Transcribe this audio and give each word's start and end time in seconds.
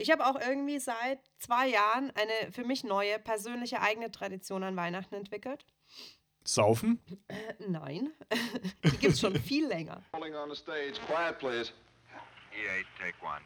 Ich 0.00 0.12
habe 0.12 0.24
auch 0.24 0.40
irgendwie 0.40 0.78
seit 0.78 1.18
zwei 1.40 1.66
Jahren 1.66 2.12
eine 2.12 2.52
für 2.52 2.62
mich 2.62 2.84
neue 2.84 3.18
persönliche 3.18 3.80
eigene 3.80 4.12
Tradition 4.12 4.62
an 4.62 4.76
Weihnachten 4.76 5.16
entwickelt. 5.16 5.66
Saufen? 6.44 7.02
Äh, 7.26 7.34
nein, 7.66 8.12
die 8.84 8.96
gibt 8.96 9.14
es 9.14 9.20
schon 9.20 9.34
viel 9.34 9.66
länger. 9.66 10.04
Rolling 10.14 10.36
on 10.36 10.50
the 10.50 10.54
stage. 10.54 10.94
Quiet, 11.06 11.38
please. 11.40 11.72
EA, 12.54 12.84
take 12.96 13.16
one. 13.20 13.42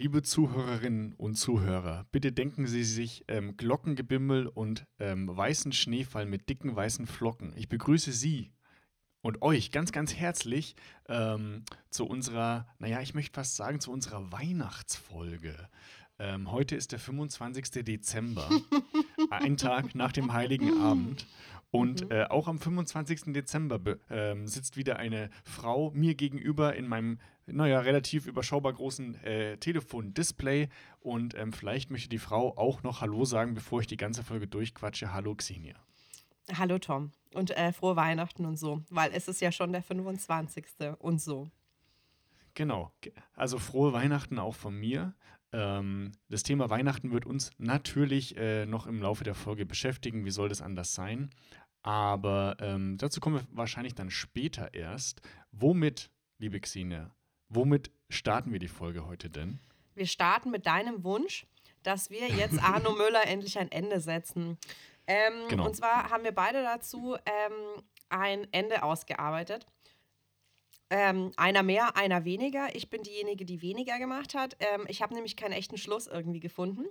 Liebe 0.00 0.22
Zuhörerinnen 0.22 1.12
und 1.14 1.34
Zuhörer, 1.34 2.06
bitte 2.12 2.30
denken 2.30 2.68
Sie 2.68 2.84
sich 2.84 3.24
ähm, 3.26 3.56
Glockengebimmel 3.56 4.46
und 4.46 4.86
ähm, 5.00 5.26
weißen 5.26 5.72
Schneefall 5.72 6.24
mit 6.24 6.48
dicken 6.48 6.76
weißen 6.76 7.08
Flocken. 7.08 7.52
Ich 7.56 7.68
begrüße 7.68 8.12
Sie 8.12 8.52
und 9.22 9.42
euch 9.42 9.72
ganz, 9.72 9.90
ganz 9.90 10.14
herzlich 10.14 10.76
ähm, 11.08 11.64
zu 11.90 12.06
unserer, 12.06 12.68
naja, 12.78 13.00
ich 13.00 13.14
möchte 13.14 13.34
fast 13.34 13.56
sagen, 13.56 13.80
zu 13.80 13.90
unserer 13.90 14.30
Weihnachtsfolge. 14.30 15.68
Ähm, 16.20 16.52
heute 16.52 16.76
ist 16.76 16.92
der 16.92 17.00
25. 17.00 17.84
Dezember, 17.84 18.48
ein 19.30 19.56
Tag 19.56 19.96
nach 19.96 20.12
dem 20.12 20.32
Heiligen 20.32 20.80
Abend. 20.80 21.26
Und 21.70 22.10
äh, 22.10 22.24
auch 22.30 22.48
am 22.48 22.58
25. 22.58 23.32
Dezember 23.34 23.78
be- 23.78 24.00
ähm, 24.08 24.46
sitzt 24.46 24.76
wieder 24.78 24.96
eine 24.98 25.28
Frau 25.44 25.90
mir 25.90 26.14
gegenüber 26.14 26.74
in 26.74 26.88
meinem, 26.88 27.18
naja, 27.46 27.80
relativ 27.80 28.26
überschaubar 28.26 28.72
großen 28.72 29.22
äh, 29.22 29.58
Telefon-Display. 29.58 30.68
Und 31.00 31.34
ähm, 31.34 31.52
vielleicht 31.52 31.90
möchte 31.90 32.08
die 32.08 32.18
Frau 32.18 32.56
auch 32.56 32.82
noch 32.82 33.00
Hallo 33.02 33.24
sagen, 33.26 33.52
bevor 33.54 33.80
ich 33.80 33.86
die 33.86 33.98
ganze 33.98 34.22
Folge 34.22 34.46
durchquatsche. 34.46 35.12
Hallo 35.12 35.34
Xenia. 35.34 35.74
Hallo 36.56 36.78
Tom 36.78 37.12
und 37.34 37.50
äh, 37.50 37.72
frohe 37.74 37.94
Weihnachten 37.96 38.46
und 38.46 38.56
so, 38.56 38.82
weil 38.88 39.10
es 39.12 39.28
ist 39.28 39.42
ja 39.42 39.52
schon 39.52 39.70
der 39.72 39.82
25. 39.82 40.64
und 40.98 41.20
so. 41.20 41.50
Genau. 42.54 42.90
Ge- 43.02 43.12
Also 43.34 43.58
frohe 43.58 43.92
Weihnachten 43.92 44.38
auch 44.38 44.54
von 44.54 44.74
mir. 44.74 45.14
Ähm, 45.52 46.12
das 46.28 46.42
Thema 46.42 46.70
Weihnachten 46.70 47.10
wird 47.12 47.26
uns 47.26 47.50
natürlich 47.58 48.36
äh, 48.36 48.66
noch 48.66 48.86
im 48.86 49.00
Laufe 49.00 49.24
der 49.24 49.34
Folge 49.34 49.64
beschäftigen. 49.66 50.24
Wie 50.24 50.30
soll 50.30 50.48
das 50.48 50.62
anders 50.62 50.94
sein? 50.94 51.30
Aber 51.82 52.56
ähm, 52.60 52.98
dazu 52.98 53.20
kommen 53.20 53.36
wir 53.36 53.46
wahrscheinlich 53.50 53.94
dann 53.94 54.10
später 54.10 54.74
erst. 54.74 55.20
Womit, 55.52 56.10
liebe 56.38 56.60
Xenia, 56.60 57.14
womit 57.48 57.90
starten 58.10 58.52
wir 58.52 58.58
die 58.58 58.68
Folge 58.68 59.06
heute 59.06 59.30
denn? 59.30 59.60
Wir 59.94 60.06
starten 60.06 60.50
mit 60.50 60.66
deinem 60.66 61.02
Wunsch, 61.04 61.46
dass 61.82 62.10
wir 62.10 62.28
jetzt 62.28 62.58
Arno 62.62 62.92
Müller 62.92 63.26
endlich 63.26 63.58
ein 63.58 63.70
Ende 63.70 64.00
setzen. 64.00 64.58
Ähm, 65.06 65.32
Genau. 65.48 65.66
Und 65.66 65.76
zwar 65.76 66.10
haben 66.10 66.24
wir 66.24 66.32
beide 66.32 66.62
dazu 66.62 67.16
ähm, 67.24 67.82
ein 68.10 68.46
Ende 68.52 68.82
ausgearbeitet. 68.82 69.66
Ähm, 70.90 71.32
einer 71.36 71.62
mehr, 71.62 71.96
einer 71.96 72.24
weniger. 72.24 72.74
Ich 72.74 72.88
bin 72.88 73.02
diejenige, 73.02 73.44
die 73.44 73.60
weniger 73.60 73.98
gemacht 73.98 74.34
hat. 74.34 74.56
Ähm, 74.60 74.86
ich 74.88 75.02
habe 75.02 75.14
nämlich 75.14 75.36
keinen 75.36 75.52
echten 75.52 75.76
Schluss 75.76 76.06
irgendwie 76.06 76.40
gefunden. 76.40 76.86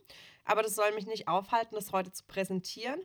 Aber 0.46 0.62
das 0.62 0.76
soll 0.76 0.92
mich 0.94 1.08
nicht 1.08 1.28
aufhalten, 1.28 1.76
das 1.76 1.92
heute 1.92 2.12
zu 2.12 2.24
präsentieren. 2.26 3.00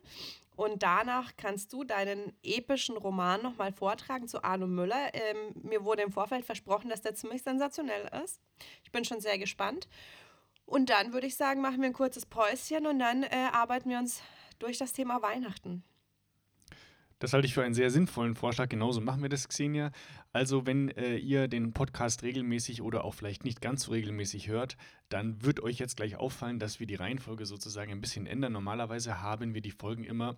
Und 0.55 0.83
danach 0.83 1.33
kannst 1.39 1.73
du 1.73 1.83
deinen 1.83 2.37
epischen 2.43 2.99
Roman 2.99 3.43
nochmal 3.43 3.73
vortragen 3.73 4.29
zu 4.29 4.45
Arno 4.45 4.67
Müller. 4.67 5.15
Ähm, 5.15 5.55
mir 5.63 5.85
wurde 5.85 6.03
im 6.03 6.13
Vorfeld 6.13 6.45
versprochen, 6.45 6.91
dass 6.91 7.01
der 7.01 7.15
ziemlich 7.15 7.43
sensationell 7.43 8.11
ist. 8.23 8.41
Ich 8.85 8.93
bin 8.93 9.05
schon 9.05 9.21
sehr 9.21 9.39
gespannt. 9.39 9.89
Und 10.67 10.91
dann 10.91 11.13
würde 11.13 11.27
ich 11.27 11.37
sagen, 11.37 11.63
machen 11.63 11.81
wir 11.81 11.89
ein 11.89 11.95
kurzes 11.95 12.27
Päuschen 12.27 12.87
und 12.87 12.99
dann 12.99 13.23
äh, 13.23 13.49
arbeiten 13.53 13.89
wir 13.89 13.99
uns 13.99 14.23
durch 14.59 14.79
das 14.79 14.93
Thema 14.93 15.23
Weihnachten. 15.23 15.83
Das 17.23 17.33
halte 17.33 17.47
ich 17.47 17.55
für 17.55 17.63
einen 17.63 17.73
sehr 17.73 17.93
sinnvollen 17.93 18.35
Vorschlag. 18.35 18.69
Genauso 18.69 19.01
machen 19.01 19.23
wir 19.23 19.29
das, 19.29 19.47
Xenia. 19.47 19.93
Also, 20.33 20.67
wenn 20.67 20.89
äh, 20.89 21.19
ihr 21.19 21.47
den 21.47 21.73
Podcast 21.73 22.25
regelmäßig 22.25 22.83
oder 22.83 23.05
auch 23.05 23.15
vielleicht 23.15 23.45
nicht 23.45 23.61
ganz 23.61 23.85
so 23.85 23.93
regelmäßig 23.93 24.49
hört, 24.49 24.77
dann 25.09 25.41
wird 25.41 25.61
euch 25.61 25.79
jetzt 25.79 25.97
gleich 25.97 26.17
auffallen, 26.17 26.59
dass 26.59 26.81
wir 26.81 26.89
die 26.89 26.97
Reihenfolge 26.97 27.47
sozusagen 27.47 27.93
ein 27.93 28.01
bisschen 28.01 28.27
ändern. 28.27 28.53
Normalerweise 28.53 29.23
haben 29.23 29.55
wir 29.55 29.61
die 29.61 29.71
Folgen 29.71 30.03
immer 30.03 30.37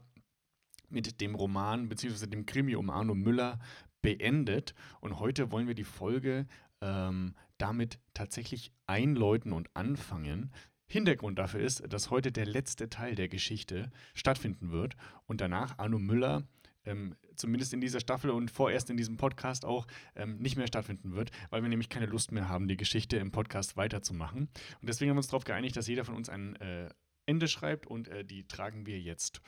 mit 0.91 1.23
dem 1.23 1.35
Roman 1.35 1.89
bzw. 1.89 2.27
dem 2.27 2.45
Krimi 2.45 2.75
um 2.75 2.91
Arno 2.91 3.15
Müller 3.15 3.61
beendet. 4.03 4.75
Und 5.01 5.19
heute 5.21 5.51
wollen 5.51 5.69
wir 5.69 5.75
die 5.75 5.85
Folge 5.85 6.47
ähm, 6.83 7.35
damit 7.57 7.99
tatsächlich 8.13 8.73
einläuten 8.87 9.55
und 9.55 9.71
anfangen. 9.73 10.53
Hintergrund 10.87 11.39
dafür 11.39 11.61
ist, 11.61 11.83
dass 11.91 12.11
heute 12.11 12.31
der 12.31 12.45
letzte 12.45 12.91
Teil 12.91 13.15
der 13.15 13.29
Geschichte 13.29 13.91
stattfinden 14.13 14.71
wird 14.71 14.97
und 15.25 15.41
danach 15.41 15.79
Arno 15.79 15.99
Müller 15.99 16.47
ähm, 16.87 17.15
zumindest 17.37 17.73
in 17.73 17.81
dieser 17.81 18.01
Staffel 18.01 18.31
und 18.31 18.51
vorerst 18.51 18.91
in 18.91 18.97
diesem 18.97 19.17
Podcast 19.17 19.65
auch 19.65 19.87
ähm, 20.15 20.39
nicht 20.39 20.57
mehr 20.57 20.67
stattfinden 20.67 21.15
wird, 21.15 21.31
weil 21.51 21.63
wir 21.63 21.69
nämlich 21.69 21.89
keine 21.89 22.07
Lust 22.07 22.33
mehr 22.33 22.49
haben, 22.49 22.69
die 22.69 22.77
Geschichte 22.77 23.17
im 23.17 23.31
Podcast 23.31 23.77
weiterzumachen. 23.77 24.49
Und 24.81 24.89
deswegen 24.89 25.11
haben 25.11 25.17
wir 25.17 25.21
uns 25.21 25.29
darauf 25.29 25.45
geeinigt, 25.45 25.77
dass 25.77 25.87
jeder 25.87 26.05
von 26.05 26.15
uns 26.15 26.29
ein 26.29 26.57
äh, 26.57 26.89
Ende 27.27 27.49
schreibt 27.49 27.87
und 27.87 28.09
äh, 28.09 28.25
die 28.25 28.47
tragen 28.47 28.87
wir 28.87 29.01
jetzt 29.01 29.41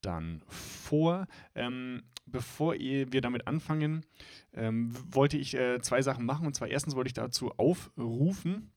dann 0.00 0.42
vor. 0.48 1.26
Ähm, 1.54 2.02
bevor 2.26 2.74
wir 2.74 3.20
damit 3.20 3.46
anfangen, 3.46 4.04
ähm, 4.52 4.94
wollte 5.12 5.36
ich 5.36 5.54
äh, 5.54 5.80
zwei 5.80 6.02
Sachen 6.02 6.24
machen. 6.24 6.46
Und 6.46 6.54
zwar 6.54 6.68
erstens 6.68 6.94
wollte 6.94 7.08
ich 7.08 7.14
dazu 7.14 7.52
aufrufen, 7.52 8.70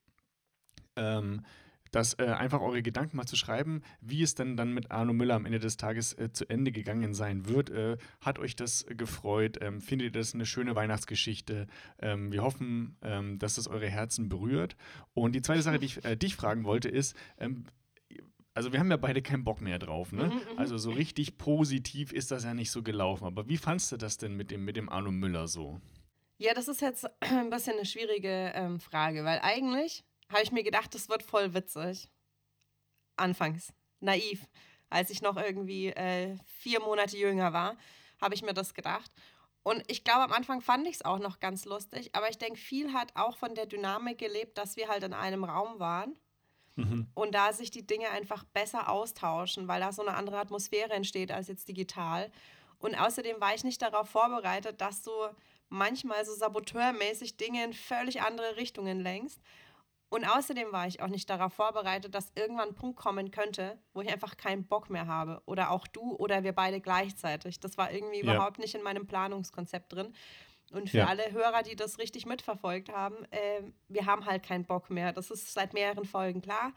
ähm, 1.97 2.01
das 2.01 2.13
äh, 2.19 2.25
einfach 2.25 2.61
eure 2.61 2.81
Gedanken 2.81 3.17
mal 3.17 3.25
zu 3.25 3.35
schreiben, 3.35 3.81
wie 4.01 4.21
es 4.21 4.35
denn 4.35 4.55
dann 4.55 4.73
mit 4.73 4.91
Arno 4.91 5.13
Müller 5.13 5.35
am 5.35 5.45
Ende 5.45 5.59
des 5.59 5.77
Tages 5.77 6.13
äh, 6.13 6.31
zu 6.31 6.49
Ende 6.49 6.71
gegangen 6.71 7.13
sein 7.13 7.47
wird. 7.47 7.69
Äh, 7.69 7.97
hat 8.21 8.39
euch 8.39 8.55
das 8.55 8.85
gefreut? 8.89 9.57
Ähm, 9.61 9.81
findet 9.81 10.15
ihr 10.15 10.19
das 10.19 10.33
eine 10.33 10.45
schöne 10.45 10.75
Weihnachtsgeschichte? 10.75 11.67
Ähm, 11.99 12.31
wir 12.31 12.43
hoffen, 12.43 12.97
ähm, 13.01 13.39
dass 13.39 13.57
es 13.57 13.67
eure 13.67 13.89
Herzen 13.89 14.29
berührt. 14.29 14.75
Und 15.13 15.33
die 15.33 15.41
zweite 15.41 15.61
Sache, 15.61 15.79
die 15.79 15.87
ich 15.87 16.05
äh, 16.05 16.15
dich 16.15 16.35
fragen 16.35 16.63
wollte, 16.63 16.89
ist, 16.89 17.15
ähm, 17.39 17.65
also 18.53 18.71
wir 18.73 18.79
haben 18.79 18.89
ja 18.89 18.97
beide 18.97 19.21
keinen 19.21 19.43
Bock 19.43 19.61
mehr 19.61 19.77
drauf, 19.77 20.11
ne? 20.11 20.31
Also 20.55 20.79
so 20.79 20.89
richtig 20.89 21.37
positiv 21.37 22.11
ist 22.11 22.31
das 22.31 22.43
ja 22.43 22.55
nicht 22.55 22.71
so 22.71 22.81
gelaufen. 22.81 23.25
Aber 23.25 23.47
wie 23.47 23.57
fandst 23.57 23.91
du 23.91 23.97
das 23.97 24.17
denn 24.17 24.35
mit 24.35 24.49
dem, 24.49 24.65
mit 24.65 24.75
dem 24.75 24.89
Arno 24.89 25.11
Müller 25.11 25.47
so? 25.47 25.79
Ja, 26.39 26.55
das 26.55 26.67
ist 26.67 26.81
jetzt 26.81 27.05
ein 27.19 27.51
bisschen 27.51 27.73
eine 27.73 27.85
schwierige 27.85 28.51
ähm, 28.55 28.79
Frage, 28.79 29.23
weil 29.23 29.39
eigentlich 29.41 30.03
habe 30.29 30.43
ich 30.43 30.51
mir 30.51 30.63
gedacht, 30.63 30.93
das 30.93 31.09
wird 31.09 31.23
voll 31.23 31.53
witzig. 31.53 32.09
Anfangs. 33.15 33.73
Naiv. 33.99 34.47
Als 34.89 35.09
ich 35.09 35.21
noch 35.21 35.37
irgendwie 35.37 35.87
äh, 35.87 36.37
vier 36.45 36.79
Monate 36.79 37.17
jünger 37.17 37.51
war, 37.53 37.77
habe 38.21 38.35
ich 38.35 38.41
mir 38.41 38.53
das 38.53 38.73
gedacht. 38.73 39.11
Und 39.63 39.83
ich 39.87 40.03
glaube, 40.03 40.23
am 40.23 40.31
Anfang 40.31 40.61
fand 40.61 40.87
ich 40.87 40.95
es 40.95 41.05
auch 41.05 41.19
noch 41.19 41.39
ganz 41.39 41.65
lustig, 41.65 42.15
aber 42.15 42.29
ich 42.29 42.37
denke, 42.37 42.57
viel 42.57 42.93
hat 42.93 43.11
auch 43.15 43.35
von 43.35 43.53
der 43.53 43.65
Dynamik 43.65 44.17
gelebt, 44.17 44.57
dass 44.57 44.77
wir 44.77 44.87
halt 44.87 45.03
in 45.03 45.13
einem 45.13 45.43
Raum 45.43 45.79
waren 45.79 46.15
und 47.15 47.33
da 47.33 47.53
sich 47.53 47.71
die 47.71 47.85
Dinge 47.85 48.09
einfach 48.11 48.43
besser 48.43 48.89
austauschen, 48.89 49.67
weil 49.67 49.81
da 49.81 49.91
so 49.91 50.03
eine 50.03 50.15
andere 50.15 50.37
Atmosphäre 50.37 50.93
entsteht 50.93 51.31
als 51.31 51.47
jetzt 51.47 51.67
digital. 51.67 52.31
Und 52.77 52.95
außerdem 52.95 53.41
war 53.41 53.55
ich 53.55 53.63
nicht 53.63 53.81
darauf 53.81 54.09
vorbereitet, 54.09 54.79
dass 54.79 55.01
du 55.01 55.11
manchmal 55.69 56.23
so 56.23 56.33
saboteurmäßig 56.33 57.35
Dinge 57.37 57.63
in 57.63 57.73
völlig 57.73 58.21
andere 58.21 58.57
Richtungen 58.57 59.01
lenkst. 59.01 59.41
Und 60.09 60.23
außerdem 60.25 60.71
war 60.71 60.87
ich 60.87 61.01
auch 61.01 61.07
nicht 61.09 61.29
darauf 61.29 61.53
vorbereitet, 61.53 62.15
dass 62.15 62.31
irgendwann 62.35 62.69
ein 62.69 62.75
Punkt 62.75 62.97
kommen 62.97 63.29
könnte, 63.31 63.77
wo 63.93 64.01
ich 64.01 64.09
einfach 64.09 64.37
keinen 64.37 64.65
Bock 64.65 64.89
mehr 64.89 65.05
habe. 65.07 65.41
Oder 65.45 65.71
auch 65.71 65.85
du 65.85 66.15
oder 66.15 66.43
wir 66.43 66.53
beide 66.53 66.79
gleichzeitig. 66.79 67.59
Das 67.59 67.77
war 67.77 67.91
irgendwie 67.91 68.23
Ja. 68.23 68.33
überhaupt 68.35 68.57
nicht 68.59 68.73
in 68.73 68.83
meinem 68.83 69.05
Planungskonzept 69.05 69.91
drin. 69.91 70.13
Und 70.71 70.89
für 70.89 70.99
Ja. 70.99 71.07
alle 71.07 71.31
Hörer, 71.31 71.63
die 71.63 71.75
das 71.75 71.97
richtig 71.97 72.25
mitverfolgt 72.25 72.89
haben, 72.89 73.15
äh, 73.31 73.61
wir 73.89 74.05
haben 74.05 74.25
halt 74.25 74.43
keinen 74.43 74.65
Bock 74.65 74.89
mehr. 74.89 75.11
Das 75.11 75.29
ist 75.29 75.53
seit 75.53 75.73
mehreren 75.73 76.05
Folgen 76.05 76.41
klar. 76.41 76.71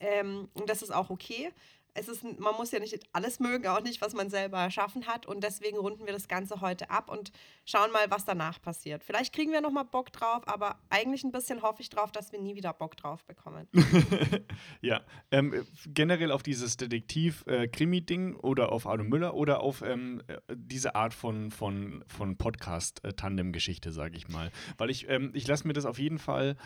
Ähm, 0.00 0.48
und 0.54 0.68
das 0.68 0.82
ist 0.82 0.90
auch 0.92 1.10
okay. 1.10 1.52
Es 1.96 2.08
ist, 2.08 2.22
man 2.24 2.54
muss 2.54 2.70
ja 2.70 2.78
nicht 2.78 2.98
alles 3.12 3.40
mögen, 3.40 3.66
auch 3.66 3.82
nicht, 3.82 4.00
was 4.00 4.14
man 4.14 4.30
selber 4.30 4.58
erschaffen 4.58 5.06
hat. 5.06 5.26
Und 5.26 5.42
deswegen 5.42 5.78
runden 5.78 6.06
wir 6.06 6.12
das 6.12 6.28
Ganze 6.28 6.60
heute 6.60 6.90
ab 6.90 7.10
und 7.10 7.32
schauen 7.64 7.90
mal, 7.92 8.10
was 8.10 8.24
danach 8.24 8.60
passiert. 8.60 9.02
Vielleicht 9.04 9.34
kriegen 9.34 9.52
wir 9.52 9.60
nochmal 9.60 9.84
Bock 9.84 10.12
drauf, 10.12 10.46
aber 10.46 10.78
eigentlich 10.90 11.24
ein 11.24 11.32
bisschen 11.32 11.62
hoffe 11.62 11.82
ich 11.82 11.90
drauf, 11.90 12.12
dass 12.12 12.32
wir 12.32 12.40
nie 12.40 12.54
wieder 12.54 12.72
Bock 12.72 12.96
drauf 12.96 13.24
bekommen. 13.24 13.68
Ja, 14.80 15.02
ähm, 15.30 15.52
äh, 15.52 15.62
generell 15.86 16.30
auf 16.30 16.42
dieses 16.42 16.76
Detektiv-Krimi-Ding 16.76 18.36
oder 18.36 18.72
auf 18.72 18.86
Arno 18.86 19.04
Müller 19.04 19.34
oder 19.34 19.60
auf 19.60 19.82
ähm, 19.82 20.22
äh, 20.26 20.38
diese 20.54 20.94
Art 20.94 21.14
von, 21.14 21.50
von, 21.50 22.04
von 22.06 22.36
Podcast-Tandem-Geschichte, 22.36 23.92
sage 23.92 24.16
ich 24.16 24.28
mal. 24.28 24.50
Weil 24.76 24.90
ich, 24.90 25.08
ähm, 25.08 25.30
ich 25.34 25.46
lasse 25.46 25.66
mir 25.66 25.72
das 25.72 25.86
auf 25.86 25.98
jeden 25.98 26.18
Fall 26.18 26.56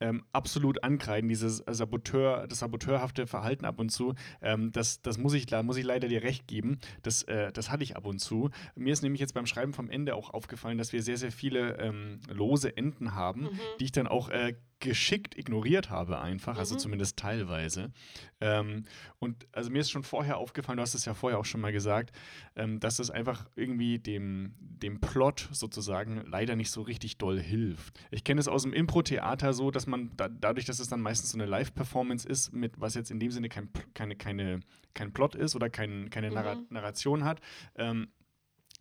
ähm, 0.00 0.24
absolut 0.32 0.82
ankreiden, 0.82 1.28
dieses 1.28 1.58
Saboteur, 1.66 2.46
das 2.48 2.60
saboteurhafte 2.60 3.26
Verhalten 3.26 3.64
ab 3.64 3.78
und 3.78 3.90
zu. 3.90 4.14
Ähm, 4.42 4.72
das, 4.72 5.02
das 5.02 5.18
muss 5.18 5.34
ich, 5.34 5.46
da 5.46 5.62
muss 5.62 5.76
ich 5.76 5.84
leider 5.84 6.08
dir 6.08 6.22
recht 6.22 6.46
geben. 6.46 6.78
Das, 7.02 7.22
äh, 7.24 7.52
das 7.52 7.70
hatte 7.70 7.84
ich 7.84 7.96
ab 7.96 8.06
und 8.06 8.18
zu. 8.18 8.50
Mir 8.74 8.92
ist 8.92 9.02
nämlich 9.02 9.20
jetzt 9.20 9.34
beim 9.34 9.46
Schreiben 9.46 9.72
vom 9.72 9.90
Ende 9.90 10.14
auch 10.14 10.30
aufgefallen, 10.30 10.78
dass 10.78 10.92
wir 10.92 11.02
sehr, 11.02 11.16
sehr 11.16 11.32
viele 11.32 11.78
ähm, 11.78 12.20
lose 12.28 12.76
Enden 12.76 13.14
haben, 13.14 13.48
die 13.78 13.84
ich 13.84 13.92
dann 13.92 14.06
auch 14.06 14.30
äh, 14.30 14.54
geschickt 14.80 15.36
ignoriert 15.38 15.90
habe 15.90 16.20
einfach, 16.20 16.58
also 16.58 16.74
Mhm. 16.74 16.78
zumindest 16.80 17.16
teilweise. 17.18 17.92
Ähm, 18.40 18.84
und 19.18 19.46
also 19.52 19.70
mir 19.70 19.80
ist 19.80 19.90
schon 19.90 20.02
vorher 20.02 20.38
aufgefallen, 20.38 20.78
du 20.78 20.82
hast 20.82 20.94
es 20.94 21.04
ja 21.04 21.14
vorher 21.14 21.38
auch 21.38 21.44
schon 21.44 21.60
mal 21.60 21.70
gesagt, 21.72 22.12
ähm, 22.56 22.80
dass 22.80 22.98
es 22.98 23.10
einfach 23.10 23.46
irgendwie 23.56 23.98
dem, 23.98 24.54
dem 24.58 24.98
Plot 25.00 25.48
sozusagen 25.52 26.22
leider 26.26 26.56
nicht 26.56 26.70
so 26.70 26.80
richtig 26.82 27.18
doll 27.18 27.38
hilft. 27.38 28.00
Ich 28.10 28.24
kenne 28.24 28.40
es 28.40 28.48
aus 28.48 28.62
dem 28.62 28.72
Impro-Theater 28.72 29.52
so, 29.52 29.70
dass 29.70 29.86
man 29.86 30.10
da, 30.16 30.28
dadurch, 30.28 30.64
dass 30.64 30.80
es 30.80 30.88
dann 30.88 31.00
meistens 31.02 31.30
so 31.32 31.36
eine 31.38 31.46
Live-Performance 31.46 32.26
ist, 32.26 32.52
mit 32.52 32.80
was 32.80 32.94
jetzt 32.94 33.10
in 33.10 33.20
dem 33.20 33.30
Sinne 33.30 33.50
kein, 33.50 33.68
keine, 33.94 34.16
keine, 34.16 34.60
kein 34.94 35.12
Plot 35.12 35.34
ist 35.34 35.54
oder 35.54 35.68
kein, 35.68 36.08
keine 36.10 36.30
Mhm. 36.30 36.66
Narration 36.70 37.24
hat, 37.24 37.40
ähm, 37.76 38.08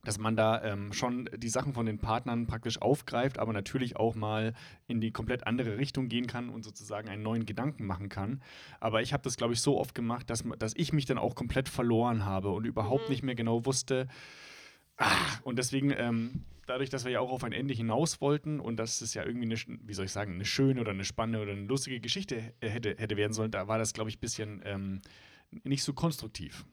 dass 0.04 0.18
man 0.18 0.36
da 0.36 0.64
ähm, 0.64 0.94
schon 0.94 1.30
die 1.36 1.50
Sachen 1.50 1.74
von 1.74 1.86
den 1.86 2.00
Partnern 2.00 2.48
praktisch 2.48 2.82
aufgreift, 2.82 3.38
aber 3.38 3.52
natürlich 3.52 3.98
auch 3.98 4.16
mal 4.16 4.54
in 4.88 5.02
die 5.02 5.12
komplett 5.12 5.46
andere 5.46 5.78
Richtung 5.78 6.08
gehen 6.08 6.26
kann 6.28 6.50
und 6.50 6.64
sozusagen 6.64 7.10
einen 7.10 7.24
neuen 7.24 7.46
Gedanken 7.46 7.86
machen 7.86 8.10
kann. 8.10 8.42
Aber 8.80 9.02
ich 9.02 9.12
habe 9.12 9.24
das, 9.24 9.36
glaube 9.36 9.54
ich, 9.54 9.62
so 9.62 9.78
oft 9.78 9.94
gemacht, 9.94 10.30
dass, 10.30 10.44
dass 10.58 10.74
ich 10.76 10.94
mich 10.94 11.06
dann 11.06 11.18
auch 11.18 11.36
komplett 11.36 11.68
verloren 11.68 12.26
habe 12.26 12.50
und 12.50 12.66
überhaupt 12.66 13.06
Mhm. 13.06 13.10
nicht 13.12 13.24
mehr 13.24 13.36
genau 13.36 13.66
wusste. 13.66 14.08
Ah, 14.98 15.16
und 15.44 15.58
deswegen, 15.58 15.92
ähm, 15.98 16.44
dadurch, 16.66 16.90
dass 16.90 17.04
wir 17.04 17.12
ja 17.12 17.20
auch 17.20 17.32
auf 17.32 17.44
ein 17.44 17.54
Ende 17.54 17.74
hinaus 17.74 18.22
wollten 18.22 18.60
und 18.60 18.78
dass 18.78 19.02
es 19.02 19.14
ja 19.14 19.26
irgendwie 19.26 19.46
eine, 19.48 19.80
wie 19.86 19.94
soll 19.94 20.06
ich 20.06 20.12
sagen, 20.12 20.34
eine 20.34 20.46
schöne 20.46 20.80
oder 20.82 20.92
eine 20.92 21.06
spannende 21.06 21.42
oder 21.42 21.54
eine 21.54 21.66
lustige 21.66 22.00
Geschichte 22.00 22.54
hätte, 22.62 22.96
hätte 22.98 23.18
werden 23.18 23.34
sollen, 23.34 23.52
da 23.52 23.68
war 23.68 23.78
das, 23.78 23.94
glaube 23.94 24.10
ich, 24.10 24.18
ein 24.18 24.22
bisschen 24.22 24.62
ähm, 24.66 25.02
nicht 25.64 25.84
so 25.84 25.94
konstruktiv. 25.94 26.66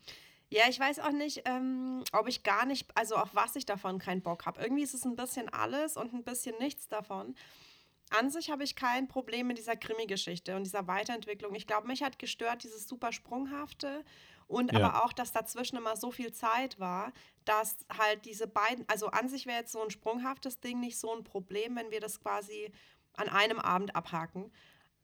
Ja, 0.51 0.65
ich 0.69 0.79
weiß 0.79 1.01
auch 1.01 1.11
nicht, 1.11 1.43
ähm, 1.45 2.05
ob 2.13 2.29
ich 2.29 2.43
gar 2.45 2.67
nicht, 2.67 2.87
also 2.97 3.17
auf 3.17 3.35
was 3.35 3.57
ich 3.57 3.67
davon 3.67 3.99
keinen 3.99 4.23
Bock 4.23 4.47
habe. 4.47 4.61
Irgendwie 4.63 4.83
ist 4.85 4.95
es 4.95 5.05
ein 5.05 5.17
bisschen 5.17 5.49
alles 5.49 5.97
und 5.97 6.15
ein 6.15 6.23
bisschen 6.23 6.57
nichts 6.59 6.89
davon. 6.89 7.35
An 8.11 8.31
sich 8.31 8.51
habe 8.51 8.65
ich 8.65 8.77
kein 8.77 9.09
Problem 9.09 9.49
mit 9.49 9.59
dieser 9.59 9.77
Krimi-Geschichte 9.77 10.55
und 10.57 10.65
dieser 10.65 10.87
Weiterentwicklung. 10.87 11.55
Ich 11.57 11.67
glaube, 11.67 11.89
mich 11.89 12.03
hat 12.05 12.19
gestört 12.21 12.63
dieses 12.63 12.87
super 12.89 13.13
Sprunghafte 13.13 14.05
und 14.47 14.73
Ja. 14.73 14.79
aber 14.91 15.05
auch, 15.05 15.13
dass 15.13 15.33
dazwischen 15.33 15.77
immer 15.77 15.97
so 15.97 16.13
viel 16.13 16.33
Zeit 16.33 16.79
war, 16.79 17.13
dass 17.45 17.79
halt 17.99 18.25
diese 18.25 18.47
beiden, 18.47 18.89
also 18.89 19.09
an 19.09 19.29
sich 19.29 19.47
wäre 19.47 19.59
jetzt 19.61 19.73
so 19.73 19.83
ein 19.83 19.91
sprunghaftes 19.91 20.61
Ding 20.61 20.79
nicht 20.81 20.99
so 20.99 21.13
ein 21.15 21.25
Problem, 21.25 21.75
wenn 21.77 21.91
wir 21.91 22.01
das 22.01 22.21
quasi 22.21 22.73
an 23.15 23.29
einem 23.29 23.59
Abend 23.59 23.97
abhaken. 23.97 24.53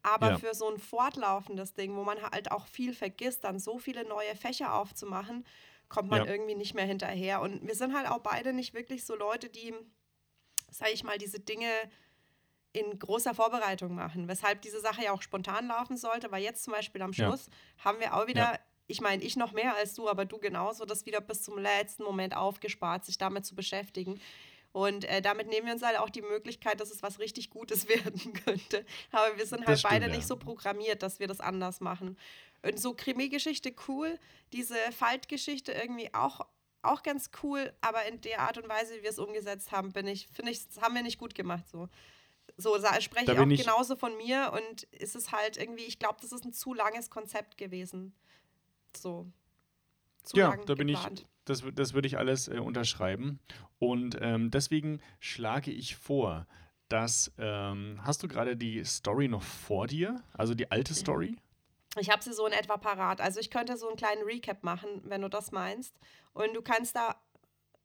Aber 0.03 0.31
Ja. 0.31 0.37
für 0.39 0.55
so 0.55 0.69
ein 0.69 0.79
fortlaufendes 0.79 1.75
Ding, 1.75 1.97
wo 1.97 2.03
man 2.05 2.21
halt 2.23 2.51
auch 2.51 2.67
viel 2.67 2.95
vergisst, 2.95 3.45
dann 3.45 3.59
so 3.59 3.79
viele 3.79 4.05
neue 4.09 4.35
Fächer 4.35 4.75
aufzumachen, 4.75 5.47
kommt 5.89 6.11
man 6.11 6.27
Ja. 6.27 6.33
irgendwie 6.33 6.55
nicht 6.57 6.75
mehr 6.75 6.87
hinterher. 6.87 7.41
Und 7.41 7.67
wir 7.67 7.75
sind 7.75 7.95
halt 7.97 8.09
auch 8.09 8.19
beide 8.21 8.53
nicht 8.53 8.75
wirklich 8.75 9.05
so 9.05 9.15
Leute, 9.15 9.49
die, 9.49 9.75
sag 10.71 10.93
ich 10.93 11.05
mal, 11.05 11.19
diese 11.19 11.39
Dinge 11.41 11.69
in 12.73 12.99
großer 12.99 13.35
Vorbereitung 13.35 13.95
machen, 13.95 14.29
weshalb 14.29 14.63
diese 14.63 14.81
Sache 14.81 15.05
ja 15.05 15.13
auch 15.13 15.23
spontan 15.23 15.69
laufen 15.69 15.97
sollte, 15.97 16.33
weil 16.33 16.43
jetzt 16.43 16.65
zum 16.65 16.73
Beispiel 16.73 17.03
am 17.03 17.13
Ja. 17.13 17.27
Schluss 17.29 17.49
haben 17.85 18.01
wir 18.01 18.15
auch 18.15 18.27
wieder, 18.27 18.55
Ja. 18.55 18.59
ich 18.87 19.01
meine, 19.03 19.23
ich 19.23 19.37
noch 19.37 19.53
mehr 19.53 19.77
als 19.77 19.95
du, 19.95 20.09
aber 20.09 20.25
du 20.25 20.39
genauso, 20.39 20.85
das 20.87 21.05
wieder 21.07 21.21
bis 21.21 21.43
zum 21.43 21.59
letzten 21.59 22.03
Moment 22.03 22.35
aufgespart, 22.35 23.05
sich 23.05 23.19
damit 23.19 23.45
zu 23.45 23.55
beschäftigen. 23.55 24.21
Und 24.73 25.05
äh, 25.05 25.21
damit 25.21 25.49
nehmen 25.49 25.67
wir 25.67 25.75
uns 25.75 25.83
halt 25.83 25.99
auch 25.99 26.09
die 26.09 26.23
Möglichkeit, 26.23 26.81
dass 26.81 26.91
es 26.91 27.03
was 27.03 27.19
richtig 27.19 27.51
Gutes 27.51 27.89
werden 27.89 28.33
könnte. 28.45 28.85
Aber 29.11 29.37
wir 29.37 29.47
sind 29.47 29.61
halt 29.61 29.69
Das 29.69 29.81
stimmt, 29.81 29.93
beide 29.93 30.07
ja. 30.07 30.17
nicht 30.17 30.27
so 30.27 30.37
programmiert, 30.37 31.03
dass 31.03 31.21
wir 31.21 31.27
das 31.29 31.41
anders 31.41 31.81
machen. 31.81 32.17
Und 32.63 32.79
so 32.81 32.95
Krimi-Geschichte 32.95 33.75
cool, 33.89 34.19
diese 34.53 34.77
Faltgeschichte 34.97 35.73
irgendwie 35.73 36.13
auch, 36.15 36.41
auch 36.83 37.03
ganz 37.03 37.31
cool, 37.43 37.73
aber 37.81 38.07
in 38.07 38.21
der 38.23 38.41
Art 38.41 38.57
und 38.57 38.69
Weise, 38.69 38.97
wie 38.97 39.03
wir 39.03 39.11
es 39.11 39.19
umgesetzt 39.19 39.73
haben, 39.73 39.93
bin 39.93 40.07
ich, 40.07 40.29
finde 40.29 40.53
ich, 40.53 40.67
das 40.67 40.81
haben 40.81 40.95
wir 40.95 41.03
nicht 41.03 41.19
gut 41.19 41.35
gemacht. 41.35 41.65
So, 41.69 41.89
so 42.57 42.77
spreche 43.01 43.33
ich 43.33 43.39
auch 43.39 43.47
ich- 43.47 43.61
genauso 43.61 43.97
von 43.97 44.17
mir 44.17 44.53
und 44.55 44.87
es 44.93 45.15
ist 45.15 45.33
halt 45.33 45.57
irgendwie, 45.59 45.85
ich 45.85 45.99
glaube, 45.99 46.17
das 46.23 46.33
ist 46.33 46.45
ein 46.45 46.53
zu 46.53 46.73
langes 46.73 47.11
Konzept 47.11 47.59
gewesen. 47.59 48.15
So. 48.97 49.27
Zu 50.23 50.37
Ja, 50.37 50.57
da 50.57 50.75
bin 50.75 50.89
ich, 50.89 50.95
geplant. 50.97 51.27
Das, 51.45 51.63
das 51.75 51.95
würde 51.95 52.07
ich 52.09 52.19
alles 52.19 52.49
äh, 52.49 52.59
unterschreiben. 52.59 53.41
Und 53.79 54.17
ähm, 54.21 54.51
deswegen 54.51 55.01
schlage 55.21 55.71
ich 55.71 55.97
vor, 55.97 56.47
dass, 56.89 57.33
ähm, 57.39 57.99
hast 58.03 58.23
du 58.23 58.29
gerade 58.29 58.57
die 58.57 58.85
Story 58.85 59.29
noch 59.29 59.43
vor 59.43 59.87
dir? 59.87 60.23
Also 60.35 60.55
die 60.55 60.71
alte 60.71 60.95
Story? 60.95 61.37
Ich 61.99 62.11
habe 62.11 62.23
sie 62.23 62.33
so 62.33 62.47
in 62.47 62.53
etwa 62.53 62.77
parat. 62.77 63.21
Also 63.21 63.41
ich 63.41 63.51
könnte 63.51 63.77
so 63.77 63.89
einen 63.89 63.97
kleinen 63.97 64.23
Recap 64.23 64.63
machen, 64.63 64.89
wenn 65.05 65.23
du 65.23 65.29
das 65.29 65.53
meinst. 65.53 65.99
Und 66.33 66.55
du 66.55 66.63
kannst 66.63 66.97
da, 66.97 67.17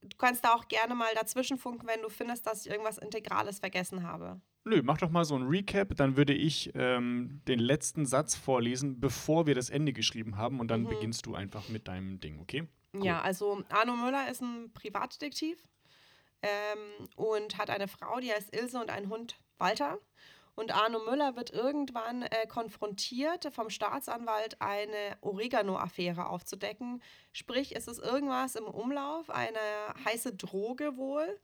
du 0.02 0.16
kannst 0.18 0.44
da 0.46 0.54
auch 0.54 0.68
gerne 0.68 0.96
mal 0.96 1.14
dazwischen 1.16 1.58
funken, 1.58 1.88
wenn 1.88 2.02
du 2.02 2.10
findest, 2.10 2.46
dass 2.48 2.66
ich 2.66 2.72
irgendwas 2.72 2.98
Integrales 2.98 3.60
vergessen 3.60 4.04
habe. 4.04 4.40
Nö, 4.66 4.82
mach 4.84 4.98
doch 4.98 5.10
mal 5.10 5.24
so 5.24 5.36
ein 5.36 5.44
Recap, 5.48 5.96
dann 5.96 6.18
würde 6.18 6.34
ich 6.34 6.72
ähm, 6.76 7.42
den 7.48 7.60
letzten 7.60 8.06
Satz 8.06 8.36
vorlesen, 8.36 9.00
bevor 9.00 9.48
wir 9.48 9.56
das 9.56 9.70
Ende 9.70 9.94
geschrieben 9.94 10.36
haben 10.36 10.60
und 10.60 10.68
dann 10.68 10.82
Mhm. 10.84 10.90
beginnst 10.90 11.26
du 11.26 11.36
einfach 11.36 11.70
mit 11.70 11.88
deinem 11.88 12.20
Ding, 12.20 12.40
okay? 12.42 12.68
Ja, 12.94 13.22
also 13.22 13.64
Arno 13.70 13.96
Müller 13.96 14.30
ist 14.30 14.42
ein 14.42 14.72
Privatdetektiv 14.74 15.62
ähm, 16.42 17.08
und 17.16 17.58
hat 17.58 17.70
eine 17.70 17.88
Frau, 17.88 18.20
die 18.20 18.32
heißt 18.32 18.56
Ilse 18.56 18.80
und 18.80 18.90
einen 18.90 19.10
Hund 19.10 19.38
Walter. 19.58 20.00
Und 20.56 20.72
Arno 20.72 20.98
Müller 20.98 21.36
wird 21.36 21.52
irgendwann 21.52 22.24
äh, 22.24 22.48
konfrontiert 22.48 23.54
vom 23.54 23.70
Staatsanwalt, 23.70 24.60
eine 24.60 25.16
Oregano-Affäre 25.22 26.28
aufzudecken. 26.30 27.04
Sprich, 27.32 27.76
es 27.76 27.88
ist 27.88 28.00
irgendwas 28.00 28.56
im 28.56 28.66
Umlauf, 28.66 29.30
eine 29.30 29.60
heiße 30.04 30.34
Droge 30.34 30.98
wohl, 30.98 31.40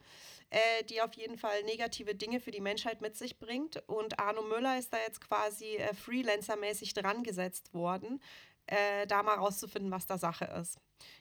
äh, 0.49 0.83
die 0.85 0.99
auf 1.03 1.13
jeden 1.13 1.37
Fall 1.37 1.61
negative 1.61 2.15
Dinge 2.15 2.39
für 2.39 2.49
die 2.49 2.59
Menschheit 2.59 3.01
mit 3.01 3.15
sich 3.15 3.37
bringt. 3.37 3.87
Und 3.87 4.19
Arno 4.19 4.41
Müller 4.41 4.79
ist 4.79 4.91
da 4.91 4.97
jetzt 5.05 5.21
quasi 5.21 5.75
äh, 5.75 5.93
freelancermäßig 5.93 6.95
dran 6.95 7.21
gesetzt 7.21 7.71
worden, 7.75 8.19
äh, 8.67 9.05
da 9.07 9.23
mal 9.23 9.35
rauszufinden, 9.35 9.91
was 9.91 10.05
da 10.05 10.17
Sache 10.17 10.45
ist. 10.61 10.77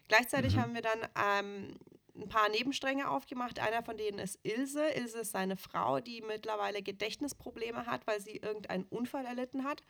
Gleichzeitig 0.08 0.56
Mhm. 0.56 0.60
haben 0.60 0.74
wir 0.74 0.82
dann 0.82 1.08
ähm, 1.16 1.78
ein 2.14 2.28
paar 2.28 2.48
Nebenstränge 2.48 3.10
aufgemacht. 3.10 3.58
Einer 3.58 3.82
von 3.82 3.96
denen 3.96 4.18
ist 4.18 4.38
Ilse. 4.42 4.86
Ilse 4.90 5.20
ist 5.20 5.32
seine 5.32 5.56
Frau, 5.56 6.00
die 6.00 6.22
mittlerweile 6.22 6.82
Gedächtnisprobleme 6.82 7.86
hat, 7.86 8.06
weil 8.06 8.20
sie 8.20 8.36
irgendeinen 8.36 8.84
Unfall 8.84 9.24
erlitten 9.24 9.64
hat. 9.64 9.82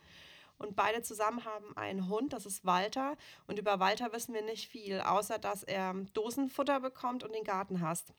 Und 0.57 0.75
beide 0.75 1.01
zusammen 1.01 1.43
haben 1.45 1.75
einen 1.75 2.07
Hund, 2.07 2.31
das 2.31 2.45
ist 2.45 2.63
Walter. 2.63 3.17
Und 3.47 3.59
über 3.59 3.79
Walter 3.79 4.13
wissen 4.13 4.33
wir 4.33 4.43
nicht 4.43 4.69
viel, 4.69 5.01
außer 5.01 5.39
dass 5.39 5.63
er 5.63 5.93
Dosenfutter 6.13 6.79
bekommt 6.79 7.23
und 7.23 7.33
den 7.33 7.43
Garten 7.43 7.81
hasst. 7.81 8.13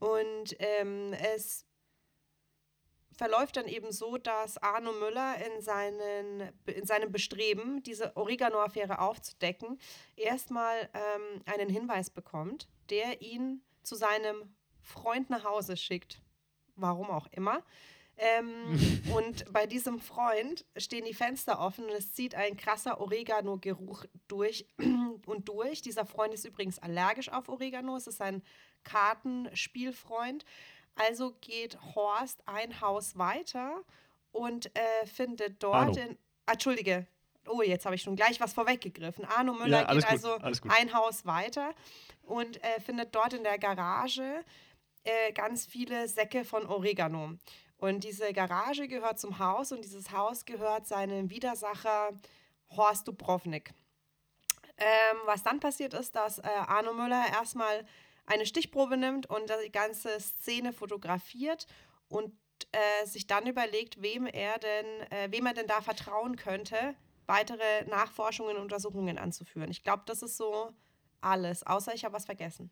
Und 0.00 0.56
ähm, 0.58 1.12
es 1.34 1.64
verläuft 3.16 3.56
dann 3.56 3.66
eben 3.66 3.92
so, 3.92 4.16
dass 4.16 4.58
Arno 4.58 4.92
Müller 4.92 5.36
in, 5.46 5.60
seinen, 5.62 6.52
in 6.66 6.86
seinem 6.86 7.12
Bestreben, 7.12 7.82
diese 7.82 8.16
Oregano-Affäre 8.16 8.98
aufzudecken, 9.00 9.78
erstmal 10.16 10.88
ähm, 10.94 11.42
einen 11.46 11.68
Hinweis 11.68 12.10
bekommt, 12.10 12.68
der 12.90 13.22
ihn 13.22 13.62
zu 13.82 13.94
seinem 13.94 14.54
Freund 14.80 15.30
nach 15.30 15.44
Hause 15.44 15.76
schickt. 15.76 16.20
Warum 16.74 17.10
auch 17.10 17.26
immer. 17.32 17.62
Ähm, 18.16 19.02
und 19.14 19.50
bei 19.52 19.66
diesem 19.66 19.98
Freund 19.98 20.64
stehen 20.76 21.04
die 21.04 21.14
Fenster 21.14 21.60
offen 21.60 21.84
und 21.84 21.92
es 21.92 22.12
zieht 22.12 22.34
ein 22.34 22.56
krasser 22.56 23.00
Oregano-Geruch 23.00 24.04
durch 24.28 24.66
und 25.26 25.48
durch. 25.48 25.82
Dieser 25.82 26.06
Freund 26.06 26.34
ist 26.34 26.44
übrigens 26.44 26.78
allergisch 26.78 27.30
auf 27.30 27.48
Oregano. 27.48 27.96
Es 27.96 28.06
ist 28.06 28.20
ein 28.20 28.42
Kartenspielfreund. 28.84 30.44
Also 30.94 31.32
geht 31.40 31.78
Horst 31.94 32.42
ein 32.46 32.80
Haus 32.80 33.16
weiter 33.16 33.82
und 34.30 34.74
äh, 34.76 35.06
findet 35.06 35.62
dort 35.62 35.74
Arno. 35.74 35.98
in. 35.98 36.18
Ah, 36.46 36.52
Entschuldige. 36.52 37.06
Oh, 37.46 37.62
jetzt 37.62 37.86
habe 37.86 37.96
ich 37.96 38.02
schon 38.02 38.14
gleich 38.14 38.40
was 38.40 38.52
vorweggegriffen. 38.52 39.24
Arno 39.24 39.52
Müller 39.52 39.82
Ja, 39.82 39.94
geht 39.94 40.04
gut, 40.04 40.10
also 40.10 40.38
ein 40.68 40.94
Haus 40.94 41.26
weiter 41.26 41.74
und 42.22 42.62
äh, 42.62 42.80
findet 42.80 43.14
dort 43.14 43.32
in 43.32 43.42
der 43.42 43.58
Garage 43.58 44.44
äh, 45.04 45.32
ganz 45.32 45.66
viele 45.66 46.06
Säcke 46.08 46.44
von 46.44 46.66
Oregano. 46.66 47.34
Und 47.78 48.04
diese 48.04 48.32
Garage 48.32 48.86
gehört 48.86 49.18
zum 49.18 49.40
Haus 49.40 49.72
und 49.72 49.84
dieses 49.84 50.12
Haus 50.12 50.44
gehört 50.44 50.86
seinem 50.86 51.30
Widersacher 51.30 52.10
Horst 52.70 53.08
Dubrovnik. 53.08 53.72
Ähm, 54.78 55.18
was 55.26 55.42
dann 55.42 55.58
passiert 55.58 55.92
ist, 55.94 56.14
dass 56.14 56.38
äh, 56.38 56.42
Arno 56.46 56.92
Müller 56.92 57.24
erstmal 57.32 57.84
eine 58.26 58.46
Stichprobe 58.46 58.96
nimmt 58.96 59.26
und 59.26 59.50
die 59.64 59.72
ganze 59.72 60.20
Szene 60.20 60.72
fotografiert 60.72 61.66
und 62.08 62.32
äh, 62.72 63.06
sich 63.06 63.26
dann 63.26 63.46
überlegt, 63.46 64.00
wem 64.02 64.26
er 64.26 64.58
denn, 64.58 64.86
äh, 65.10 65.28
wem 65.30 65.46
er 65.46 65.54
denn 65.54 65.66
da 65.66 65.80
vertrauen 65.80 66.36
könnte, 66.36 66.94
weitere 67.26 67.84
Nachforschungen 67.86 68.56
und 68.56 68.62
Untersuchungen 68.62 69.18
anzuführen. 69.18 69.70
Ich 69.70 69.82
glaube, 69.82 70.02
das 70.06 70.22
ist 70.22 70.36
so 70.36 70.72
alles, 71.20 71.64
außer 71.64 71.94
ich 71.94 72.04
habe 72.04 72.14
was 72.14 72.26
vergessen. 72.26 72.70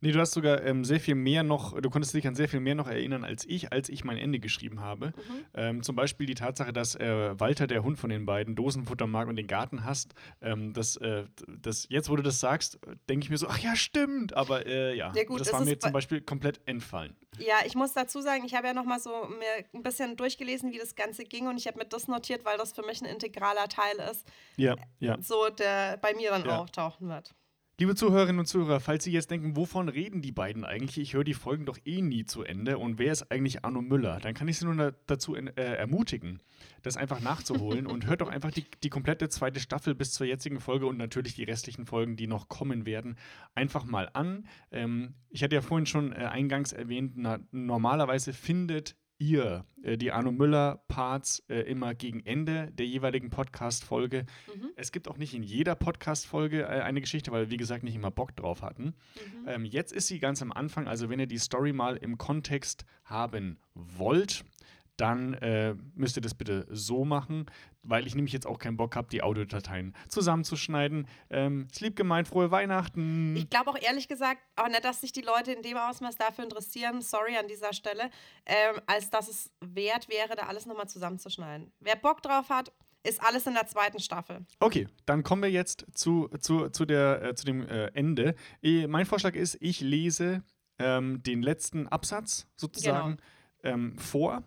Nee, 0.00 0.12
du 0.12 0.20
hast 0.20 0.32
sogar 0.32 0.62
ähm, 0.64 0.84
sehr 0.84 1.00
viel 1.00 1.14
mehr 1.14 1.42
noch, 1.42 1.80
du 1.80 1.90
konntest 1.90 2.14
dich 2.14 2.26
an 2.26 2.34
sehr 2.34 2.48
viel 2.48 2.60
mehr 2.60 2.74
noch 2.74 2.86
erinnern 2.88 3.24
als 3.24 3.44
ich, 3.44 3.72
als 3.72 3.88
ich 3.88 4.04
mein 4.04 4.16
Ende 4.18 4.38
geschrieben 4.38 4.80
habe. 4.80 5.06
Mhm. 5.08 5.12
Ähm, 5.54 5.82
zum 5.82 5.96
Beispiel 5.96 6.26
die 6.26 6.34
Tatsache, 6.34 6.72
dass 6.72 6.94
äh, 6.94 7.38
Walter, 7.40 7.66
der 7.66 7.82
Hund 7.82 7.98
von 7.98 8.10
den 8.10 8.24
beiden, 8.26 8.54
Dosenfutter 8.54 9.06
mag 9.06 9.28
und 9.28 9.36
den 9.36 9.46
Garten 9.46 9.84
hasst. 9.84 10.14
Ähm, 10.40 10.72
das, 10.72 10.96
äh, 10.96 11.24
das, 11.48 11.86
jetzt, 11.90 12.08
wo 12.10 12.16
du 12.16 12.22
das 12.22 12.40
sagst, 12.40 12.78
denke 13.08 13.24
ich 13.24 13.30
mir 13.30 13.38
so, 13.38 13.48
ach 13.48 13.58
ja, 13.58 13.74
stimmt. 13.76 14.34
Aber 14.34 14.66
äh, 14.66 14.94
ja, 14.96 15.12
Ja, 15.14 15.24
gut, 15.24 15.40
das 15.40 15.52
war 15.52 15.60
mir 15.64 15.78
zum 15.78 15.90
bei- 15.90 15.98
Beispiel 15.98 16.20
komplett 16.20 16.60
entfallen. 16.66 17.16
Ja, 17.38 17.56
ich 17.66 17.74
muss 17.74 17.92
dazu 17.92 18.20
sagen, 18.20 18.44
ich 18.44 18.54
habe 18.54 18.66
ja 18.66 18.74
noch 18.74 18.84
mal 18.84 18.98
so 18.98 19.10
mir 19.28 19.64
ein 19.74 19.82
bisschen 19.82 20.16
durchgelesen, 20.16 20.72
wie 20.72 20.78
das 20.78 20.94
Ganze 20.96 21.24
ging 21.24 21.46
und 21.46 21.56
ich 21.56 21.66
habe 21.66 21.78
mir 21.78 21.84
das 21.84 22.08
notiert, 22.08 22.44
weil 22.44 22.56
das 22.58 22.72
für 22.72 22.82
mich 22.82 23.00
ein 23.00 23.04
integraler 23.06 23.68
Teil 23.68 23.96
ist, 24.10 24.26
Ja, 24.56 24.74
ja. 24.98 25.16
so 25.20 25.48
der 25.50 25.98
bei 25.98 26.14
mir 26.14 26.30
dann 26.30 26.44
Ja. 26.44 26.58
auftauchen 26.58 27.08
wird. 27.08 27.34
Liebe 27.80 27.94
Zuhörerinnen 27.94 28.40
und 28.40 28.46
Zuhörer, 28.46 28.80
falls 28.80 29.04
Sie 29.04 29.12
jetzt 29.12 29.30
denken, 29.30 29.54
wovon 29.54 29.88
reden 29.88 30.20
die 30.20 30.32
beiden 30.32 30.64
eigentlich? 30.64 30.98
Ich 30.98 31.14
höre 31.14 31.22
die 31.22 31.32
Folgen 31.32 31.64
doch 31.64 31.78
eh 31.84 32.02
nie 32.02 32.24
zu 32.24 32.42
Ende. 32.42 32.76
Und 32.76 32.98
wer 32.98 33.12
ist 33.12 33.30
eigentlich 33.30 33.64
Arno 33.64 33.82
Müller? 33.82 34.18
Dann 34.18 34.34
kann 34.34 34.48
ich 34.48 34.58
Sie 34.58 34.64
nur 34.64 34.74
da- 34.74 34.96
dazu 35.06 35.36
äh, 35.36 35.52
ermutigen, 35.54 36.40
das 36.82 36.96
einfach 36.96 37.20
nachzuholen 37.20 37.86
und 37.86 38.06
hört 38.06 38.20
doch 38.20 38.30
einfach 38.30 38.50
die, 38.50 38.64
die 38.82 38.90
komplette 38.90 39.28
zweite 39.28 39.60
Staffel 39.60 39.94
bis 39.94 40.10
zur 40.12 40.26
jetzigen 40.26 40.58
Folge 40.58 40.86
und 40.86 40.96
natürlich 40.96 41.36
die 41.36 41.44
restlichen 41.44 41.86
Folgen, 41.86 42.16
die 42.16 42.26
noch 42.26 42.48
kommen 42.48 42.84
werden, 42.84 43.16
einfach 43.54 43.84
mal 43.84 44.10
an. 44.12 44.48
Ähm, 44.72 45.14
ich 45.30 45.44
hatte 45.44 45.54
ja 45.54 45.62
vorhin 45.62 45.86
schon 45.86 46.10
äh, 46.10 46.16
eingangs 46.16 46.72
erwähnt, 46.72 47.12
na, 47.14 47.38
normalerweise 47.52 48.32
findet 48.32 48.96
ihr 49.18 49.64
äh, 49.82 49.96
die 49.96 50.12
Arno 50.12 50.32
Müller 50.32 50.82
Parts 50.88 51.42
äh, 51.48 51.60
immer 51.60 51.94
gegen 51.94 52.24
Ende 52.24 52.70
der 52.72 52.86
jeweiligen 52.86 53.30
Podcast-Folge. 53.30 54.26
Mhm. 54.54 54.70
Es 54.76 54.92
gibt 54.92 55.08
auch 55.08 55.18
nicht 55.18 55.34
in 55.34 55.42
jeder 55.42 55.74
Podcast-Folge 55.74 56.62
äh, 56.62 56.82
eine 56.82 57.00
Geschichte, 57.00 57.30
weil 57.32 57.46
wir, 57.46 57.50
wie 57.50 57.56
gesagt, 57.56 57.84
nicht 57.84 57.94
immer 57.94 58.10
Bock 58.10 58.34
drauf 58.36 58.62
hatten. 58.62 58.84
Mhm. 58.84 59.48
Ähm, 59.48 59.64
jetzt 59.64 59.92
ist 59.92 60.06
sie 60.06 60.18
ganz 60.18 60.42
am 60.42 60.52
Anfang, 60.52 60.88
also 60.88 61.10
wenn 61.10 61.20
ihr 61.20 61.26
die 61.26 61.38
Story 61.38 61.72
mal 61.72 61.96
im 61.96 62.18
Kontext 62.18 62.84
haben 63.04 63.58
wollt, 63.74 64.44
dann 64.98 65.34
äh, 65.34 65.74
müsst 65.94 66.16
ihr 66.16 66.22
das 66.22 66.34
bitte 66.34 66.66
so 66.70 67.04
machen, 67.04 67.46
weil 67.82 68.06
ich 68.06 68.14
nämlich 68.14 68.32
jetzt 68.32 68.46
auch 68.46 68.58
keinen 68.58 68.76
Bock 68.76 68.96
habe, 68.96 69.08
die 69.08 69.22
Audiodateien 69.22 69.94
zusammenzuschneiden. 70.08 71.06
Ähm, 71.30 71.68
ist 71.70 71.80
lieb 71.80 71.96
gemeint, 71.96 72.28
frohe 72.28 72.50
Weihnachten. 72.50 73.36
Ich 73.36 73.48
glaube 73.48 73.70
auch 73.70 73.80
ehrlich 73.80 74.08
gesagt 74.08 74.40
auch 74.56 74.68
nicht, 74.68 74.84
dass 74.84 75.00
sich 75.00 75.12
die 75.12 75.22
Leute 75.22 75.52
in 75.52 75.62
dem 75.62 75.76
Ausmaß 75.76 76.16
dafür 76.16 76.44
interessieren, 76.44 77.00
sorry 77.00 77.36
an 77.36 77.46
dieser 77.46 77.72
Stelle, 77.72 78.10
ähm, 78.44 78.80
als 78.86 79.08
dass 79.08 79.28
es 79.28 79.52
wert 79.60 80.08
wäre, 80.08 80.34
da 80.36 80.46
alles 80.46 80.66
nochmal 80.66 80.88
zusammenzuschneiden. 80.88 81.72
Wer 81.80 81.96
Bock 81.96 82.20
drauf 82.22 82.50
hat, 82.50 82.72
ist 83.04 83.22
alles 83.22 83.46
in 83.46 83.54
der 83.54 83.66
zweiten 83.66 84.00
Staffel. 84.00 84.44
Okay, 84.58 84.88
dann 85.06 85.22
kommen 85.22 85.42
wir 85.42 85.50
jetzt 85.50 85.86
zu, 85.94 86.28
zu, 86.40 86.68
zu, 86.70 86.84
der, 86.84 87.22
äh, 87.22 87.34
zu 87.34 87.46
dem 87.46 87.66
äh, 87.66 87.86
Ende. 87.94 88.34
Eh, 88.62 88.88
mein 88.88 89.06
Vorschlag 89.06 89.34
ist, 89.36 89.56
ich 89.60 89.80
lese 89.80 90.42
ähm, 90.80 91.22
den 91.22 91.42
letzten 91.42 91.86
Absatz 91.86 92.48
sozusagen 92.56 93.18
ähm, 93.62 93.96
vor 93.98 94.42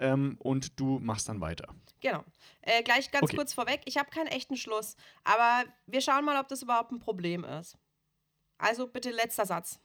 ähm, 0.00 0.36
und 0.40 0.80
du 0.80 0.98
machst 0.98 1.28
dann 1.28 1.40
weiter. 1.40 1.72
Genau. 2.00 2.24
Äh, 2.62 2.82
gleich 2.82 3.10
ganz 3.10 3.24
Okay. 3.24 3.36
kurz 3.36 3.52
vorweg, 3.52 3.82
ich 3.84 3.96
habe 3.98 4.10
keinen 4.10 4.26
echten 4.26 4.56
Schluss, 4.56 4.96
aber 5.22 5.64
wir 5.86 6.00
schauen 6.00 6.24
mal, 6.24 6.40
ob 6.40 6.48
das 6.48 6.62
überhaupt 6.62 6.90
ein 6.90 6.98
Problem 6.98 7.44
ist. 7.44 7.78
Also 8.58 8.86
bitte 8.88 9.10
letzter 9.10 9.46
Satz. 9.46 9.80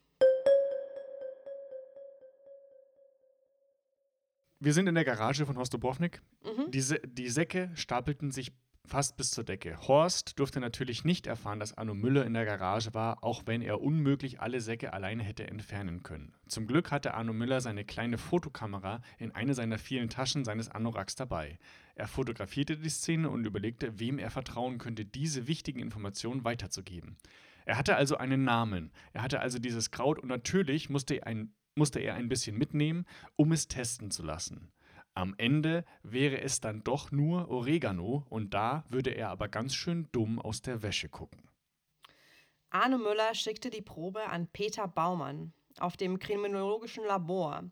Wir 4.59 4.73
sind 4.73 4.87
in 4.87 4.95
der 4.95 5.05
Garage 5.05 5.45
von 5.45 5.57
Horst 5.57 5.73
Dubrovnik. 5.73 6.21
Mhm. 6.43 6.71
Die, 6.71 6.83
die 7.05 7.29
Säcke 7.29 7.71
stapelten 7.75 8.31
sich 8.31 8.53
fast 8.85 9.17
bis 9.17 9.31
zur 9.31 9.43
Decke. 9.43 9.77
Horst 9.87 10.39
durfte 10.39 10.59
natürlich 10.59 11.03
nicht 11.03 11.27
erfahren, 11.27 11.59
dass 11.59 11.77
Arno 11.77 11.93
Müller 11.93 12.25
in 12.25 12.33
der 12.33 12.45
Garage 12.45 12.93
war, 12.93 13.23
auch 13.23 13.43
wenn 13.45 13.61
er 13.61 13.81
unmöglich 13.81 14.39
alle 14.39 14.61
Säcke 14.61 14.93
alleine 14.93 15.23
hätte 15.23 15.47
entfernen 15.47 16.03
können. 16.03 16.33
Zum 16.47 16.67
Glück 16.67 16.91
hatte 16.91 17.13
Arno 17.13 17.33
Müller 17.33 17.61
seine 17.61 17.85
kleine 17.85 18.17
Fotokamera 18.17 19.01
in 19.17 19.31
eine 19.31 19.53
seiner 19.53 19.77
vielen 19.77 20.09
Taschen 20.09 20.45
seines 20.45 20.69
Anoraks 20.69 21.15
dabei. 21.15 21.59
Er 21.95 22.07
fotografierte 22.07 22.77
die 22.77 22.89
Szene 22.89 23.29
und 23.29 23.45
überlegte, 23.45 23.99
wem 23.99 24.19
er 24.19 24.29
vertrauen 24.29 24.77
könnte, 24.77 25.05
diese 25.05 25.47
wichtigen 25.47 25.79
Informationen 25.79 26.43
weiterzugeben. 26.43 27.17
Er 27.65 27.77
hatte 27.77 27.95
also 27.95 28.17
einen 28.17 28.43
Namen, 28.43 28.91
er 29.13 29.23
hatte 29.23 29.39
also 29.39 29.59
dieses 29.59 29.91
Kraut 29.91 30.19
und 30.19 30.29
natürlich 30.29 30.89
musste 30.89 31.15
er 31.15 31.27
ein, 31.27 31.53
musste 31.75 31.99
er 31.99 32.15
ein 32.15 32.29
bisschen 32.29 32.57
mitnehmen, 32.57 33.05
um 33.35 33.51
es 33.51 33.67
testen 33.67 34.11
zu 34.11 34.23
lassen. 34.23 34.71
Am 35.15 35.33
Ende 35.37 35.85
wäre 36.03 36.41
es 36.41 36.59
dann 36.59 36.83
doch 36.83 37.09
nur 37.09 37.49
Oregano 37.49 38.25
und 38.29 38.53
da 38.53 38.83
würde 38.89 39.11
er 39.11 39.29
aber 39.29 39.47
ganz 39.47 39.73
schön 39.73 40.09
dumm 40.11 40.39
aus 40.39 40.61
der 40.61 40.81
Wäsche 40.81 41.07
gucken. 41.07 41.49
Arne 42.69 42.97
Müller 42.97 43.33
schickte 43.33 43.69
die 43.69 43.81
Probe 43.81 44.27
an 44.27 44.47
Peter 44.47 44.89
Baumann 44.89 45.53
auf 45.79 45.95
dem 45.95 46.19
kriminologischen 46.19 47.05
Labor. 47.05 47.63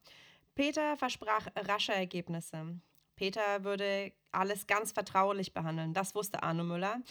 Peter 0.56 0.96
versprach 0.96 1.48
rasche 1.56 1.94
Ergebnisse. 1.94 2.80
Peter 3.18 3.66
würde 3.66 4.14
alles 4.32 4.66
ganz 4.66 4.94
vertraulich 4.94 5.54
behandeln, 5.54 5.94
das 5.94 6.16
wusste 6.16 6.44
Arne 6.44 6.64
Müller. 6.64 7.02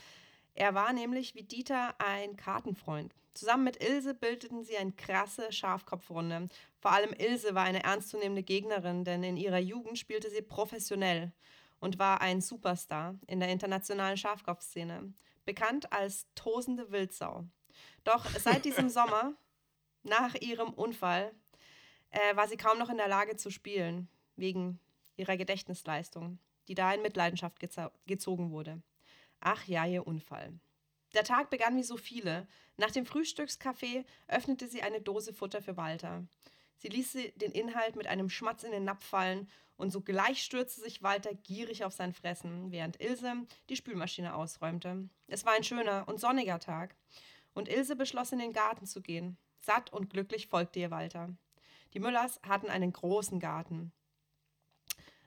Er 0.54 0.75
war 0.75 0.92
nämlich 0.92 1.35
wie 1.35 1.44
Dieter 1.44 1.94
ein 1.99 2.37
Kartenfreund. 2.37 3.14
Zusammen 3.35 3.64
mit 3.64 3.82
Ilse 3.82 4.14
bildeten 4.14 4.62
sie 4.62 4.76
eine 4.76 4.92
krasse 4.92 5.50
Schafkopfrunde. 5.50 6.49
Vor 6.78 6.92
allem 6.92 7.14
Ilse 7.14 7.54
war 7.54 7.64
eine 7.64 7.82
ernstzunehmende 7.82 8.42
Gegnerin, 8.42 9.04
denn 9.04 9.23
in 9.23 9.38
ihrer 9.38 9.59
Jugend 9.59 9.99
spielte 9.99 10.28
sie 10.28 10.42
professionell 10.42 11.32
und 11.80 11.99
war 11.99 12.21
ein 12.21 12.42
Superstar 12.42 13.16
in 13.26 13.40
der 13.40 13.49
internationalen 13.49 14.18
Schafkopfszene, 14.18 15.14
bekannt 15.47 15.92
als 15.92 16.26
tosende 16.35 16.92
Wildsau. 16.92 17.47
Doch 18.04 18.26
seit 18.38 18.66
diesem 18.66 18.88
Sommer, 18.90 19.35
nach 20.02 20.35
ihrem 20.35 20.71
Unfall, 20.75 21.32
äh, 22.11 22.37
war 22.37 22.47
sie 22.47 22.59
kaum 22.59 22.78
noch 22.78 22.90
in 22.90 22.99
der 22.99 23.09
Lage 23.09 23.37
zu 23.37 23.50
spielen, 23.50 24.09
wegen 24.37 24.78
ihrer 25.16 25.38
Gedächtnisleistung, 25.38 26.38
die 26.68 26.75
da 26.75 26.92
in 26.92 27.02
Mitleidenschaft 27.02 27.59
gezogen 28.06 28.50
wurde. 28.50 28.82
Ach 29.44 29.66
ja, 29.66 29.84
ihr 29.87 30.06
Unfall. 30.06 30.52
Der 31.14 31.25
Tag 31.25 31.50
begann 31.50 31.76
wie 31.76 31.82
so 31.82 31.96
viele. 31.96 32.46
Nach 32.76 32.92
dem 32.92 33.04
Frühstückskaffee 33.04 34.04
öffnete 34.28 34.68
sie 34.68 34.82
eine 34.82 35.00
Dose 35.00 35.34
Futter 35.34 35.61
für 35.61 35.76
Walter. 35.76 36.25
Sie 36.76 36.88
ließ 36.88 37.12
den 37.37 37.50
Inhalt 37.50 37.96
mit 37.96 38.06
einem 38.06 38.30
Schmatz 38.30 38.62
in 38.62 38.70
den 38.70 38.84
Napf 38.84 39.04
fallen 39.04 39.49
und 39.76 39.90
sogleich 39.90 40.42
stürzte 40.42 40.80
sich 40.80 41.02
Walter 41.02 41.34
gierig 41.34 41.84
auf 41.84 41.92
sein 41.92 42.12
Fressen, 42.12 42.70
während 42.70 43.00
Ilse 43.00 43.34
die 43.68 43.76
Spülmaschine 43.76 44.34
ausräumte. 44.34 45.08
Es 45.26 45.44
war 45.44 45.54
ein 45.54 45.64
schöner 45.64 46.06
und 46.06 46.20
sonniger 46.20 46.61
Tag 46.61 46.94
und 47.52 47.68
Ilse 47.68 47.96
beschloss, 47.96 48.30
in 48.30 48.38
den 48.38 48.52
Garten 48.52 48.87
zu 48.87 49.02
gehen. 49.02 49.37
Satt 49.58 49.92
und 49.92 50.08
glücklich 50.08 50.46
folgte 50.46 50.78
ihr 50.78 50.92
Walter. 50.92 51.34
Die 51.94 52.00
Müllers 52.00 52.40
hatten 52.46 52.68
einen 52.68 52.92
großen 52.92 53.40
Garten. 53.40 53.92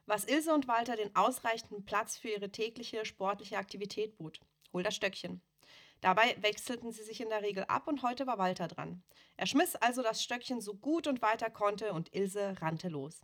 Was 0.05 0.25
Ilse 0.25 0.53
und 0.53 0.67
Walter 0.67 0.95
den 0.95 1.15
ausreichenden 1.15 1.85
Platz 1.85 2.17
für 2.17 2.29
ihre 2.29 2.51
tägliche 2.51 3.05
sportliche 3.05 3.57
Aktivität 3.57 4.17
bot. 4.17 4.39
Hol 4.71 4.83
das 4.83 4.95
Stöckchen. 4.95 5.41
Dabei 6.01 6.35
wechselten 6.41 6.91
sie 6.91 7.03
sich 7.03 7.21
in 7.21 7.29
der 7.29 7.41
Regel 7.41 7.63
ab 7.63 7.87
und 7.87 8.03
heute 8.03 8.27
war 8.27 8.37
Walter 8.37 8.67
dran. 8.67 9.01
Er 9.37 9.47
schmiss 9.47 9.75
also 9.75 10.03
das 10.03 10.23
Stöckchen 10.23 10.61
so 10.61 10.75
gut 10.75 11.07
und 11.07 11.21
weiter 11.21 11.49
konnte 11.49 11.93
und 11.93 12.13
Ilse 12.13 12.55
rannte 12.61 12.89
los. 12.89 13.21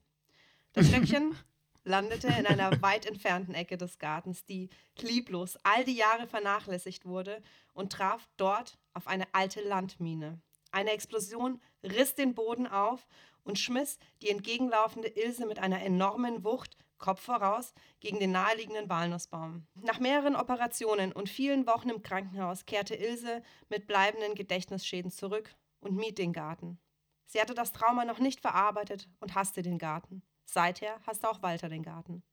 Das 0.73 0.87
Stöckchen 0.87 1.37
landete 1.83 2.27
in 2.27 2.47
einer 2.47 2.81
weit 2.81 3.05
entfernten 3.05 3.53
Ecke 3.53 3.77
des 3.77 3.99
Gartens, 3.99 4.45
die 4.45 4.69
lieblos 4.97 5.57
all 5.63 5.83
die 5.83 5.95
Jahre 5.95 6.25
vernachlässigt 6.25 7.05
wurde 7.05 7.43
und 7.73 7.91
traf 7.91 8.27
dort 8.37 8.79
auf 8.93 9.07
eine 9.07 9.25
alte 9.33 9.61
Landmine. 9.61 10.41
Eine 10.71 10.91
Explosion 10.91 11.61
riss 11.83 12.15
den 12.15 12.33
Boden 12.33 12.65
auf 12.65 13.05
und 13.43 13.59
schmiss 13.59 13.97
die 14.21 14.29
entgegenlaufende 14.29 15.07
Ilse 15.07 15.45
mit 15.45 15.59
einer 15.59 15.81
enormen 15.81 16.43
Wucht 16.43 16.77
Kopf 16.97 17.21
voraus 17.21 17.73
gegen 17.99 18.19
den 18.19 18.31
naheliegenden 18.31 18.87
Walnussbaum. 18.87 19.67
Nach 19.73 19.99
mehreren 19.99 20.35
Operationen 20.35 21.11
und 21.11 21.29
vielen 21.29 21.65
Wochen 21.67 21.89
im 21.89 22.03
Krankenhaus 22.03 22.65
kehrte 22.65 22.95
Ilse 22.95 23.41
mit 23.69 23.87
bleibenden 23.87 24.35
Gedächtnisschäden 24.35 25.11
zurück 25.11 25.53
und 25.79 25.95
mied 25.95 26.19
den 26.19 26.31
Garten. 26.31 26.79
Sie 27.25 27.41
hatte 27.41 27.55
das 27.55 27.71
Trauma 27.71 28.05
noch 28.05 28.19
nicht 28.19 28.39
verarbeitet 28.39 29.09
und 29.19 29.35
hasste 29.35 29.61
den 29.61 29.79
Garten. 29.79 30.21
Seither 30.45 30.99
hasste 31.07 31.29
auch 31.29 31.41
Walter 31.41 31.69
den 31.69 31.83
Garten. 31.83 32.23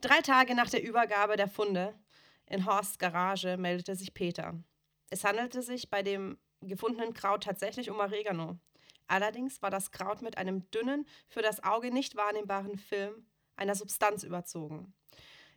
Drei 0.00 0.20
Tage 0.20 0.54
nach 0.54 0.70
der 0.70 0.82
Übergabe 0.82 1.36
der 1.36 1.48
Funde 1.48 1.94
in 2.46 2.66
Horsts 2.66 2.98
Garage 2.98 3.56
meldete 3.56 3.96
sich 3.96 4.14
Peter. 4.14 4.54
Es 5.10 5.24
handelte 5.24 5.62
sich 5.62 5.90
bei 5.90 6.02
dem 6.02 6.38
gefundenen 6.60 7.14
Kraut 7.14 7.44
tatsächlich 7.44 7.90
um 7.90 7.98
Oregano. 7.98 8.58
Allerdings 9.06 9.60
war 9.62 9.70
das 9.70 9.90
Kraut 9.90 10.22
mit 10.22 10.38
einem 10.38 10.70
dünnen, 10.70 11.06
für 11.28 11.42
das 11.42 11.62
Auge 11.62 11.90
nicht 11.92 12.16
wahrnehmbaren 12.16 12.78
Film 12.78 13.26
einer 13.56 13.74
Substanz 13.74 14.22
überzogen, 14.22 14.94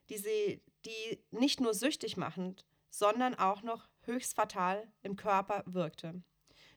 die, 0.10 0.18
sie, 0.18 0.62
die 0.86 1.24
nicht 1.32 1.60
nur 1.60 1.74
süchtig 1.74 2.18
machend, 2.18 2.66
sondern 2.90 3.36
auch 3.36 3.62
noch 3.64 3.88
höchst 4.02 4.36
fatal 4.36 4.92
im 5.02 5.16
Körper 5.16 5.64
wirkte. 5.66 6.22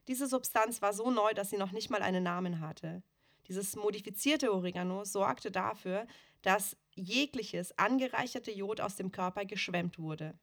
Diese 0.08 0.26
Substanz 0.26 0.82
war 0.82 0.92
so 0.92 1.10
neu, 1.10 1.34
dass 1.34 1.50
sie 1.50 1.56
noch 1.56 1.72
nicht 1.72 1.90
mal 1.90 2.02
einen 2.02 2.22
Namen 2.22 2.60
hatte. 2.60 3.02
Dieses 3.48 3.76
modifizierte 3.76 4.52
Oregano 4.52 5.04
sorgte 5.04 5.50
dafür, 5.50 6.06
dass 6.42 6.76
jegliches 6.94 7.76
angereicherte 7.78 8.50
Jod 8.50 8.80
aus 8.80 8.96
dem 8.96 9.12
Körper 9.12 9.44
geschwemmt 9.44 9.98
wurde. 9.98 10.38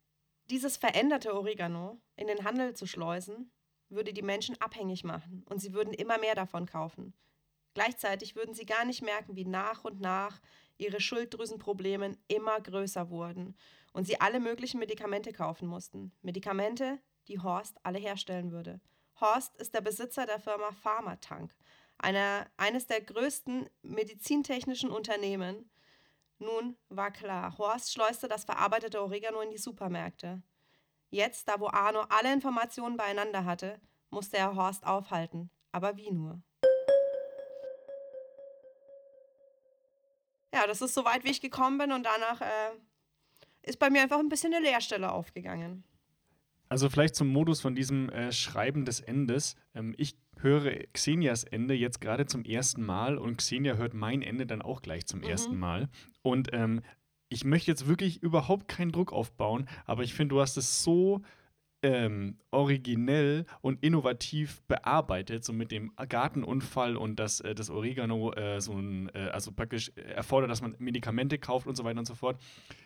Dieses 0.50 0.78
veränderte 0.78 1.34
Oregano 1.34 2.00
in 2.16 2.28
den 2.28 2.44
Handel 2.44 2.76
zu 2.76 2.86
schleusen, 2.86 3.52
würde 3.90 4.14
die 4.14 4.22
Menschen 4.22 4.60
abhängig 4.62 5.04
machen 5.04 5.44
und 5.50 5.60
sie 5.60 5.74
würden 5.74 5.94
immer 5.94 6.18
mehr 6.18 6.36
davon 6.36 6.66
kaufen. 6.66 7.14
Gleichzeitig 7.74 8.36
würden 8.36 8.56
sie 8.56 8.66
gar 8.66 8.86
nicht 8.86 9.04
merken, 9.04 9.36
wie 9.36 9.46
nach 9.46 9.84
und 9.84 10.02
nach 10.02 10.42
ihre 10.78 11.00
Schilddrüsenprobleme 11.00 12.18
immer 12.28 12.60
größer 12.60 13.10
wurden 13.10 13.56
und 13.94 14.06
sie 14.06 14.20
alle 14.20 14.40
möglichen 14.40 14.80
Medikamente 14.80 15.32
kaufen 15.32 15.68
mussten. 15.68 16.12
Medikamente, 16.22 17.00
die 17.28 17.40
Horst 17.40 17.78
alle 17.84 18.00
herstellen 18.00 18.52
würde. 18.52 18.82
Horst 19.20 19.56
ist 19.58 19.74
der 19.74 19.82
Besitzer 19.82 20.26
der 20.26 20.40
Firma 20.40 20.72
Pharmatank, 20.72 21.54
einer, 21.98 22.48
eines 22.58 22.88
der 22.88 23.02
größten 23.02 23.70
medizintechnischen 23.82 24.92
Unternehmen. 24.92 25.70
Nun 26.40 26.78
war 26.90 27.12
klar, 27.12 27.58
Horst 27.58 27.92
schleuste 27.94 28.28
das 28.28 28.46
verarbeitete 28.46 29.02
Oregano 29.02 29.42
in 29.42 29.50
die 29.50 29.58
Supermärkte. 29.58 30.42
Jetzt, 31.10 31.48
da 31.48 31.60
wo 31.60 31.68
Arno 31.68 32.02
alle 32.10 32.34
Informationen 32.34 32.98
beieinander 32.98 33.46
hatte, 33.46 33.80
musste 34.10 34.38
er 34.38 34.56
Horst 34.56 34.86
aufhalten. 34.86 35.50
Aber 35.72 35.96
wie 35.96 36.12
nur? 36.12 36.42
Ja, 40.54 40.66
das 40.66 40.82
ist 40.82 40.94
so 40.94 41.06
weit, 41.06 41.24
wie 41.24 41.30
ich 41.32 41.42
gekommen 41.42 41.78
bin 41.78 41.92
und 41.92 42.04
danach 42.06 42.42
äh, 42.42 42.72
ist 43.64 43.80
bei 43.80 43.90
mir 43.90 44.02
einfach 44.02 44.20
ein 44.20 44.30
bisschen 44.30 44.54
eine 44.54 44.66
Leerstelle 44.66 45.12
aufgegangen. 45.12 45.84
Also 46.70 46.90
vielleicht 46.90 47.16
zum 47.16 47.28
Modus 47.28 47.62
von 47.62 47.76
diesem 47.76 48.10
äh, 48.10 48.32
Schreiben 48.32 48.84
des 48.84 49.00
Endes. 49.00 49.56
Ähm, 49.74 49.94
ich 49.98 50.18
höre 50.40 50.72
Xenias 50.94 51.44
Ende 51.44 51.74
jetzt 51.74 52.02
gerade 52.02 52.26
zum 52.26 52.44
ersten 52.44 52.86
Mal 52.86 53.18
und 53.18 53.38
Xenia 53.38 53.76
hört 53.76 53.94
mein 53.94 54.22
Ende 54.22 54.46
dann 54.46 54.62
auch 54.62 54.82
gleich 54.82 55.06
zum 55.06 55.20
Mhm. 55.20 55.26
ersten 55.26 55.58
Mal. 55.58 55.90
Und 56.22 56.50
ähm, 56.54 56.82
ich 57.30 57.44
möchte 57.44 57.72
jetzt 57.72 57.88
wirklich 57.88 58.22
überhaupt 58.24 58.68
keinen 58.68 58.92
Druck 58.92 59.12
aufbauen, 59.12 59.68
aber 59.86 60.04
ich 60.04 60.14
finde, 60.14 60.36
du 60.36 60.42
hast 60.42 60.58
es 60.58 60.84
so 60.84 61.22
ähm, 61.84 62.38
originell 62.50 63.46
und 63.62 63.84
innovativ 63.84 64.62
bearbeitet, 64.64 65.46
so 65.46 65.54
mit 65.54 65.72
dem 65.72 65.92
Gartenunfall 66.10 66.98
und 66.98 67.20
dass 67.20 67.40
äh, 67.42 67.54
das 67.54 67.70
Oregano 67.70 68.34
äh, 68.34 68.60
so 68.60 68.74
ein, 68.74 69.10
äh, 69.14 69.30
also 69.32 69.52
praktisch 69.52 69.92
erfordert, 69.96 70.50
dass 70.50 70.62
man 70.62 70.76
Medikamente 70.80 71.38
kauft 71.38 71.68
und 71.68 71.76
so 71.76 71.84
weiter 71.84 72.00
und 72.00 72.08
so 72.08 72.16
fort, 72.16 72.42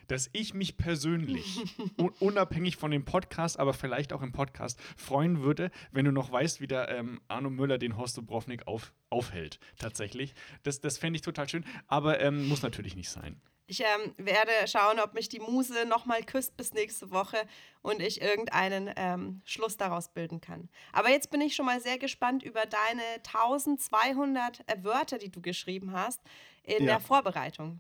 dass 0.07 0.29
ich 0.33 0.53
mich 0.53 0.75
persönlich, 0.75 1.63
un 1.97 2.09
unabhängig 2.19 2.75
von 2.75 2.91
dem 2.91 3.05
Podcast, 3.05 3.59
aber 3.59 3.73
vielleicht 3.73 4.11
auch 4.11 4.21
im 4.21 4.33
Podcast, 4.33 4.79
freuen 4.97 5.41
würde, 5.41 5.71
wenn 5.91 6.03
du 6.03 6.11
noch 6.11 6.31
weißt, 6.31 6.59
wie 6.59 6.67
der 6.67 6.89
ähm, 6.89 7.21
Arno 7.29 7.49
Müller 7.49 7.77
den 7.77 7.95
Horst 7.95 8.17
Dubrovnik 8.17 8.67
auf, 8.67 8.93
aufhält, 9.09 9.59
tatsächlich. 9.77 10.33
Das, 10.63 10.81
das 10.81 10.97
fände 10.97 11.15
ich 11.15 11.21
total 11.21 11.47
schön, 11.47 11.63
aber 11.87 12.19
ähm, 12.19 12.49
muss 12.49 12.61
natürlich 12.61 12.97
nicht 12.97 13.09
sein. 13.09 13.39
Ich 13.71 13.79
ähm, 13.79 14.13
werde 14.17 14.51
schauen, 14.67 14.99
ob 14.99 15.13
mich 15.13 15.29
die 15.29 15.39
Muse 15.39 15.85
nochmal 15.85 16.23
küsst 16.23 16.57
bis 16.57 16.73
nächste 16.73 17.09
Woche 17.09 17.37
und 17.81 18.01
ich 18.01 18.19
irgendeinen 18.21 18.91
ähm, 18.97 19.41
Schluss 19.45 19.77
daraus 19.77 20.09
bilden 20.09 20.41
kann. 20.41 20.67
Aber 20.91 21.09
jetzt 21.09 21.31
bin 21.31 21.39
ich 21.39 21.55
schon 21.55 21.67
mal 21.67 21.79
sehr 21.79 21.97
gespannt 21.97 22.43
über 22.43 22.65
deine 22.65 23.01
1200 23.25 24.59
äh, 24.67 24.83
Wörter, 24.83 25.19
die 25.19 25.31
du 25.31 25.41
geschrieben 25.41 25.93
hast 25.93 26.19
in 26.63 26.83
Ja. 26.83 26.91
der 26.91 26.99
Vorbereitung. 26.99 27.79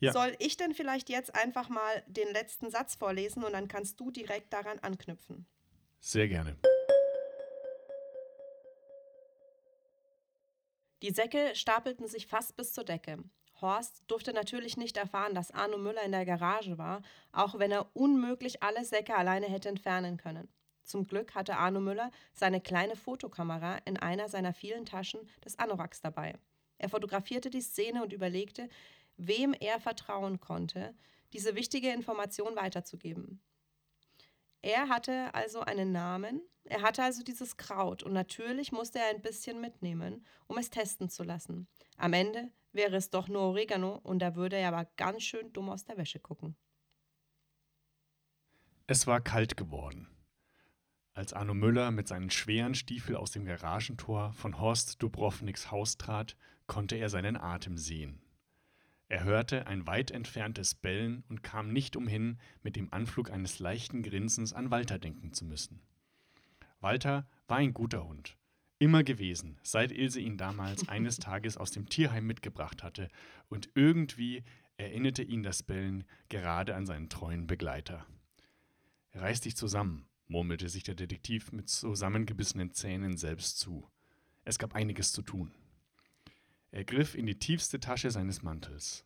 Ja. 0.00 0.10
Soll 0.12 0.34
ich 0.40 0.56
denn 0.56 0.74
vielleicht 0.74 1.08
jetzt 1.08 1.32
einfach 1.36 1.68
mal 1.68 2.02
den 2.08 2.32
letzten 2.32 2.68
Satz 2.72 2.96
vorlesen 2.96 3.44
und 3.44 3.52
dann 3.52 3.68
kannst 3.68 4.00
du 4.00 4.10
direkt 4.10 4.52
daran 4.52 4.80
anknüpfen? 4.80 5.46
Sehr 6.00 6.26
gerne. 6.26 6.56
Die 11.02 11.12
Säcke 11.12 11.54
stapelten 11.54 12.08
sich 12.08 12.26
fast 12.26 12.56
bis 12.56 12.72
zur 12.72 12.82
Decke. 12.82 13.22
Horst 13.60 14.04
durfte 14.06 14.32
natürlich 14.32 14.76
nicht 14.76 14.96
erfahren, 14.96 15.34
dass 15.34 15.50
Arno 15.50 15.78
Müller 15.78 16.02
in 16.02 16.12
der 16.12 16.24
Garage 16.24 16.78
war, 16.78 17.02
auch 17.32 17.58
wenn 17.58 17.70
er 17.70 17.94
unmöglich 17.94 18.62
alle 18.62 18.84
Säcke 18.84 19.16
alleine 19.16 19.46
hätte 19.46 19.68
entfernen 19.68 20.16
können. 20.16 20.48
Zum 20.84 21.06
Glück 21.06 21.34
hatte 21.34 21.56
Arno 21.56 21.80
Müller 21.80 22.10
seine 22.32 22.60
kleine 22.60 22.96
Fotokamera 22.96 23.78
in 23.84 23.98
einer 23.98 24.28
seiner 24.28 24.54
vielen 24.54 24.86
Taschen 24.86 25.20
des 25.44 25.58
Anoraks 25.58 26.00
dabei. 26.00 26.34
Er 26.78 26.88
fotografierte 26.88 27.50
die 27.50 27.60
Szene 27.60 28.02
und 28.02 28.12
überlegte, 28.12 28.68
wem 29.16 29.54
er 29.58 29.80
vertrauen 29.80 30.40
konnte, 30.40 30.94
diese 31.32 31.54
wichtige 31.54 31.92
Information 31.92 32.56
weiterzugeben. 32.56 33.42
Er 34.62 34.88
hatte 34.88 35.34
also 35.34 35.60
einen 35.60 35.92
Namen, 35.92 36.40
er 36.64 36.82
hatte 36.82 37.02
also 37.02 37.22
dieses 37.22 37.56
Kraut 37.56 38.02
und 38.02 38.12
natürlich 38.12 38.72
musste 38.72 38.98
er 38.98 39.10
ein 39.10 39.22
bisschen 39.22 39.60
mitnehmen, 39.60 40.24
um 40.46 40.58
es 40.58 40.70
testen 40.70 41.10
zu 41.10 41.22
lassen. 41.22 41.68
Am 41.96 42.12
Ende 42.12 42.50
wäre 42.72 42.96
es 42.96 43.10
doch 43.10 43.28
nur 43.28 43.42
Oregano 43.42 43.96
und 44.02 44.20
da 44.20 44.34
würde 44.34 44.56
er 44.56 44.68
aber 44.68 44.90
ganz 44.96 45.22
schön 45.22 45.52
dumm 45.52 45.70
aus 45.70 45.84
der 45.84 45.96
Wäsche 45.96 46.20
gucken. 46.20 46.56
Es 48.86 49.06
war 49.06 49.20
kalt 49.20 49.56
geworden. 49.56 50.08
Als 51.12 51.32
Arno 51.32 51.52
Müller 51.52 51.90
mit 51.90 52.08
seinen 52.08 52.30
schweren 52.30 52.74
Stiefeln 52.74 53.16
aus 53.16 53.32
dem 53.32 53.44
Garagentor 53.44 54.32
von 54.32 54.60
Horst 54.60 55.02
Dubrovniks 55.02 55.70
Haus 55.70 55.98
trat, 55.98 56.36
konnte 56.66 56.96
er 56.96 57.08
seinen 57.10 57.36
Atem 57.36 57.76
sehen. 57.76 58.22
Er 59.08 59.24
hörte 59.24 59.66
ein 59.66 59.86
weit 59.86 60.10
entferntes 60.10 60.74
Bellen 60.74 61.24
und 61.28 61.42
kam 61.42 61.72
nicht 61.72 61.96
umhin, 61.96 62.38
mit 62.62 62.76
dem 62.76 62.92
Anflug 62.92 63.30
eines 63.30 63.58
leichten 63.58 64.02
Grinsens 64.02 64.52
an 64.52 64.70
Walter 64.70 64.98
denken 64.98 65.32
zu 65.32 65.44
müssen. 65.44 65.82
Walter 66.80 67.26
war 67.46 67.56
ein 67.56 67.74
guter 67.74 68.04
Hund, 68.04 68.37
immer 68.78 69.02
gewesen, 69.02 69.58
seit 69.62 69.92
Ilse 69.92 70.20
ihn 70.20 70.36
damals 70.36 70.88
eines 70.88 71.18
Tages 71.18 71.56
aus 71.56 71.70
dem 71.70 71.88
Tierheim 71.88 72.26
mitgebracht 72.26 72.82
hatte, 72.82 73.08
und 73.48 73.70
irgendwie 73.74 74.44
erinnerte 74.76 75.22
ihn 75.22 75.42
das 75.42 75.62
Bellen 75.62 76.04
gerade 76.28 76.74
an 76.74 76.86
seinen 76.86 77.08
treuen 77.08 77.46
Begleiter. 77.46 78.06
Reiß 79.14 79.40
dich 79.40 79.56
zusammen, 79.56 80.06
murmelte 80.28 80.68
sich 80.68 80.84
der 80.84 80.94
Detektiv 80.94 81.52
mit 81.52 81.68
zusammengebissenen 81.68 82.72
Zähnen 82.72 83.16
selbst 83.16 83.58
zu. 83.58 83.88
Es 84.44 84.58
gab 84.58 84.74
einiges 84.74 85.12
zu 85.12 85.22
tun. 85.22 85.52
Er 86.70 86.84
griff 86.84 87.14
in 87.14 87.26
die 87.26 87.38
tiefste 87.38 87.80
Tasche 87.80 88.10
seines 88.10 88.42
Mantels. 88.42 89.04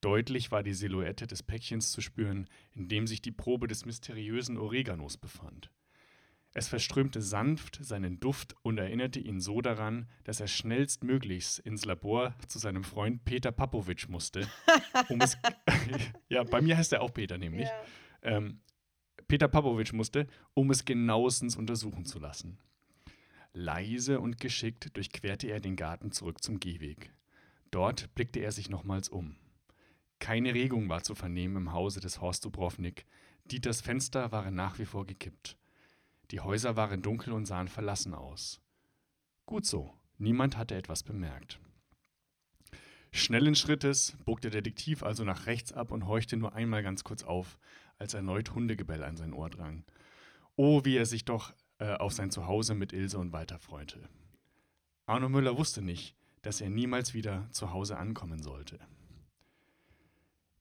Deutlich 0.00 0.50
war 0.50 0.62
die 0.62 0.74
Silhouette 0.74 1.26
des 1.26 1.42
Päckchens 1.42 1.90
zu 1.90 2.00
spüren, 2.00 2.48
in 2.72 2.88
dem 2.88 3.06
sich 3.06 3.20
die 3.22 3.32
Probe 3.32 3.66
des 3.66 3.84
mysteriösen 3.84 4.58
Oreganos 4.58 5.16
befand. 5.16 5.70
Es 6.56 6.68
verströmte 6.68 7.20
sanft 7.20 7.80
seinen 7.84 8.20
Duft 8.20 8.54
und 8.62 8.78
erinnerte 8.78 9.18
ihn 9.18 9.40
so 9.40 9.60
daran, 9.60 10.08
dass 10.22 10.38
er 10.38 10.46
schnellstmöglichst 10.46 11.58
ins 11.58 11.84
Labor 11.84 12.36
zu 12.46 12.60
seinem 12.60 12.84
Freund 12.84 13.24
Peter 13.24 13.50
Papowitsch 13.50 14.08
musste, 14.08 14.48
um 15.08 15.20
es. 15.20 15.36
ja, 16.28 16.44
bei 16.44 16.62
mir 16.62 16.76
heißt 16.76 16.92
er 16.92 17.02
auch 17.02 17.12
Peter 17.12 17.38
nämlich. 17.38 17.68
Ähm, 18.22 18.60
Peter 19.26 19.48
Papowitsch 19.48 19.92
musste, 19.92 20.28
um 20.54 20.70
es 20.70 20.84
genauestens 20.84 21.56
untersuchen 21.56 22.04
zu 22.04 22.20
lassen. 22.20 22.58
Leise 23.52 24.20
und 24.20 24.38
geschickt 24.38 24.96
durchquerte 24.96 25.48
er 25.48 25.58
den 25.58 25.74
Garten 25.74 26.12
zurück 26.12 26.40
zum 26.40 26.60
Gehweg. 26.60 27.12
Dort 27.72 28.14
blickte 28.14 28.38
er 28.38 28.52
sich 28.52 28.70
nochmals 28.70 29.08
um. 29.08 29.34
Keine 30.20 30.54
Regung 30.54 30.88
war 30.88 31.02
zu 31.02 31.16
vernehmen 31.16 31.56
im 31.56 31.72
Hause 31.72 31.98
des 31.98 32.20
Horst 32.20 32.44
Dubrovnik. 32.44 33.06
Dieters 33.46 33.80
Fenster 33.80 34.30
waren 34.30 34.54
nach 34.54 34.78
wie 34.78 34.84
vor 34.84 35.04
gekippt. 35.04 35.56
Die 36.30 36.40
Häuser 36.40 36.76
waren 36.76 37.02
dunkel 37.02 37.32
und 37.32 37.46
sahen 37.46 37.68
verlassen 37.68 38.14
aus. 38.14 38.60
Gut 39.46 39.66
so, 39.66 39.92
niemand 40.18 40.56
hatte 40.56 40.74
etwas 40.74 41.02
bemerkt. 41.02 41.60
Schnellen 43.12 43.54
Schrittes 43.54 44.16
bog 44.24 44.40
der 44.40 44.50
Detektiv 44.50 45.02
also 45.02 45.22
nach 45.22 45.46
rechts 45.46 45.72
ab 45.72 45.92
und 45.92 46.06
horchte 46.06 46.36
nur 46.36 46.54
einmal 46.54 46.82
ganz 46.82 47.04
kurz 47.04 47.22
auf, 47.22 47.58
als 47.98 48.14
erneut 48.14 48.54
Hundegebell 48.54 49.04
an 49.04 49.16
sein 49.16 49.32
Ohr 49.32 49.50
drang. 49.50 49.84
Oh, 50.56 50.84
wie 50.84 50.96
er 50.96 51.06
sich 51.06 51.24
doch 51.24 51.54
äh, 51.78 51.94
auf 51.94 52.12
sein 52.12 52.30
Zuhause 52.30 52.74
mit 52.74 52.92
Ilse 52.92 53.18
und 53.18 53.32
Walter 53.32 53.58
freute. 53.58 54.08
Arno 55.06 55.28
Müller 55.28 55.56
wusste 55.56 55.82
nicht, 55.82 56.16
dass 56.42 56.60
er 56.60 56.70
niemals 56.70 57.14
wieder 57.14 57.48
zu 57.50 57.72
Hause 57.72 57.98
ankommen 57.98 58.42
sollte. 58.42 58.80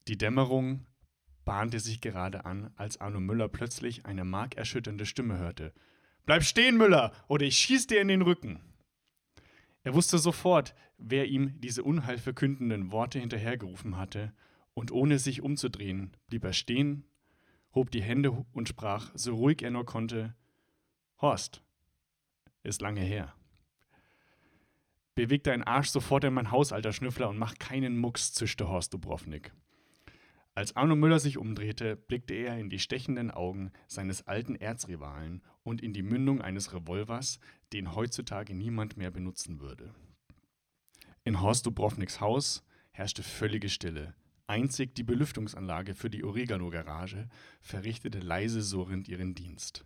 Die 0.08 0.18
Dämmerung 0.18 0.86
bahnte 1.46 1.80
sich 1.80 2.02
gerade 2.02 2.46
an, 2.46 2.72
als 2.76 3.00
Arno 3.00 3.20
Müller 3.20 3.48
plötzlich 3.50 4.06
eine 4.06 4.24
markerschütternde 4.26 5.06
Stimme 5.06 5.38
hörte. 5.38 5.74
Bleib 6.26 6.44
stehen, 6.44 6.78
Müller, 6.78 7.12
oder 7.28 7.46
ich 7.46 7.58
schieß 7.58 7.88
dir 7.88 8.02
in 8.02 8.08
den 8.08 8.22
Rücken. 8.22 8.62
Er 9.84 9.94
wusste 9.94 10.18
sofort, 10.18 10.74
wer 10.98 11.28
ihm 11.28 11.60
diese 11.60 11.84
unheilverkündenden 11.84 12.92
Worte 12.92 13.20
hinterhergerufen 13.20 13.98
hatte, 13.98 14.34
und 14.74 14.92
ohne 14.92 15.20
sich 15.20 15.42
umzudrehen, 15.42 16.16
blieb 16.28 16.44
er 16.44 16.54
stehen, 16.54 17.06
hob 17.76 17.92
die 17.92 18.02
Hände 18.02 18.32
und 18.54 18.70
sprach, 18.70 19.12
so 19.14 19.36
ruhig 19.36 19.62
er 19.62 19.72
nur 19.72 19.86
konnte, 19.86 20.36
Horst, 21.22 21.62
ist 22.64 22.82
lange 22.82 23.02
her. 23.02 23.34
Beweg 25.16 25.44
deinen 25.44 25.64
Arsch 25.64 25.90
sofort 25.90 26.24
in 26.24 26.34
mein 26.34 26.50
Haus, 26.50 26.72
alter 26.72 26.92
Schnüffler, 26.92 27.30
und 27.30 27.38
mach 27.38 27.56
keinen 27.60 27.98
Mucks, 27.98 28.34
zischte 28.34 28.68
Horst 28.68 28.94
Dubrovnik. 28.94 29.54
Als 30.56 30.76
Arno 30.76 30.96
Müller 30.96 31.20
sich 31.20 31.38
umdrehte, 31.38 31.96
blickte 31.96 32.36
er 32.36 32.60
in 32.60 32.70
die 32.70 32.78
stechenden 32.78 33.32
Augen 33.32 33.72
seines 33.88 34.28
alten 34.28 34.56
Erzrivalen 34.56 35.42
und 35.64 35.82
in 35.82 35.94
die 35.94 36.04
Mündung 36.04 36.42
eines 36.42 36.74
Revolvers, 36.74 37.40
den 37.74 37.96
heutzutage 37.96 38.54
niemand 38.54 38.96
mehr 38.96 39.10
benutzen 39.10 39.60
würde. 39.60 39.96
In 41.24 41.42
Horst 41.42 41.66
Dubrovniks 41.66 42.22
Haus 42.22 42.64
herrschte 42.92 43.24
völlige 43.24 43.70
Stille. 43.70 44.14
Einzig 44.46 44.94
die 44.94 45.04
Belüftungsanlage 45.04 45.96
für 45.96 46.12
die 46.12 46.24
Oregano-Garage 46.24 47.30
verrichtete 47.62 48.20
leise 48.20 48.62
surrend 48.62 49.08
ihren 49.08 49.34
Dienst. 49.34 49.86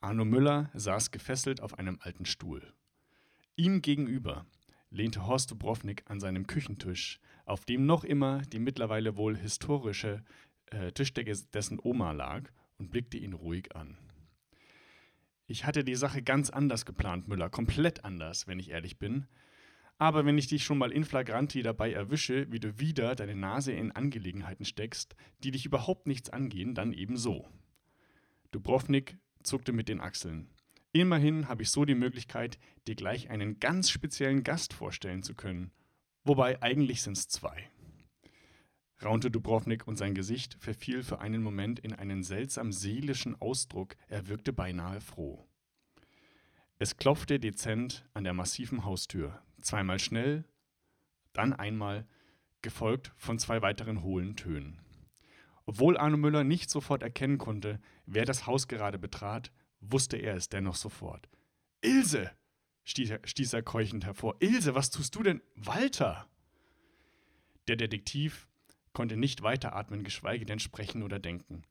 Arno 0.00 0.24
Müller 0.24 0.70
saß 0.72 1.10
gefesselt 1.10 1.60
auf 1.60 1.78
einem 1.78 1.98
alten 2.00 2.24
Stuhl. 2.24 2.72
Ihm 3.56 3.82
gegenüber 3.82 4.46
lehnte 4.90 5.26
Horst 5.26 5.50
Dubrovnik 5.50 6.04
an 6.06 6.20
seinem 6.20 6.46
Küchentisch, 6.46 7.20
auf 7.44 7.64
dem 7.64 7.86
noch 7.86 8.04
immer 8.04 8.42
die 8.42 8.58
mittlerweile 8.58 9.16
wohl 9.16 9.36
historische 9.36 10.22
äh, 10.66 10.92
Tischdecke 10.92 11.32
dessen 11.52 11.78
Oma 11.82 12.12
lag 12.12 12.50
und 12.78 12.90
blickte 12.90 13.18
ihn 13.18 13.32
ruhig 13.32 13.74
an. 13.76 13.98
Ich 15.46 15.66
hatte 15.66 15.84
die 15.84 15.94
Sache 15.94 16.22
ganz 16.22 16.50
anders 16.50 16.86
geplant, 16.86 17.28
Müller, 17.28 17.50
komplett 17.50 18.04
anders, 18.04 18.46
wenn 18.46 18.58
ich 18.58 18.70
ehrlich 18.70 18.98
bin. 18.98 19.26
Aber 19.98 20.24
wenn 20.24 20.38
ich 20.38 20.46
dich 20.46 20.64
schon 20.64 20.78
mal 20.78 20.90
in 20.90 21.04
flagranti 21.04 21.62
dabei 21.62 21.92
erwische, 21.92 22.50
wie 22.50 22.58
du 22.58 22.80
wieder 22.80 23.14
deine 23.14 23.36
Nase 23.36 23.72
in 23.72 23.92
Angelegenheiten 23.92 24.64
steckst, 24.64 25.14
die 25.44 25.50
dich 25.50 25.66
überhaupt 25.66 26.06
nichts 26.06 26.30
angehen, 26.30 26.74
dann 26.74 26.92
eben 26.92 27.16
so. 27.16 27.48
Dubrovnik 28.50 29.18
zuckte 29.42 29.72
mit 29.72 29.88
den 29.88 30.00
Achseln. 30.00 30.48
Immerhin 30.92 31.48
habe 31.48 31.62
ich 31.62 31.70
so 31.70 31.84
die 31.84 31.94
Möglichkeit, 31.94 32.58
dir 32.86 32.94
gleich 32.94 33.30
einen 33.30 33.60
ganz 33.60 33.90
speziellen 33.90 34.42
Gast 34.42 34.72
vorstellen 34.72 35.22
zu 35.22 35.34
können. 35.34 35.70
Wobei 36.24 36.62
eigentlich 36.62 37.02
sind 37.02 37.16
es 37.16 37.28
zwei. 37.28 37.68
Raunte 39.02 39.30
Dubrovnik 39.30 39.88
und 39.88 39.96
sein 39.96 40.14
Gesicht 40.14 40.54
verfiel 40.60 41.02
für 41.02 41.20
einen 41.20 41.42
Moment 41.42 41.80
in 41.80 41.92
einen 41.92 42.22
seltsam 42.22 42.70
seelischen 42.70 43.40
Ausdruck, 43.40 43.96
er 44.06 44.28
wirkte 44.28 44.52
beinahe 44.52 45.00
froh. 45.00 45.48
Es 46.78 46.96
klopfte 46.96 47.40
dezent 47.40 48.08
an 48.14 48.24
der 48.24 48.32
massiven 48.32 48.84
Haustür, 48.84 49.42
zweimal 49.60 49.98
schnell, 49.98 50.44
dann 51.32 51.52
einmal, 51.52 52.06
gefolgt 52.60 53.12
von 53.16 53.38
zwei 53.40 53.60
weiteren 53.60 54.02
hohlen 54.02 54.36
Tönen. 54.36 54.80
Obwohl 55.64 55.96
Arno 55.96 56.16
Müller 56.16 56.44
nicht 56.44 56.70
sofort 56.70 57.02
erkennen 57.02 57.38
konnte, 57.38 57.80
wer 58.06 58.24
das 58.24 58.46
Haus 58.46 58.68
gerade 58.68 58.98
betrat, 58.98 59.52
wusste 59.80 60.16
er 60.16 60.36
es 60.36 60.48
dennoch 60.48 60.76
sofort. 60.76 61.28
Ilse! 61.80 62.30
Stieß 62.84 63.10
er, 63.10 63.20
stieß 63.24 63.52
er 63.52 63.62
keuchend 63.62 64.04
hervor. 64.04 64.36
Ilse, 64.40 64.74
was 64.74 64.90
tust 64.90 65.14
du 65.14 65.22
denn? 65.22 65.42
Walter! 65.54 66.26
Der 67.68 67.76
Detektiv 67.76 68.48
konnte 68.92 69.16
nicht 69.16 69.42
weiteratmen, 69.42 70.04
geschweige 70.04 70.44
denn 70.44 70.58
sprechen 70.58 71.02
oder 71.02 71.18
denken. 71.18 71.62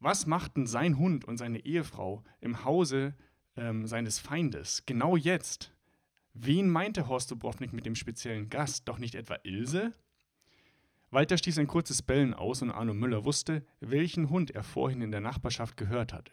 Was 0.00 0.26
machten 0.26 0.66
sein 0.66 0.98
Hund 0.98 1.24
und 1.24 1.38
seine 1.38 1.64
Ehefrau 1.64 2.22
im 2.40 2.64
Hause 2.64 3.14
ähm, 3.56 3.86
seines 3.86 4.18
Feindes 4.18 4.84
genau 4.86 5.16
jetzt? 5.16 5.72
Wen 6.34 6.68
meinte 6.68 7.08
Horst 7.08 7.30
Dubrovnik 7.30 7.72
mit 7.72 7.86
dem 7.86 7.96
speziellen 7.96 8.48
Gast? 8.48 8.86
Doch 8.86 8.98
nicht 8.98 9.16
etwa 9.16 9.38
Ilse? 9.42 9.92
Walter 11.10 11.38
stieß 11.38 11.58
ein 11.58 11.66
kurzes 11.66 12.02
Bellen 12.02 12.34
aus 12.34 12.62
und 12.62 12.70
Arno 12.70 12.94
Müller 12.94 13.24
wusste, 13.24 13.64
welchen 13.80 14.28
Hund 14.28 14.50
er 14.50 14.62
vorhin 14.62 15.00
in 15.00 15.10
der 15.10 15.20
Nachbarschaft 15.20 15.76
gehört 15.76 16.12
hatte. 16.12 16.32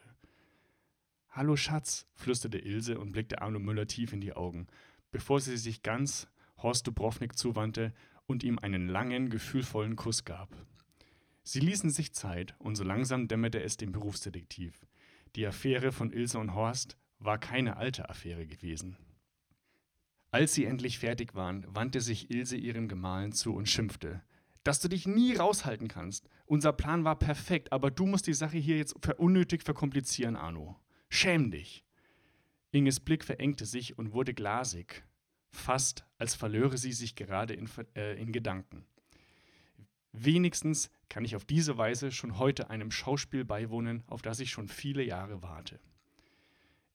Hallo 1.36 1.58
Schatz, 1.58 2.08
flüsterte 2.14 2.60
Ilse 2.60 2.98
und 2.98 3.12
blickte 3.12 3.42
Arno 3.42 3.60
Müller 3.60 3.88
tief 3.88 4.14
in 4.14 4.22
die 4.22 4.32
Augen, 4.32 4.68
bevor 5.12 5.42
sie 5.42 5.58
sich 5.58 5.84
ganz 5.84 6.30
Horst 6.64 6.88
Dubrovnik 6.88 7.38
zuwandte 7.38 7.94
und 8.26 8.42
ihm 8.46 8.58
einen 8.58 8.88
langen, 8.88 9.30
gefühlvollen 9.30 9.98
Kuss 9.98 10.24
gab. 10.24 10.56
Sie 11.44 11.60
ließen 11.60 11.90
sich 11.90 12.14
Zeit, 12.14 12.56
und 12.60 12.78
so 12.78 12.86
langsam 12.86 13.28
dämmerte 13.28 13.62
es 13.62 13.76
dem 13.76 13.92
Berufsdetektiv. 13.92 14.88
Die 15.36 15.46
Affäre 15.46 15.92
von 15.92 16.14
Ilse 16.14 16.40
und 16.40 16.54
Horst 16.54 16.96
war 17.20 17.38
keine 17.38 17.76
alte 17.76 18.08
Affäre 18.08 18.48
gewesen. 18.48 18.96
Als 20.32 20.54
sie 20.54 20.64
endlich 20.64 21.00
fertig 21.00 21.36
waren, 21.36 21.66
wandte 21.68 22.00
sich 22.00 22.32
Ilse 22.32 22.56
ihrem 22.56 22.88
Gemahlin 22.88 23.34
zu 23.34 23.54
und 23.54 23.68
schimpfte. 23.68 24.24
Dass 24.64 24.80
du 24.80 24.88
dich 24.88 25.06
nie 25.06 25.36
raushalten 25.36 25.90
kannst. 25.90 26.30
Unser 26.46 26.72
Plan 26.72 27.04
war 27.04 27.20
perfekt, 27.20 27.74
aber 27.74 27.92
du 27.92 28.06
musst 28.06 28.26
die 28.26 28.34
Sache 28.34 28.58
hier 28.58 28.78
jetzt 28.78 28.96
unnötig 29.18 29.64
verkomplizieren, 29.64 30.38
Arno. 30.38 30.80
Schäm 31.10 31.52
dich. 31.52 31.86
Inges 32.72 33.00
Blick 33.00 33.24
verengte 33.24 33.66
sich 33.66 33.98
und 33.98 34.14
wurde 34.14 34.34
glasig 34.34 35.06
fast 35.56 36.06
als 36.18 36.36
verlöre 36.36 36.78
sie 36.78 36.92
sich 36.92 37.16
gerade 37.16 37.54
in, 37.54 37.70
äh, 37.96 38.20
in 38.22 38.32
Gedanken. 38.32 38.86
Wenigstens 40.12 40.92
kann 41.10 41.26
ich 41.26 41.36
auf 41.36 41.46
diese 41.46 41.78
Weise 41.78 42.12
schon 42.12 42.38
heute 42.38 42.70
einem 42.70 42.92
Schauspiel 42.92 43.44
beiwohnen, 43.44 44.04
auf 44.08 44.22
das 44.22 44.40
ich 44.40 44.52
schon 44.52 44.68
viele 44.68 45.04
Jahre 45.04 45.42
warte. 45.42 45.80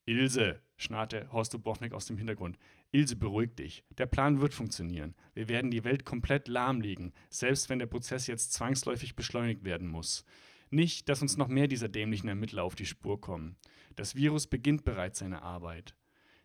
Ilse, 0.07 0.61
schnarrte 0.79 1.31
Horst 1.31 1.53
Dubrovnik 1.53 1.92
aus 1.92 2.07
dem 2.07 2.16
Hintergrund. 2.16 2.59
Ilse, 2.92 3.16
beruhig 3.16 3.55
dich. 3.55 3.85
Der 3.99 4.07
Plan 4.07 4.40
wird 4.40 4.55
funktionieren. 4.55 5.14
Wir 5.35 5.49
werden 5.49 5.70
die 5.70 5.85
Welt 5.85 6.05
komplett 6.05 6.49
lahmlegen, 6.49 7.12
selbst 7.29 7.68
wenn 7.68 7.79
der 7.79 7.87
Prozess 7.87 8.27
jetzt 8.27 8.55
zwangsläufig 8.55 9.14
beschleunigt 9.14 9.64
werden 9.64 9.87
muss. 9.87 10.25
Nicht, 10.70 11.09
dass 11.09 11.22
uns 11.22 11.37
noch 11.37 11.48
mehr 11.48 11.66
dieser 11.66 11.88
dämlichen 11.88 12.28
Ermittler 12.28 12.62
auf 12.62 12.76
die 12.76 12.87
Spur 12.87 13.20
kommen. 13.20 13.56
Das 13.96 14.14
Virus 14.14 14.46
beginnt 14.46 14.85
bereits 14.85 15.18
seine 15.18 15.42
Arbeit. 15.42 15.96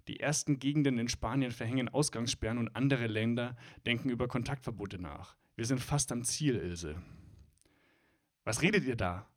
Die 0.08 0.20
ersten 0.20 0.60
Gegenden 0.60 0.98
in 0.98 1.08
Spanien 1.08 1.52
verhängen 1.52 1.90
Ausgangssperren 1.90 2.58
und 2.58 2.76
andere 2.76 3.08
Länder 3.08 3.56
denken 3.86 4.10
über 4.10 4.28
Kontaktverbote 4.28 5.00
nach. 5.00 5.36
Wir 5.56 5.66
sind 5.66 5.80
fast 5.80 6.12
am 6.12 6.24
Ziel, 6.24 6.56
Ilse. 6.56 7.02
Was 8.44 8.62
redet 8.62 8.84
ihr 8.86 8.96
da? 8.96 9.30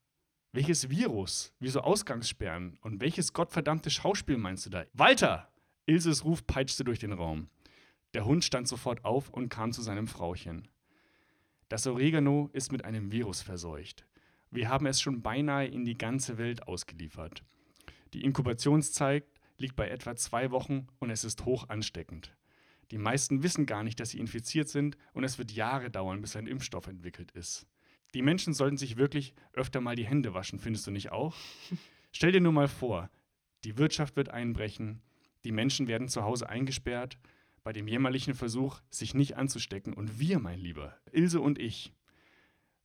Welches 0.52 0.88
Virus? 0.88 1.54
Wieso 1.60 1.82
Ausgangssperren? 1.82 2.78
Und 2.80 3.00
welches 3.00 3.32
gottverdammte 3.32 3.90
Schauspiel 3.90 4.38
meinst 4.38 4.66
du 4.66 4.70
da? 4.70 4.84
Walter! 4.94 5.52
Ilses 5.86 6.24
Ruf 6.24 6.46
peitschte 6.46 6.84
durch 6.84 6.98
den 6.98 7.12
Raum. 7.12 7.48
Der 8.14 8.24
Hund 8.24 8.44
stand 8.44 8.68
sofort 8.68 9.04
auf 9.04 9.30
und 9.30 9.50
kam 9.50 9.72
zu 9.72 9.82
seinem 9.82 10.08
Frauchen. 10.08 10.68
Das 11.68 11.86
Oregano 11.86 12.48
ist 12.54 12.72
mit 12.72 12.84
einem 12.84 13.12
Virus 13.12 13.42
verseucht. 13.42 14.07
Wir 14.50 14.68
haben 14.68 14.86
es 14.86 15.00
schon 15.00 15.22
beinahe 15.22 15.66
in 15.66 15.84
die 15.84 15.98
ganze 15.98 16.38
Welt 16.38 16.66
ausgeliefert. 16.66 17.44
Die 18.14 18.24
Inkubationszeit 18.24 19.24
liegt 19.58 19.76
bei 19.76 19.88
etwa 19.88 20.16
zwei 20.16 20.50
Wochen 20.50 20.86
und 20.98 21.10
es 21.10 21.24
ist 21.24 21.44
hoch 21.44 21.68
ansteckend. 21.68 22.34
Die 22.90 22.98
meisten 22.98 23.42
wissen 23.42 23.66
gar 23.66 23.82
nicht, 23.82 24.00
dass 24.00 24.10
sie 24.10 24.18
infiziert 24.18 24.68
sind 24.68 24.96
und 25.12 25.24
es 25.24 25.38
wird 25.38 25.52
Jahre 25.52 25.90
dauern, 25.90 26.22
bis 26.22 26.36
ein 26.36 26.46
Impfstoff 26.46 26.86
entwickelt 26.86 27.32
ist. 27.32 27.66
Die 28.14 28.22
Menschen 28.22 28.54
sollten 28.54 28.78
sich 28.78 28.96
wirklich 28.96 29.34
öfter 29.52 29.82
mal 29.82 29.96
die 29.96 30.06
Hände 30.06 30.32
waschen, 30.32 30.58
findest 30.58 30.86
du 30.86 30.90
nicht 30.90 31.12
auch? 31.12 31.34
Stell 32.12 32.32
dir 32.32 32.40
nur 32.40 32.52
mal 32.52 32.68
vor, 32.68 33.10
die 33.64 33.76
Wirtschaft 33.76 34.16
wird 34.16 34.30
einbrechen, 34.30 35.02
die 35.44 35.52
Menschen 35.52 35.88
werden 35.88 36.08
zu 36.08 36.22
Hause 36.24 36.48
eingesperrt, 36.48 37.18
bei 37.62 37.72
dem 37.74 37.86
jämmerlichen 37.86 38.34
Versuch, 38.34 38.80
sich 38.88 39.12
nicht 39.12 39.36
anzustecken. 39.36 39.92
Und 39.92 40.18
wir, 40.18 40.38
mein 40.38 40.58
Lieber, 40.58 40.96
Ilse 41.12 41.40
und 41.40 41.58
ich, 41.58 41.92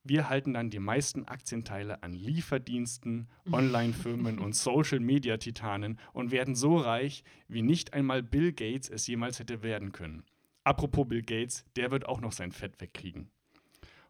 wir 0.03 0.29
halten 0.29 0.53
dann 0.53 0.69
die 0.69 0.79
meisten 0.79 1.25
Aktienteile 1.25 2.03
an 2.03 2.13
Lieferdiensten, 2.13 3.29
Online-Firmen 3.51 4.39
und 4.39 4.53
Social-Media-Titanen 4.53 5.99
und 6.11 6.31
werden 6.31 6.55
so 6.55 6.77
reich, 6.77 7.23
wie 7.47 7.61
nicht 7.61 7.93
einmal 7.93 8.21
Bill 8.21 8.51
Gates 8.51 8.89
es 8.89 9.07
jemals 9.07 9.39
hätte 9.39 9.63
werden 9.63 9.91
können. 9.91 10.23
Apropos 10.65 11.07
Bill 11.07 11.21
Gates, 11.21 11.65
der 11.75 11.91
wird 11.91 12.05
auch 12.05 12.21
noch 12.21 12.33
sein 12.33 12.51
Fett 12.51 12.79
wegkriegen. 12.81 13.29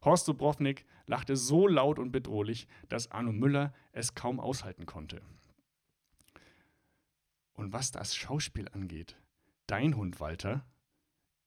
Horst 0.03 0.27
Dubrovnik 0.27 0.85
lachte 1.05 1.35
so 1.35 1.67
laut 1.67 1.99
und 1.99 2.11
bedrohlich, 2.11 2.67
dass 2.89 3.11
Arno 3.11 3.31
Müller 3.31 3.73
es 3.91 4.15
kaum 4.15 4.39
aushalten 4.39 4.85
konnte. 4.85 5.21
Und 7.53 7.71
was 7.71 7.91
das 7.91 8.15
Schauspiel 8.15 8.67
angeht, 8.69 9.15
dein 9.67 9.95
Hund 9.95 10.19
Walter 10.19 10.65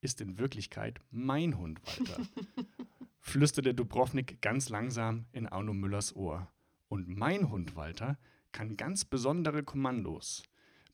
ist 0.00 0.20
in 0.20 0.38
Wirklichkeit 0.38 1.00
mein 1.10 1.58
Hund 1.58 1.80
Walter. 1.84 2.22
flüsterte 3.26 3.74
Dubrovnik 3.74 4.40
ganz 4.40 4.68
langsam 4.68 5.26
in 5.32 5.48
Arno 5.48 5.74
Müllers 5.74 6.14
Ohr. 6.14 6.48
Und 6.88 7.08
mein 7.08 7.50
Hund 7.50 7.74
Walter 7.74 8.18
kann 8.52 8.76
ganz 8.76 9.04
besondere 9.04 9.64
Kommandos. 9.64 10.44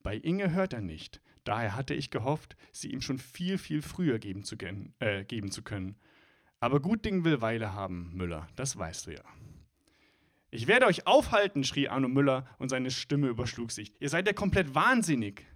Bei 0.03 0.17
Inge 0.17 0.51
hört 0.51 0.73
er 0.73 0.81
nicht, 0.81 1.21
daher 1.45 1.77
hatte 1.77 1.93
ich 1.93 2.11
gehofft, 2.11 2.57
sie 2.73 2.91
ihm 2.91 3.03
schon 3.03 3.19
viel, 3.19 3.59
viel 3.59 3.83
früher 3.83 4.19
geben 4.19 4.45
zu, 4.45 4.57
äh, 4.99 5.25
geben 5.25 5.51
zu 5.51 5.63
können. 5.63 5.97
Aber 6.59 6.81
gut 6.81 7.05
Ding 7.05 7.25
will 7.25 7.43
Weile 7.43 7.75
haben, 7.75 8.13
Müller, 8.15 8.49
das 8.57 8.79
weißt 8.79 9.09
du 9.09 9.13
ja. 9.13 9.25
Ich 10.51 10.67
werde 10.67 10.87
euch 10.87 11.07
aufhalten, 11.07 11.65
schrie 11.65 11.89
Arno 11.89 12.09
Müller 12.09 12.47
und 12.59 12.71
seine 12.71 12.91
Stimme 12.91 13.29
überschlug 13.29 13.71
sich. 13.71 13.93
Ihr 14.01 14.09
seid 14.09 14.27
ja 14.27 14.33
komplett 14.33 14.75
wahnsinnig. 14.75 15.47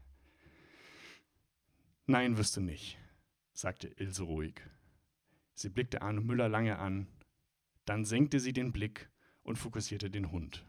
Nein, 2.06 2.36
wirst 2.36 2.56
du 2.56 2.60
nicht, 2.60 2.98
sagte 3.54 3.88
Ilse 3.88 4.24
ruhig. 4.24 4.60
Sie 5.56 5.70
blickte 5.70 6.02
Arno 6.02 6.20
Müller 6.20 6.50
lange 6.50 6.78
an, 6.78 7.06
dann 7.86 8.04
senkte 8.04 8.40
sie 8.40 8.52
den 8.52 8.72
Blick 8.72 9.08
und 9.42 9.56
fokussierte 9.56 10.10
den 10.10 10.30
Hund. 10.30 10.66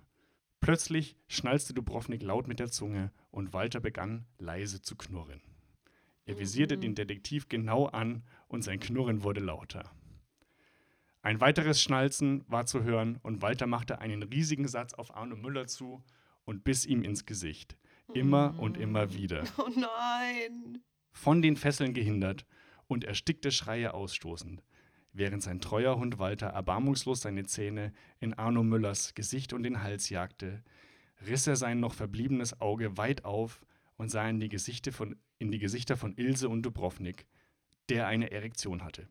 Plötzlich 0.61 1.17
schnalzte 1.27 1.73
Dubrovnik 1.73 2.23
laut 2.23 2.47
mit 2.47 2.59
der 2.59 2.71
Zunge 2.71 3.11
und 3.29 3.51
Walter 3.51 3.81
begann 3.81 4.25
leise 4.37 4.81
zu 4.81 4.95
knurren. 4.95 5.41
Er 6.25 6.39
visierte 6.39 6.77
den 6.77 6.95
Detektiv 6.95 7.49
genau 7.49 7.87
an 7.87 8.23
und 8.47 8.61
sein 8.63 8.79
Knurren 8.79 9.23
wurde 9.23 9.41
lauter. 9.41 9.91
Ein 11.21 11.41
weiteres 11.41 11.81
Schnalzen 11.81 12.45
war 12.47 12.65
zu 12.65 12.83
hören 12.83 13.19
und 13.23 13.41
Walter 13.41 13.67
machte 13.67 13.99
einen 13.99 14.23
riesigen 14.23 14.69
Satz 14.69 14.93
auf 14.93 15.13
Arno 15.13 15.35
Müller 15.35 15.67
zu 15.67 16.01
und 16.45 16.63
biss 16.63 16.85
ihm 16.85 17.03
ins 17.03 17.25
Gesicht. 17.25 17.77
Immer 18.13 18.57
und 18.57 18.77
immer 18.77 19.13
wieder. 19.13 19.43
Oh 19.57 19.69
nein! 19.75 20.81
Von 21.11 21.41
den 21.41 21.57
Fesseln 21.57 21.93
gehindert 21.93 22.45
und 22.87 23.03
erstickte 23.03 23.51
Schreie 23.51 23.93
ausstoßend 23.93 24.63
während 25.17 25.43
sein 25.43 25.59
treuer 25.59 25.97
Hund 25.97 26.19
Walter 26.19 26.47
erbarmungslos 26.47 27.21
seine 27.21 27.45
Zähne 27.45 27.91
in 28.19 28.33
Arno 28.33 28.63
Müllers 28.63 29.15
Gesicht 29.15 29.53
und 29.53 29.63
den 29.63 29.81
Hals 29.81 30.09
jagte, 30.09 30.63
riss 31.25 31.47
er 31.47 31.55
sein 31.55 31.79
noch 31.79 31.93
verbliebenes 31.93 32.61
Auge 32.61 32.97
weit 32.97 33.25
auf 33.25 33.61
und 33.97 34.09
sah 34.09 34.29
in 34.29 34.39
die, 34.39 34.49
Gesichter 34.49 34.91
von, 34.91 35.15
die 35.39 35.59
Gesichter 35.59 35.97
von 35.97 36.15
Ilse 36.15 36.49
und 36.49 36.61
Dubrovnik, 36.63 37.25
der 37.89 38.07
eine 38.07 38.31
Erektion 38.31 38.83
hatte. 38.83 39.07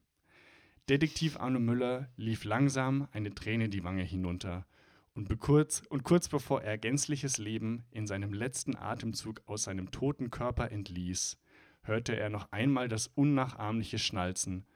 Detektiv 0.88 1.38
Arno 1.40 1.58
Müller 1.58 2.08
lief 2.16 2.44
langsam 2.44 3.08
eine 3.10 3.34
Träne 3.34 3.68
die 3.68 3.82
Wange 3.82 4.04
hinunter 4.04 4.66
und, 5.14 5.36
kurz, 5.40 5.82
und 5.88 6.04
kurz 6.04 6.28
bevor 6.28 6.62
er 6.62 6.78
gänzliches 6.78 7.38
Leben 7.38 7.84
in 7.90 8.06
seinem 8.06 8.32
letzten 8.32 8.76
Atemzug 8.76 9.42
aus 9.46 9.64
seinem 9.64 9.90
toten 9.90 10.30
Körper 10.30 10.70
entließ, 10.70 11.38
hörte 11.82 12.16
er 12.16 12.28
noch 12.28 12.52
einmal 12.52 12.88
das 12.88 13.08
unnachahmliche 13.08 13.98
Schnalzen 13.98 14.66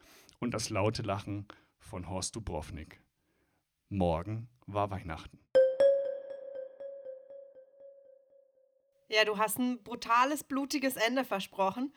und 0.40 0.53
das 0.53 0.70
laute 0.70 1.03
Lachen 1.03 1.46
von 1.79 2.09
Horst 2.09 2.35
Dubrovnik. 2.35 3.00
Morgen 3.90 4.48
war 4.66 4.90
Weihnachten. 4.90 5.38
Ja, 9.09 9.24
du 9.24 9.38
hast 9.38 9.59
ein 9.59 9.83
brutales, 9.83 10.44
blutiges 10.44 10.96
Ende 10.96 11.24
versprochen. 11.24 11.92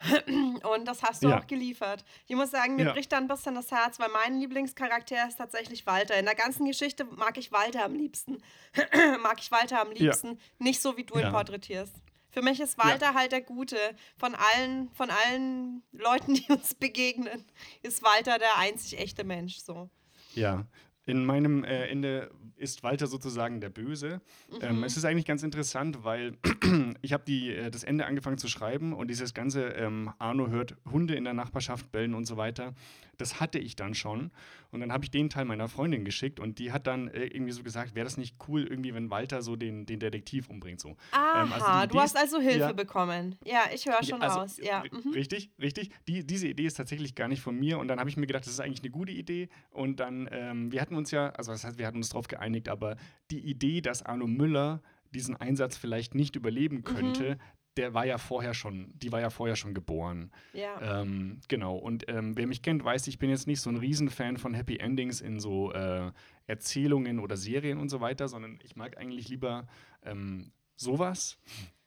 Und 0.74 0.86
das 0.86 1.02
hast 1.02 1.22
du 1.22 1.28
Ja. 1.28 1.38
auch 1.38 1.46
geliefert. 1.46 2.04
Ich 2.26 2.34
muss 2.34 2.50
sagen, 2.50 2.74
mir 2.76 2.86
Ja. 2.86 2.92
bricht 2.92 3.12
da 3.12 3.18
ein 3.18 3.28
bisschen 3.28 3.54
das 3.54 3.70
Herz, 3.70 4.00
weil 4.00 4.08
mein 4.08 4.40
Lieblingscharakter 4.40 5.28
ist 5.28 5.36
tatsächlich 5.36 5.86
Walter. 5.86 6.18
In 6.18 6.24
der 6.24 6.34
ganzen 6.34 6.64
Geschichte 6.66 7.04
mag 7.04 7.36
ich 7.38 7.52
Walter 7.52 7.84
am 7.84 7.94
liebsten. 7.94 8.42
mag 9.22 9.38
ich 9.38 9.50
Walter 9.52 9.80
am 9.82 9.92
liebsten. 9.92 10.40
Nicht 10.58 10.80
so, 10.80 10.96
wie 10.96 11.04
du 11.04 11.18
Ja. 11.18 11.26
ihn 11.28 11.32
porträtierst. 11.32 11.94
Für 12.34 12.42
mich 12.42 12.58
ist 12.60 12.76
Walter 12.78 13.14
halt 13.14 13.30
der 13.30 13.42
Gute. 13.42 13.76
Von 14.16 14.34
allen, 14.34 14.90
von 14.90 15.08
allen 15.08 15.84
Leuten, 15.92 16.34
die 16.34 16.50
uns 16.50 16.74
begegnen, 16.74 17.44
ist 17.82 18.02
Walter 18.02 18.38
der 18.38 18.58
einzig 18.58 18.98
echte 18.98 19.22
Mensch. 19.22 19.58
So. 19.60 19.88
Ja, 20.34 20.66
in 21.06 21.24
meinem 21.24 21.62
äh, 21.62 21.86
Ende 21.86 22.30
ist 22.56 22.82
Walter 22.82 23.06
sozusagen 23.06 23.60
der 23.60 23.68
Böse. 23.68 24.20
Ähm, 24.60 24.78
Mhm. 24.78 24.84
es 24.84 24.96
ist 24.96 25.04
eigentlich 25.04 25.26
ganz 25.26 25.42
interessant, 25.44 26.02
weil 26.02 26.36
ich 27.02 27.12
habe 27.12 27.30
äh, 27.30 27.70
das 27.70 27.84
Ende 27.84 28.06
angefangen 28.06 28.38
zu 28.38 28.48
schreiben 28.48 28.92
und 28.94 29.08
dieses 29.08 29.32
ganze 29.32 29.68
ähm, 29.68 30.12
Arno 30.18 30.48
hört 30.48 30.76
Hunde 30.90 31.14
in 31.14 31.24
der 31.24 31.34
Nachbarschaft 31.34 31.92
bellen 31.92 32.14
und 32.14 32.24
so 32.24 32.36
weiter, 32.36 32.74
das 33.18 33.40
hatte 33.40 33.58
ich 33.58 33.76
dann 33.76 33.94
schon. 33.94 34.30
Und 34.70 34.80
dann 34.80 34.92
habe 34.92 35.04
ich 35.04 35.10
den 35.10 35.30
Teil 35.30 35.44
meiner 35.44 35.68
Freundin 35.68 36.04
geschickt 36.04 36.40
und 36.40 36.58
die 36.58 36.72
hat 36.72 36.86
dann 36.86 37.08
äh, 37.08 37.26
irgendwie 37.26 37.52
so 37.52 37.62
gesagt, 37.62 37.94
wäre 37.94 38.04
das 38.04 38.16
nicht 38.16 38.36
cool, 38.48 38.64
irgendwie, 38.64 38.92
wenn 38.94 39.10
Walter 39.10 39.42
so 39.42 39.56
den, 39.56 39.86
den 39.86 40.00
Detektiv 40.00 40.48
umbringt. 40.50 40.80
So. 40.80 40.96
Aha, 41.12 41.42
Ähm, 41.42 41.52
also 41.52 41.92
du 41.92 42.00
hast 42.00 42.16
also 42.16 42.40
Hilfe 42.40 42.58
ja. 42.58 42.72
bekommen. 42.72 43.36
Ja, 43.44 43.62
ich 43.72 43.86
höre 43.86 44.02
schon 44.02 44.20
Ja, 44.20 44.26
also, 44.28 44.38
raus. 44.40 44.60
Ja. 44.62 44.82
Mhm. 44.90 45.12
Richtig, 45.12 45.50
richtig. 45.60 45.90
Die, 46.08 46.26
diese 46.26 46.48
Idee 46.48 46.66
ist 46.66 46.74
tatsächlich 46.74 47.14
gar 47.14 47.28
nicht 47.28 47.40
von 47.40 47.56
mir. 47.58 47.78
Und 47.78 47.88
dann 47.88 48.00
habe 48.00 48.10
ich 48.10 48.16
mir 48.16 48.26
gedacht, 48.26 48.44
das 48.44 48.52
ist 48.52 48.60
eigentlich 48.60 48.82
eine 48.82 48.90
gute 48.90 49.12
Idee. 49.12 49.48
Und 49.70 50.00
dann, 50.00 50.28
ähm, 50.32 50.72
wir 50.72 50.80
hatten 50.80 50.96
uns 50.96 51.10
ja, 51.10 51.30
also 51.30 51.52
das 51.52 51.64
heißt, 51.64 51.78
wir 51.78 51.86
hatten 51.86 51.98
uns 51.98 52.08
darauf 52.08 52.28
geeinigt, 52.28 52.68
aber 52.68 52.96
die 53.30 53.40
Idee, 53.40 53.80
dass 53.80 54.02
Arno 54.02 54.26
Müller 54.26 54.82
diesen 55.14 55.36
Einsatz 55.36 55.76
vielleicht 55.76 56.14
nicht 56.14 56.34
überleben 56.36 56.78
Mhm. 56.78 57.36
Der 57.76 57.94
war 57.94 58.06
ja 58.06 58.18
vorher 58.18 58.54
schon, 58.54 58.92
die 58.94 59.12
war 59.12 59.20
ja 59.20 59.30
vorher 59.30 59.56
schon 59.56 59.74
geboren. 59.74 60.30
ja. 60.52 61.00
Ähm, 61.00 61.40
genau. 61.48 61.76
Und 61.76 62.08
ähm, 62.08 62.36
wer 62.36 62.46
mich 62.46 62.62
kennt, 62.62 62.84
weiß, 62.84 63.06
ich 63.08 63.18
bin 63.18 63.30
jetzt 63.30 63.46
nicht 63.46 63.60
so 63.60 63.70
ein 63.70 63.76
Riesenfan 63.76 64.36
von 64.36 64.54
Happy 64.54 64.76
Endings 64.76 65.20
in 65.20 65.40
so 65.40 65.72
äh, 65.72 66.10
Erzählungen 66.46 67.18
oder 67.18 67.36
Serien 67.36 67.78
und 67.78 67.88
so 67.88 68.00
weiter, 68.00 68.28
sondern 68.28 68.58
ich 68.62 68.76
mag 68.76 68.98
eigentlich 68.98 69.28
lieber 69.28 69.66
ähm, 70.02 70.52
sowas. 70.76 71.38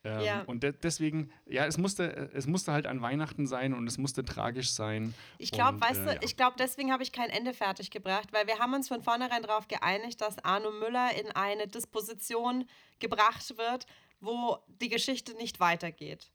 Ähm, 0.03 0.21
Ja. 0.21 0.41
Und 0.43 0.63
de 0.63 0.73
deswegen, 0.73 1.31
ja, 1.45 1.65
es 1.65 1.77
musste, 1.77 2.29
es 2.33 2.47
musste 2.47 2.71
halt 2.71 2.87
an 2.87 3.01
Weihnachten 3.01 3.45
sein 3.47 3.73
und 3.73 3.87
es 3.87 3.97
musste 3.97 4.23
tragisch 4.23 4.71
sein. 4.71 5.13
Ich 5.37 5.51
glaube, 5.51 5.81
weißt 5.81 6.01
äh, 6.01 6.03
du, 6.03 6.11
ja. 6.11 6.19
ich 6.21 6.37
glaube, 6.37 6.55
deswegen 6.57 6.91
habe 6.91 7.03
ich 7.03 7.11
kein 7.11 7.29
Ende 7.29 7.53
fertig 7.53 7.91
gebracht, 7.91 8.31
weil 8.31 8.47
wir 8.47 8.59
haben 8.59 8.73
uns 8.73 8.87
von 8.87 9.01
vornherein 9.01 9.43
darauf 9.43 9.67
geeinigt, 9.67 10.21
dass 10.21 10.37
Arno 10.43 10.71
Müller 10.71 11.11
in 11.19 11.31
eine 11.31 11.67
Disposition 11.67 12.65
gebracht 12.99 13.57
wird, 13.57 13.85
wo 14.19 14.57
die 14.67 14.89
Geschichte 14.89 15.33
nicht 15.35 15.59
weitergeht. 15.59 16.31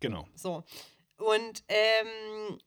Genau. 0.00 0.26
So. 0.34 0.64
Und 1.16 1.64
ähm, 1.68 2.58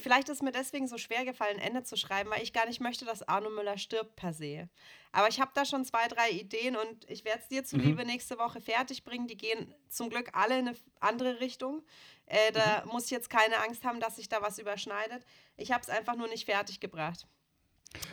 vielleicht 0.00 0.28
ist 0.28 0.42
mir 0.42 0.52
deswegen 0.52 0.86
so 0.86 0.98
schwer 0.98 1.24
gefallen, 1.24 1.58
ein 1.58 1.66
Ende 1.66 1.82
zu 1.84 1.96
schreiben, 1.96 2.30
weil 2.30 2.42
ich 2.42 2.52
gar 2.52 2.66
nicht 2.66 2.80
möchte, 2.80 3.04
dass 3.04 3.26
Arno 3.26 3.50
Müller 3.50 3.78
stirbt 3.78 4.16
per 4.16 4.32
se. 4.32 4.68
Aber 5.12 5.28
ich 5.28 5.40
habe 5.40 5.50
da 5.54 5.64
schon 5.64 5.84
zwei, 5.84 6.08
drei 6.08 6.30
Ideen 6.30 6.76
und 6.76 7.08
ich 7.08 7.24
werde 7.24 7.40
es 7.40 7.48
dir 7.48 7.64
zuliebe 7.64 8.04
nächste 8.04 8.38
Woche 8.38 8.60
fertig 8.60 9.04
bringen. 9.04 9.26
Die 9.26 9.36
gehen 9.36 9.74
zum 9.88 10.10
Glück 10.10 10.30
alle 10.32 10.58
in 10.58 10.68
eine 10.68 10.76
andere 11.00 11.40
Richtung. 11.40 11.82
Äh, 12.26 12.52
da 12.52 12.84
muss 12.86 13.06
ich 13.06 13.10
jetzt 13.10 13.30
keine 13.30 13.58
Angst 13.58 13.84
haben, 13.84 14.00
dass 14.00 14.16
sich 14.16 14.28
da 14.28 14.42
was 14.42 14.58
überschneidet. 14.58 15.24
Ich 15.56 15.72
habe 15.72 15.82
es 15.82 15.88
einfach 15.88 16.16
nur 16.16 16.28
nicht 16.28 16.46
fertig 16.46 16.80
gebracht. 16.80 17.26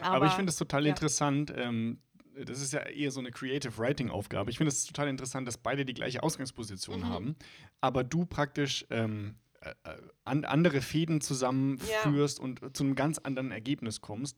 Aber, 0.01 0.25
ich 0.25 0.33
finde 0.33 0.49
es 0.49 0.57
total 0.57 0.85
ja. 0.85 0.89
interessant. 0.89 1.53
Ähm, 1.55 2.01
das 2.45 2.61
ist 2.61 2.73
ja 2.73 2.81
eher 2.81 3.11
so 3.11 3.19
eine 3.19 3.31
Creative 3.31 3.77
Writing 3.77 4.09
Aufgabe. 4.09 4.49
Ich 4.51 4.57
finde 4.57 4.69
es 4.69 4.85
total 4.85 5.07
interessant, 5.07 5.47
dass 5.47 5.57
beide 5.57 5.85
die 5.85 5.93
gleiche 5.93 6.23
Ausgangsposition 6.23 7.01
Mhm. 7.01 7.09
haben, 7.09 7.35
aber 7.81 8.03
du 8.03 8.25
praktisch 8.25 8.85
ähm, 8.89 9.35
äh, 9.61 9.71
äh, 9.89 9.97
an, 10.23 10.45
andere 10.45 10.81
Fäden 10.81 11.19
zusammenführst 11.21 12.39
und 12.39 12.75
zu 12.75 12.83
einem 12.83 12.95
ganz 12.95 13.17
anderen 13.17 13.51
Ergebnis 13.51 13.99
kommst, 14.01 14.37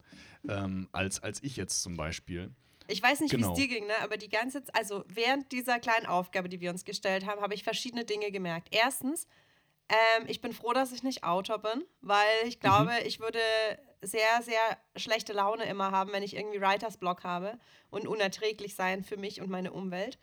ähm, 0.50 0.90
als, 0.92 1.22
als 1.22 1.44
ich 1.44 1.56
jetzt 1.58 1.84
zum 1.84 1.96
Beispiel. 1.96 2.52
Ich 2.88 3.02
weiß 3.04 3.20
nicht, 3.22 3.32
wie 3.32 3.38
Genau. 3.38 3.54
es 3.54 3.58
dir 3.60 3.68
ging, 3.68 3.86
ne? 3.86 3.94
aber 4.02 4.18
die 4.18 4.30
ganze 4.30 4.64
Zeit, 4.64 4.76
also 4.76 5.04
während 5.08 5.52
dieser 5.52 5.80
kleinen 5.80 6.08
Aufgabe, 6.08 6.50
die 6.50 6.60
wir 6.60 6.72
uns 6.72 6.84
gestellt 6.86 7.26
haben, 7.26 7.42
habe 7.42 7.54
ich 7.54 7.64
verschiedene 7.64 8.04
Dinge 8.04 8.32
gemerkt. 8.32 8.70
Erstens, 8.72 9.28
ähm, 9.90 10.26
ich 10.28 10.42
bin 10.42 10.54
froh, 10.54 10.74
dass 10.74 10.92
ich 10.92 11.04
nicht 11.04 11.24
Autor 11.24 11.60
bin, 11.60 11.84
weil 12.02 12.48
ich 12.48 12.60
glaube, 12.60 12.92
ich 13.06 13.20
würde 13.20 13.40
sehr, 14.02 14.42
sehr 14.42 14.78
schlechte 14.96 15.34
Laune 15.34 15.66
immer 15.66 15.92
haben, 15.92 16.12
wenn 16.12 16.24
ich 16.24 16.36
irgendwie 16.36 16.62
Writers 16.62 16.98
Block 16.98 17.24
habe 17.24 17.60
und 17.90 18.08
unerträglich 18.08 18.76
sein 18.76 19.04
für 19.04 19.18
mich 19.18 19.42
und 19.42 19.50
meine 19.50 19.72
Umwelt. 19.72 20.18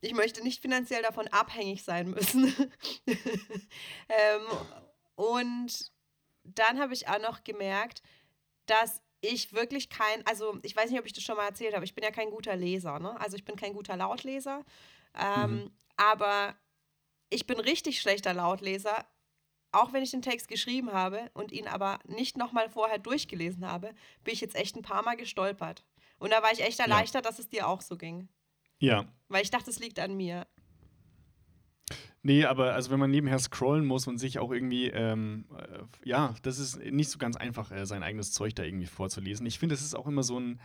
Ich 0.00 0.12
möchte 0.12 0.42
nicht 0.42 0.60
finanziell 0.60 1.02
davon 1.02 1.28
abhängig 1.28 1.82
sein 1.82 2.10
müssen. 2.10 2.54
ähm, 3.06 4.42
und 5.14 5.92
dann 6.42 6.80
habe 6.80 6.92
ich 6.92 7.08
auch 7.08 7.20
noch 7.20 7.44
gemerkt, 7.44 8.02
dass 8.66 9.00
ich 9.20 9.52
wirklich 9.54 9.88
kein, 9.88 10.26
also 10.26 10.58
ich 10.62 10.76
weiß 10.76 10.90
nicht, 10.90 11.00
ob 11.00 11.06
ich 11.06 11.12
das 11.12 11.24
schon 11.24 11.36
mal 11.36 11.46
erzählt 11.46 11.74
habe, 11.74 11.84
ich 11.84 11.94
bin 11.94 12.04
ja 12.04 12.10
kein 12.10 12.30
guter 12.30 12.56
Leser, 12.56 12.98
ne? 12.98 13.18
Also 13.20 13.36
ich 13.36 13.44
bin 13.44 13.56
kein 13.56 13.72
guter 13.72 13.96
Lautleser, 13.96 14.64
ähm, 15.14 15.70
aber 15.96 16.54
ich 17.30 17.46
bin 17.46 17.58
richtig 17.58 18.00
schlechter 18.00 18.34
Lautleser, 18.34 19.06
auch 19.74 19.92
wenn 19.92 20.02
ich 20.02 20.10
den 20.10 20.22
Text 20.22 20.48
geschrieben 20.48 20.92
habe 20.92 21.30
und 21.34 21.52
ihn 21.52 21.66
aber 21.66 21.98
nicht 22.06 22.36
nochmal 22.36 22.68
vorher 22.68 22.98
durchgelesen 22.98 23.66
habe, 23.66 23.94
bin 24.22 24.34
ich 24.34 24.40
jetzt 24.40 24.56
echt 24.56 24.76
ein 24.76 24.82
paar 24.82 25.02
Mal 25.02 25.16
gestolpert. 25.16 25.84
Und 26.18 26.32
da 26.32 26.42
war 26.42 26.52
ich 26.52 26.62
echt 26.62 26.80
erleichtert, 26.80 27.26
dass 27.26 27.38
es 27.38 27.48
dir 27.48 27.68
auch 27.68 27.80
so 27.80 27.96
ging. 27.96 28.28
Ja. 28.78 29.06
Weil 29.28 29.42
ich 29.42 29.50
dachte, 29.50 29.70
es 29.70 29.78
liegt 29.78 29.98
an 29.98 30.16
mir. 30.16 30.46
Nee, 32.22 32.46
aber 32.46 32.72
also 32.72 32.90
wenn 32.90 32.98
man 32.98 33.10
nebenher 33.10 33.38
scrollen 33.38 33.84
muss 33.84 34.06
und 34.06 34.16
sich 34.16 34.38
auch 34.38 34.50
irgendwie, 34.50 34.86
ähm, 34.86 35.44
äh, 35.58 36.08
ja, 36.08 36.34
das 36.42 36.58
ist 36.58 36.78
nicht 36.78 37.10
so 37.10 37.18
ganz 37.18 37.36
einfach, 37.36 37.70
äh, 37.70 37.84
sein 37.84 38.02
eigenes 38.02 38.32
Zeug 38.32 38.54
da 38.54 38.62
irgendwie 38.62 38.86
vorzulesen. 38.86 39.44
Ich 39.44 39.58
finde, 39.58 39.74
es 39.74 39.82
ist 39.82 39.94
auch 39.94 40.06
immer 40.06 40.22
so 40.22 40.40
ein, 40.40 40.58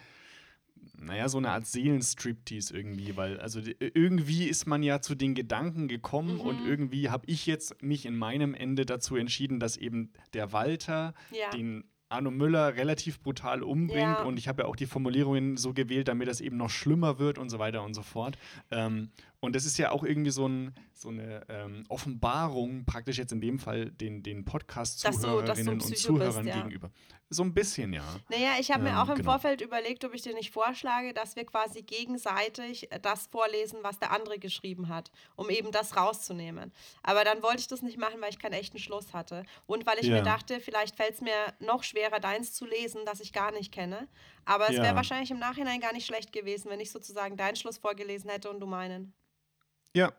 naja, 1.01 1.29
so 1.29 1.37
eine 1.37 1.49
Art 1.51 1.65
Seelenstriptease 1.65 2.75
irgendwie, 2.75 3.15
weil 3.17 3.39
also 3.39 3.61
irgendwie 3.79 4.45
ist 4.45 4.65
man 4.67 4.83
ja 4.83 5.01
zu 5.01 5.15
den 5.15 5.35
Gedanken 5.35 5.87
gekommen 5.87 6.35
Mhm. 6.35 6.41
und 6.41 6.65
irgendwie 6.65 7.09
habe 7.09 7.23
ich 7.27 7.45
jetzt 7.45 7.81
mich 7.81 8.05
in 8.05 8.17
meinem 8.17 8.53
Ende 8.53 8.85
dazu 8.85 9.15
entschieden, 9.15 9.59
dass 9.59 9.77
eben 9.77 10.11
der 10.33 10.51
Walter 10.51 11.13
Ja. 11.31 11.49
den 11.51 11.83
Arno 12.11 12.31
Müller 12.31 12.75
relativ 12.75 13.19
brutal 13.21 13.61
umbringt 13.61 14.01
Ja. 14.01 14.23
und 14.23 14.39
ich 14.39 14.47
habe 14.47 14.63
ja 14.63 14.67
auch 14.67 14.75
die 14.75 14.87
Formulierungen 14.87 15.57
so 15.57 15.73
gewählt, 15.73 16.07
damit 16.07 16.27
das 16.27 16.41
eben 16.41 16.57
noch 16.57 16.71
schlimmer 16.71 17.19
wird 17.19 17.37
und 17.37 17.49
so 17.49 17.59
weiter 17.59 17.83
und 17.83 17.93
so 17.93 18.01
fort. 18.01 18.35
Ähm, 18.71 19.09
und 19.41 19.55
das 19.55 19.65
ist 19.65 19.77
ja 19.77 19.91
auch 19.91 20.03
irgendwie 20.03 20.31
so, 20.31 20.47
ein, 20.47 20.73
so 20.93 21.09
eine 21.09 21.45
ähm, 21.49 21.85
Offenbarung, 21.87 22.85
praktisch 22.85 23.17
jetzt 23.17 23.31
in 23.31 23.39
dem 23.41 23.57
Fall 23.59 23.89
den, 23.91 24.21
den 24.21 24.43
Podcast-Zuhörerinnen 24.45 25.81
und 25.81 25.97
Zuhörern 25.97 26.45
bist, 26.45 26.55
ja. 26.55 26.61
gegenüber. 26.61 26.91
So 27.31 27.43
ein 27.43 27.53
bisschen, 27.53 27.93
ja. 27.93 28.03
Naja, 28.29 28.53
ich 28.59 28.71
habe 28.71 28.83
mir 28.83 28.89
Ähm, 28.89 28.95
auch 28.97 29.09
im 29.09 29.15
genau. 29.17 29.31
Vorfeld 29.31 29.61
überlegt, 29.61 30.03
ob 30.03 30.13
ich 30.15 30.23
dir 30.23 30.33
nicht 30.33 30.51
vorschlage, 30.51 31.13
dass 31.13 31.35
wir 31.35 31.45
quasi 31.45 31.83
gegenseitig 31.83 32.91
äh, 32.91 32.99
das 32.99 33.27
vorlesen, 33.27 33.79
was 33.83 33.99
der 33.99 34.11
andere 34.11 34.39
geschrieben 34.39 34.89
hat, 34.89 35.11
um 35.35 35.49
eben 35.49 35.71
das 35.71 35.95
rauszunehmen. 35.95 36.71
Aber 37.03 37.23
dann 37.23 37.41
wollte 37.43 37.59
ich 37.59 37.67
das 37.67 37.81
nicht 37.81 37.97
machen, 37.99 38.19
weil 38.21 38.31
ich 38.31 38.39
keinen 38.39 38.53
echten 38.53 38.79
Schluss 38.79 39.13
hatte. 39.13 39.43
Und 39.67 39.85
weil 39.85 39.99
ich 39.99 40.07
Ja. 40.07 40.15
mir 40.15 40.23
dachte, 40.23 40.59
vielleicht 40.59 40.95
fällt 40.95 41.13
es 41.15 41.21
mir 41.21 41.53
noch 41.59 41.83
schwerer, 41.83 42.19
deins 42.19 42.53
zu 42.53 42.65
lesen, 42.65 43.01
das 43.05 43.19
ich 43.19 43.31
gar 43.31 43.51
nicht 43.51 43.71
kenne. 43.71 44.07
Aber 44.45 44.65
es 44.65 44.75
wäre 44.75 44.87
Ja. 44.87 44.95
wahrscheinlich 44.95 45.31
im 45.31 45.39
Nachhinein 45.39 45.79
gar 45.79 45.93
nicht 45.93 46.07
schlecht 46.07 46.33
gewesen, 46.33 46.69
wenn 46.71 46.79
ich 46.79 46.91
sozusagen 46.91 47.37
deinen 47.37 47.55
Schluss 47.55 47.77
vorgelesen 47.77 48.29
hätte 48.29 48.49
und 48.49 48.59
du 48.59 48.65
meinen. 48.65 49.13
Ja. 49.95 50.13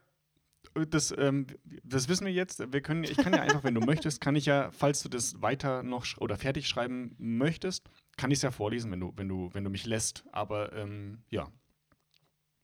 Das, 0.74 1.12
ähm, 1.16 1.46
das 1.82 2.08
wissen 2.08 2.26
wir 2.26 2.32
jetzt. 2.32 2.60
Wir 2.72 2.80
können, 2.80 3.02
ich 3.02 3.16
kann 3.16 3.32
ja 3.32 3.40
einfach, 3.42 3.64
wenn 3.64 3.74
du 3.74 3.80
möchtest, 3.80 4.20
kann 4.20 4.36
ich 4.36 4.46
ja, 4.46 4.70
falls 4.70 5.02
du 5.02 5.08
das 5.08 5.40
weiter 5.42 5.82
noch 5.82 6.06
oder 6.18 6.36
fertig 6.36 6.68
schreiben 6.68 7.16
möchtest, 7.18 7.90
kann 8.16 8.30
ich 8.30 8.38
es 8.38 8.42
ja 8.42 8.50
vorlesen, 8.50 8.90
wenn 8.92 9.00
du, 9.00 9.12
wenn 9.16 9.28
du, 9.28 9.50
wenn 9.52 9.64
du 9.64 9.70
mich 9.70 9.86
lässt. 9.86 10.24
Aber 10.32 10.72
ähm, 10.74 11.24
ja, 11.30 11.48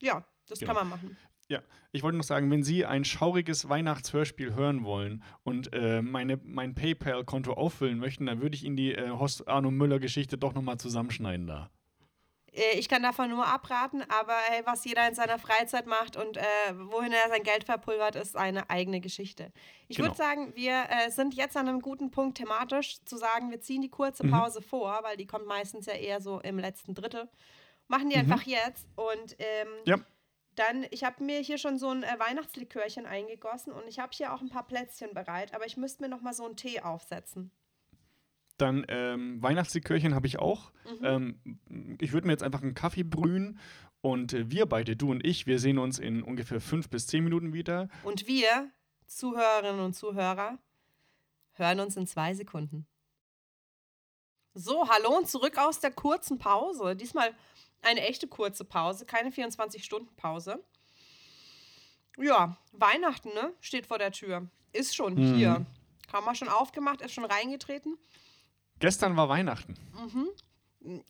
Ja, 0.00 0.24
das 0.46 0.60
Genau. 0.60 0.74
kann 0.74 0.88
man 0.88 0.98
machen. 1.00 1.16
Ja, 1.48 1.62
ich 1.92 2.02
wollte 2.02 2.18
noch 2.18 2.24
sagen, 2.24 2.50
wenn 2.50 2.62
Sie 2.64 2.84
ein 2.84 3.04
schauriges 3.04 3.68
Weihnachtshörspiel 3.68 4.54
hören 4.54 4.84
wollen 4.84 5.22
und 5.42 5.72
äh, 5.72 6.02
meine, 6.02 6.38
mein 6.44 6.74
PayPal-Konto 6.74 7.54
auffüllen 7.54 7.98
möchten, 7.98 8.26
dann 8.26 8.40
würde 8.42 8.56
ich 8.56 8.64
Ihnen 8.64 8.76
die 8.76 8.94
äh, 8.94 9.10
Horst 9.10 9.46
Arno 9.48 9.70
Müller-Geschichte 9.70 10.38
doch 10.38 10.54
nochmal 10.54 10.78
zusammenschneiden 10.78 11.46
da. 11.46 11.70
Äh, 12.56 12.78
Ich 12.78 12.88
kann 12.88 13.02
davon 13.02 13.30
nur 13.30 13.46
abraten, 13.46 14.02
aber 14.08 14.34
hey, 14.48 14.62
was 14.64 14.84
jeder 14.84 15.06
in 15.08 15.14
seiner 15.14 15.38
Freizeit 15.38 15.86
macht 15.86 16.16
und 16.16 16.36
äh, 16.36 16.42
wohin 16.74 17.12
er 17.12 17.28
sein 17.28 17.42
Geld 17.42 17.64
verpulvert, 17.64 18.16
ist 18.16 18.36
eine 18.36 18.68
eigene 18.70 19.00
Geschichte. 19.00 19.52
Ich 19.88 19.98
würde 19.98 20.14
Genau. 20.14 20.24
sagen, 20.24 20.54
wir 20.56 20.84
äh, 20.88 21.10
sind 21.10 21.34
jetzt 21.34 21.56
an 21.56 21.68
einem 21.68 21.80
guten 21.80 22.10
Punkt 22.10 22.38
thematisch 22.38 23.02
zu 23.04 23.16
sagen, 23.16 23.50
wir 23.50 23.60
ziehen 23.60 23.82
die 23.82 23.90
kurze 23.90 24.24
Mhm. 24.24 24.30
Pause 24.30 24.62
vor, 24.62 24.98
weil 25.02 25.16
die 25.16 25.26
kommt 25.26 25.46
meistens 25.46 25.86
ja 25.86 25.94
eher 25.94 26.20
so 26.20 26.40
im 26.40 26.58
letzten 26.58 26.94
Drittel. 26.94 27.28
Machen 27.88 28.10
die 28.10 28.16
Mhm. 28.16 28.22
einfach 28.32 28.42
jetzt 28.42 28.86
und 28.96 29.36
ähm, 29.38 29.68
Ja. 29.84 29.98
dann, 30.56 30.86
ich 30.90 31.04
habe 31.04 31.22
mir 31.22 31.38
hier 31.40 31.58
schon 31.58 31.78
so 31.78 31.90
ein 31.90 32.02
äh, 32.02 32.18
Weihnachtslikörchen 32.18 33.06
eingegossen 33.06 33.72
und 33.72 33.86
ich 33.86 33.98
habe 34.00 34.12
hier 34.14 34.32
auch 34.32 34.40
ein 34.40 34.48
paar 34.48 34.66
Plätzchen 34.66 35.12
bereit, 35.14 35.54
aber 35.54 35.66
ich 35.66 35.76
müsste 35.76 36.02
mir 36.02 36.08
noch 36.08 36.22
mal 36.22 36.32
so 36.32 36.44
einen 36.46 36.56
Tee 36.56 36.80
aufsetzen. 36.80 37.50
Dann 38.58 38.84
ähm, 38.88 39.42
Weihnachtslikörchen 39.42 40.14
habe 40.14 40.26
ich 40.26 40.38
auch. 40.38 40.72
Mhm. 41.00 41.04
Ähm, 41.04 41.96
ich 42.00 42.12
würde 42.12 42.26
mir 42.26 42.32
jetzt 42.32 42.42
einfach 42.42 42.62
einen 42.62 42.74
Kaffee 42.74 43.02
brühen 43.04 43.58
und 44.00 44.32
äh, 44.32 44.50
wir 44.50 44.66
beide, 44.66 44.96
du 44.96 45.10
und 45.10 45.24
ich, 45.26 45.46
wir 45.46 45.58
sehen 45.58 45.78
uns 45.78 45.98
in 45.98 46.22
ungefähr 46.22 46.60
fünf 46.60 46.88
bis 46.88 47.06
zehn 47.06 47.22
Minuten 47.24 47.52
wieder. 47.52 47.88
Und 48.02 48.26
wir, 48.26 48.70
Zuhörerinnen 49.06 49.80
und 49.80 49.94
Zuhörer, 49.94 50.58
hören 51.52 51.80
uns 51.80 51.96
in 51.96 52.06
zwei 52.06 52.34
Sekunden. 52.34 52.86
So, 54.54 54.88
hallo 54.88 55.18
und 55.18 55.28
zurück 55.28 55.58
aus 55.58 55.80
der 55.80 55.90
kurzen 55.90 56.38
Pause. 56.38 56.96
Diesmal 56.96 57.34
eine 57.82 58.00
echte 58.06 58.26
kurze 58.26 58.64
Pause, 58.64 59.04
keine 59.04 59.30
24-Stunden-Pause. 59.30 60.64
Ja, 62.16 62.56
Weihnachten, 62.72 63.28
ne? 63.34 63.52
Steht 63.60 63.86
vor 63.86 63.98
der 63.98 64.12
Tür. 64.12 64.48
Ist 64.72 64.96
schon 64.96 65.14
Mhm. 65.14 65.34
hier. 65.34 65.66
Haben 66.12 66.24
wir 66.24 66.34
schon 66.34 66.48
aufgemacht, 66.48 67.02
ist 67.02 67.12
schon 67.12 67.26
reingetreten. 67.26 67.98
Gestern 68.78 69.16
war 69.16 69.28
Weihnachten. 69.28 69.74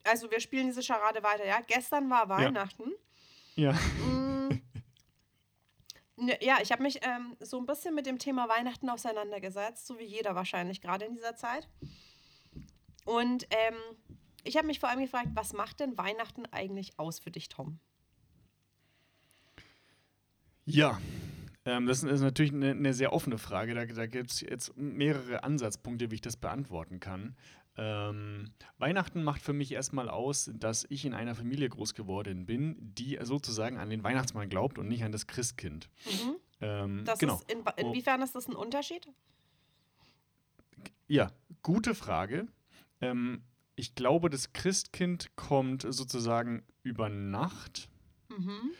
Also, 0.04 0.30
wir 0.30 0.40
spielen 0.40 0.66
diese 0.66 0.82
Scharade 0.82 1.22
weiter, 1.22 1.46
ja? 1.46 1.60
Gestern 1.66 2.08
war 2.08 2.28
Weihnachten. 2.28 2.92
Ja. 3.56 3.72
Mm. 3.72 4.62
Ne, 6.16 6.38
Ja, 6.40 6.58
ich 6.62 6.72
habe 6.72 6.82
mich 6.82 7.00
ähm, 7.02 7.36
so 7.40 7.58
ein 7.58 7.66
bisschen 7.66 7.94
mit 7.94 8.06
dem 8.06 8.18
Thema 8.18 8.48
Weihnachten 8.48 8.88
auseinandergesetzt, 8.88 9.86
so 9.86 9.98
wie 9.98 10.04
jeder 10.04 10.34
wahrscheinlich 10.34 10.80
gerade 10.80 11.04
in 11.04 11.14
dieser 11.14 11.36
Zeit. 11.36 11.68
Und 13.04 13.46
ähm, 13.50 13.74
ich 14.44 14.56
habe 14.56 14.66
mich 14.66 14.80
vor 14.80 14.88
allem 14.88 15.00
gefragt, 15.00 15.28
was 15.34 15.52
macht 15.52 15.80
denn 15.80 15.98
Weihnachten 15.98 16.46
eigentlich 16.46 16.98
aus 16.98 17.18
für 17.18 17.30
dich, 17.30 17.48
Tom? 17.48 17.78
Ja. 20.64 21.00
Ähm, 21.66 21.86
das 21.86 22.02
ist 22.02 22.20
natürlich 22.20 22.52
eine, 22.52 22.70
eine 22.70 22.94
sehr 22.94 23.12
offene 23.12 23.36
Frage. 23.38 23.74
Da, 23.74 23.84
da 23.84 24.06
gibt 24.06 24.30
es 24.30 24.40
jetzt 24.40 24.76
mehrere 24.76 25.44
Ansatzpunkte, 25.44 26.10
wie 26.10 26.14
ich 26.14 26.20
das 26.22 26.36
beantworten 26.36 27.00
kann. 27.00 27.36
Ähm, 27.76 28.52
Weihnachten 28.78 29.22
macht 29.22 29.42
für 29.42 29.52
mich 29.52 29.72
erstmal 29.72 30.08
aus, 30.08 30.50
dass 30.54 30.86
ich 30.88 31.04
in 31.04 31.12
einer 31.12 31.34
Familie 31.34 31.68
groß 31.68 31.92
geworden 31.94 32.46
bin, 32.46 32.76
die 32.94 33.18
sozusagen 33.20 33.76
an 33.76 33.90
den 33.90 34.02
Weihnachtsmann 34.02 34.48
glaubt 34.48 34.78
und 34.78 34.88
nicht 34.88 35.04
an 35.04 35.12
das 35.12 35.26
Christkind. 35.26 35.90
Ähm, 36.62 37.02
Das 37.04 37.18
genau. 37.18 37.34
ist 37.34 37.52
in, 37.52 37.62
inwiefern 37.76 38.22
ist 38.22 38.34
das 38.34 38.48
ein 38.48 38.54
Unterschied? 38.54 39.06
Ja, 41.08 41.30
gute 41.62 41.94
Frage. 41.94 42.46
Ähm, 43.02 43.42
ich 43.74 43.94
glaube, 43.94 44.30
das 44.30 44.52
Christkind 44.54 45.36
kommt 45.36 45.82
sozusagen 45.86 46.62
über 46.82 47.08
Nacht 47.08 47.88
Mhm. 48.28 48.70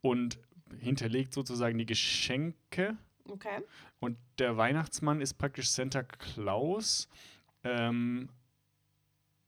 und 0.00 0.38
hinterlegt 0.80 1.32
sozusagen 1.34 1.78
die 1.78 1.86
Geschenke. 1.86 2.96
Okay. 3.28 3.60
Und 4.00 4.16
der 4.38 4.56
Weihnachtsmann 4.56 5.20
ist 5.20 5.34
praktisch 5.34 5.70
Santa 5.70 6.02
Claus. 6.02 7.08
Ähm, 7.64 8.28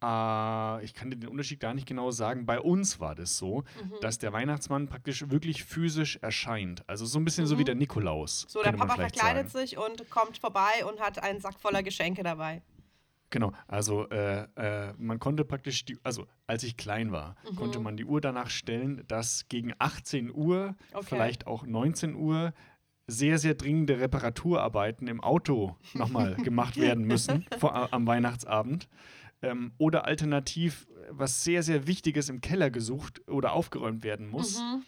äh, 0.03 0.85
ich 0.85 0.95
kann 0.95 1.11
dir 1.11 1.17
den 1.17 1.29
Unterschied 1.29 1.61
gar 1.61 1.75
nicht 1.75 1.87
genau 1.87 2.11
sagen. 2.11 2.47
Bei 2.47 2.61
uns 2.61 3.01
war 3.01 3.15
das 3.15 3.37
so, 3.39 3.61
Mhm. 3.83 3.95
dass 4.01 4.19
der 4.19 4.33
Weihnachtsmann 4.33 4.89
praktisch 4.89 5.29
wirklich 5.31 5.65
physisch 5.65 6.17
erscheint. 6.23 6.89
Also 6.89 7.07
so 7.07 7.19
ein 7.19 7.25
bisschen 7.25 7.47
so 7.47 7.57
wie 7.59 7.63
Mhm. 7.63 7.67
der 7.67 7.75
Nikolaus. 7.77 8.47
So, 8.49 8.63
der 8.63 8.73
Papa 8.73 8.97
verkleidet 8.97 9.51
sagen. 9.51 9.67
sich 9.67 9.79
und 9.79 10.09
kommt 10.11 10.39
vorbei 10.39 10.85
und 10.89 11.01
hat 11.01 11.23
einen 11.23 11.41
Sack 11.41 11.59
voller 11.59 11.83
Geschenke 11.83 12.23
dabei. 12.23 12.63
Genau, 13.35 13.51
also 13.67 14.09
äh, 14.11 14.47
äh, 14.55 14.93
man 14.97 15.19
konnte 15.19 15.45
praktisch, 15.45 15.85
die, 15.85 15.99
also 16.05 16.29
als 16.47 16.63
ich 16.63 16.77
klein 16.77 17.11
war, 17.11 17.35
Mhm. 17.51 17.57
konnte 17.57 17.81
man 17.81 17.97
die 17.97 18.05
Uhr 18.05 18.21
danach 18.21 18.49
stellen, 18.49 19.03
dass 19.09 19.49
gegen 19.49 19.73
18 19.81 20.31
Uhr, 20.33 20.77
Okay. 20.93 21.05
vielleicht 21.05 21.49
auch 21.49 21.67
19 21.67 22.15
Uhr, 22.15 22.55
sehr, 23.09 23.39
sehr 23.41 23.55
dringende 23.55 23.99
Reparaturarbeiten 23.99 25.09
im 25.09 25.21
Auto 25.21 25.77
nochmal 25.95 26.37
gemacht 26.37 26.77
werden 26.77 27.03
müssen 27.07 27.45
vor, 27.59 27.75
a- 27.75 27.89
am 27.91 28.07
Weihnachtsabend. 28.07 28.89
Ähm, 29.43 29.73
oder 29.79 30.05
alternativ 30.05 30.87
äh, 30.91 31.09
was 31.11 31.43
sehr, 31.43 31.65
sehr 31.65 31.89
Wichtiges 31.89 32.29
im 32.29 32.41
Keller 32.41 32.71
gesucht 32.71 33.21
oder 33.29 33.53
aufgeräumt 33.53 34.05
werden 34.05 34.29
muss. 34.29 34.61
Mhm. 34.61 34.85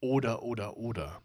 Oder, 0.00 0.42
oder, 0.42 0.76
oder. 0.76 1.22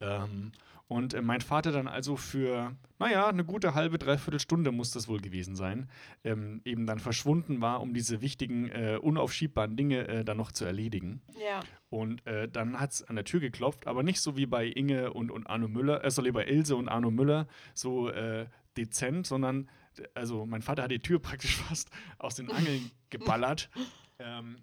Ähm, 0.00 0.50
und 0.88 1.12
äh, 1.12 1.20
mein 1.20 1.42
Vater 1.42 1.70
dann 1.70 1.86
also 1.86 2.16
für, 2.16 2.74
naja, 2.98 3.28
eine 3.28 3.44
gute 3.44 3.74
halbe, 3.74 3.98
dreiviertel 3.98 4.40
Stunde 4.40 4.72
muss 4.72 4.90
das 4.90 5.06
wohl 5.06 5.20
gewesen 5.20 5.54
sein, 5.54 5.90
ähm, 6.24 6.62
eben 6.64 6.86
dann 6.86 6.98
verschwunden 6.98 7.60
war, 7.60 7.82
um 7.82 7.92
diese 7.92 8.22
wichtigen, 8.22 8.70
äh, 8.70 8.98
unaufschiebbaren 9.00 9.76
Dinge 9.76 10.08
äh, 10.08 10.24
dann 10.24 10.38
noch 10.38 10.50
zu 10.50 10.64
erledigen. 10.64 11.20
Ja. 11.38 11.60
Und 11.90 12.26
äh, 12.26 12.48
dann 12.48 12.80
hat 12.80 12.92
es 12.92 13.02
an 13.02 13.16
der 13.16 13.26
Tür 13.26 13.40
geklopft, 13.40 13.86
aber 13.86 14.02
nicht 14.02 14.20
so 14.20 14.36
wie 14.36 14.46
bei 14.46 14.66
Inge 14.66 15.12
und, 15.12 15.30
und 15.30 15.46
Arno 15.46 15.68
Müller, 15.68 16.02
äh, 16.04 16.10
sorry, 16.10 16.32
bei 16.32 16.46
Ilse 16.46 16.74
und 16.74 16.88
Arno 16.88 17.10
Müller, 17.10 17.46
so 17.74 18.08
äh, 18.08 18.46
dezent, 18.78 19.26
sondern, 19.26 19.68
also 20.14 20.46
mein 20.46 20.62
Vater 20.62 20.84
hat 20.84 20.90
die 20.90 21.00
Tür 21.00 21.18
praktisch 21.20 21.56
fast 21.56 21.90
aus 22.18 22.36
den 22.36 22.50
Angeln 22.50 22.90
geballert. 23.10 23.68
ähm, 24.18 24.56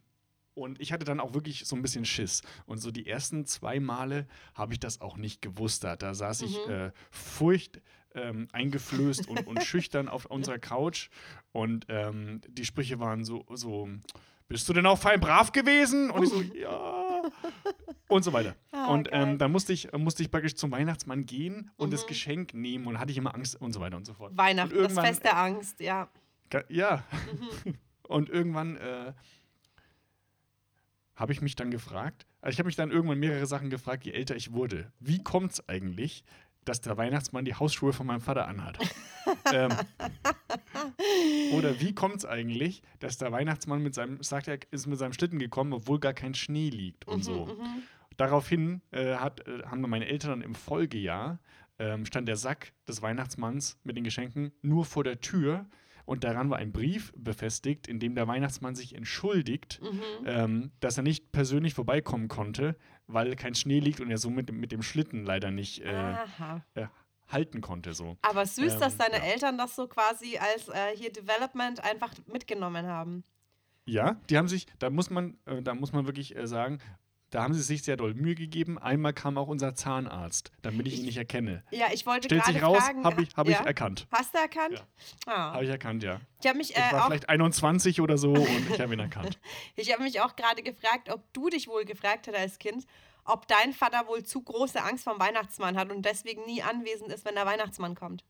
und 0.55 0.81
ich 0.81 0.91
hatte 0.91 1.05
dann 1.05 1.19
auch 1.19 1.33
wirklich 1.35 1.65
so 1.65 1.75
ein 1.75 1.81
bisschen 1.83 2.05
Schiss. 2.05 2.41
Und 2.65 2.79
so 2.79 2.89
die 2.89 3.05
ersten 3.07 3.45
zwei 3.45 3.79
Male 3.79 4.25
habe 4.55 4.73
ich 4.73 4.79
das 4.79 5.01
auch 5.01 5.17
nicht 5.17 5.41
gewusst. 5.41 5.83
Da, 5.83 5.95
da 5.95 6.13
saß 6.15 6.41
ich 6.41 6.57
Mhm. 6.65 6.71
äh, 6.71 6.91
furcht 7.11 7.81
ähm, 8.15 8.47
eingeflößt 8.53 9.27
und, 9.27 9.45
und 9.45 9.61
schüchtern 9.63 10.07
auf 10.09 10.25
unserer 10.25 10.57
Couch. 10.57 11.09
Und 11.51 11.85
ähm, 11.89 12.41
die 12.47 12.63
Sprüche 12.65 12.99
waren 12.99 13.25
so, 13.25 13.45
so, 13.53 13.89
bist 14.47 14.67
du 14.69 14.73
denn 14.73 14.85
auch 14.85 14.97
fein 14.97 15.19
brav 15.19 15.51
gewesen? 15.51 16.09
Und 16.09 16.23
ich 16.23 16.29
so, 16.29 16.41
ja. 16.57 17.21
Und 18.07 18.23
so 18.23 18.31
weiter. 18.31 18.55
Ah, 18.71 18.87
und 18.93 19.09
ähm, 19.11 19.37
dann 19.37 19.51
musste 19.51 19.73
ich, 19.73 19.91
musste 19.93 20.23
ich 20.23 20.31
praktisch 20.31 20.55
zum 20.55 20.71
Weihnachtsmann 20.71 21.25
gehen 21.25 21.71
und 21.75 21.91
das 21.91 22.03
Mhm. 22.03 22.07
Geschenk 22.07 22.53
nehmen 22.53 22.87
und 22.87 22.99
hatte 22.99 23.11
ich 23.11 23.17
immer 23.17 23.33
Angst 23.35 23.59
und 23.59 23.73
so 23.73 23.79
weiter 23.81 23.97
und 23.97 24.05
so 24.05 24.13
fort. 24.13 24.31
Weihnachten, 24.37 24.75
das 24.77 24.93
Fest 24.93 25.23
der 25.23 25.37
Angst, 25.37 25.79
ja. 25.81 26.07
Ja. 26.69 27.03
Mhm. 27.65 27.75
Und 28.07 28.29
irgendwann 28.29 28.77
äh, 28.77 29.13
habe 31.15 31.33
ich 31.33 31.41
mich 31.41 31.55
dann 31.55 31.71
gefragt, 31.71 32.25
also 32.41 32.53
ich 32.53 32.59
habe 32.59 32.67
mich 32.67 32.75
dann 32.75 32.91
irgendwann 32.91 33.19
mehrere 33.19 33.45
Sachen 33.45 33.69
gefragt, 33.69 34.05
je 34.05 34.11
älter 34.11 34.35
ich 34.35 34.51
wurde. 34.51 34.91
Wie 34.99 35.23
kommt 35.23 35.53
es 35.53 35.69
eigentlich, 35.69 36.23
dass 36.65 36.81
der 36.81 36.97
Weihnachtsmann 36.97 37.45
die 37.45 37.55
Hausschuhe 37.55 37.93
von 37.93 38.07
meinem 38.07 38.21
Vater 38.21 38.47
anhat? 38.47 38.77
ähm, 39.53 39.71
oder 41.53 41.79
wie 41.79 41.93
kommt 41.93 42.17
es 42.17 42.25
eigentlich, 42.25 42.81
dass 42.99 43.17
der 43.17 43.31
Weihnachtsmann 43.31 43.81
mit 43.81 43.93
seinem, 43.93 44.21
sagt 44.21 44.47
er, 44.47 44.59
ist 44.71 44.87
mit 44.87 44.99
seinem 44.99 45.13
Schlitten 45.13 45.39
gekommen, 45.39 45.73
obwohl 45.73 45.99
gar 45.99 46.13
kein 46.13 46.33
Schnee 46.33 46.69
liegt 46.69 47.07
und 47.07 47.23
so. 47.23 47.45
Mhm. 47.45 47.83
Daraufhin 48.17 48.81
äh, 48.91 49.15
hat, 49.15 49.47
äh, 49.47 49.63
haben 49.65 49.81
meine 49.81 50.07
Eltern 50.07 50.31
dann 50.31 50.41
im 50.41 50.55
Folgejahr, 50.55 51.39
ähm, 51.79 52.05
stand 52.05 52.27
der 52.27 52.37
Sack 52.37 52.73
des 52.87 53.01
Weihnachtsmanns 53.01 53.77
mit 53.83 53.97
den 53.97 54.03
Geschenken 54.03 54.51
nur 54.61 54.85
vor 54.85 55.03
der 55.03 55.19
Tür 55.19 55.65
und 56.05 56.23
daran 56.23 56.49
war 56.49 56.57
ein 56.57 56.71
Brief 56.71 57.11
befestigt, 57.17 57.87
in 57.87 57.99
dem 57.99 58.15
der 58.15 58.27
Weihnachtsmann 58.27 58.75
sich 58.75 58.95
entschuldigt, 58.95 59.81
Mhm. 59.81 60.01
ähm, 60.25 60.71
dass 60.79 60.97
er 60.97 61.03
nicht 61.03 61.31
persönlich 61.31 61.73
vorbeikommen 61.73 62.27
konnte, 62.27 62.75
weil 63.07 63.35
kein 63.35 63.55
Schnee 63.55 63.79
liegt 63.79 63.99
und 64.01 64.09
er 64.11 64.17
somit 64.17 64.51
mit 64.51 64.71
dem 64.71 64.81
Schlitten 64.83 65.23
leider 65.25 65.51
nicht 65.51 65.81
äh, 65.81 66.13
äh, 66.75 66.87
halten 67.27 67.61
konnte. 67.61 67.93
So. 67.93 68.17
Aber 68.21 68.45
süß, 68.45 68.77
dass 68.77 68.93
Ähm, 68.93 68.99
deine 68.99 69.17
ja. 69.25 69.31
Eltern 69.31 69.57
das 69.57 69.75
so 69.75 69.87
quasi 69.87 70.37
als 70.37 70.67
äh, 70.69 70.95
hier 70.95 71.11
Development 71.11 71.83
einfach 71.83 72.13
mitgenommen 72.31 72.85
haben. 72.85 73.23
Ja, 73.87 74.15
die 74.29 74.37
haben 74.37 74.47
sich, 74.47 74.65
da 74.79 74.89
muss 74.89 75.09
man, 75.09 75.37
äh, 75.45 75.61
da 75.61 75.75
muss 75.75 75.91
man 75.93 76.05
wirklich 76.07 76.35
äh, 76.35 76.47
sagen, 76.47 76.79
da 77.29 77.43
haben 77.43 77.53
sie 77.53 77.61
sich 77.61 77.83
sehr 77.83 77.97
doll 77.97 78.13
Mühe 78.13 78.35
gegeben. 78.35 78.77
Einmal 78.77 79.13
kam 79.13 79.37
auch 79.37 79.47
unser 79.47 79.75
Zahnarzt, 79.75 80.51
damit 80.61 80.87
ich 80.87 80.99
ihn 80.99 81.05
nicht 81.05 81.17
erkenne. 81.17 81.63
Ja, 81.71 81.87
ich 81.91 82.05
wollte 82.05 82.27
Stellt 82.27 82.43
gerade 82.43 82.53
sich 82.53 82.63
raus, 82.63 82.77
fragen. 82.77 83.03
habe 83.03 83.23
ich, 83.23 83.35
hab 83.35 83.47
ja? 83.49 83.59
ich 83.59 83.65
erkannt. 83.65 84.07
Hast 84.11 84.33
du 84.33 84.37
erkannt? 84.37 84.85
Ah. 85.25 85.53
Habe 85.53 85.63
ich 85.65 85.69
erkannt, 85.69 86.03
ja. 86.03 86.21
Ich 86.41 86.47
habe 86.47 86.57
mich, 86.57 86.71
Ich 86.71 86.77
äh, 86.77 86.91
war 86.91 87.03
auch, 87.03 87.07
vielleicht 87.07 87.27
21 87.29 88.01
oder 88.01 88.17
so 88.17 88.33
und 88.33 88.69
ich 88.69 88.79
habe 88.79 88.93
ihn 88.93 88.99
erkannt. 88.99 89.39
ich 89.75 89.91
hab 89.91 89.99
mich 89.99 90.21
auch 90.21 90.35
gerade 90.35 90.61
gefragt, 90.61 91.09
ob 91.09 91.21
du 91.33 91.49
dich 91.49 91.67
wohl 91.67 91.85
gefragt 91.85 92.27
hast 92.27 92.35
als 92.35 92.59
Kind, 92.59 92.85
ob 93.25 93.47
dein 93.47 93.73
Vater 93.73 94.07
wohl 94.07 94.23
zu 94.23 94.41
große 94.41 94.81
Angst 94.81 95.03
vom 95.03 95.19
Weihnachtsmann 95.19 95.77
hat 95.77 95.91
und 95.91 96.05
deswegen 96.05 96.45
nie 96.45 96.61
anwesend 96.61 97.11
ist, 97.11 97.25
wenn 97.25 97.35
der 97.35 97.45
Weihnachtsmann 97.45 97.95
kommt. 97.95 98.23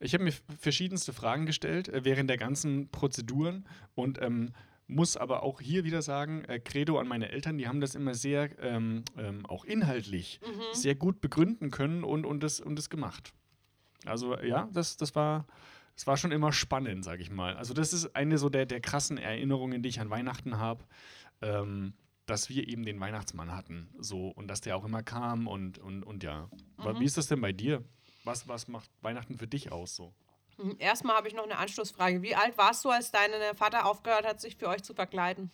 Ich 0.00 0.14
habe 0.14 0.24
mir 0.24 0.32
verschiedenste 0.58 1.12
Fragen 1.12 1.46
gestellt 1.46 1.88
äh, 1.88 2.04
während 2.04 2.30
der 2.30 2.38
ganzen 2.38 2.88
Prozeduren 2.88 3.66
und 3.94 4.20
ähm, 4.22 4.52
muss 4.88 5.16
aber 5.16 5.42
auch 5.44 5.60
hier 5.60 5.84
wieder 5.84 6.02
sagen, 6.02 6.44
äh, 6.46 6.58
Credo 6.58 6.98
an 6.98 7.06
meine 7.06 7.30
Eltern, 7.30 7.56
die 7.58 7.68
haben 7.68 7.80
das 7.80 7.94
immer 7.94 8.14
sehr, 8.14 8.58
ähm, 8.60 9.04
ähm, 9.16 9.46
auch 9.46 9.64
inhaltlich, 9.64 10.40
Mhm. 10.42 10.60
sehr 10.74 10.96
gut 10.96 11.20
begründen 11.20 11.70
können 11.70 12.02
und, 12.02 12.26
und, 12.26 12.42
das, 12.42 12.58
und 12.60 12.76
das 12.76 12.90
gemacht. 12.90 13.32
Also 14.04 14.36
ja, 14.40 14.68
das, 14.72 14.96
das 14.96 15.14
war... 15.14 15.46
Das 15.94 16.06
war 16.06 16.16
schon 16.16 16.30
immer 16.30 16.52
spannend, 16.52 17.04
sag 17.04 17.18
ich 17.18 17.28
mal. 17.28 17.56
Also, 17.56 17.74
das 17.74 17.92
ist 17.92 18.14
eine 18.14 18.38
so 18.38 18.48
der, 18.48 18.66
der 18.66 18.80
krassen 18.80 19.18
Erinnerungen, 19.18 19.82
die 19.82 19.88
ich 19.88 19.98
an 19.98 20.10
Weihnachten 20.10 20.56
habe. 20.58 20.84
ähm, 21.42 21.92
dass 22.26 22.48
wir 22.50 22.68
eben 22.68 22.84
den 22.84 23.00
Weihnachtsmann 23.00 23.52
hatten. 23.56 23.88
So, 23.98 24.28
und 24.28 24.48
dass 24.48 24.60
der 24.60 24.76
auch 24.76 24.84
immer 24.84 25.02
kam 25.02 25.48
und, 25.48 25.78
und, 25.78 26.04
und 26.04 26.22
ja. 26.22 26.48
Mhm. 26.76 27.00
Wie 27.00 27.04
ist 27.04 27.16
das 27.16 27.26
denn 27.26 27.40
bei 27.40 27.52
dir? 27.52 27.82
Was, 28.22 28.46
was 28.46 28.68
macht 28.68 28.90
Weihnachten 29.00 29.38
für 29.38 29.46
dich 29.48 29.72
aus 29.72 29.96
so? 29.96 30.14
Hm, 30.58 30.76
Erstmal 30.78 31.16
habe 31.16 31.28
ich 31.28 31.34
noch 31.34 31.44
eine 31.44 31.56
Anschlussfrage. 31.58 32.22
Wie 32.22 32.34
alt 32.34 32.58
warst 32.58 32.84
du, 32.84 32.90
als 32.90 33.10
dein 33.10 33.30
Vater 33.56 33.86
aufgehört 33.86 34.26
hat, 34.26 34.40
sich 34.40 34.56
für 34.56 34.68
euch 34.68 34.82
zu 34.82 34.94
verkleiden? 34.94 35.50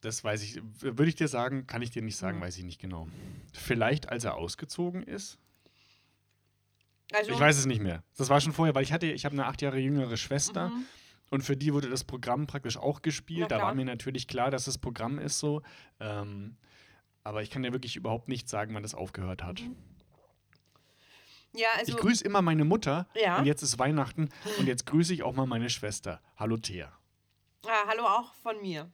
Das 0.00 0.24
weiß 0.24 0.42
ich, 0.42 0.60
würde 0.80 1.08
ich 1.10 1.14
dir 1.16 1.28
sagen, 1.28 1.66
kann 1.66 1.82
ich 1.82 1.90
dir 1.90 2.00
nicht 2.02 2.16
sagen, 2.16 2.38
Mhm. 2.38 2.42
weiß 2.42 2.56
ich 2.56 2.64
nicht 2.64 2.80
genau. 2.80 3.06
Vielleicht, 3.52 4.08
als 4.08 4.24
er 4.24 4.34
ausgezogen 4.36 5.02
ist? 5.02 5.38
Also, 7.12 7.32
Ich 7.32 7.40
weiß 7.40 7.58
es 7.58 7.66
nicht 7.66 7.82
mehr. 7.82 8.02
Das 8.16 8.28
war 8.30 8.40
schon 8.40 8.52
vorher, 8.52 8.74
weil 8.74 8.82
ich 8.84 8.92
hatte, 8.92 9.06
ich 9.06 9.24
habe 9.24 9.34
eine 9.34 9.46
acht 9.46 9.60
Jahre 9.62 9.78
jüngere 9.78 10.16
Schwester 10.16 10.68
Mhm. 10.70 10.86
und 11.28 11.42
für 11.42 11.56
die 11.56 11.74
wurde 11.74 11.90
das 11.90 12.04
Programm 12.04 12.46
praktisch 12.46 12.76
auch 12.78 13.02
gespielt. 13.02 13.50
Da 13.50 13.60
war 13.60 13.74
mir 13.74 13.84
natürlich 13.84 14.26
klar, 14.28 14.50
dass 14.50 14.64
das 14.64 14.78
Programm 14.78 15.18
ist 15.18 15.38
so. 15.38 15.60
Ähm, 15.98 16.56
aber 17.24 17.42
ich 17.42 17.50
kann 17.50 17.62
dir 17.62 17.72
wirklich 17.72 17.96
überhaupt 17.96 18.28
nicht 18.28 18.48
sagen, 18.48 18.74
wann 18.74 18.82
das 18.82 18.94
aufgehört 18.94 19.42
hat. 19.42 19.60
Ja, 21.52 21.68
also 21.76 21.92
ich 21.92 21.98
grüße 21.98 22.24
immer 22.24 22.42
meine 22.42 22.64
Mutter 22.64 23.08
Ja. 23.14 23.38
und 23.38 23.46
jetzt 23.46 23.62
ist 23.62 23.78
Weihnachten 23.78 24.28
und 24.58 24.66
jetzt 24.66 24.86
grüße 24.86 25.12
ich 25.14 25.22
auch 25.22 25.32
mal 25.34 25.46
meine 25.46 25.70
Schwester. 25.70 26.20
Hallo 26.36 26.56
Thea. 26.56 26.92
Ah, 27.66 27.86
hallo 27.86 28.04
auch 28.04 28.34
von 28.34 28.60
mir, 28.60 28.90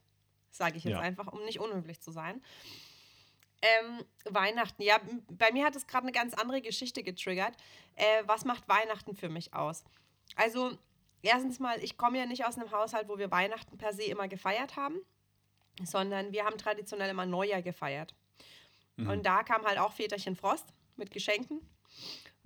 sage 0.50 0.76
ich 0.78 0.84
jetzt 0.84 0.92
Ja. 0.94 1.00
einfach, 1.00 1.28
um 1.28 1.44
nicht 1.44 1.60
unhöflich 1.60 2.00
zu 2.00 2.10
sein. 2.10 2.42
Ähm, 3.62 4.04
Weihnachten, 4.28 4.82
ja, 4.82 4.98
bei 5.30 5.50
mir 5.52 5.64
hat 5.64 5.76
es 5.76 5.86
gerade 5.86 6.04
eine 6.04 6.12
ganz 6.12 6.34
andere 6.34 6.60
Geschichte 6.60 7.02
getriggert. 7.02 7.56
Äh, 7.94 8.22
was 8.26 8.44
macht 8.44 8.68
Weihnachten 8.68 9.14
für 9.14 9.28
mich 9.28 9.54
aus? 9.54 9.82
Also, 10.36 10.76
erstens 11.22 11.58
mal, 11.58 11.82
ich 11.82 11.96
komme 11.96 12.18
ja 12.18 12.26
nicht 12.26 12.44
aus 12.44 12.58
einem 12.58 12.70
Haushalt, 12.70 13.08
wo 13.08 13.16
wir 13.18 13.30
Weihnachten 13.30 13.78
per 13.78 13.92
se 13.94 14.02
immer 14.04 14.28
gefeiert 14.28 14.76
haben, 14.76 14.96
sondern 15.82 16.32
wir 16.32 16.44
haben 16.44 16.58
traditionell 16.58 17.10
immer 17.10 17.24
Neujahr 17.26 17.62
gefeiert. 17.62 18.14
Mhm. 18.96 19.08
Und 19.08 19.26
da 19.26 19.42
kam 19.42 19.64
halt 19.64 19.78
auch 19.78 19.92
Väterchen 19.92 20.36
Frost 20.36 20.66
mit 20.96 21.10
Geschenken. 21.10 21.60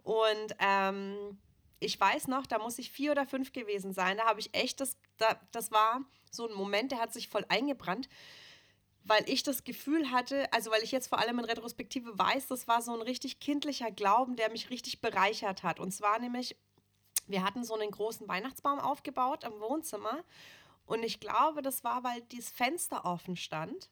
Und 0.03 0.55
ähm, 0.59 1.39
ich 1.81 1.99
weiß 1.99 2.29
noch, 2.29 2.47
da 2.47 2.59
muss 2.59 2.79
ich 2.79 2.91
vier 2.91 3.13
oder 3.13 3.27
fünf 3.27 3.53
gewesen 3.53 3.93
sein. 3.93 4.19
Da 4.19 4.27
habe 4.27 4.41
ich 4.41 4.55
echt 4.55 4.81
das, 4.81 4.97
da, 5.17 5.41
das 5.53 5.71
war 5.71 6.03
so 6.31 6.49
ein 6.49 6.55
Moment, 6.55 6.93
der 6.93 7.01
hat 7.01 7.13
sich 7.13 7.29
voll 7.29 7.45
eingebrannt, 7.49 8.09
weil 9.05 9.29
ich 9.29 9.43
das 9.43 9.65
Gefühl 9.65 10.11
hatte, 10.11 10.53
also 10.53 10.71
weil 10.71 10.83
ich 10.83 10.93
jetzt 10.93 11.09
vor 11.09 11.19
allem 11.19 11.39
in 11.39 11.45
Retrospektive 11.45 12.19
weiß, 12.19 12.49
das 12.49 12.69
war 12.69 12.83
so 12.83 12.93
ein 12.93 13.03
richtig 13.03 13.41
kindlicher 13.41 13.91
Glauben, 13.91 14.37
der 14.37 14.51
mich 14.51 14.71
richtig 14.71 15.01
bereichert 15.01 15.63
hat. 15.63 15.81
Und 15.81 15.93
zwar 15.93 16.19
nämlich, 16.19 16.57
wir 17.27 17.43
hatten 17.43 17.65
so 17.65 17.75
einen 17.75 17.91
großen 17.91 18.29
Weihnachtsbaum 18.29 18.79
aufgebaut 18.79 19.45
im 19.45 19.59
Wohnzimmer. 19.61 20.23
Und 20.85 21.03
ich 21.03 21.19
glaube, 21.19 21.63
das 21.63 21.83
war, 21.83 22.05
weil 22.05 22.21
dieses 22.23 22.51
Fenster 22.51 23.05
offen 23.05 23.37
stand. 23.37 23.89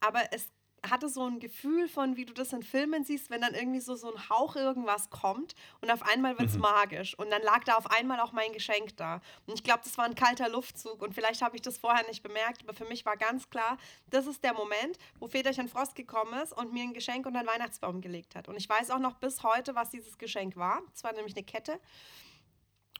Aber 0.00 0.20
es 0.32 0.48
hatte 0.90 1.08
so 1.08 1.26
ein 1.26 1.40
Gefühl 1.40 1.88
von, 1.88 2.16
wie 2.16 2.24
du 2.24 2.32
das 2.34 2.52
in 2.52 2.62
Filmen 2.62 3.04
siehst, 3.04 3.30
wenn 3.30 3.40
dann 3.40 3.54
irgendwie 3.54 3.80
so, 3.80 3.94
so 3.96 4.12
ein 4.14 4.28
Hauch 4.28 4.54
irgendwas 4.56 5.10
kommt 5.10 5.54
und 5.80 5.90
auf 5.90 6.02
einmal 6.02 6.38
wird 6.38 6.48
es 6.50 6.54
Mhm. 6.56 6.60
magisch. 6.62 7.18
Und 7.18 7.30
dann 7.30 7.42
lag 7.42 7.64
da 7.64 7.76
auf 7.76 7.90
einmal 7.90 8.20
auch 8.20 8.32
mein 8.32 8.52
Geschenk 8.52 8.96
da. 8.96 9.20
Und 9.46 9.54
ich 9.54 9.64
glaube, 9.64 9.80
das 9.84 9.96
war 9.98 10.04
ein 10.04 10.14
kalter 10.14 10.48
Luftzug 10.48 11.00
und 11.02 11.14
vielleicht 11.14 11.42
habe 11.42 11.56
ich 11.56 11.62
das 11.62 11.78
vorher 11.78 12.06
nicht 12.08 12.22
bemerkt, 12.22 12.62
aber 12.62 12.74
für 12.74 12.84
mich 12.84 13.04
war 13.06 13.16
ganz 13.16 13.48
klar, 13.50 13.78
das 14.10 14.26
ist 14.26 14.44
der 14.44 14.54
Moment, 14.54 14.98
wo 15.18 15.26
Väterchen 15.28 15.68
Frost 15.68 15.94
gekommen 15.94 16.34
ist 16.42 16.52
und 16.52 16.72
mir 16.72 16.82
ein 16.82 16.94
Geschenk 16.94 17.26
unter 17.26 17.40
den 17.42 17.48
Weihnachtsbaum 17.48 18.00
gelegt 18.00 18.34
hat. 18.34 18.48
Und 18.48 18.56
ich 18.56 18.68
weiß 18.68 18.90
auch 18.90 18.98
noch 18.98 19.14
bis 19.16 19.42
heute, 19.42 19.74
was 19.74 19.90
dieses 19.90 20.18
Geschenk 20.18 20.56
war. 20.56 20.82
Es 20.94 21.02
war 21.04 21.12
nämlich 21.12 21.34
eine 21.36 21.44
Kette. 21.44 21.80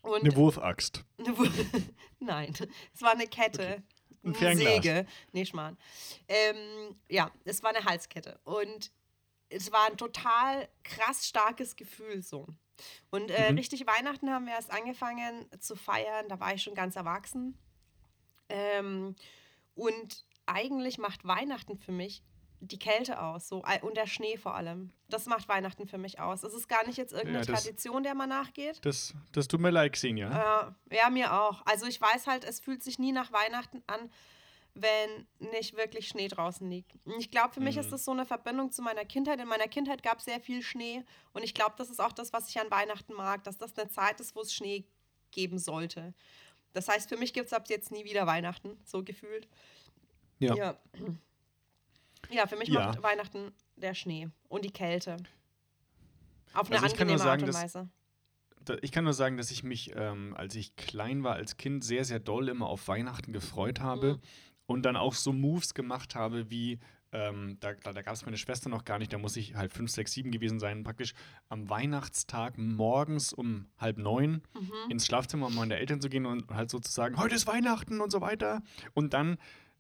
Und 0.03 0.21
Eine 0.21 0.37
Wurfaxt. 0.37 1.03
eine 1.19 1.39
Wu- 1.39 1.45
Nein, 2.21 2.53
es 2.95 3.01
war 3.01 3.13
eine 3.13 3.27
Kette. 3.27 3.83
Ein 4.25 4.35
Fernglas. 4.35 4.73
Säge. 4.75 5.07
Nee, 5.33 5.45
Schmarrn. 5.45 5.77
Ähm, 6.29 6.97
ja, 7.09 7.31
es 7.45 7.63
war 7.63 7.75
eine 7.75 7.85
Halskette. 7.85 8.39
Und 8.45 8.91
es 9.49 9.71
war 9.73 9.87
ein 9.87 9.97
total 9.97 10.69
krass 10.83 11.27
starkes 11.27 11.77
Gefühl 11.77 12.23
so. 12.23 12.47
Und 13.11 13.31
äh, 13.31 13.53
Mhm. 13.53 13.59
richtig 13.59 13.87
Weihnachten 13.87 14.31
haben 14.31 14.47
wir 14.47 14.55
erst 14.55 14.73
angefangen 14.73 15.47
zu 15.61 15.77
feiern. 15.77 16.29
Da 16.29 16.41
war 16.41 16.55
ich 16.55 16.63
schon 16.63 16.75
ganz 16.75 16.97
erwachsen. 16.97 17.57
Ähm, 18.49 19.15
und 19.75 20.25
eigentlich 20.47 20.99
macht 20.99 21.25
Weihnachten 21.25 21.79
für 21.79 21.93
mich 21.93 22.23
die 22.65 22.79
Kälte 22.79 23.21
aus 23.23 23.49
so, 23.49 23.63
und 23.83 23.97
der 23.97 24.07
Schnee 24.07 24.37
vor 24.37 24.55
allem. 24.55 24.91
Das 25.09 25.27
macht 25.27 25.49
Weihnachten 25.49 25.87
für 25.87 25.99
mich 25.99 26.19
aus. 26.21 26.43
Es 26.43 26.55
ist 26.55 26.69
gar 26.69 26.87
nicht 26.87 26.97
jetzt 26.99 27.13
irgendeine 27.13 27.41
Ja, 27.41 27.45
das- 27.53 27.63
Tradition, 27.63 28.03
der 28.03 28.15
man 28.15 28.29
nachgeht. 28.29 28.85
Das, 28.85 29.15
das 29.33 29.49
tut 29.49 29.61
mir 29.61 29.71
leid, 29.71 29.93
Xenia. 29.93 30.75
Äh, 30.91 30.97
ja, 30.97 31.11
mir 31.11 31.33
auch. 31.41 31.63
Also 31.67 31.87
ich 31.87 32.01
weiß 32.01 32.27
halt, 32.27 32.45
es 32.45 32.61
fühlt 32.61 32.83
sich 32.83 32.99
nie 32.99 33.13
nach 33.13 33.33
Weihnachten 33.33 33.83
an, 33.87 34.11
wenn 34.75 35.29
nicht 35.53 35.77
wirklich 35.77 36.09
Schnee 36.09 36.27
draußen 36.27 36.69
liegt. 36.69 36.93
Ich 37.19 37.31
glaube, 37.31 37.55
für 37.55 37.61
mich 37.61 37.77
Mhm. 37.77 37.81
ist 37.83 37.93
das 37.93 38.05
so 38.05 38.11
eine 38.11 38.27
Verbindung 38.27 38.73
zu 38.73 38.83
meiner 38.83 39.05
Kindheit. 39.05 39.39
In 39.41 39.47
meiner 39.47 39.69
Kindheit 39.69 40.03
gab 40.03 40.19
es 40.19 40.25
sehr 40.25 40.41
viel 40.41 40.63
Schnee 40.63 41.05
und 41.33 41.45
ich 41.45 41.55
glaube, 41.55 41.75
das 41.79 41.91
ist 41.91 42.01
auch 42.01 42.11
das, 42.13 42.33
was 42.33 42.49
ich 42.49 42.59
an 42.59 42.71
Weihnachten 42.73 43.13
mag, 43.15 43.45
dass 43.45 43.57
das 43.57 43.79
eine 43.79 43.89
Zeit 43.89 44.19
ist, 44.21 44.35
wo 44.35 44.41
es 44.41 44.53
Schnee 44.53 44.85
geben 45.31 45.59
sollte. 45.59 46.13
Das 46.73 46.89
heißt, 46.89 47.09
für 47.09 47.17
mich 47.17 47.33
gibt 47.33 47.47
es 47.47 47.53
ab 47.53 47.67
jetzt 47.69 47.93
nie 47.93 48.05
wieder 48.05 48.27
Weihnachten, 48.27 48.77
so 48.85 49.05
gefühlt. 49.05 49.47
Ja. 50.41 50.57
Ja, 50.57 50.79
ja 52.35 52.47
für 52.47 52.57
mich 52.57 52.69
Ja. 52.69 52.87
macht 52.87 53.03
Weihnachten 53.03 53.53
der 53.77 53.95
Schnee 53.95 54.29
und 54.49 54.65
die 54.65 54.71
Kälte. 54.73 55.17
Auf 56.53 56.69
eine 56.71 56.77
Also 56.81 56.93
angenehme 56.95 57.13
Art 57.21 57.21
sagen, 57.21 57.43
und 57.43 57.49
dass- 57.49 57.63
Weise. 57.63 57.89
Da- 58.65 58.77
Ich 58.81 58.93
kann 58.93 59.05
nur 59.05 59.13
sagen, 59.13 59.37
dass 59.37 59.51
ich 59.51 59.63
mich, 59.63 59.93
ähm, 59.95 60.35
als 60.37 60.55
ich 60.55 60.75
klein 60.77 61.23
war, 61.23 61.35
als 61.35 61.57
Kind 61.57 61.85
sehr, 61.85 62.05
sehr 62.05 62.21
doll 62.21 62.49
immer 62.49 62.67
auf 62.69 62.89
Weihnachten 62.89 63.33
gefreut 63.33 63.81
habe 63.81 64.15
Mhm. 64.15 64.21
und 64.67 64.83
dann 64.87 64.97
auch 64.97 65.15
so 65.15 65.33
Moves 65.33 65.75
gemacht 65.75 66.15
habe, 66.15 66.49
wie, 66.51 66.79
ähm, 67.13 67.59
da, 67.61 67.75
da, 67.75 67.93
da 67.93 68.03
gab 68.03 68.15
es 68.15 68.25
meine 68.25 68.39
Schwester 68.39 68.69
noch 68.71 68.85
gar 68.85 68.99
nicht, 68.99 69.13
da 69.13 69.19
muss 69.19 69.37
ich 69.37 69.55
halt 69.55 69.73
5, 69.73 69.91
6, 69.91 70.13
7 70.13 70.31
gewesen 70.31 70.59
sein, 70.61 70.83
praktisch 70.83 71.13
am 71.49 71.69
Weihnachtstag 71.69 72.57
morgens 72.57 73.33
um 73.33 73.67
halb 73.79 73.99
neun 73.99 74.41
Mhm. 74.59 74.73
ins 74.91 75.07
Schlafzimmer 75.07 75.51
meiner 75.51 75.77
Eltern 75.77 76.01
zu 76.01 76.09
gehen 76.09 76.25
und 76.25 76.51
halt 76.51 76.71
sozusagen, 76.71 77.19
heute 77.19 77.35
ist 77.35 77.47
Weihnachten 77.47 78.01
und 78.01 78.11
so 78.11 78.21
weiter. 78.21 78.63
Und 78.95 79.13
dann 79.13 79.37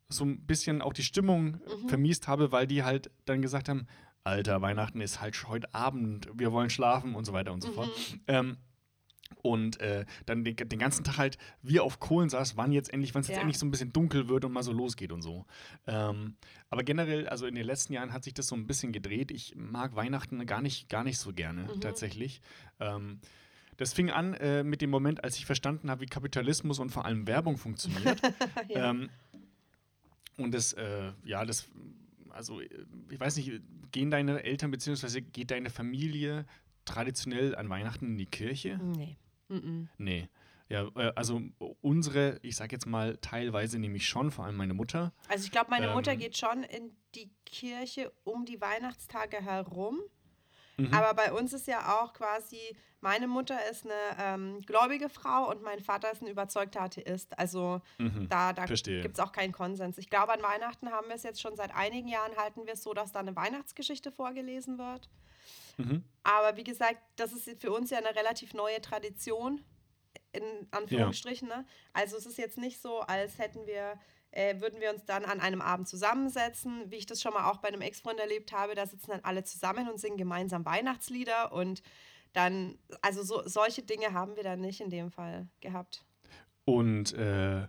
so 0.09 0.24
ein 0.24 0.46
bisschen 0.46 0.82
auch 0.82 0.92
die 0.92 1.02
Stimmung 1.02 1.61
Mhm. 1.82 1.88
vermiest 1.88 2.28
habe, 2.28 2.52
weil 2.52 2.66
die 2.66 2.82
halt 2.82 3.11
dann 3.24 3.42
gesagt 3.42 3.68
haben, 3.68 3.86
Alter, 4.22 4.62
Weihnachten 4.62 5.00
ist 5.00 5.20
halt 5.20 5.48
heute 5.48 5.72
Abend, 5.74 6.28
wir 6.34 6.52
wollen 6.52 6.70
schlafen 6.70 7.14
und 7.14 7.24
so 7.24 7.32
weiter 7.32 7.52
und 7.52 7.62
so 7.62 7.70
fort. 7.72 7.88
Mhm. 8.12 8.20
Ähm, 8.28 8.57
und 9.42 9.80
äh, 9.80 10.05
dann 10.26 10.44
den, 10.44 10.57
den 10.57 10.78
ganzen 10.78 11.05
Tag 11.05 11.18
halt 11.18 11.38
wie 11.62 11.80
auf 11.80 11.98
Kohlen 12.00 12.28
saß, 12.30 12.57
wann 12.57 12.72
jetzt 12.72 12.92
endlich, 12.92 13.14
wann 13.14 13.20
es 13.22 13.28
jetzt 13.28 13.36
Ja. 13.36 13.42
endlich 13.42 13.59
so 13.59 13.66
ein 13.66 13.70
bisschen 13.70 13.92
dunkel 13.92 14.28
wird 14.28 14.44
und 14.44 14.52
mal 14.52 14.62
so 14.62 14.72
losgeht 14.72 15.12
und 15.12 15.22
so. 15.22 15.44
Ähm, 15.86 16.36
aber 16.70 16.82
generell, 16.84 17.28
also 17.28 17.46
in 17.46 17.55
den 17.55 17.66
letzten 17.66 17.92
Jahren 17.94 18.12
hat 18.12 18.24
sich 18.24 18.32
das 18.34 18.46
so 18.46 18.55
ein 18.55 18.66
bisschen 18.66 18.92
gedreht. 18.92 19.30
Ich 19.30 19.55
mag 19.57 19.96
Weihnachten 19.96 20.44
gar 20.46 20.62
nicht, 20.62 20.88
gar 20.88 21.05
nicht 21.05 21.18
so 21.18 21.32
gerne, 21.32 21.64
Mhm. 21.74 21.80
tatsächlich. 21.80 22.40
Ähm, 22.80 23.20
das 23.76 23.92
fing 23.92 24.11
an 24.11 24.34
äh, 24.34 24.62
mit 24.62 24.80
dem 24.80 24.90
Moment, 24.90 25.24
als 25.24 25.36
ich 25.36 25.46
verstanden 25.46 25.90
habe, 25.90 26.02
wie 26.02 26.07
Kapitalismus 26.07 26.78
und 26.78 26.90
vor 26.90 27.05
allem 27.05 27.26
Werbung 27.26 27.57
funktioniert. 27.59 28.22
ja. 28.68 28.90
ähm, 28.90 29.11
und 30.39 30.53
das, 30.53 30.72
äh, 30.74 31.12
ja, 31.24 31.45
das, 31.45 31.68
also 32.30 32.61
ich 32.61 33.20
weiß 33.20 33.37
nicht, 33.37 33.61
gehen 33.93 34.11
deine 34.11 34.43
Eltern 34.43 34.70
bzw. 34.70 35.20
geht 35.20 35.51
deine 35.51 35.70
Familie 35.70 36.47
traditionell 36.85 37.55
an 37.55 37.68
Weihnachten 37.68 38.07
in 38.07 38.18
die 38.18 38.26
Kirche? 38.26 38.78
nee. 38.78 39.16
Mhm. 39.49 39.89
Nee. 39.99 40.28
Ja, 40.70 40.89
äh, 40.97 41.12
also 41.14 41.43
unsere, 41.82 42.39
ich 42.43 42.57
sag 42.57 42.72
jetzt 42.72 42.87
mal 42.87 43.18
teilweise 43.18 43.78
nämlich 43.78 44.09
schon, 44.09 44.30
vor 44.30 44.47
allem 44.47 44.57
meine 44.57 44.72
Mutter. 44.74 45.12
Also 45.28 45.45
ich 45.45 45.51
glaube, 45.51 45.70
meine 45.70 45.93
Mutter 45.93 46.12
Ähm. 46.12 46.18
geht 46.18 46.37
schon 46.39 46.62
in 46.62 46.97
die 47.14 47.30
Kirche 47.45 48.11
um 48.24 48.47
die 48.47 48.61
Weihnachtstage 48.61 49.37
herum. 49.43 50.01
Mhm. 50.77 50.93
Aber 50.93 51.14
bei 51.14 51.33
uns 51.33 51.53
ist 51.53 51.66
ja 51.66 52.01
auch 52.01 52.12
quasi, 52.12 52.59
meine 53.01 53.27
Mutter 53.29 53.59
ist 53.70 53.85
eine 53.85 53.95
ähm, 54.18 54.61
gläubige 54.62 55.09
Frau 55.09 55.51
und 55.51 55.62
mein 55.62 55.81
Vater 55.81 56.11
ist 56.11 56.22
ein 56.22 56.27
überzeugter 56.27 56.83
Atheist. 56.83 57.39
Also 57.39 57.81
Mhm. 57.99 58.29
da, 58.29 58.53
da 58.53 58.64
gibt 58.66 58.87
es 58.89 59.20
auch 59.20 59.33
keinen 59.33 59.53
Konsens. 59.53 59.99
Ich 59.99 60.11
glaube, 60.11 60.33
an 60.33 60.43
Weihnachten 60.43 60.91
haben 60.91 61.09
wir 61.09 61.14
es 61.14 61.22
jetzt 61.22 61.41
schon 61.41 61.57
seit 61.57 61.75
einigen 61.75 62.09
Jahren, 62.09 62.37
halten 62.37 62.66
wir 62.66 62.72
es 62.75 62.83
so, 62.83 62.95
dass 62.95 63.12
da 63.12 63.20
eine 63.20 63.37
Weihnachtsgeschichte 63.37 64.11
vorgelesen 64.11 64.79
wird. 64.79 65.09
Mhm. 65.77 66.05
Aber 66.22 66.57
wie 66.57 66.64
gesagt, 66.64 66.99
das 67.16 67.33
ist 67.33 67.61
für 67.61 67.72
uns 67.72 67.91
ja 67.91 67.99
eine 67.99 68.14
relativ 68.14 68.55
neue 68.55 68.81
Tradition, 68.81 69.64
in 70.33 70.43
Anführungsstrichen. 70.70 71.49
Ne? 71.49 71.66
Also 71.93 72.16
es 72.16 72.27
ist 72.27 72.39
jetzt 72.39 72.59
nicht 72.59 72.81
so, 72.81 73.01
als 73.01 73.39
hätten 73.39 73.66
wir, 73.66 73.99
äh, 74.35 74.61
würden 74.61 74.80
wir 74.80 74.91
uns 74.91 75.05
dann 75.05 75.24
an 75.24 75.39
einem 75.41 75.61
Abend 75.61 75.89
zusammensetzen, 75.89 76.91
wie 76.91 76.97
ich 76.97 77.07
das 77.07 77.22
schon 77.22 77.32
mal 77.32 77.49
auch 77.49 77.59
bei 77.59 77.68
einem 77.68 77.80
Ex-Freund 77.80 78.18
erlebt 78.18 78.53
habe, 78.53 78.74
da 78.74 78.85
sitzen 78.85 79.12
dann 79.12 79.20
alle 79.22 79.45
zusammen 79.45 79.89
und 79.89 80.01
singen 80.01 80.16
gemeinsam 80.16 80.64
Weihnachtslieder 80.64 81.53
und 81.53 81.82
dann, 82.32 82.76
also 83.01 83.22
so, 83.22 83.43
solche 83.47 83.82
Dinge 83.82 84.12
haben 84.12 84.35
wir 84.35 84.43
dann 84.43 84.61
nicht 84.61 84.80
in 84.80 84.91
dem 84.91 85.12
Fall 85.12 85.47
gehabt. 85.61 86.05
Und 86.64 87.12
äh, 87.12 87.68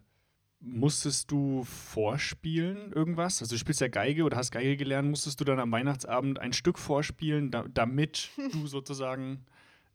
musstest 0.60 1.30
du 1.30 1.64
vorspielen 1.66 2.92
irgendwas? 2.94 3.42
Also 3.42 3.54
du 3.54 3.60
spielst 3.60 3.82
ja 3.82 3.88
Geige 3.88 4.24
oder 4.24 4.38
hast 4.38 4.50
Geige 4.52 4.76
gelernt, 4.76 5.08
musstest 5.08 5.40
du 5.40 5.44
dann 5.46 5.60
am 5.60 5.72
Weihnachtsabend 5.72 6.40
ein 6.40 6.54
Stück 6.54 6.80
vorspielen, 6.80 7.52
da, 7.52 7.66
damit 7.72 8.32
du 8.52 8.66
sozusagen 8.68 9.46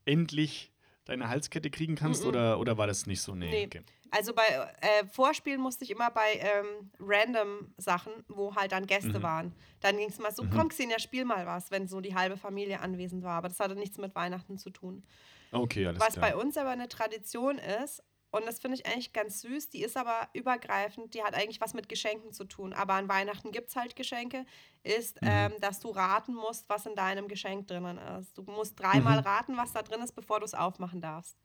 endlich 0.04 0.70
deine 1.04 1.28
Halskette 1.28 1.70
kriegen 1.70 1.96
kannst 1.96 2.22
Mhm. 2.22 2.28
oder, 2.28 2.60
oder 2.60 2.78
war 2.78 2.86
das 2.86 3.06
nicht 3.06 3.22
so? 3.22 3.34
Nee. 3.34 3.50
Nee. 3.50 3.66
Okay. 3.66 3.82
Also 4.10 4.34
bei 4.34 4.44
äh, 4.80 5.06
Vorspielen 5.06 5.60
musste 5.60 5.84
ich 5.84 5.90
immer 5.90 6.10
bei 6.10 6.34
ähm, 6.34 6.90
random 6.98 7.72
Sachen, 7.76 8.12
wo 8.28 8.54
halt 8.54 8.72
dann 8.72 8.86
Gäste 8.86 9.18
Mhm. 9.18 9.22
waren. 9.22 9.54
Dann 9.80 9.96
ging 9.96 10.08
es 10.08 10.18
mal 10.18 10.32
so, 10.34 10.44
komm 10.50 10.68
Xenia, 10.68 10.98
spiel 10.98 11.24
mal 11.24 11.46
was, 11.46 11.70
wenn 11.70 11.86
so 11.86 12.00
die 12.00 12.14
halbe 12.14 12.36
Familie 12.36 12.80
anwesend 12.80 13.22
war. 13.22 13.36
Aber 13.38 13.48
das 13.48 13.60
hatte 13.60 13.76
nichts 13.76 13.98
mit 13.98 14.14
Weihnachten 14.14 14.58
zu 14.58 14.70
tun. 14.70 15.04
Okay, 15.52 15.86
alles 15.86 16.00
Was 16.00 16.14
klar. 16.14 16.30
bei 16.30 16.36
uns 16.36 16.56
aber 16.56 16.70
eine 16.70 16.88
Tradition 16.88 17.58
ist, 17.58 18.02
und 18.32 18.46
das 18.46 18.60
finde 18.60 18.76
ich 18.76 18.86
eigentlich 18.86 19.12
ganz 19.12 19.40
süß, 19.40 19.70
die 19.70 19.82
ist 19.82 19.96
aber 19.96 20.28
übergreifend, 20.34 21.14
die 21.14 21.22
hat 21.24 21.34
eigentlich 21.34 21.60
was 21.60 21.74
mit 21.74 21.88
Geschenken 21.88 22.32
zu 22.32 22.44
tun. 22.44 22.72
Aber 22.72 22.94
an 22.94 23.08
Weihnachten 23.08 23.50
gibt 23.50 23.70
es 23.70 23.76
halt 23.76 23.96
Geschenke, 23.96 24.46
ist, 24.84 25.20
Mhm. 25.22 25.28
ähm, 25.28 25.52
dass 25.60 25.80
du 25.80 25.90
raten 25.90 26.34
musst, 26.34 26.68
was 26.68 26.86
in 26.86 26.94
deinem 26.94 27.26
Geschenk 27.26 27.66
drinnen 27.66 27.98
ist. 27.98 28.38
Du 28.38 28.42
musst 28.42 28.78
dreimal 28.78 29.18
Mhm. 29.20 29.26
raten, 29.26 29.56
was 29.56 29.72
da 29.72 29.82
drin 29.82 30.00
ist, 30.02 30.12
bevor 30.12 30.38
du 30.38 30.44
es 30.44 30.54
aufmachen 30.54 31.00
darfst. 31.00 31.36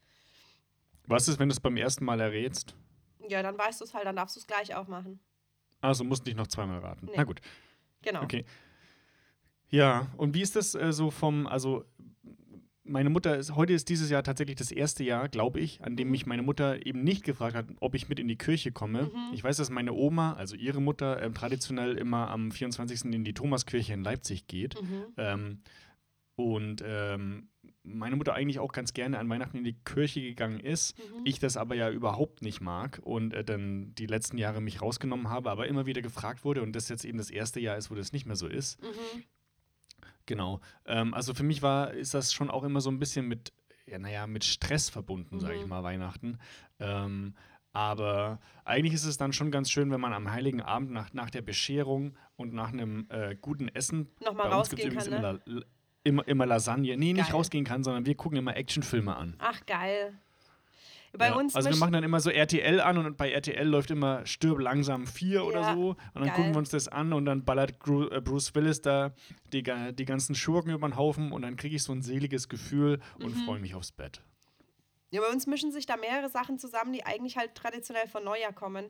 Was 1.08 1.28
ist, 1.28 1.40
wenn 1.40 1.50
du 1.50 1.54
es 1.54 1.60
beim 1.60 1.78
ersten 1.78 2.06
Mal 2.06 2.20
errätst? 2.20 2.76
Ja, 3.28 3.42
dann 3.44 3.58
weißt 3.58 3.82
du 3.82 3.86
es 3.86 3.94
halt, 3.94 4.06
dann 4.06 4.16
darfst 4.16 4.36
du 4.36 4.40
es 4.40 4.48
gleich 4.48 4.76
aufmachen. 4.76 5.20
Also 5.82 6.04
musst 6.04 6.26
nicht 6.26 6.38
noch 6.38 6.48
zweimal 6.48 6.80
raten. 6.80 7.08
Nee. 7.08 7.14
Na 7.18 7.24
gut. 7.24 7.42
Genau. 8.02 8.24
Okay. 8.24 8.46
Ja, 9.70 10.08
und 10.18 10.34
wie 10.34 10.42
ist 10.42 10.56
das 10.56 10.76
äh, 10.76 10.94
so 10.94 11.12
vom, 11.12 11.48
also 11.48 11.86
meine 12.84 13.10
Mutter 13.10 13.36
ist, 13.36 13.56
heute 13.56 13.74
ist 13.74 13.90
dieses 13.90 14.12
Jahr 14.12 14.22
tatsächlich 14.22 14.58
das 14.58 14.72
erste 14.72 15.04
Jahr, 15.04 15.28
glaube 15.28 15.60
ich, 15.60 15.84
an 15.84 15.96
dem 15.96 16.08
Mhm. 16.08 16.12
mich 16.12 16.26
meine 16.28 16.44
Mutter 16.44 16.86
eben 16.86 17.04
nicht 17.04 17.24
gefragt 17.24 17.56
hat, 17.56 17.66
ob 17.80 17.96
ich 17.96 18.08
mit 18.10 18.20
in 18.20 18.28
die 18.28 18.38
Kirche 18.38 18.72
komme. 18.72 19.04
Mhm. 19.06 19.34
Ich 19.34 19.44
weiß, 19.44 19.58
dass 19.58 19.72
meine 19.72 19.94
Oma, 19.94 20.34
also 20.34 20.56
ihre 20.56 20.82
Mutter, 20.82 21.22
ähm, 21.22 21.34
traditionell 21.34 21.98
immer 21.98 22.30
am 22.30 22.52
24. 22.52 23.12
in 23.12 23.24
die 23.24 23.34
Thomaskirche 23.34 23.94
in 23.94 24.04
Leipzig 24.04 24.46
geht. 24.48 24.80
Mhm. 24.82 25.04
Ähm, 25.18 25.62
und 26.36 26.84
ähm, 26.86 27.50
meine 27.86 28.16
Mutter 28.16 28.34
eigentlich 28.34 28.60
auch 28.60 28.72
ganz 28.72 28.94
gerne 28.94 29.20
an 29.20 29.30
Weihnachten 29.30 29.58
in 29.58 29.64
die 29.64 29.78
Kirche 29.86 30.22
gegangen 30.22 30.60
ist. 30.60 30.98
Mhm. 30.98 31.22
Ich 31.24 31.40
das 31.40 31.56
aber 31.58 31.76
ja 31.76 31.90
überhaupt 31.90 32.42
nicht 32.42 32.60
mag 32.62 33.00
und 33.04 33.34
äh, 33.34 33.44
dann 33.44 33.94
die 33.96 34.08
letzten 34.08 34.38
Jahre 34.38 34.62
mich 34.62 34.82
rausgenommen 34.82 35.30
habe, 35.30 35.52
aber 35.52 35.68
immer 35.68 35.86
wieder 35.86 36.02
gefragt 36.02 36.44
wurde 36.44 36.62
und 36.64 36.76
das 36.76 36.90
jetzt 36.90 37.06
eben 37.06 37.18
das 37.18 37.30
erste 37.30 37.60
Jahr 37.60 37.78
ist, 37.78 37.92
wo 37.92 37.96
das 37.96 38.12
nicht 38.12 38.26
mehr 38.26 38.36
so 38.36 38.48
ist. 38.48 38.82
Mhm. 38.82 39.24
Genau. 40.26 40.60
Ähm, 40.86 41.14
also 41.14 41.34
für 41.34 41.44
mich 41.44 41.62
war, 41.62 41.94
ist 41.94 42.14
das 42.14 42.34
schon 42.34 42.50
auch 42.50 42.64
immer 42.64 42.82
so 42.82 42.90
ein 42.90 43.00
bisschen 43.00 43.28
mit, 43.28 43.54
ja, 43.86 44.00
naja, 44.00 44.26
mit 44.28 44.44
Stress 44.44 44.90
verbunden, 44.90 45.40
sage 45.40 45.56
ich 45.56 45.64
Mhm. 45.64 45.70
mal, 45.70 45.84
Weihnachten. 45.84 46.40
Ähm, 46.80 47.36
aber 47.74 48.40
eigentlich 48.64 48.94
ist 48.94 49.04
es 49.06 49.18
dann 49.18 49.34
schon 49.34 49.52
ganz 49.52 49.70
schön, 49.70 49.92
wenn 49.92 50.00
man 50.00 50.14
am 50.14 50.32
Heiligen 50.32 50.62
Abend 50.62 50.92
nach, 50.92 51.12
nach 51.14 51.30
der 51.30 51.42
Bescherung 51.42 52.16
und 52.38 52.54
nach 52.54 52.72
einem 52.72 53.06
äh, 53.10 53.36
guten 53.36 53.68
Essen 53.68 54.08
Nochmal 54.24 54.50
bei 54.50 54.56
uns 54.56 54.72
rausgehen 54.72 54.94
kann, 54.96 55.10
ne? 55.10 55.18
immer, 55.18 55.34
La- 55.46 55.62
immer, 56.06 56.26
immer 56.28 56.46
Lasagne. 56.46 56.96
Nee, 56.96 57.12
nicht 57.12 57.28
Geil. 57.28 57.36
rausgehen 57.36 57.66
kann, 57.66 57.84
sondern 57.84 58.06
wir 58.06 58.16
gucken 58.16 58.38
immer 58.38 58.56
Actionfilme 58.56 59.14
an. 59.16 59.36
Ach, 59.40 59.66
geil. 59.66 60.14
Bei 61.18 61.28
Ja, 61.28 61.36
uns 61.36 61.56
also 61.56 61.70
wir 61.70 61.78
machen 61.78 61.94
dann 61.94 62.04
immer 62.04 62.20
so 62.20 62.30
RTL 62.30 62.82
an 62.82 62.98
und 62.98 63.16
bei 63.18 63.32
RTL 63.32 63.66
läuft 63.68 63.90
immer 63.90 64.26
Stirb 64.26 64.60
langsam 64.60 65.08
4 65.08 65.46
oder 65.46 65.62
Ja, 65.62 65.74
so. 65.74 65.90
Und 65.92 65.98
dann 66.16 66.26
geil. 66.26 66.34
gucken 66.36 66.54
wir 66.54 66.58
uns 66.60 66.70
das 66.70 66.88
an 66.90 67.14
und 67.14 67.26
dann 67.26 67.46
ballert 67.46 67.72
äh, 67.88 68.22
Bruce 68.22 68.54
Willis 68.54 68.82
da 68.82 69.14
die, 69.54 69.64
die 69.64 70.06
ganzen 70.06 70.36
Schurken 70.36 70.72
über 70.74 70.88
den 70.88 70.98
Haufen 70.98 71.32
und 71.32 71.42
dann 71.42 71.56
kriege 71.56 71.76
ich 71.76 71.84
so 71.84 71.94
ein 71.94 72.02
seliges 72.02 72.50
Gefühl 72.50 73.00
und 73.20 73.32
Mhm. 73.32 73.46
freue 73.46 73.60
mich 73.60 73.76
aufs 73.76 73.92
Bett. 73.94 74.22
Ja, 75.12 75.22
bei 75.22 75.30
uns 75.30 75.48
mischen 75.48 75.72
sich 75.72 75.86
da 75.86 75.96
mehrere 75.96 76.28
Sachen 76.30 76.60
zusammen, 76.60 76.92
die 76.92 77.06
eigentlich 77.06 77.38
halt 77.38 77.56
traditionell 77.56 78.08
von 78.08 78.24
Neujahr 78.26 78.52
kommen. 78.52 78.90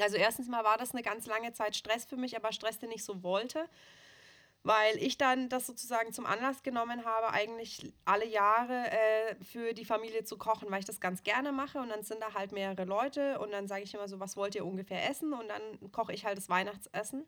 Also 0.00 0.16
erstens 0.16 0.48
mal 0.48 0.64
war 0.64 0.78
das 0.78 0.92
eine 0.92 1.02
ganz 1.02 1.26
lange 1.26 1.52
Zeit 1.52 1.76
Stress 1.76 2.06
für 2.06 2.16
mich, 2.16 2.34
aber 2.34 2.50
Stress, 2.52 2.78
den 2.78 2.90
ich 2.90 3.04
so 3.04 3.22
wollte, 3.22 3.66
weil 4.64 4.96
ich 4.98 5.18
dann 5.18 5.48
das 5.48 5.66
sozusagen 5.66 6.12
zum 6.12 6.24
Anlass 6.24 6.62
genommen 6.62 7.04
habe, 7.04 7.32
eigentlich 7.32 7.92
alle 8.04 8.26
Jahre 8.26 8.90
äh, 8.90 9.34
für 9.44 9.74
die 9.74 9.84
Familie 9.84 10.24
zu 10.24 10.38
kochen, 10.38 10.70
weil 10.70 10.80
ich 10.80 10.84
das 10.84 11.00
ganz 11.00 11.22
gerne 11.24 11.50
mache 11.52 11.78
und 11.80 11.88
dann 11.88 12.02
sind 12.04 12.20
da 12.20 12.34
halt 12.34 12.52
mehrere 12.52 12.84
Leute 12.84 13.40
und 13.40 13.50
dann 13.50 13.66
sage 13.66 13.82
ich 13.82 13.92
immer 13.94 14.08
so, 14.08 14.20
was 14.20 14.36
wollt 14.36 14.54
ihr 14.54 14.64
ungefähr 14.64 15.08
essen 15.10 15.32
und 15.32 15.48
dann 15.48 15.90
koche 15.90 16.12
ich 16.12 16.24
halt 16.24 16.38
das 16.38 16.48
Weihnachtsessen. 16.48 17.26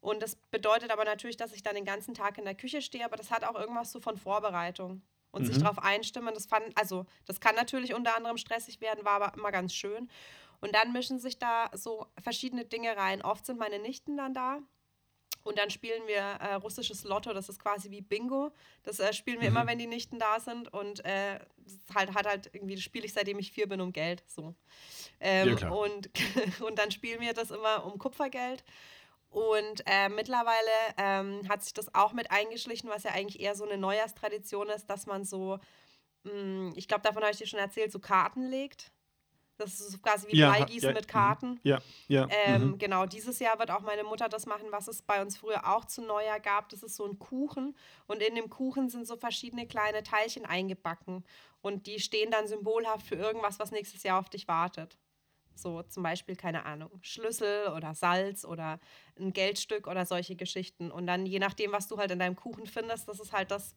Und 0.00 0.22
das 0.22 0.36
bedeutet 0.36 0.92
aber 0.92 1.04
natürlich, 1.04 1.36
dass 1.36 1.52
ich 1.52 1.62
dann 1.62 1.74
den 1.74 1.84
ganzen 1.84 2.14
Tag 2.14 2.38
in 2.38 2.44
der 2.44 2.54
Küche 2.54 2.80
stehe, 2.80 3.04
aber 3.04 3.16
das 3.16 3.30
hat 3.30 3.44
auch 3.44 3.54
irgendwas 3.54 3.92
so 3.92 4.00
von 4.00 4.16
Vorbereitung 4.16 5.02
und 5.32 5.44
sich 5.44 5.56
Mhm. 5.58 5.62
darauf 5.62 5.78
einstimmen. 5.78 6.32
Das 6.34 6.46
fand, 6.46 6.64
also 6.78 7.04
das 7.26 7.40
kann 7.40 7.54
natürlich 7.54 7.94
unter 7.94 8.16
anderem 8.16 8.38
stressig 8.38 8.80
werden, 8.80 9.04
war 9.04 9.20
aber 9.22 9.36
immer 9.36 9.52
ganz 9.52 9.74
schön. 9.74 10.08
Und 10.60 10.74
dann 10.74 10.92
mischen 10.92 11.18
sich 11.18 11.38
da 11.38 11.70
so 11.74 12.06
verschiedene 12.22 12.64
Dinge 12.64 12.96
rein. 12.96 13.22
Oft 13.22 13.44
sind 13.46 13.58
meine 13.58 13.78
Nichten 13.78 14.16
dann 14.16 14.34
da. 14.34 14.60
Und 15.42 15.58
dann 15.58 15.70
spielen 15.70 16.06
wir 16.06 16.18
äh, 16.18 16.54
russisches 16.54 17.04
Lotto, 17.04 17.32
das 17.32 17.48
ist 17.48 17.58
quasi 17.58 17.90
wie 17.90 18.02
Bingo. 18.02 18.52
Das 18.82 19.00
äh, 19.00 19.12
spielen 19.12 19.40
wir 19.40 19.48
immer, 19.48 19.66
wenn 19.66 19.78
die 19.78 19.86
Nichten 19.86 20.18
da 20.18 20.38
sind. 20.38 20.72
Und 20.72 21.04
äh, 21.04 21.38
halt, 21.94 22.14
hat 22.14 22.26
halt 22.26 22.50
irgendwie, 22.52 22.74
das 22.74 22.84
spiele 22.84 23.06
ich 23.06 23.12
seitdem 23.12 23.38
ich 23.38 23.52
vier 23.52 23.68
bin 23.68 23.80
um 23.80 23.92
Geld. 23.92 24.22
So. 24.26 24.54
Ähm, 25.18 25.56
Ja, 25.56 25.70
und, 25.70 26.10
und 26.60 26.78
dann 26.78 26.90
spielen 26.90 27.20
wir 27.20 27.32
das 27.32 27.50
immer 27.50 27.84
um 27.86 27.98
Kupfergeld. 27.98 28.64
Und 29.30 29.82
äh, 29.86 30.08
mittlerweile 30.08 30.70
ähm, 30.98 31.48
hat 31.48 31.62
sich 31.62 31.72
das 31.72 31.94
auch 31.94 32.12
mit 32.12 32.30
eingeschlichen, 32.30 32.90
was 32.90 33.04
ja 33.04 33.12
eigentlich 33.12 33.40
eher 33.40 33.54
so 33.54 33.64
eine 33.64 33.78
Neujahrstradition 33.78 34.68
ist, 34.70 34.86
dass 34.90 35.06
man 35.06 35.24
so, 35.24 35.58
mh, 36.24 36.72
ich 36.74 36.88
glaube, 36.88 37.02
davon 37.02 37.22
habe 37.22 37.32
ich 37.32 37.38
dir 37.38 37.46
schon 37.46 37.60
erzählt, 37.60 37.92
so 37.92 38.00
Karten 38.00 38.42
legt. 38.50 38.92
Das 39.60 39.74
ist 39.74 39.90
so 39.90 39.98
quasi 39.98 40.28
wie 40.28 40.36
Ja, 40.36 40.50
Bleigießen 40.50 40.88
ja, 40.88 40.94
mit 40.94 41.06
mhm. 41.06 41.10
Karten. 41.10 41.60
Ja, 41.62 41.78
ja. 42.08 42.26
Ähm, 42.30 42.70
mhm. 42.70 42.78
Genau, 42.78 43.06
dieses 43.06 43.38
Jahr 43.38 43.58
wird 43.58 43.70
auch 43.70 43.82
meine 43.82 44.04
Mutter 44.04 44.28
das 44.28 44.46
machen, 44.46 44.66
was 44.70 44.88
es 44.88 45.02
bei 45.02 45.20
uns 45.22 45.36
früher 45.36 45.66
auch 45.68 45.84
zu 45.84 46.02
Neujahr 46.02 46.40
gab. 46.40 46.68
Das 46.70 46.82
ist 46.82 46.96
so 46.96 47.06
ein 47.06 47.18
Kuchen 47.18 47.76
und 48.06 48.22
in 48.22 48.34
dem 48.34 48.50
Kuchen 48.50 48.88
sind 48.88 49.06
so 49.06 49.16
verschiedene 49.16 49.66
kleine 49.66 50.02
Teilchen 50.02 50.44
eingebacken 50.44 51.24
und 51.62 51.86
die 51.86 52.00
stehen 52.00 52.30
dann 52.30 52.46
symbolhaft 52.46 53.06
für 53.06 53.16
irgendwas, 53.16 53.58
was 53.58 53.70
nächstes 53.70 54.02
Jahr 54.02 54.18
auf 54.18 54.28
dich 54.28 54.48
wartet. 54.48 54.98
So 55.54 55.82
zum 55.82 56.02
Beispiel, 56.02 56.36
keine 56.36 56.64
Ahnung, 56.64 56.90
Schlüssel 57.02 57.68
oder 57.76 57.94
Salz 57.94 58.44
oder 58.44 58.80
ein 59.18 59.32
Geldstück 59.32 59.86
oder 59.86 60.06
solche 60.06 60.36
Geschichten. 60.36 60.90
Und 60.90 61.06
dann 61.06 61.26
je 61.26 61.38
nachdem, 61.38 61.72
was 61.72 61.86
du 61.86 61.98
halt 61.98 62.10
in 62.10 62.18
deinem 62.18 62.36
Kuchen 62.36 62.66
findest, 62.66 63.08
das 63.08 63.20
ist 63.20 63.32
halt 63.32 63.50
das, 63.50 63.74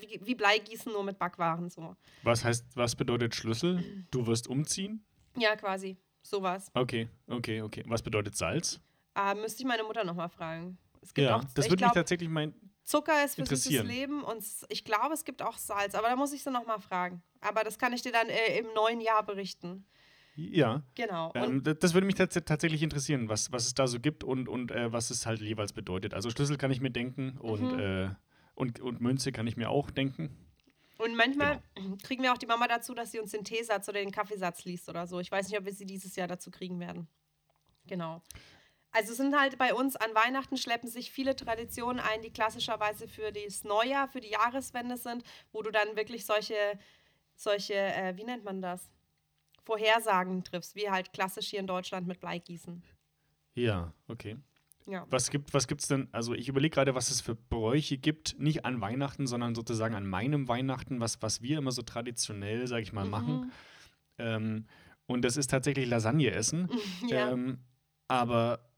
wie, 0.00 0.20
wie 0.22 0.34
Bleigießen 0.34 0.92
nur 0.92 1.04
mit 1.04 1.18
Backwaren 1.18 1.70
so. 1.70 1.96
Was 2.22 2.44
heißt, 2.44 2.76
was 2.76 2.96
bedeutet 2.96 3.34
Schlüssel? 3.34 4.04
Du 4.10 4.26
wirst 4.26 4.48
umziehen? 4.48 5.04
Ja, 5.36 5.56
quasi, 5.56 5.96
sowas. 6.22 6.70
Okay, 6.74 7.08
okay, 7.26 7.62
okay. 7.62 7.84
Was 7.86 8.02
bedeutet 8.02 8.36
Salz? 8.36 8.80
Ah, 9.14 9.34
müsste 9.34 9.62
ich 9.62 9.66
meine 9.68 9.82
Mutter 9.82 10.04
nochmal 10.04 10.28
fragen. 10.28 10.78
Es 11.02 11.14
gibt 11.14 11.26
Ja, 11.26 11.36
auch, 11.36 11.44
das 11.54 11.68
würde 11.70 11.84
mich 11.84 11.92
tatsächlich 11.92 12.28
mein. 12.28 12.54
Zucker 12.82 13.24
ist 13.24 13.36
für 13.36 13.46
süßes. 13.46 13.84
Leben 13.84 14.24
und 14.24 14.44
ich 14.68 14.84
glaube, 14.84 15.14
es 15.14 15.24
gibt 15.24 15.42
auch 15.42 15.56
Salz, 15.58 15.94
aber 15.94 16.08
da 16.08 16.16
muss 16.16 16.32
ich 16.32 16.42
sie 16.42 16.50
nochmal 16.50 16.80
fragen. 16.80 17.22
Aber 17.40 17.62
das 17.62 17.78
kann 17.78 17.92
ich 17.92 18.02
dir 18.02 18.10
dann 18.12 18.28
äh, 18.28 18.58
im 18.58 18.66
neuen 18.74 19.00
Jahr 19.00 19.24
berichten. 19.24 19.86
Ja, 20.34 20.82
Genau. 20.94 21.32
ähm, 21.34 21.62
das 21.62 21.94
würde 21.94 22.06
mich 22.06 22.16
tats 22.16 22.34
tatsächlich 22.44 22.82
interessieren, 22.82 23.28
was, 23.28 23.52
was 23.52 23.66
es 23.66 23.74
da 23.74 23.86
so 23.86 24.00
gibt 24.00 24.24
und, 24.24 24.48
und 24.48 24.70
äh, 24.72 24.92
was 24.92 25.10
es 25.10 25.26
halt 25.26 25.40
jeweils 25.40 25.72
bedeutet. 25.72 26.14
Also 26.14 26.30
Schlüssel 26.30 26.56
kann 26.56 26.70
ich 26.70 26.80
mir 26.80 26.90
denken 26.90 27.36
und, 27.38 27.72
Mhm. 27.72 27.78
äh, 27.78 28.10
und, 28.54 28.80
und 28.80 29.00
Münze 29.00 29.30
kann 29.32 29.46
ich 29.46 29.56
mir 29.56 29.70
auch 29.70 29.90
denken. 29.90 30.36
Und 31.00 31.16
manchmal 31.16 31.62
Genau. 31.74 31.96
kriegen 32.02 32.22
wir 32.22 32.32
auch 32.32 32.38
die 32.38 32.46
Mama 32.46 32.68
dazu, 32.68 32.94
dass 32.94 33.10
sie 33.10 33.20
uns 33.20 33.30
den 33.30 33.44
Teesatz 33.44 33.88
oder 33.88 34.00
den 34.00 34.10
Kaffeesatz 34.10 34.64
liest 34.64 34.88
oder 34.88 35.06
so. 35.06 35.18
Ich 35.18 35.30
weiß 35.30 35.48
nicht, 35.48 35.58
ob 35.58 35.64
wir 35.64 35.72
sie 35.72 35.86
dieses 35.86 36.14
Jahr 36.16 36.28
dazu 36.28 36.50
kriegen 36.50 36.78
werden. 36.78 37.08
Genau. 37.86 38.22
Also 38.92 39.14
sind 39.14 39.38
halt 39.38 39.56
bei 39.56 39.72
uns 39.72 39.96
an 39.96 40.14
Weihnachten 40.14 40.56
schleppen 40.56 40.88
sich 40.88 41.12
viele 41.12 41.36
Traditionen 41.36 42.00
ein, 42.00 42.22
die 42.22 42.32
klassischerweise 42.32 43.08
für 43.08 43.32
das 43.32 43.64
Neujahr, 43.64 44.08
für 44.08 44.20
die 44.20 44.30
Jahreswende 44.30 44.96
sind, 44.96 45.22
wo 45.52 45.62
du 45.62 45.70
dann 45.70 45.96
wirklich 45.96 46.26
solche, 46.26 46.78
solche, 47.36 47.74
äh, 47.74 48.16
wie 48.16 48.24
nennt 48.24 48.44
man 48.44 48.60
das? 48.60 48.90
Vorhersagen 49.62 50.42
triffst, 50.42 50.74
wie 50.74 50.90
halt 50.90 51.12
klassisch 51.12 51.48
hier 51.48 51.60
in 51.60 51.66
Deutschland 51.66 52.06
mit 52.06 52.20
Bleigießen. 52.20 52.82
Ja, 53.54 53.92
okay. 54.08 54.36
Ja. 54.86 55.06
Was 55.10 55.30
gibt 55.30 55.54
was 55.54 55.68
gibt's 55.68 55.86
denn? 55.88 56.08
Also 56.12 56.34
ich 56.34 56.48
überlege 56.48 56.74
gerade, 56.74 56.94
was 56.94 57.10
es 57.10 57.20
für 57.20 57.34
Bräuche 57.34 57.96
gibt, 57.98 58.38
nicht 58.38 58.64
an 58.64 58.80
Weihnachten, 58.80 59.26
sondern 59.26 59.54
sozusagen 59.54 59.94
an 59.94 60.06
meinem 60.06 60.48
Weihnachten, 60.48 61.00
was, 61.00 61.20
was 61.22 61.42
wir 61.42 61.58
immer 61.58 61.70
so 61.72 61.82
traditionell, 61.82 62.66
sage 62.66 62.82
ich 62.82 62.92
mal, 62.92 63.04
Mhm. 63.04 63.10
machen. 63.10 63.52
Ähm, 64.18 64.66
und 65.06 65.22
das 65.22 65.36
ist 65.36 65.50
tatsächlich 65.50 65.86
Lasagne 65.88 66.30
essen. 66.32 66.68
Ja. 67.08 67.30
Ähm, 67.30 67.58
aber 68.08 68.68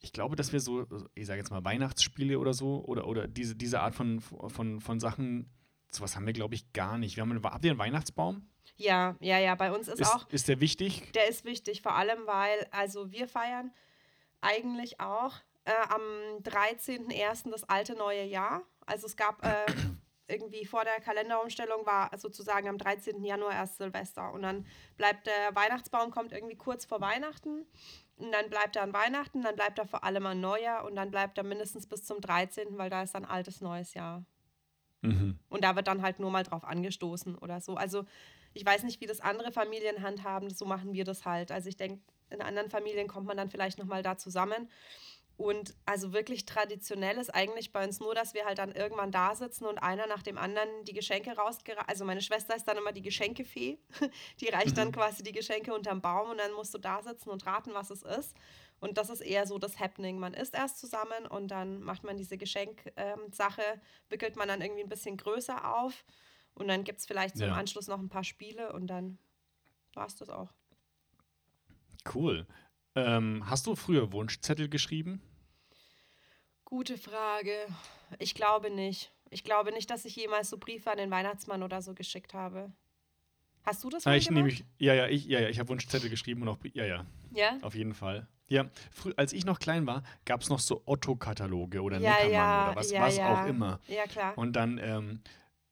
ich 0.00 0.12
glaube, 0.12 0.34
dass 0.36 0.52
wir 0.52 0.60
so, 0.60 0.86
ich 1.14 1.26
sage 1.26 1.38
jetzt 1.40 1.50
mal 1.50 1.64
Weihnachtsspiele 1.64 2.38
oder 2.38 2.54
so, 2.54 2.84
oder, 2.86 3.06
oder 3.06 3.28
diese, 3.28 3.54
diese 3.54 3.80
Art 3.80 3.94
von, 3.94 4.20
von, 4.20 4.80
von 4.80 4.98
Sachen, 5.00 5.50
sowas 5.90 6.16
haben 6.16 6.26
wir, 6.26 6.32
glaube 6.32 6.54
ich, 6.54 6.72
gar 6.72 6.98
nicht. 6.98 7.16
Wir 7.16 7.22
haben 7.22 7.30
einen, 7.32 7.44
habt 7.44 7.64
ihr 7.64 7.70
einen 7.70 7.78
Weihnachtsbaum? 7.78 8.46
ja, 8.76 9.16
ja, 9.20 9.38
ja, 9.38 9.54
bei 9.54 9.70
uns 9.70 9.86
ist, 9.88 10.00
Ist, 10.00 10.08
auch, 10.14 10.28
ist 10.30 10.48
der 10.48 10.60
wichtig? 10.60 11.12
der 11.12 11.28
ist 11.28 11.44
wichtig, 11.44 11.82
vor 11.82 11.94
allem 11.94 12.18
weil, 12.26 12.66
also 12.70 13.12
wir 13.12 13.28
feiern 13.28 13.70
eigentlich 14.42 15.00
auch 15.00 15.34
äh, 15.64 15.72
am 15.88 16.02
13.01. 16.42 17.50
das 17.50 17.64
alte 17.64 17.94
neue 17.94 18.24
Jahr. 18.24 18.62
Also 18.86 19.06
es 19.06 19.16
gab 19.16 19.44
äh, 19.44 19.66
irgendwie 20.28 20.64
vor 20.64 20.84
der 20.84 21.00
Kalenderumstellung 21.00 21.84
war 21.86 22.10
sozusagen 22.16 22.68
am 22.68 22.78
13. 22.78 23.22
Januar 23.24 23.52
erst 23.52 23.78
Silvester 23.78 24.32
und 24.32 24.42
dann 24.42 24.66
bleibt 24.96 25.26
der 25.26 25.54
Weihnachtsbaum 25.54 26.10
kommt 26.10 26.32
irgendwie 26.32 26.56
kurz 26.56 26.84
vor 26.84 27.00
Weihnachten 27.00 27.66
und 28.16 28.32
dann 28.32 28.48
bleibt 28.50 28.76
er 28.76 28.82
an 28.82 28.92
Weihnachten, 28.92 29.42
dann 29.42 29.56
bleibt 29.56 29.78
er 29.78 29.86
vor 29.86 30.04
allem 30.04 30.26
an 30.26 30.40
Neujahr 30.40 30.84
und 30.84 30.96
dann 30.96 31.10
bleibt 31.10 31.38
er 31.38 31.44
mindestens 31.44 31.86
bis 31.86 32.04
zum 32.04 32.20
13., 32.20 32.78
weil 32.78 32.90
da 32.90 33.02
ist 33.02 33.14
dann 33.14 33.24
altes 33.24 33.60
neues 33.60 33.94
Jahr. 33.94 34.24
Mhm. 35.02 35.38
Und 35.48 35.64
da 35.64 35.74
wird 35.76 35.88
dann 35.88 36.02
halt 36.02 36.20
nur 36.20 36.30
mal 36.30 36.44
drauf 36.44 36.64
angestoßen 36.64 37.36
oder 37.38 37.60
so. 37.60 37.74
Also 37.74 38.04
ich 38.54 38.64
weiß 38.64 38.84
nicht, 38.84 39.00
wie 39.00 39.06
das 39.06 39.20
andere 39.20 39.50
Familien 39.50 40.02
handhaben, 40.02 40.50
so 40.50 40.64
machen 40.64 40.92
wir 40.92 41.04
das 41.04 41.24
halt. 41.24 41.50
Also 41.50 41.68
ich 41.68 41.76
denke, 41.76 42.00
in 42.32 42.42
anderen 42.42 42.70
Familien 42.70 43.08
kommt 43.08 43.26
man 43.26 43.36
dann 43.36 43.50
vielleicht 43.50 43.78
nochmal 43.78 44.02
da 44.02 44.16
zusammen. 44.16 44.68
Und 45.38 45.74
also 45.86 46.12
wirklich 46.12 46.44
traditionell 46.44 47.16
ist 47.16 47.34
eigentlich 47.34 47.72
bei 47.72 47.84
uns 47.84 47.98
nur, 48.00 48.14
dass 48.14 48.34
wir 48.34 48.44
halt 48.44 48.58
dann 48.58 48.70
irgendwann 48.70 49.10
da 49.10 49.34
sitzen 49.34 49.64
und 49.64 49.78
einer 49.78 50.06
nach 50.06 50.22
dem 50.22 50.38
anderen 50.38 50.68
die 50.84 50.92
Geschenke 50.92 51.32
rausgereicht. 51.34 51.88
Also 51.88 52.04
meine 52.04 52.20
Schwester 52.20 52.54
ist 52.54 52.66
dann 52.68 52.76
immer 52.76 52.92
die 52.92 53.02
Geschenkefee. 53.02 53.78
Die 54.40 54.48
reicht 54.48 54.76
dann 54.76 54.92
quasi 54.92 55.22
die 55.22 55.32
Geschenke 55.32 55.74
unterm 55.74 56.00
Baum 56.00 56.30
und 56.30 56.38
dann 56.38 56.52
musst 56.52 56.74
du 56.74 56.78
da 56.78 57.02
sitzen 57.02 57.30
und 57.30 57.46
raten, 57.46 57.72
was 57.74 57.90
es 57.90 58.02
ist. 58.02 58.36
Und 58.78 58.98
das 58.98 59.10
ist 59.10 59.20
eher 59.20 59.46
so 59.46 59.58
das 59.58 59.80
Happening. 59.80 60.18
Man 60.18 60.34
isst 60.34 60.54
erst 60.54 60.78
zusammen 60.78 61.26
und 61.28 61.48
dann 61.48 61.80
macht 61.82 62.04
man 62.04 62.16
diese 62.16 62.36
Geschenksache, 62.36 63.62
wickelt 64.10 64.36
man 64.36 64.48
dann 64.48 64.60
irgendwie 64.60 64.82
ein 64.82 64.88
bisschen 64.88 65.16
größer 65.16 65.74
auf. 65.76 66.04
Und 66.54 66.68
dann 66.68 66.84
gibt 66.84 67.00
es 67.00 67.06
vielleicht 67.06 67.38
zum 67.38 67.48
Ja. 67.48 67.54
Anschluss 67.54 67.88
noch 67.88 67.98
ein 68.00 68.10
paar 68.10 68.24
Spiele 68.24 68.72
und 68.72 68.86
dann 68.86 69.18
war 69.94 70.06
es 70.06 70.16
das 70.16 70.28
auch. 70.28 70.52
Cool. 72.12 72.46
Ähm, 72.94 73.48
hast 73.48 73.66
du 73.66 73.74
früher 73.74 74.12
Wunschzettel 74.12 74.68
geschrieben? 74.68 75.20
Gute 76.64 76.96
Frage. 76.98 77.52
Ich 78.18 78.34
glaube 78.34 78.70
nicht. 78.70 79.12
Ich 79.30 79.44
glaube 79.44 79.72
nicht, 79.72 79.90
dass 79.90 80.04
ich 80.04 80.16
jemals 80.16 80.50
so 80.50 80.58
Briefe 80.58 80.90
an 80.90 80.98
den 80.98 81.10
Weihnachtsmann 81.10 81.62
oder 81.62 81.80
so 81.82 81.94
geschickt 81.94 82.34
habe. 82.34 82.72
Hast 83.64 83.84
du 83.84 83.90
das 83.90 84.06
Ah, 84.06 84.10
mal 84.10 84.16
ich 84.18 84.28
gemacht? 84.28 84.44
nehme 84.44 84.48
ich, 84.52 84.64
ja, 84.78 84.94
ja, 84.94 85.06
ich, 85.06 85.24
ja, 85.26 85.40
ja, 85.40 85.48
ich 85.48 85.58
habe 85.58 85.68
Wunschzettel 85.68 86.10
geschrieben 86.10 86.42
und 86.42 86.48
auch, 86.48 86.58
ja, 86.74 86.84
ja, 86.84 87.06
ja? 87.32 87.58
auf 87.62 87.74
jeden 87.74 87.94
Fall. 87.94 88.26
Ja, 88.48 88.68
als 89.16 89.32
ich 89.32 89.46
noch 89.46 89.58
klein 89.60 89.86
war, 89.86 90.02
gab 90.24 90.42
es 90.42 90.50
noch 90.50 90.58
so 90.58 90.82
Otto-Kataloge 90.84 91.80
oder 91.80 91.98
Ja, 92.00 92.10
Neckermann 92.10 92.32
ja, 92.32 92.66
oder 92.66 92.76
was, 92.76 92.90
ja, 92.90 93.00
was 93.00 93.16
ja. 93.16 93.44
auch 93.44 93.46
immer. 93.48 93.80
Ja, 93.86 94.04
klar. 94.06 94.36
Und 94.36 94.54
dann 94.54 94.78
ähm, 94.78 95.20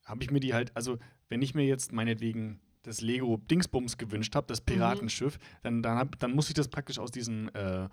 habe 0.05 0.23
ich 0.23 0.31
mir 0.31 0.41
die 0.41 0.55
halt, 0.55 0.75
also 0.77 0.99
wenn 1.29 1.43
ich 1.43 1.55
mir 1.55 1.65
jetzt 1.65 1.93
meinetwegen 1.93 2.61
das 2.83 3.01
Lego 3.01 3.37
Dingsbums 3.37 3.99
gewünscht 3.99 4.35
habe, 4.35 4.45
Mhm. 4.45 4.49
das 4.49 4.61
Piratenschiff, 4.63 5.39
dann, 5.63 5.83
dann, 5.83 5.99
hab, 5.99 6.19
dann 6.19 6.33
muss 6.35 6.49
ich 6.49 6.55
das 6.55 6.69
praktisch 6.69 6.99
aus 6.99 7.11
diesem 7.11 7.49
äh, 7.55 7.89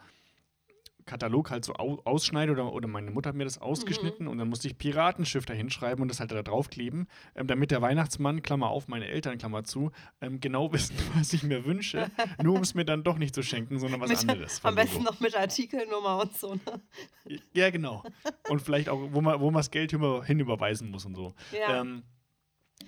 Katalog 1.05 1.51
halt 1.51 1.63
so 1.63 1.73
au 1.75 2.01
ausschneiden 2.03 2.53
oder, 2.53 2.73
oder 2.73 2.89
meine 2.89 3.11
Mutter 3.11 3.29
hat 3.29 3.35
mir 3.37 3.45
das 3.45 3.59
ausgeschnitten 3.59 4.25
Mhm. 4.25 4.31
und 4.31 4.37
dann 4.39 4.49
musste 4.49 4.67
ich 4.67 4.77
Piratenschiff 4.77 5.45
da 5.45 5.53
hinschreiben 5.53 6.01
und 6.01 6.09
das 6.09 6.19
halt 6.19 6.31
da 6.31 6.43
draufkleben, 6.43 7.07
ähm, 7.35 7.47
damit 7.47 7.71
der 7.71 7.81
Weihnachtsmann, 7.81 8.41
Klammer 8.43 8.67
auf, 8.69 8.89
meine 8.89 9.07
Eltern, 9.07 9.37
Klammer 9.37 9.63
zu, 9.63 9.91
ähm, 10.19 10.41
genau 10.41 10.71
wissen, 10.73 10.97
was 11.15 11.31
ich 11.31 11.43
mir 11.43 11.63
wünsche, 11.63 12.11
nur 12.43 12.55
um 12.55 12.61
es 12.61 12.73
mir 12.73 12.83
dann 12.83 13.03
doch 13.03 13.17
nicht 13.17 13.33
zu 13.33 13.41
schenken, 13.41 13.79
sondern 13.79 14.01
was 14.01 14.09
Mit- 14.09 14.19
anderes. 14.29 14.59
Am 14.65 14.75
besten 14.75 14.97
Lego. 14.99 15.11
noch 15.11 15.19
mit 15.21 15.33
Artikelnummer 15.37 16.21
und 16.23 16.33
so. 16.37 16.55
Ne? 16.55 17.39
Ja, 17.53 17.69
genau. 17.69 18.03
Und 18.49 18.61
vielleicht 18.61 18.89
auch, 18.89 18.99
wo 19.13 19.21
man, 19.21 19.39
wo 19.39 19.45
man 19.49 19.59
das 19.59 19.71
Geld 19.71 19.93
über, 19.93 20.25
hinüberweisen 20.25 20.91
muss 20.91 21.05
und 21.05 21.15
so. 21.15 21.33
Ja. 21.57 21.81
Ähm, 21.81 22.03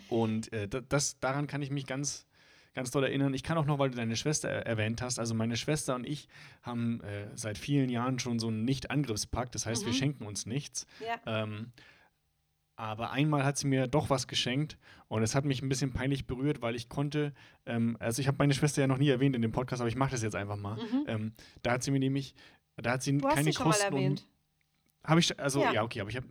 und 0.09 0.51
äh, 0.53 0.67
da- 0.67 0.81
das, 0.81 1.19
daran 1.19 1.47
kann 1.47 1.61
ich 1.61 1.69
mich 1.71 1.85
ganz, 1.85 2.25
ganz 2.73 2.91
doll 2.91 3.03
erinnern. 3.03 3.33
Ich 3.33 3.43
kann 3.43 3.57
auch 3.57 3.65
noch, 3.65 3.79
weil 3.79 3.89
du 3.89 3.97
deine 3.97 4.15
Schwester 4.15 4.49
er 4.49 4.65
erwähnt 4.65 5.01
hast, 5.01 5.19
also 5.19 5.33
meine 5.33 5.57
Schwester 5.57 5.95
und 5.95 6.05
ich 6.05 6.27
haben 6.61 7.01
äh, 7.01 7.27
seit 7.35 7.57
vielen 7.57 7.89
Jahren 7.89 8.19
schon 8.19 8.39
so 8.39 8.47
einen 8.47 8.63
Nicht-Angriffspakt. 8.65 9.53
Das 9.55 9.65
heißt, 9.65 9.85
wir 9.85 9.93
Mhm. 9.93 9.97
schenken 9.97 10.25
uns 10.25 10.45
nichts. 10.45 10.85
ja. 11.05 11.43
Ähm, 11.43 11.71
aber 12.75 13.11
einmal 13.11 13.43
hat 13.43 13.57
sie 13.57 13.67
mir 13.67 13.87
doch 13.87 14.09
was 14.09 14.27
geschenkt 14.27 14.77
und 15.09 15.21
es 15.21 15.35
hat 15.35 15.43
mich 15.43 15.61
ein 15.61 15.67
bisschen 15.67 15.91
peinlich 15.91 16.27
berührt, 16.27 16.61
weil 16.61 16.75
ich 16.75 16.87
konnte, 16.87 17.33
ähm, 17.65 17.97
also 17.99 18.21
ich 18.21 18.27
habe 18.29 18.37
meine 18.39 18.53
Schwester 18.53 18.79
ja 18.79 18.87
noch 18.87 18.97
nie 18.99 19.09
erwähnt 19.09 19.35
in 19.35 19.41
dem 19.41 19.51
Podcast, 19.51 19.81
aber 19.81 19.89
ich 19.89 19.97
mache 19.97 20.11
das 20.11 20.21
jetzt 20.23 20.35
einfach 20.35 20.55
mal. 20.55 20.77
Mhm. 20.77 21.03
Ähm, 21.07 21.33
da 21.61 21.71
hat 21.73 21.83
sie 21.83 21.91
mir 21.91 21.99
nämlich, 21.99 22.35
da 22.77 22.91
hat 22.91 23.03
sie 23.03 23.17
Du 23.17 23.27
hast 23.27 23.35
keine 23.35 23.51
sie 23.51 23.53
schon 23.57 23.65
mal 23.67 23.71
Kosten 23.71 23.93
und 23.93 23.99
erwähnt. 24.01 24.27
habe 25.03 25.19
ich, 25.19 25.37
also 25.37 25.59
Ja. 25.61 25.73
ja, 25.73 25.83
okay, 25.83 25.99
aber 25.99 26.09
ich 26.09 26.15
habe 26.15 26.27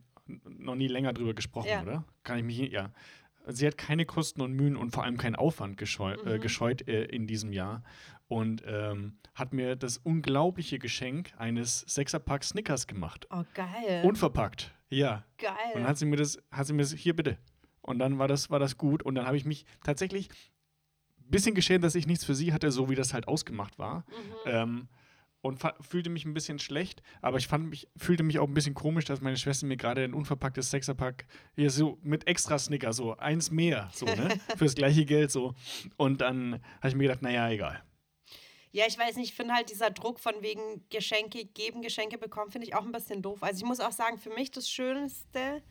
noch 0.49 0.75
nie 0.75 0.89
länger 0.89 1.13
drüber 1.13 1.35
gesprochen, 1.35 1.69
Ja. 1.69 1.83
oder? 1.83 2.05
Kann 2.23 2.39
ich 2.39 2.45
mich, 2.45 2.59
ja. 2.73 2.93
Sie 3.51 3.67
hat 3.67 3.79
keine 3.79 4.05
Kosten 4.07 4.41
und 4.41 4.53
Mühen 4.53 4.77
und 4.77 4.91
vor 4.91 5.05
allem 5.05 5.17
keinen 5.17 5.37
Aufwand 5.37 5.77
gescheu 5.77 6.13
äh, 6.13 6.37
Mhm. 6.37 6.41
gescheut 6.41 6.87
äh, 6.89 7.05
in 7.05 7.27
diesem 7.27 7.53
Jahr 7.53 7.83
und 8.29 8.63
ähm, 8.67 9.19
hat 9.35 9.53
mir 9.53 9.77
das 9.77 9.99
unglaubliche 9.99 10.79
Geschenk 10.79 11.33
eines 11.39 11.81
Sechserpack 11.81 12.45
Snickers 12.45 12.87
gemacht. 12.87 13.27
Oh, 13.31 13.45
geil. 13.55 14.03
Unverpackt, 14.05 14.75
ja. 14.91 15.25
geil. 15.39 15.53
Und 15.75 15.81
dann 15.81 15.89
hat 15.89 15.99
sie 15.99 16.07
mir 16.07 16.17
das, 16.17 16.39
hat 16.51 16.67
sie 16.67 16.73
mir 16.75 16.83
das, 16.83 16.93
hier 16.93 17.15
bitte. 17.17 17.39
Und 17.81 17.99
dann 18.01 18.19
war 18.19 18.29
das, 18.29 18.51
war 18.51 18.59
das 18.59 18.77
gut 18.77 19.03
und 19.03 19.15
dann 19.15 19.27
habe 19.27 19.37
ich 19.39 19.45
mich 19.47 19.65
tatsächlich 19.83 20.29
ein 21.21 21.31
bisschen 21.31 21.55
geschämt, 21.55 21.85
dass 21.85 21.95
ich 21.95 22.07
nichts 22.07 22.25
für 22.25 22.35
sie 22.35 22.53
hatte, 22.53 22.71
so 22.71 22.91
wie 22.91 22.95
das 22.95 23.15
halt 23.15 23.29
ausgemacht 23.29 23.79
war. 23.79 24.01
Mhm. 24.09 24.33
Ähm, 24.47 24.89
und 25.41 25.61
fühlte 25.80 26.11
mich 26.11 26.24
ein 26.24 26.34
bisschen 26.34 26.59
schlecht, 26.59 27.03
aber 27.22 27.39
ich 27.39 27.47
fand 27.47 27.68
mich, 27.68 27.89
fühlte 27.97 28.22
mich 28.22 28.39
auch 28.39 28.49
ein 28.49 28.55
bisschen 28.55 28.74
komisch, 28.74 29.05
dass 29.05 29.20
meine 29.20 29.36
Schwester 29.36 29.66
mir 29.66 29.76
gerade 29.76 30.03
ein 30.03 30.14
unverpacktes 30.14 30.70
Sechserpack 30.70 31.26
hier 31.55 31.70
so 31.70 31.99
mit 32.03 32.26
extra 32.26 32.59
Snicker, 32.59 32.93
so 32.93 33.16
eins 33.16 33.51
mehr, 33.51 33.91
so, 33.93 34.07
ne? 34.07 34.41
Fürs 34.57 34.74
gleiche 34.74 35.05
Geld 35.05 35.30
so. 35.30 35.55
Und 35.97 36.20
dann 36.20 36.61
habe 36.78 36.89
ich 36.89 36.95
mir 36.95 37.05
gedacht, 37.05 37.22
naja, 37.22 37.49
egal. 37.51 37.82
Ja, 38.70 38.84
ich 38.86 38.99
weiß 38.99 39.16
nicht, 39.16 39.30
ich 39.30 39.34
finde 39.34 39.55
halt 39.55 39.70
dieser 39.70 39.91
Druck 39.91 40.20
von 40.20 40.34
wegen 40.41 40.84
Geschenke 40.91 41.45
geben, 41.47 41.82
Geschenke 41.82 42.18
bekommen, 42.18 42.51
finde 42.51 42.66
ich 42.66 42.74
auch 42.74 42.84
ein 42.84 42.93
bisschen 42.93 43.22
doof. 43.22 43.43
Also 43.43 43.59
ich 43.59 43.64
muss 43.64 43.80
auch 43.80 43.93
sagen, 43.93 44.18
für 44.18 44.30
mich 44.30 44.51
das 44.51 44.68
Schönste, 44.68 45.62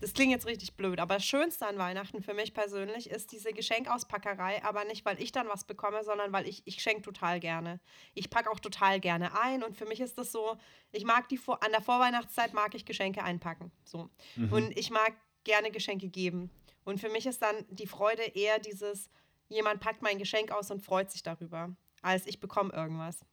das 0.00 0.12
klingt 0.12 0.32
jetzt 0.32 0.46
richtig 0.46 0.74
blöd, 0.74 1.00
aber 1.00 1.14
das 1.14 1.24
Schönste 1.24 1.66
an 1.66 1.78
Weihnachten 1.78 2.22
für 2.22 2.34
mich 2.34 2.54
persönlich 2.54 3.10
ist 3.10 3.32
diese 3.32 3.52
Geschenkauspackerei, 3.52 4.62
aber 4.64 4.84
nicht, 4.84 5.04
weil 5.04 5.20
ich 5.20 5.32
dann 5.32 5.48
was 5.48 5.64
bekomme, 5.64 6.04
sondern 6.04 6.32
weil 6.32 6.46
ich, 6.46 6.62
ich 6.66 6.82
schenke 6.82 7.02
total 7.02 7.40
gerne. 7.40 7.80
Ich 8.14 8.30
packe 8.30 8.50
auch 8.50 8.60
total 8.60 9.00
gerne 9.00 9.38
ein 9.40 9.62
und 9.62 9.76
für 9.76 9.86
mich 9.86 10.00
ist 10.00 10.18
das 10.18 10.32
so, 10.32 10.56
ich 10.92 11.04
mag 11.04 11.28
die, 11.28 11.38
Vor 11.38 11.62
an 11.62 11.72
der 11.72 11.80
Vorweihnachtszeit 11.82 12.54
mag 12.54 12.74
ich 12.74 12.84
Geschenke 12.84 13.22
einpacken, 13.22 13.72
so. 13.84 14.10
Und 14.50 14.76
ich 14.76 14.90
mag 14.90 15.14
gerne 15.44 15.70
Geschenke 15.70 16.08
geben. 16.08 16.50
Und 16.84 17.00
für 17.00 17.08
mich 17.08 17.26
ist 17.26 17.42
dann 17.42 17.64
die 17.70 17.86
Freude 17.86 18.22
eher 18.22 18.58
dieses, 18.58 19.10
jemand 19.48 19.80
packt 19.80 20.02
mein 20.02 20.18
Geschenk 20.18 20.52
aus 20.52 20.70
und 20.70 20.82
freut 20.82 21.10
sich 21.10 21.22
darüber, 21.22 21.74
als 22.02 22.26
ich 22.26 22.38
bekomme 22.40 22.72
irgendwas. 22.72 23.24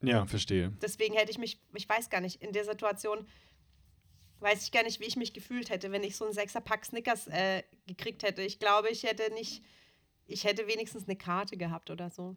Ja, 0.00 0.26
verstehe. 0.26 0.72
Deswegen 0.80 1.14
hätte 1.14 1.30
ich 1.30 1.38
mich, 1.38 1.60
ich 1.74 1.88
weiß 1.88 2.08
gar 2.08 2.20
nicht, 2.20 2.40
in 2.42 2.52
der 2.52 2.64
Situation 2.64 3.26
weiß 4.40 4.62
ich 4.62 4.72
gar 4.72 4.82
nicht, 4.82 5.00
wie 5.00 5.06
ich 5.06 5.16
mich 5.16 5.32
gefühlt 5.32 5.70
hätte, 5.70 5.92
wenn 5.92 6.02
ich 6.02 6.16
so 6.16 6.24
einen 6.24 6.34
Sechserpack 6.34 6.84
Snickers 6.84 7.26
äh, 7.28 7.62
gekriegt 7.86 8.22
hätte. 8.22 8.42
Ich 8.42 8.58
glaube, 8.58 8.88
ich 8.90 9.02
hätte 9.02 9.32
nicht, 9.34 9.62
ich 10.26 10.44
hätte 10.44 10.66
wenigstens 10.66 11.04
eine 11.04 11.16
Karte 11.16 11.56
gehabt 11.56 11.90
oder 11.90 12.10
so. 12.10 12.36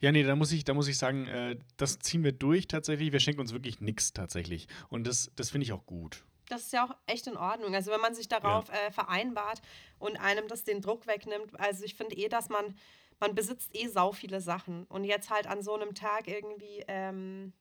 Ja, 0.00 0.12
nee, 0.12 0.22
da 0.22 0.36
muss 0.36 0.52
ich, 0.52 0.64
da 0.64 0.74
muss 0.74 0.86
ich 0.86 0.96
sagen, 0.96 1.26
äh, 1.26 1.56
das 1.76 1.98
ziehen 1.98 2.22
wir 2.22 2.32
durch 2.32 2.68
tatsächlich. 2.68 3.12
Wir 3.12 3.18
schenken 3.20 3.40
uns 3.40 3.52
wirklich 3.52 3.80
nichts 3.80 4.12
tatsächlich. 4.12 4.68
Und 4.88 5.06
das, 5.06 5.32
das 5.34 5.50
finde 5.50 5.64
ich 5.64 5.72
auch 5.72 5.86
gut. 5.86 6.24
Das 6.48 6.62
ist 6.62 6.72
ja 6.72 6.86
auch 6.86 6.96
echt 7.06 7.26
in 7.26 7.36
Ordnung. 7.36 7.74
Also 7.74 7.90
wenn 7.90 8.00
man 8.00 8.14
sich 8.14 8.28
darauf 8.28 8.70
äh, 8.70 8.90
vereinbart 8.92 9.60
und 9.98 10.16
einem 10.16 10.48
das 10.48 10.64
den 10.64 10.80
Druck 10.80 11.06
wegnimmt, 11.06 11.58
also 11.58 11.84
ich 11.84 11.94
finde 11.94 12.16
eh, 12.16 12.28
dass 12.28 12.48
man, 12.48 12.76
man 13.18 13.34
besitzt 13.34 13.76
eh 13.76 13.88
sau 13.88 14.12
viele 14.12 14.40
Sachen. 14.40 14.84
Und 14.84 15.04
jetzt 15.04 15.30
halt 15.30 15.48
an 15.48 15.62
so 15.62 15.74
einem 15.74 15.94
Tag 15.94 16.28
irgendwie 16.28 16.84
ähm, 16.86 17.52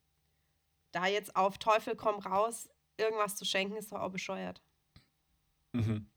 da 0.92 1.06
jetzt 1.08 1.36
auf 1.36 1.58
Teufel 1.58 1.96
komm 1.96 2.20
raus 2.20 2.70
irgendwas 2.98 3.36
zu 3.36 3.46
schenken, 3.46 3.76
ist 3.76 3.92
doch 3.92 4.02
auch 4.02 4.12
bescheuert. 4.12 4.62
Mhm. 5.74 6.10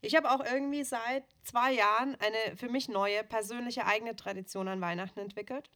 Ich 0.00 0.14
habe 0.14 0.30
auch 0.30 0.44
irgendwie 0.44 0.84
seit 0.84 1.24
zwei 1.42 1.72
Jahren 1.72 2.16
eine 2.20 2.56
für 2.56 2.68
mich 2.68 2.88
neue 2.88 3.24
persönliche 3.24 3.84
eigene 3.86 4.14
Tradition 4.14 4.68
an 4.68 4.80
Weihnachten 4.80 5.18
entwickelt. 5.20 5.70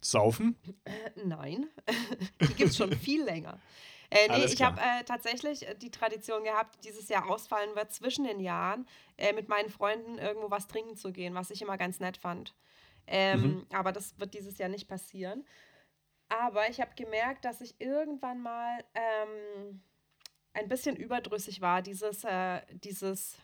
Saufen? 0.00 0.56
Äh, 0.84 1.10
nein, 1.24 1.68
die 2.40 2.54
gibt 2.54 2.70
es 2.70 2.76
schon 2.76 2.92
viel 2.92 3.22
länger. 3.24 3.58
Äh, 4.10 4.28
nee, 4.28 4.44
ich 4.44 4.60
habe 4.62 4.80
äh, 4.80 5.04
tatsächlich 5.04 5.68
äh, 5.68 5.74
die 5.74 5.90
Tradition 5.90 6.42
gehabt, 6.42 6.76
die 6.76 6.88
dieses 6.88 7.08
Jahr 7.08 7.30
ausfallen 7.30 7.76
wird, 7.76 7.92
zwischen 7.92 8.24
den 8.24 8.40
Jahren 8.40 8.86
äh, 9.16 9.32
mit 9.32 9.48
meinen 9.48 9.68
Freunden 9.68 10.18
irgendwo 10.18 10.50
was 10.50 10.66
trinken 10.66 10.96
zu 10.96 11.12
gehen, 11.12 11.34
was 11.34 11.50
ich 11.50 11.62
immer 11.62 11.78
ganz 11.78 12.00
nett 12.00 12.16
fand. 12.16 12.54
Ähm, 13.06 13.42
Mhm. 13.42 13.66
Aber 13.72 13.92
das 13.92 14.18
wird 14.18 14.34
dieses 14.34 14.58
Jahr 14.58 14.68
nicht 14.68 14.88
passieren. 14.88 15.44
Aber 16.30 16.70
ich 16.70 16.80
habe 16.80 16.92
gemerkt, 16.94 17.44
dass 17.44 17.60
ich 17.60 17.80
irgendwann 17.80 18.40
mal 18.40 18.84
ähm, 18.94 19.82
ein 20.52 20.68
bisschen 20.68 20.96
überdrüssig 20.96 21.60
war, 21.60 21.82
dieses, 21.82 22.22
äh, 22.22 22.62
dieses 22.70 23.36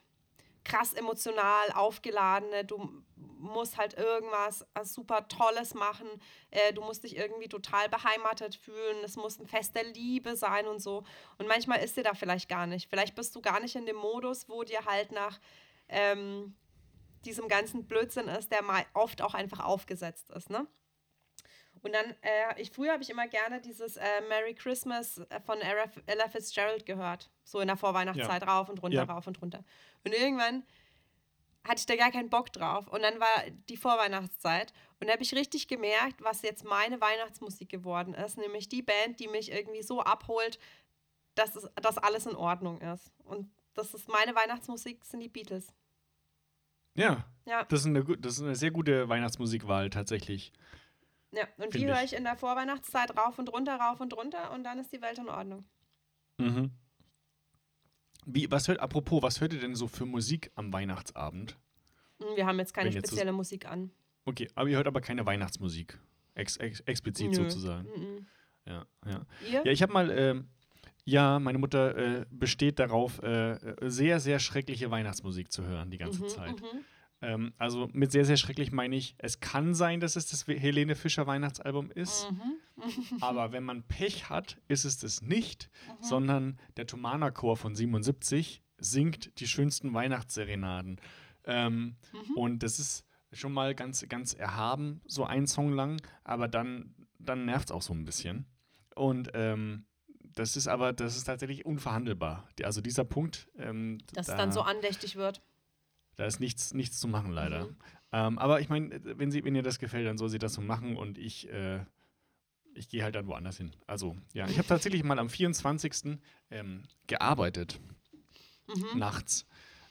krass 0.62 0.92
emotional 0.94 1.72
aufgeladene, 1.74 2.64
du 2.64 3.04
musst 3.16 3.76
halt 3.76 3.94
irgendwas 3.94 4.62
äh, 4.74 4.84
super 4.84 5.26
Tolles 5.26 5.74
machen, 5.74 6.06
äh, 6.52 6.72
du 6.72 6.80
musst 6.80 7.02
dich 7.02 7.16
irgendwie 7.16 7.48
total 7.48 7.88
beheimatet 7.88 8.54
fühlen, 8.54 9.02
es 9.04 9.16
muss 9.16 9.38
ein 9.40 9.48
Fest 9.48 9.74
der 9.74 9.84
Liebe 9.84 10.36
sein 10.36 10.68
und 10.68 10.80
so. 10.80 11.04
Und 11.38 11.48
manchmal 11.48 11.82
ist 11.82 11.96
dir 11.96 12.04
da 12.04 12.14
vielleicht 12.14 12.48
gar 12.48 12.68
nicht. 12.68 12.88
Vielleicht 12.88 13.16
bist 13.16 13.34
du 13.34 13.42
gar 13.42 13.60
nicht 13.60 13.74
in 13.74 13.86
dem 13.86 13.96
Modus, 13.96 14.48
wo 14.48 14.62
dir 14.62 14.84
halt 14.84 15.10
nach 15.10 15.40
ähm, 15.88 16.56
diesem 17.24 17.48
ganzen 17.48 17.86
Blödsinn 17.88 18.28
ist, 18.28 18.52
der 18.52 18.62
mal 18.62 18.84
oft 18.94 19.22
auch 19.22 19.34
einfach 19.34 19.64
aufgesetzt 19.64 20.30
ist, 20.30 20.50
ne? 20.50 20.68
Und 21.82 21.92
dann, 21.94 22.14
äh, 22.22 22.60
ich, 22.60 22.70
früher 22.72 22.92
habe 22.92 23.02
ich 23.02 23.10
immer 23.10 23.28
gerne 23.28 23.60
dieses 23.60 23.96
äh, 23.96 24.20
Merry 24.28 24.54
Christmas 24.54 25.18
äh, 25.18 25.40
von 25.40 25.58
Ella, 25.60 26.28
Fitzgerald 26.28 26.86
gehört. 26.86 27.30
So 27.44 27.60
in 27.60 27.68
der 27.68 27.76
Vorweihnachtszeit 27.76 28.42
rauf 28.46 28.68
und 28.68 28.82
runter, 28.82 29.04
Ja. 29.06 29.12
rauf 29.12 29.26
und 29.26 29.40
runter. 29.40 29.62
Und 30.04 30.12
irgendwann 30.14 30.64
hatte 31.64 31.80
ich 31.80 31.86
da 31.86 31.96
gar 31.96 32.10
keinen 32.10 32.30
Bock 32.30 32.52
drauf. 32.52 32.86
Und 32.88 33.02
dann 33.02 33.18
war 33.20 33.44
die 33.68 33.76
Vorweihnachtszeit. 33.76 34.72
Und 35.00 35.08
da 35.08 35.12
habe 35.12 35.22
ich 35.22 35.34
richtig 35.34 35.68
gemerkt, 35.68 36.22
was 36.22 36.42
jetzt 36.42 36.64
meine 36.64 37.00
Weihnachtsmusik 37.00 37.68
geworden 37.68 38.14
ist. 38.14 38.38
Nämlich 38.38 38.68
die 38.68 38.82
Band, 38.82 39.20
die 39.20 39.28
mich 39.28 39.52
irgendwie 39.52 39.82
so 39.82 40.00
abholt, 40.00 40.58
dass 41.34 41.54
es, 41.56 41.68
dass 41.76 41.98
alles 41.98 42.26
in 42.26 42.34
Ordnung 42.36 42.80
ist. 42.80 43.12
Und 43.24 43.50
das 43.74 43.94
ist 43.94 44.08
meine 44.08 44.34
Weihnachtsmusik, 44.34 45.04
sind 45.04 45.20
die 45.20 45.28
Beatles. 45.28 45.74
Ja, 46.94 47.24
Ja, 47.44 47.64
das 47.64 47.80
ist 47.80 47.86
eine, 47.86 48.02
das 48.04 48.34
ist 48.38 48.42
eine 48.42 48.54
sehr 48.56 48.70
gute 48.70 49.08
Weihnachtsmusikwahl 49.08 49.90
tatsächlich. 49.90 50.52
Ja. 51.32 51.46
Und 51.58 51.74
die 51.74 51.86
höre 51.86 52.02
ich. 52.02 52.12
in 52.14 52.24
der 52.24 52.36
Vorweihnachtszeit 52.36 53.16
rauf 53.16 53.38
und 53.38 53.52
runter, 53.52 53.76
rauf 53.76 54.00
und 54.00 54.14
runter 54.16 54.52
und 54.52 54.64
dann 54.64 54.78
ist 54.78 54.92
die 54.92 55.00
Welt 55.02 55.18
in 55.18 55.28
Ordnung. 55.28 55.64
Mhm. 56.38 56.70
Wie, 58.24 58.50
was 58.50 58.66
hört, 58.68 58.80
apropos, 58.80 59.22
was 59.22 59.40
hört 59.40 59.52
ihr 59.52 59.60
denn 59.60 59.74
so 59.76 59.86
für 59.86 60.04
Musik 60.06 60.50
am 60.56 60.72
Weihnachtsabend? 60.72 61.56
Hm, 62.20 62.36
Wir 62.36 62.46
haben 62.46 62.58
jetzt 62.58 62.74
keine 62.74 62.88
Wenn 62.88 62.96
jetzt 62.96 63.08
spezielle 63.08 63.32
Musik 63.32 63.66
an. 63.66 63.90
Okay, 64.24 64.48
aber 64.54 64.68
ihr 64.68 64.76
hört 64.76 64.88
aber 64.88 65.00
keine 65.00 65.24
Weihnachtsmusik. 65.24 65.98
Ex, 66.34 66.56
ex, 66.56 66.80
explizit 66.80 67.28
Nö. 67.30 67.36
sozusagen. 67.36 67.88
Mhm. 67.96 68.26
Ja, 68.66 68.84
ja. 69.06 69.26
Ihr? 69.48 69.64
Ja, 69.64 69.70
ich 69.72 69.80
habe 69.82 69.92
mal, 69.92 70.10
ähm, 70.10 70.48
ja, 71.04 71.38
meine 71.38 71.58
Mutter 71.58 71.96
äh, 71.96 72.26
besteht 72.30 72.80
darauf, 72.80 73.22
äh, 73.22 73.58
sehr, 73.88 74.18
sehr 74.18 74.40
schreckliche 74.40 74.90
Weihnachtsmusik 74.90 75.52
zu 75.52 75.64
hören 75.64 75.90
die 75.92 75.98
ganze 75.98 76.24
Mhm, 76.24 76.28
Zeit. 76.28 76.60
mhm. 76.60 76.84
Ähm, 77.22 77.52
also 77.58 77.88
mit 77.92 78.12
sehr, 78.12 78.24
sehr 78.26 78.36
schrecklich 78.36 78.72
meine 78.72 78.94
ich, 78.96 79.14
es 79.18 79.40
kann 79.40 79.74
sein, 79.74 80.00
dass 80.00 80.16
es 80.16 80.26
das 80.26 80.46
Helene 80.46 80.94
Fischer 80.94 81.26
Weihnachtsalbum 81.26 81.90
ist, 81.90 82.28
Mhm. 82.30 83.22
aber 83.22 83.52
wenn 83.52 83.64
man 83.64 83.82
Pech 83.84 84.28
hat, 84.28 84.58
ist 84.68 84.84
es 84.84 84.98
das 84.98 85.22
nicht, 85.22 85.70
Mhm. 85.88 86.02
sondern 86.02 86.58
der 86.76 86.86
Thomaner 86.86 87.30
Chor 87.32 87.56
von 87.56 87.74
77 87.74 88.62
singt 88.78 89.40
die 89.40 89.48
schönsten 89.48 89.94
Weihnachtsserenaden. 89.94 91.00
Ähm, 91.44 91.96
Mhm. 92.12 92.36
Und 92.36 92.62
das 92.62 92.78
ist 92.78 93.06
schon 93.32 93.52
mal 93.52 93.74
ganz, 93.74 94.06
ganz 94.08 94.34
erhaben, 94.34 95.00
so 95.06 95.24
ein 95.24 95.46
Song 95.46 95.72
lang, 95.72 96.00
aber 96.24 96.48
dann, 96.48 96.94
dann 97.18 97.44
nervt 97.46 97.68
es 97.68 97.72
auch 97.72 97.82
so 97.82 97.94
ein 97.94 98.04
bisschen. 98.04 98.46
Und 98.94 99.30
ähm, 99.34 99.86
das 100.34 100.56
ist 100.56 100.68
aber, 100.68 100.92
das 100.92 101.16
ist 101.16 101.24
tatsächlich 101.24 101.64
unverhandelbar. 101.64 102.46
Also 102.62 102.80
dieser 102.82 103.04
Punkt, 103.04 103.48
ähm, 103.56 103.98
Dass 104.12 104.26
da, 104.26 104.32
es 104.34 104.38
dann 104.38 104.52
so 104.52 104.60
andächtig 104.62 105.16
wird. 105.16 105.40
Da 106.16 106.24
ist 106.26 106.40
nichts, 106.40 106.74
nichts 106.74 106.98
zu 106.98 107.08
machen, 107.08 107.32
leider. 107.32 107.66
Mhm. 107.66 107.76
Ähm, 108.12 108.38
aber 108.38 108.60
ich 108.60 108.68
meine, 108.68 109.00
wenn, 109.18 109.30
sie- 109.30 109.44
wenn 109.44 109.54
ihr 109.54 109.62
das 109.62 109.78
gefällt, 109.78 110.06
dann 110.06 110.18
soll 110.18 110.28
sie 110.28 110.38
das 110.38 110.54
so 110.54 110.60
machen 110.60 110.96
und 110.96 111.18
ich, 111.18 111.48
äh, 111.50 111.80
ich 112.74 112.88
gehe 112.88 113.02
halt 113.02 113.14
dann 113.14 113.26
woanders 113.26 113.56
hin. 113.58 113.72
Also, 113.86 114.16
ja, 114.34 114.46
ich 114.48 114.58
habe 114.58 114.68
tatsächlich 114.68 115.02
mal 115.02 115.18
am 115.18 115.28
24. 115.30 116.18
Ähm, 116.50 116.82
gearbeitet, 117.06 117.80
Mhm. 118.68 118.98
nachts. 118.98 119.46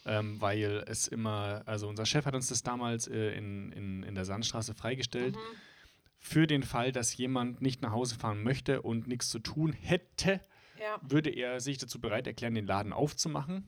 Ähm, 0.07 0.39
weil 0.39 0.83
es 0.87 1.07
immer, 1.07 1.63
also 1.65 1.87
unser 1.87 2.05
Chef 2.05 2.25
hat 2.27 2.35
uns 2.35 2.47
das 2.49 2.61
damals 2.61 3.07
äh, 3.07 3.31
in, 3.35 3.71
in, 3.71 4.03
in 4.03 4.13
der 4.13 4.23
Sandstraße 4.25 4.75
freigestellt, 4.75 5.35
Mhm. 5.35 5.39
für 6.19 6.45
den 6.45 6.61
Fall, 6.63 6.91
dass 6.91 7.17
jemand 7.17 7.61
nicht 7.61 7.81
nach 7.81 7.91
Hause 7.91 8.15
fahren 8.15 8.43
möchte 8.43 8.83
und 8.83 9.07
nichts 9.07 9.29
zu 9.29 9.39
tun 9.39 9.73
hätte, 9.73 10.41
Ja. 10.79 10.99
würde 11.01 11.31
er 11.31 11.59
sich 11.59 11.79
dazu 11.79 11.99
bereit 11.99 12.27
erklären, 12.27 12.53
den 12.53 12.67
Laden 12.67 12.93
aufzumachen. 12.93 13.67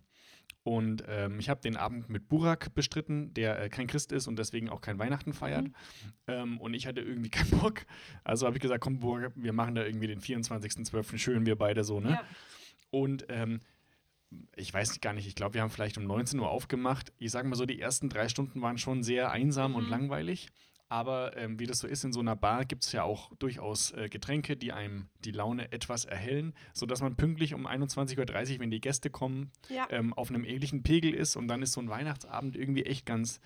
Und 0.68 1.02
ähm, 1.08 1.40
ich 1.40 1.48
habe 1.48 1.62
den 1.62 1.78
Abend 1.78 2.10
mit 2.10 2.28
Burak 2.28 2.76
bestritten, 2.76 3.34
der 3.34 3.58
äh, 3.58 3.70
kein 3.70 3.88
Christ 3.88 4.12
ist 4.12 4.28
und 4.28 4.38
deswegen 4.38 4.68
auch 4.70 4.82
kein 4.82 5.00
Weihnachten 5.00 5.32
feiert. 5.32 5.70
Mhm. 5.70 5.74
Ähm, 6.28 6.58
und 6.60 6.74
ich 6.74 6.88
hatte 6.88 7.00
irgendwie 7.00 7.30
keinen 7.30 7.52
Bock. 7.62 7.86
Also 8.26 8.46
habe 8.46 8.58
ich 8.58 8.62
gesagt, 8.62 8.82
komm 8.84 9.00
Burak, 9.00 9.32
wir 9.38 9.54
machen 9.54 9.76
da 9.76 9.86
irgendwie 9.86 10.08
den 10.08 10.20
24.12. 10.20 11.18
schön, 11.20 11.46
wir 11.46 11.56
beide 11.56 11.86
so, 11.86 12.02
ne? 12.02 12.10
Ja. 12.10 12.22
Und 12.92 13.28
ähm, 13.30 13.62
ich 14.58 14.74
weiß 14.74 15.00
gar 15.00 15.14
nicht, 15.14 15.26
ich 15.26 15.36
glaube, 15.36 15.54
wir 15.54 15.62
haben 15.62 15.70
vielleicht 15.70 15.98
um 15.98 16.04
19 16.04 16.38
Uhr 16.38 16.50
aufgemacht. 16.52 17.14
Ich 17.18 17.32
sage 17.32 17.48
mal 17.48 17.56
so, 17.56 17.66
die 17.66 17.80
ersten 17.80 18.10
drei 18.10 18.28
Stunden 18.28 18.62
waren 18.62 18.78
schon 18.78 19.04
sehr 19.04 19.32
einsam 19.32 19.74
und 19.74 19.86
Mhm. 19.86 19.90
langweilig. 19.90 20.50
Aber 20.90 21.36
ähm, 21.36 21.60
wie 21.60 21.66
das 21.66 21.80
so 21.80 21.88
ist 21.88 22.04
in 22.06 22.14
so 22.14 22.22
einer 22.22 22.36
Bar, 22.38 22.64
gibt 22.64 22.86
es 22.86 22.92
ja 22.94 23.04
auch 23.04 23.32
durchaus 23.40 23.92
äh, 23.92 24.08
Getränke, 24.10 24.56
die 24.56 24.72
einem 24.72 25.10
die 25.26 25.32
Laune 25.32 25.72
etwas 25.74 26.06
erhellen, 26.06 26.54
sodass 26.74 27.02
man 27.02 27.16
pünktlich 27.18 27.54
um 27.54 27.68
21.30 27.68 28.54
Uhr, 28.56 28.60
wenn 28.62 28.72
die 28.72 28.80
Gäste 28.80 29.10
kommen, 29.10 29.52
Ja. 29.68 29.88
ähm, 29.90 30.14
auf 30.14 30.30
einem 30.30 30.46
ähnlichen 30.46 30.84
Pegel 30.84 31.14
ist. 31.14 31.36
Und 31.36 31.50
dann 31.50 31.62
ist 31.62 31.74
so 31.74 31.82
ein 31.82 31.90
Weihnachtsabend 31.90 32.56
irgendwie 32.56 32.86
echt 32.86 33.06
ganz, 33.06 33.42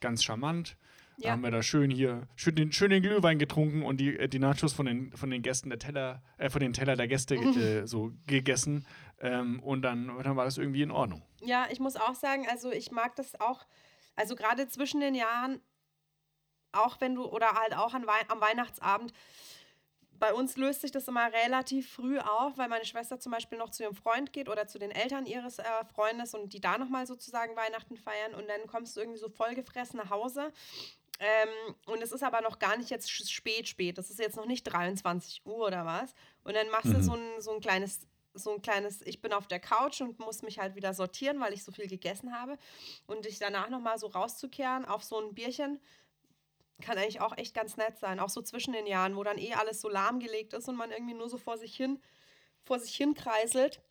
ganz 0.00 0.24
charmant. 0.24 0.76
Da 1.20 1.26
Ja. 1.26 1.32
haben 1.32 1.42
wir 1.42 1.50
da 1.50 1.62
schön 1.62 1.90
hier 1.90 2.28
schön 2.36 2.54
den, 2.54 2.70
schön 2.72 2.90
den 2.90 3.02
Glühwein 3.02 3.38
getrunken 3.38 3.82
und 3.82 3.98
die, 3.98 4.16
äh, 4.16 4.28
die 4.28 4.38
Nachos 4.38 4.72
von 4.72 4.86
den, 4.86 5.12
von 5.16 5.30
den 5.30 5.42
Gästen 5.42 5.68
der 5.70 5.78
Teller, 5.78 6.22
äh, 6.38 6.48
von 6.50 6.60
den 6.60 6.72
Teller 6.72 6.96
der 6.96 7.06
Gäste 7.08 7.34
äh, 7.82 7.86
so 7.86 8.12
gegessen. 8.26 8.84
Ähm, 9.20 9.60
und 9.60 9.82
dann, 9.82 10.06
dann 10.22 10.36
war 10.36 10.44
das 10.44 10.58
irgendwie 10.58 10.82
in 10.82 10.90
Ordnung. 10.92 11.22
Ja, 11.40 11.66
ich 11.70 11.78
muss 11.80 11.96
auch 11.96 12.14
sagen, 12.14 12.46
also 12.48 12.70
ich 12.72 12.90
mag 12.92 13.16
das 13.16 13.40
auch, 13.40 13.66
also 14.14 14.34
gerade 14.36 14.68
zwischen 14.68 15.00
den 15.00 15.14
Jahren, 15.16 15.60
auch 16.72 17.00
wenn 17.00 17.14
du, 17.14 17.24
oder 17.24 17.52
halt 17.52 17.74
auch 17.76 17.94
an 17.94 18.06
Wei 18.06 18.20
am 18.28 18.40
Weihnachtsabend, 18.40 19.12
bei 20.18 20.34
uns 20.34 20.56
löst 20.56 20.80
sich 20.80 20.90
das 20.90 21.06
immer 21.06 21.32
relativ 21.32 21.92
früh 21.92 22.18
auf, 22.18 22.58
weil 22.58 22.68
meine 22.68 22.84
Schwester 22.84 23.20
zum 23.20 23.30
Beispiel 23.30 23.56
noch 23.56 23.70
zu 23.70 23.84
ihrem 23.84 23.94
Freund 23.94 24.32
geht 24.32 24.48
oder 24.48 24.66
zu 24.66 24.78
den 24.78 24.90
Eltern 24.90 25.26
ihres 25.26 25.60
äh, 25.60 25.64
Freundes 25.94 26.34
und 26.34 26.52
die 26.52 26.60
da 26.60 26.76
nochmal 26.76 27.06
sozusagen 27.06 27.54
Weihnachten 27.54 27.96
feiern 27.96 28.34
und 28.34 28.48
dann 28.48 28.66
kommst 28.66 28.96
du 28.96 29.00
irgendwie 29.00 29.20
so 29.20 29.28
vollgefressen 29.28 29.98
nach 29.98 30.10
Hause. 30.10 30.52
Ähm, 31.20 31.48
und 31.86 32.02
es 32.02 32.12
ist 32.12 32.22
aber 32.22 32.40
noch 32.40 32.58
gar 32.58 32.76
nicht 32.76 32.90
jetzt 32.90 33.10
spät, 33.10 33.68
spät. 33.68 33.98
Das 33.98 34.10
ist 34.10 34.18
jetzt 34.18 34.36
noch 34.36 34.46
nicht 34.46 34.64
23 34.64 35.44
Uhr 35.46 35.66
oder 35.66 35.84
was. 35.84 36.14
Und 36.44 36.54
dann 36.54 36.68
machst 36.70 36.86
du 36.92 36.98
Mhm. 36.98 37.02
so 37.02 37.12
ein, 37.14 37.40
so 37.40 37.52
ein 37.52 37.60
kleines 37.60 38.06
so 38.34 38.52
ein 38.52 38.62
kleines, 38.62 39.02
ich 39.02 39.20
bin 39.20 39.32
auf 39.32 39.48
der 39.48 39.58
Couch 39.58 40.00
und 40.00 40.20
muss 40.20 40.42
mich 40.42 40.60
halt 40.60 40.76
wieder 40.76 40.94
sortieren, 40.94 41.40
weil 41.40 41.52
ich 41.54 41.64
so 41.64 41.72
viel 41.72 41.88
gegessen 41.88 42.38
habe. 42.38 42.56
Und 43.06 43.24
dich 43.24 43.40
danach 43.40 43.68
nochmal 43.68 43.98
so 43.98 44.06
rauszukehren 44.06 44.84
auf 44.84 45.02
so 45.02 45.18
ein 45.20 45.34
Bierchen, 45.34 45.80
kann 46.80 46.98
eigentlich 46.98 47.20
auch 47.20 47.36
echt 47.36 47.54
ganz 47.54 47.76
nett 47.76 47.98
sein. 47.98 48.20
Auch 48.20 48.28
so 48.28 48.42
zwischen 48.42 48.72
den 48.72 48.86
Jahren, 48.86 49.16
wo 49.16 49.24
dann 49.24 49.38
eh 49.38 49.54
alles 49.54 49.80
so 49.80 49.88
lahmgelegt 49.88 50.52
ist 50.52 50.68
und 50.68 50.76
man 50.76 50.90
irgendwie 50.90 51.14
nur 51.14 51.28
so 51.28 51.38
vor 51.38 51.58
sich 51.58 51.74
hin, 51.74 52.00
vor 52.62 52.78
sich 52.78 52.94
hin 52.94 53.14
kreiselt. 53.14 53.82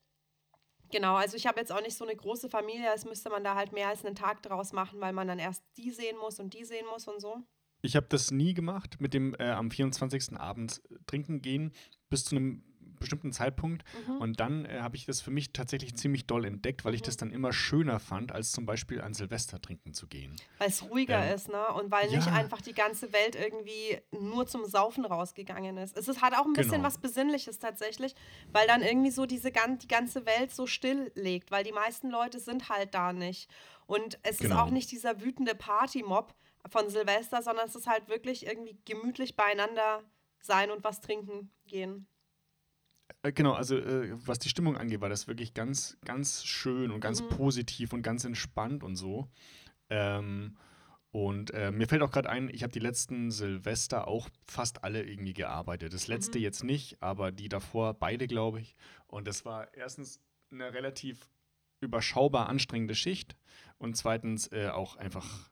Genau, 0.92 1.16
also 1.16 1.36
ich 1.36 1.48
habe 1.48 1.60
jetzt 1.60 1.72
auch 1.72 1.82
nicht 1.82 1.98
so 1.98 2.06
eine 2.06 2.16
große 2.16 2.50
Familie, 2.50 2.90
als 2.90 3.06
müsste 3.06 3.30
man 3.30 3.44
da 3.44 3.56
halt 3.56 3.74
mehr 3.74 3.90
als 3.90 4.06
einen 4.06 4.16
Tag 4.16 4.42
draus 4.42 4.72
machen, 4.72 5.02
weil 5.02 5.12
man 5.12 5.28
dann 5.28 5.40
erst 5.40 5.64
die 5.76 5.92
sehen 5.92 6.18
muss 6.18 6.40
und 6.40 6.54
die 6.54 6.64
sehen 6.64 6.86
muss 6.90 7.08
und 7.08 7.20
so. 7.20 7.44
Ich 7.82 7.96
habe 7.96 8.08
das 8.10 8.32
nie 8.32 8.54
gemacht 8.54 9.00
mit 9.00 9.14
dem 9.14 9.36
äh, 9.36 9.52
am 9.52 9.70
24. 9.70 10.38
Abend 10.38 10.82
trinken 11.06 11.42
gehen 11.42 11.74
bis 12.10 12.26
zu 12.26 12.36
einem 12.36 12.64
bestimmten 13.00 13.32
Zeitpunkt. 13.32 13.84
Mhm. 14.08 14.18
Und 14.18 14.40
dann 14.40 14.66
äh, 14.66 14.80
habe 14.82 14.96
ich 14.96 15.06
das 15.06 15.22
für 15.22 15.32
mich 15.32 15.54
tatsächlich 15.54 15.96
ziemlich 15.96 16.26
doll 16.28 16.46
entdeckt, 16.46 16.86
weil 16.86 16.94
ich 16.94 17.02
das 17.02 17.18
dann 17.18 17.32
immer 17.32 17.54
schöner 17.54 18.00
fand, 18.00 18.32
als 18.32 18.52
zum 18.52 18.66
Beispiel 18.66 19.02
an 19.02 19.14
Silvester 19.14 19.62
trinken 19.62 19.94
zu 19.94 20.08
gehen. 20.08 20.36
Weil 20.58 20.70
es 20.70 20.84
ruhiger 20.90 21.24
Ähm, 21.26 21.36
ist, 21.36 21.50
ne? 21.50 21.68
Und 21.74 21.92
weil 21.92 22.10
nicht 22.10 22.28
ja. 22.28 22.34
einfach 22.34 22.62
die 22.62 22.74
ganze 22.74 23.14
Welt 23.14 23.36
irgendwie 23.36 24.00
nur 24.12 24.48
zum 24.48 24.66
Saufen 24.66 25.06
rausgegangen 25.06 25.78
ist. 25.78 25.98
Es 25.98 26.08
ist, 26.08 26.22
hat 26.22 26.34
auch 26.34 26.46
ein 26.46 26.54
bisschen 26.54 26.72
Genau. 26.74 26.84
was 26.84 26.98
Besinnliches 26.98 27.60
tatsächlich, 27.60 28.16
weil 28.52 28.68
dann 28.68 28.82
irgendwie 28.82 29.12
so 29.12 29.26
diese 29.26 29.52
gan 29.52 29.78
die 29.78 29.88
ganze 29.88 30.26
Welt 30.26 30.52
so 30.52 30.68
still 30.68 31.12
legt, 31.16 31.52
weil 31.52 31.64
die 31.64 31.72
meisten 31.72 32.10
Leute 32.10 32.40
sind 32.40 32.70
halt 32.70 32.94
da 32.94 33.14
nicht. 33.14 33.50
Und 33.86 34.20
es 34.24 34.42
ist 34.42 34.50
Genau. 34.50 34.64
auch 34.64 34.70
nicht 34.70 34.92
dieser 34.92 35.22
wütende 35.22 35.56
Partymob 35.56 36.34
von 36.70 36.90
Silvester, 36.90 37.42
sondern 37.42 37.68
es 37.68 37.76
ist 37.76 37.88
halt 37.88 38.10
wirklich 38.10 38.46
irgendwie 38.46 38.78
gemütlich 38.84 39.36
beieinander 39.38 40.04
sein 40.42 40.72
und 40.72 40.84
was 40.84 41.00
trinken 41.00 41.52
gehen. 41.66 42.08
Äh, 43.24 43.32
Genau, 43.34 43.54
also 43.54 43.78
äh, 43.78 44.12
was 44.26 44.40
die 44.40 44.50
Stimmung 44.50 44.78
angeht, 44.78 45.02
war 45.02 45.10
das 45.10 45.28
wirklich 45.28 45.54
ganz, 45.54 45.98
ganz 46.06 46.44
schön 46.46 46.92
und 46.92 47.00
ganz 47.02 47.22
Mhm. 47.22 47.30
positiv 47.30 47.94
und 47.94 48.02
ganz 48.02 48.24
entspannt 48.26 48.84
und 48.84 48.96
so. 48.96 49.30
Ähm, 49.90 50.58
und 51.12 51.52
äh, 51.52 51.72
mir 51.72 51.88
fällt 51.88 52.02
auch 52.04 52.12
gerade 52.12 52.30
ein, 52.30 52.50
ich 52.50 52.64
habe 52.64 52.74
die 52.74 52.80
letzten 52.80 53.32
Silvester 53.32 54.08
auch 54.08 54.30
fast 54.46 54.84
alle 54.84 55.04
irgendwie 55.04 55.34
gearbeitet. 55.34 55.94
Das 55.94 56.08
letzte 56.08 56.38
Mhm. 56.38 56.44
jetzt 56.44 56.64
nicht, 56.64 57.02
aber 57.02 57.32
die 57.32 57.50
davor 57.50 57.94
beide, 57.94 58.28
glaube 58.28 58.60
ich. 58.60 58.76
Und 59.08 59.28
das 59.28 59.46
war 59.46 59.74
erstens 59.74 60.20
eine 60.52 60.74
relativ 60.74 61.30
überschaubar 61.80 62.50
anstrengende 62.50 62.96
Schicht 62.96 63.36
und 63.78 63.96
zweitens 63.96 64.52
äh, 64.52 64.70
auch 64.70 64.96
einfach. 64.98 65.50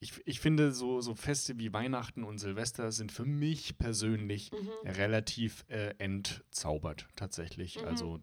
Ich, 0.00 0.12
ich 0.26 0.38
finde, 0.38 0.72
so, 0.72 1.00
so 1.00 1.14
Feste 1.14 1.58
wie 1.58 1.72
Weihnachten 1.72 2.22
und 2.22 2.38
Silvester 2.38 2.92
sind 2.92 3.10
für 3.10 3.24
mich 3.24 3.78
persönlich 3.78 4.50
Mhm. 4.52 4.90
relativ 4.90 5.64
äh, 5.68 5.94
entzaubert, 5.98 7.08
tatsächlich. 7.16 7.80
Mhm. 7.80 7.88
Also. 7.88 8.20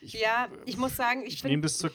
Ich, 0.00 0.12
Ja, 0.14 0.48
ich 0.66 0.76
muss 0.76 0.96
sagen, 0.96 1.22
ich 1.26 1.34
ich 1.34 1.44
nehme 1.44 1.62
das 1.62 1.78
zur, 1.78 1.90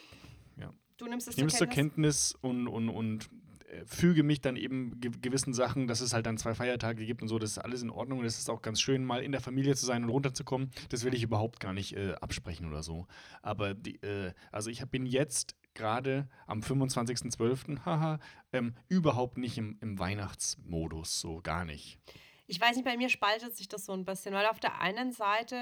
du 0.97 1.07
nimmst 1.07 1.27
es 1.27 1.37
es 1.37 1.57
zur 1.57 1.67
Kenntnis 1.67 2.33
und, 2.41 2.67
und, 2.67 2.89
und 2.89 3.29
äh, 3.67 3.85
füge 3.85 4.23
mich 4.23 4.41
dann 4.41 4.55
eben 4.55 4.99
ge 4.99 5.11
gewissen 5.21 5.53
Sachen, 5.53 5.87
dass 5.87 6.01
es 6.01 6.13
halt 6.13 6.25
dann 6.25 6.37
zwei 6.37 6.55
Feiertage 6.55 7.05
gibt 7.05 7.21
und 7.21 7.27
so, 7.27 7.39
das 7.39 7.51
ist 7.51 7.57
alles 7.57 7.81
in 7.81 7.89
Ordnung 7.89 8.19
und 8.19 8.25
es 8.25 8.37
ist 8.37 8.49
auch 8.49 8.61
ganz 8.61 8.79
schön, 8.81 9.03
mal 9.03 9.23
in 9.23 9.31
der 9.31 9.41
Familie 9.41 9.75
zu 9.75 9.85
sein 9.85 10.03
und 10.03 10.09
runterzukommen. 10.09 10.71
Das 10.89 11.03
will 11.03 11.13
ich 11.13 11.23
überhaupt 11.23 11.59
gar 11.59 11.73
nicht 11.73 11.95
äh, 11.95 12.13
absprechen 12.21 12.67
oder 12.67 12.83
so. 12.83 13.07
Aber 13.41 13.73
die, 13.73 14.01
äh, 14.03 14.33
also 14.51 14.69
ich 14.69 14.85
bin 14.87 15.05
jetzt 15.05 15.55
gerade 15.75 16.27
am 16.47 16.61
25.12. 16.61 17.85
haha, 17.85 18.19
ähm, 18.51 18.75
überhaupt 18.87 19.37
nicht 19.37 19.57
im, 19.57 19.77
im 19.81 19.99
Weihnachtsmodus, 19.99 21.19
so 21.19 21.41
gar 21.41 21.65
nicht. 21.65 21.99
Ich 22.47 22.61
weiß 22.61 22.75
nicht, 22.75 22.85
bei 22.85 22.97
mir 22.97 23.09
spaltet 23.09 23.55
sich 23.55 23.67
das 23.67 23.85
so 23.85 23.93
ein 23.93 24.05
bisschen, 24.05 24.33
weil 24.33 24.45
auf 24.45 24.59
der 24.59 24.79
einen 24.79 25.11
Seite 25.11 25.57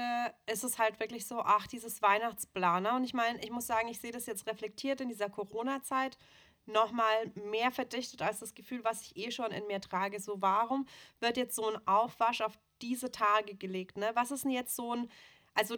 ist 0.46 0.64
es 0.64 0.78
halt 0.78 1.00
wirklich 1.00 1.26
so, 1.26 1.40
ach, 1.40 1.66
dieses 1.66 2.02
Weihnachtsplaner. 2.02 2.96
Und 2.96 3.04
ich 3.04 3.14
meine, 3.14 3.42
ich 3.42 3.50
muss 3.50 3.66
sagen, 3.66 3.88
ich 3.88 4.00
sehe 4.00 4.12
das 4.12 4.26
jetzt 4.26 4.46
reflektiert 4.46 5.00
in 5.00 5.08
dieser 5.08 5.30
Corona-Zeit 5.30 6.18
nochmal 6.66 7.30
mehr 7.34 7.70
verdichtet 7.70 8.22
als 8.22 8.40
das 8.40 8.54
Gefühl, 8.54 8.84
was 8.84 9.02
ich 9.02 9.16
eh 9.16 9.30
schon 9.30 9.50
in 9.50 9.66
mir 9.66 9.80
trage. 9.80 10.20
So, 10.20 10.40
warum 10.42 10.86
wird 11.20 11.36
jetzt 11.36 11.56
so 11.56 11.68
ein 11.68 11.86
Aufwasch 11.86 12.42
auf 12.42 12.58
diese 12.82 13.10
Tage 13.10 13.54
gelegt? 13.54 13.96
Ne? 13.96 14.10
Was 14.14 14.30
ist 14.30 14.44
denn 14.44 14.50
jetzt 14.50 14.76
so 14.76 14.94
ein 14.94 15.08
also 15.54 15.76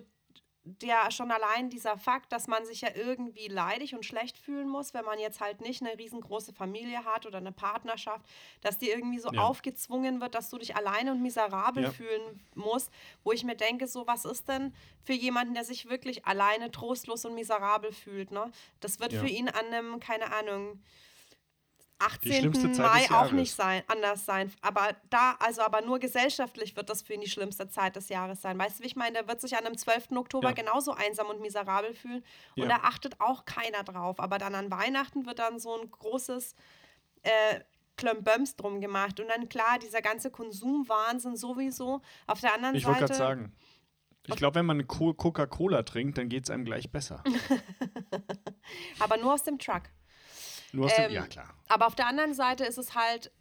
der 0.69 1.11
schon 1.13 1.31
allein 1.31 1.71
dieser 1.71 1.97
Fakt, 1.97 2.33
dass 2.33 2.49
man 2.49 2.65
sich 2.67 2.81
ja 2.81 2.89
irgendwie 2.95 3.47
leidig 3.49 3.95
und 3.95 4.05
schlecht 4.05 4.37
fühlen 4.37 4.69
muss, 4.69 4.95
wenn 4.95 5.05
man 5.05 5.19
jetzt 5.21 5.41
halt 5.41 5.61
nicht 5.61 5.81
eine 5.81 5.97
riesengroße 5.97 6.53
Familie 6.53 7.05
hat 7.05 7.25
oder 7.25 7.39
eine 7.39 7.53
Partnerschaft, 7.53 8.27
dass 8.63 8.79
dir 8.79 8.95
irgendwie 8.95 9.21
so 9.21 9.31
Ja. 9.31 9.37
aufgezwungen 9.37 10.21
wird, 10.21 10.35
dass 10.35 10.51
du 10.51 10.59
dich 10.59 10.75
alleine 10.75 11.13
und 11.13 11.23
miserabel 11.23 11.85
Ja. 11.85 11.87
fühlen 11.87 12.43
musst, 12.55 12.93
wo 13.23 13.33
ich 13.33 13.45
mir 13.45 13.57
denke, 13.57 13.87
so 13.87 14.07
was 14.09 14.25
ist 14.25 14.49
denn 14.49 14.75
für 15.03 15.13
jemanden, 15.13 15.55
der 15.55 15.65
sich 15.65 15.89
wirklich 15.89 16.27
alleine 16.27 16.71
trostlos 16.73 17.25
und 17.25 17.35
miserabel 17.35 17.93
fühlt, 17.93 18.33
ne? 18.33 18.51
Das 18.81 18.99
wird 18.99 19.13
Ja. 19.13 19.27
für 19.27 19.29
ihn 19.29 19.49
an 19.49 19.67
einem, 19.67 20.01
keine 20.01 20.33
Ahnung, 20.33 20.83
18. 21.99 22.53
Zeit 22.75 22.79
Mai 23.11 23.17
auch 23.17 23.33
nicht 23.33 23.55
sein, 23.55 23.83
anders 23.87 24.27
sein. 24.27 24.53
Aber 24.61 24.95
da, 25.09 25.37
also 25.41 25.63
aber 25.63 25.81
nur 25.81 25.99
gesellschaftlich 25.99 26.77
wird 26.77 26.91
das 26.91 27.01
für 27.03 27.15
ihn 27.15 27.21
die 27.23 27.31
schlimmste 27.31 27.69
Zeit 27.69 27.97
des 27.97 28.09
Jahres 28.11 28.43
sein. 28.43 28.59
Weißt 28.59 28.79
du, 28.79 28.83
wie 28.83 28.87
ich 28.89 28.97
meine? 28.97 29.13
Der 29.15 29.29
wird 29.29 29.41
sich 29.41 29.57
an 29.57 29.65
einem 29.65 29.79
12. 29.79 30.09
Oktober 30.17 30.49
Ja. 30.49 30.55
genauso 30.55 30.93
einsam 30.93 31.29
und 31.29 31.41
miserabel 31.41 31.95
fühlen. 31.95 32.23
Und 32.57 32.65
Ja. 32.65 32.69
da 32.69 32.75
achtet 32.83 33.21
auch 33.21 33.45
keiner 33.47 33.83
drauf. 33.83 34.21
Aber 34.21 34.37
dann 34.39 34.55
an 34.55 34.71
Weihnachten 34.71 35.25
wird 35.27 35.39
dann 35.39 35.59
so 35.59 35.81
ein 35.81 35.91
großes 35.91 36.55
äh, 37.23 37.61
Klömböms 37.97 38.57
drum 38.57 38.81
gemacht. 38.83 39.19
Und 39.19 39.29
dann 39.29 39.49
klar, 39.49 39.79
dieser 39.79 40.03
ganze 40.03 40.31
Konsumwahnsinn 40.31 41.37
sowieso. 41.37 42.03
Auf 42.27 42.41
der 42.43 42.53
anderen 42.55 42.75
Ich 42.75 42.85
wollte 42.85 43.01
Seite. 43.07 43.15
gerade 43.15 43.19
sagen, 43.41 43.57
ich 44.29 44.37
glaube, 44.37 44.57
wenn 44.57 44.67
man 44.67 44.77
eine 44.77 44.85
Co- 44.87 45.15
Coca-Cola 45.15 45.83
trinkt, 45.85 46.19
dann 46.19 46.29
geht 46.29 46.45
es 46.45 46.51
einem 46.51 46.65
gleich 46.67 46.91
besser. 46.91 47.23
Aber 48.99 49.17
nur 49.17 49.35
aus 49.35 49.45
dem 49.45 49.59
Truck. 49.59 49.83
Nur 50.77 50.87
aus 50.87 50.95
dem, 50.95 51.07
Ähm, 51.07 51.13
ja 51.13 51.27
klar. 51.27 51.55
Aber 51.69 51.87
auf 51.87 51.95
der 51.95 52.07
anderen 52.07 52.35
Seite 52.35 52.65
ist 52.65 52.79
es 52.79 52.95
halt 52.95 53.33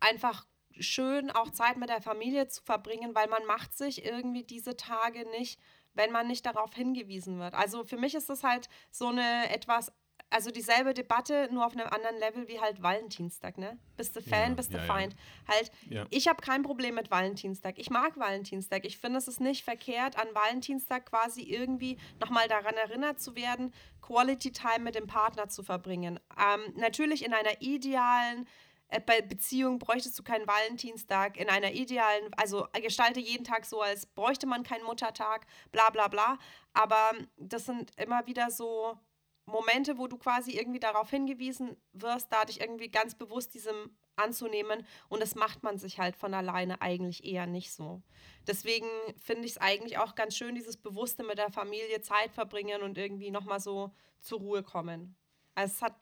einfach 0.00 0.46
schön, 0.80 1.30
auch 1.30 1.50
Zeit 1.50 1.76
mit 1.76 1.88
der 1.88 2.02
Familie 2.02 2.48
zu 2.48 2.62
verbringen, 2.62 3.14
weil 3.14 3.28
man 3.28 3.44
macht 3.46 3.76
sich 3.76 4.04
irgendwie 4.04 4.44
diese 4.44 4.76
Tage 4.76 5.28
nicht, 5.30 5.60
wenn 5.92 6.10
man 6.10 6.26
nicht 6.26 6.44
darauf 6.44 6.74
hingewiesen 6.74 7.38
wird. 7.38 7.54
Also 7.54 7.84
für 7.84 7.96
mich 7.96 8.14
ist 8.14 8.28
das 8.28 8.42
halt 8.42 8.68
so 8.90 9.08
eine 9.08 9.50
etwas, 9.50 9.92
also 10.34 10.50
dieselbe 10.50 10.94
Debatte, 10.94 11.48
nur 11.52 11.64
auf 11.64 11.74
einem 11.74 11.86
anderen 11.86 12.18
Level 12.18 12.48
wie 12.48 12.60
halt 12.60 12.82
Valentinstag, 12.82 13.56
ne? 13.56 13.78
Bist 13.96 14.16
du 14.16 14.20
Fan, 14.20 14.50
Ja, 14.50 14.54
bist 14.56 14.72
du 14.72 14.78
ja, 14.78 14.84
ja. 14.84 14.92
Feind. 14.92 15.14
Halt, 15.46 15.70
Ja. 15.88 16.06
ich 16.10 16.26
habe 16.26 16.42
kein 16.42 16.64
Problem 16.64 16.96
mit 16.96 17.08
Valentinstag. 17.08 17.78
Ich 17.78 17.88
mag 17.88 18.18
Valentinstag. 18.18 18.84
Ich 18.84 18.98
finde, 18.98 19.18
es 19.18 19.28
ist 19.28 19.40
nicht 19.40 19.62
verkehrt, 19.62 20.18
an 20.18 20.26
Valentinstag 20.34 21.06
quasi 21.06 21.42
irgendwie 21.42 21.98
nochmal 22.18 22.48
daran 22.48 22.74
erinnert 22.74 23.20
zu 23.20 23.36
werden, 23.36 23.72
Quality 24.02 24.50
Time 24.50 24.80
mit 24.80 24.96
dem 24.96 25.06
Partner 25.06 25.48
zu 25.48 25.62
verbringen. 25.62 26.18
Ähm, 26.36 26.74
natürlich 26.74 27.24
in 27.24 27.32
einer 27.32 27.62
idealen 27.62 28.48
äh, 28.88 29.00
Be 29.00 29.22
Beziehung 29.22 29.78
bräuchtest 29.78 30.18
du 30.18 30.24
keinen 30.24 30.48
Valentinstag. 30.48 31.36
In 31.36 31.48
einer 31.48 31.70
idealen, 31.74 32.34
also 32.36 32.66
gestalte 32.82 33.20
jeden 33.20 33.44
Tag 33.44 33.66
so, 33.66 33.80
als 33.82 34.04
bräuchte 34.06 34.48
man 34.48 34.64
keinen 34.64 34.84
Muttertag, 34.84 35.46
bla 35.70 35.90
bla 35.90 36.08
bla. 36.08 36.38
Aber 36.72 37.12
das 37.36 37.66
sind 37.66 37.92
immer 38.00 38.26
wieder 38.26 38.50
so 38.50 38.98
Momente, 39.46 39.98
wo 39.98 40.06
du 40.06 40.16
quasi 40.16 40.52
irgendwie 40.52 40.80
darauf 40.80 41.10
hingewiesen 41.10 41.76
wirst, 41.92 42.32
da 42.32 42.44
dich 42.44 42.60
irgendwie 42.60 42.88
ganz 42.88 43.14
bewusst 43.14 43.54
diesem 43.54 43.96
anzunehmen. 44.16 44.86
Und 45.08 45.20
das 45.20 45.34
macht 45.34 45.62
man 45.62 45.78
sich 45.78 45.98
halt 45.98 46.16
von 46.16 46.34
alleine 46.34 46.80
eigentlich 46.80 47.24
eher 47.24 47.46
nicht 47.46 47.72
so. 47.72 48.02
Deswegen 48.46 48.88
finde 49.16 49.44
ich 49.44 49.52
es 49.52 49.58
eigentlich 49.58 49.98
auch 49.98 50.14
ganz 50.14 50.36
schön, 50.36 50.54
dieses 50.54 50.76
Bewusste 50.76 51.24
mit 51.24 51.38
der 51.38 51.50
Familie 51.50 52.00
Zeit 52.00 52.32
verbringen 52.32 52.82
und 52.82 52.96
irgendwie 52.96 53.30
nochmal 53.30 53.60
so 53.60 53.92
zur 54.20 54.38
Ruhe 54.38 54.62
kommen. 54.62 55.16
Also 55.54 55.72
es 55.74 55.82
hat, 55.82 55.94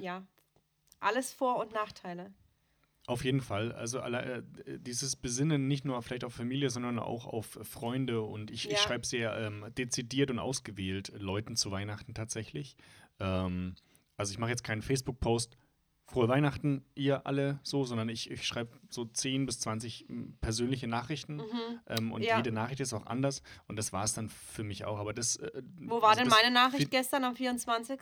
ja, 0.00 0.26
alles 1.00 1.32
Vor- 1.32 1.58
und 1.58 1.72
Nachteile. 1.72 2.32
Auf 3.08 3.24
jeden 3.24 3.40
Fall. 3.40 3.72
Also 3.72 4.00
alle, 4.00 4.44
äh, 4.66 4.78
dieses 4.78 5.16
Besinnen 5.16 5.66
nicht 5.66 5.86
nur 5.86 6.02
vielleicht 6.02 6.24
auf 6.24 6.34
Familie, 6.34 6.68
sondern 6.68 6.98
auch 6.98 7.24
auf 7.26 7.58
Freunde. 7.62 8.20
Und 8.20 8.50
ich, 8.50 8.66
ich 8.66 8.72
Ja. 8.72 8.76
schreibe 8.78 9.06
sehr 9.06 9.34
ähm, 9.38 9.64
dezidiert 9.78 10.30
und 10.30 10.38
ausgewählt 10.38 11.10
Leuten 11.18 11.56
zu 11.56 11.70
Weihnachten 11.70 12.12
tatsächlich. 12.12 12.76
Ähm, 13.18 13.74
also 14.18 14.30
ich 14.32 14.38
mache 14.38 14.50
jetzt 14.50 14.62
keinen 14.62 14.82
Facebook-Post, 14.82 15.56
frohe 16.04 16.28
Weihnachten, 16.28 16.84
ihr 16.94 17.26
alle 17.26 17.60
so, 17.62 17.84
sondern 17.84 18.10
ich, 18.10 18.30
ich 18.30 18.46
schreibe 18.46 18.78
so 18.90 19.06
10 19.06 19.46
bis 19.46 19.58
20 19.60 20.10
m, 20.10 20.36
persönliche 20.42 20.86
Nachrichten. 20.86 21.40
Ähm, 21.86 22.12
und 22.12 22.20
Mhm. 22.20 22.26
Ja. 22.28 22.36
jede 22.36 22.52
Nachricht 22.52 22.80
ist 22.80 22.92
auch 22.92 23.06
anders. 23.06 23.42
Und 23.68 23.76
das 23.76 23.94
war 23.94 24.04
es 24.04 24.12
dann 24.12 24.28
für 24.28 24.64
mich 24.64 24.84
auch. 24.84 24.98
Aber 24.98 25.14
das. 25.14 25.36
äh, 25.36 25.62
Wo 25.86 26.02
war 26.02 26.10
also 26.10 26.20
denn 26.20 26.28
meine 26.28 26.50
Nachricht 26.52 26.90
gestern 26.90 27.24
am 27.24 27.34
24.? 27.36 28.00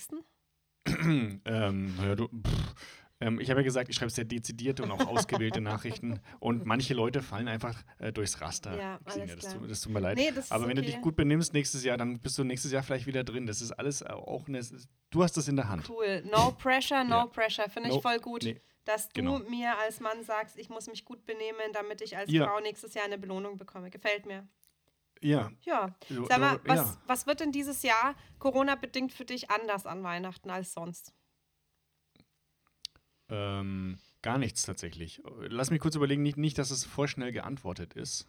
ähm, 0.87 1.97
naja, 1.97 2.15
du, 2.17 2.27
pff, 2.29 2.75
ähm, 3.21 3.41
ich 3.41 3.49
habe 3.51 3.61
ja 3.61 3.65
gesagt, 3.65 3.89
ich 3.89 3.97
schreibe 3.97 4.11
sehr 4.11 4.25
dezidierte 4.25 4.83
und 4.83 4.91
auch 4.91 5.07
ausgewählte 5.07 5.61
Nachrichten. 5.61 6.21
Und 6.39 6.67
manche 6.67 6.93
Leute 6.95 7.23
fallen 7.23 7.49
einfach 7.49 7.83
äh, 7.99 8.13
durchs 8.13 8.41
Raster. 8.41 8.77
Ja, 8.79 8.99
Xenia, 9.07 9.35
das, 9.37 9.55
tut, 9.55 9.71
das 9.71 9.81
tut 9.81 9.93
mir 9.93 10.01
leid. 10.01 10.17
Nee, 10.19 10.33
Aber 10.51 10.69
wenn 10.69 10.77
du 10.77 10.83
okay. 10.83 10.93
dich 10.93 11.01
gut 11.01 11.17
benimmst 11.17 11.53
nächstes 11.55 11.83
Jahr, 11.85 11.97
dann 11.97 12.19
bist 12.21 12.37
du 12.39 12.45
nächstes 12.45 12.73
Jahr 12.73 12.83
vielleicht 12.83 13.07
wieder 13.07 13.25
drin. 13.25 13.47
Das 13.47 13.61
ist 13.63 13.73
alles 13.73 14.03
auch 14.03 14.47
eine. 14.49 14.61
Du 15.11 15.23
hast 15.23 15.37
das 15.37 15.49
in 15.49 15.57
der 15.57 15.69
Hand. 15.69 15.89
Cool. 15.89 16.23
No 16.31 16.51
pressure, 16.59 17.05
no 17.05 17.17
Ja. 17.17 17.27
pressure. 17.27 17.71
Finde 17.71 17.89
ich 17.89 17.95
No- 17.95 18.01
voll 18.03 18.19
gut, 18.19 18.43
nee, 18.45 18.61
dass 18.85 19.09
du 19.09 19.15
genau. 19.23 19.39
mir 19.39 19.79
als 19.79 20.01
Mann 20.01 20.23
sagst, 20.23 20.59
ich 20.59 20.69
muss 20.69 20.87
mich 20.87 21.05
gut 21.05 21.25
benehmen, 21.25 21.73
damit 21.73 22.03
ich 22.03 22.17
als 22.17 22.31
Ja. 22.31 22.47
Frau 22.47 22.61
nächstes 22.61 22.93
Jahr 22.95 23.05
eine 23.07 23.17
Belohnung 23.19 23.57
bekomme. 23.57 23.89
Gefällt 23.91 24.27
mir. 24.27 24.47
Ja. 25.23 25.51
Ja. 25.63 25.95
Du- 26.11 26.27
Sag 26.27 26.39
mal, 26.39 26.59
du- 26.59 26.69
was, 26.69 26.99
was 27.07 27.27
wird 27.27 27.41
denn 27.41 27.51
dieses 27.51 27.83
Jahr 27.83 28.15
Corona-bedingt 28.39 29.13
für 29.13 29.25
dich 29.25 29.51
anders 29.51 29.87
an 29.87 30.03
Weihnachten 30.03 30.51
als 30.51 30.75
sonst? 30.75 31.15
Ähm, 33.29 33.99
gar 34.23 34.39
nichts 34.39 34.63
tatsächlich. 34.65 35.23
Lass 35.49 35.71
mich 35.71 35.81
kurz 35.81 35.95
überlegen, 35.97 36.23
nicht, 36.23 36.37
nicht, 36.37 36.59
dass 36.59 36.71
es 36.71 36.85
voll 36.85 37.09
schnell 37.09 37.33
geantwortet 37.33 37.95
ist. 37.95 38.27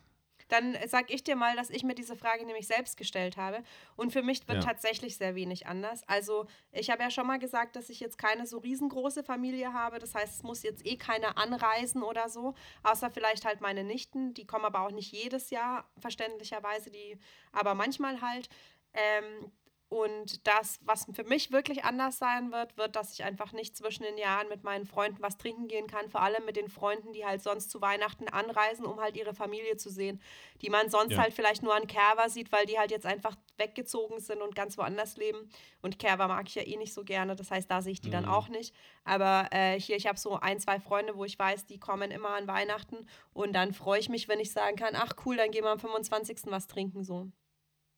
Dann 0.50 0.78
sag 0.88 1.12
ich 1.12 1.26
dir 1.26 1.36
mal, 1.36 1.58
dass 1.58 1.70
ich 1.70 1.84
mir 1.84 1.94
diese 1.94 2.16
Frage 2.16 2.46
nämlich 2.46 2.68
selbst 2.68 2.96
gestellt 2.96 3.36
habe. 3.36 3.64
Und 3.98 4.14
für 4.14 4.22
mich 4.22 4.48
wird 4.48 4.60
Ja. 4.60 4.64
tatsächlich 4.64 5.18
sehr 5.18 5.36
wenig 5.36 5.68
anders. 5.68 6.08
Also, 6.08 6.48
ich 6.72 6.90
habe 6.90 7.04
ja 7.04 7.12
schon 7.12 7.28
mal 7.28 7.38
gesagt, 7.38 7.76
dass 7.76 7.90
ich 7.90 8.00
jetzt 8.00 8.18
keine 8.18 8.48
so 8.48 8.60
riesengroße 8.60 9.24
Familie 9.26 9.74
habe. 9.74 10.00
Das 10.00 10.16
heißt, 10.16 10.36
es 10.38 10.44
muss 10.44 10.64
jetzt 10.64 10.86
eh 10.86 10.96
keiner 10.96 11.38
anreisen 11.38 12.02
oder 12.02 12.30
so. 12.30 12.54
Außer 12.84 13.10
vielleicht 13.12 13.44
halt 13.44 13.60
meine 13.60 13.84
Nichten. 13.84 14.34
Die 14.36 14.48
kommen 14.48 14.64
aber 14.64 14.82
auch 14.82 14.92
nicht 14.92 15.12
jedes 15.12 15.50
Jahr, 15.50 15.90
verständlicherweise. 16.00 16.92
Die, 16.92 17.20
aber 17.52 17.76
manchmal 17.76 18.22
halt. 18.22 18.48
Ähm, 18.94 19.52
und 19.90 20.46
das, 20.46 20.80
was 20.82 21.08
für 21.14 21.24
mich 21.24 21.52
wirklich 21.54 21.86
anders 21.86 22.18
sein 22.18 22.52
wird, 22.52 22.76
wird, 22.76 22.98
dass 22.98 23.14
ich 23.14 23.24
einfach 23.24 23.54
nicht 23.54 23.78
zwischen 23.78 24.04
den 24.04 24.18
Jahren 24.18 24.50
mit 24.50 24.64
meinen 24.66 24.86
Freunden 24.86 25.22
was 25.22 25.38
trinken 25.38 25.70
gehen 25.70 25.88
kann. 25.88 26.10
Vor 26.10 26.22
allem 26.22 26.44
mit 26.44 26.58
den 26.58 26.68
Freunden, 26.68 27.14
die 27.14 27.26
halt 27.26 27.42
sonst 27.42 27.72
zu 27.72 27.80
Weihnachten 27.80 28.28
anreisen, 28.28 28.86
um 28.86 29.00
halt 29.00 29.16
ihre 29.16 29.34
Familie 29.34 29.78
zu 29.78 29.90
sehen. 29.90 30.22
Die 30.62 30.70
man 30.70 30.90
sonst 30.90 31.14
Ja. 31.14 31.20
halt 31.20 31.34
vielleicht 31.34 31.64
nur 31.64 31.74
an 31.74 31.88
Kerwa 31.88 32.28
sieht, 32.28 32.52
weil 32.52 32.66
die 32.66 32.78
halt 32.78 32.92
jetzt 32.92 33.06
einfach 33.06 33.38
weggezogen 33.58 34.20
sind 34.20 34.42
und 34.42 34.56
ganz 34.56 34.78
woanders 34.78 35.16
leben. 35.16 35.50
Und 35.82 36.00
Kerwa 36.00 36.28
mag 36.28 36.48
ich 36.50 36.56
ja 36.56 36.64
eh 36.64 36.76
nicht 36.76 36.94
so 36.94 37.06
gerne. 37.06 37.38
Das 37.38 37.50
heißt, 37.50 37.72
da 37.72 37.82
sehe 37.82 37.94
ich 37.94 38.02
die 38.02 38.10
dann 38.10 38.26
Mhm. 38.26 38.32
auch 38.32 38.50
nicht. 38.50 38.76
Aber 39.06 39.48
äh, 39.52 39.80
hier, 39.80 39.96
ich 39.96 40.06
habe 40.06 40.20
so 40.20 40.36
ein, 40.38 40.60
zwei 40.60 40.82
Freunde, 40.82 41.16
wo 41.16 41.24
ich 41.24 41.40
weiß, 41.40 41.66
die 41.66 41.80
kommen 41.80 42.12
immer 42.12 42.32
an 42.32 42.46
Weihnachten. 42.48 43.08
Und 43.32 43.54
dann 43.54 43.74
freue 43.74 44.02
ich 44.02 44.10
mich, 44.10 44.28
wenn 44.28 44.42
ich 44.42 44.52
sagen 44.52 44.76
kann, 44.76 44.96
ach 44.98 45.14
cool, 45.26 45.38
dann 45.38 45.52
gehen 45.52 45.64
wir 45.64 45.72
am 45.72 45.80
25. 45.80 46.52
was 46.52 46.68
trinken 46.68 47.06
so. 47.06 47.28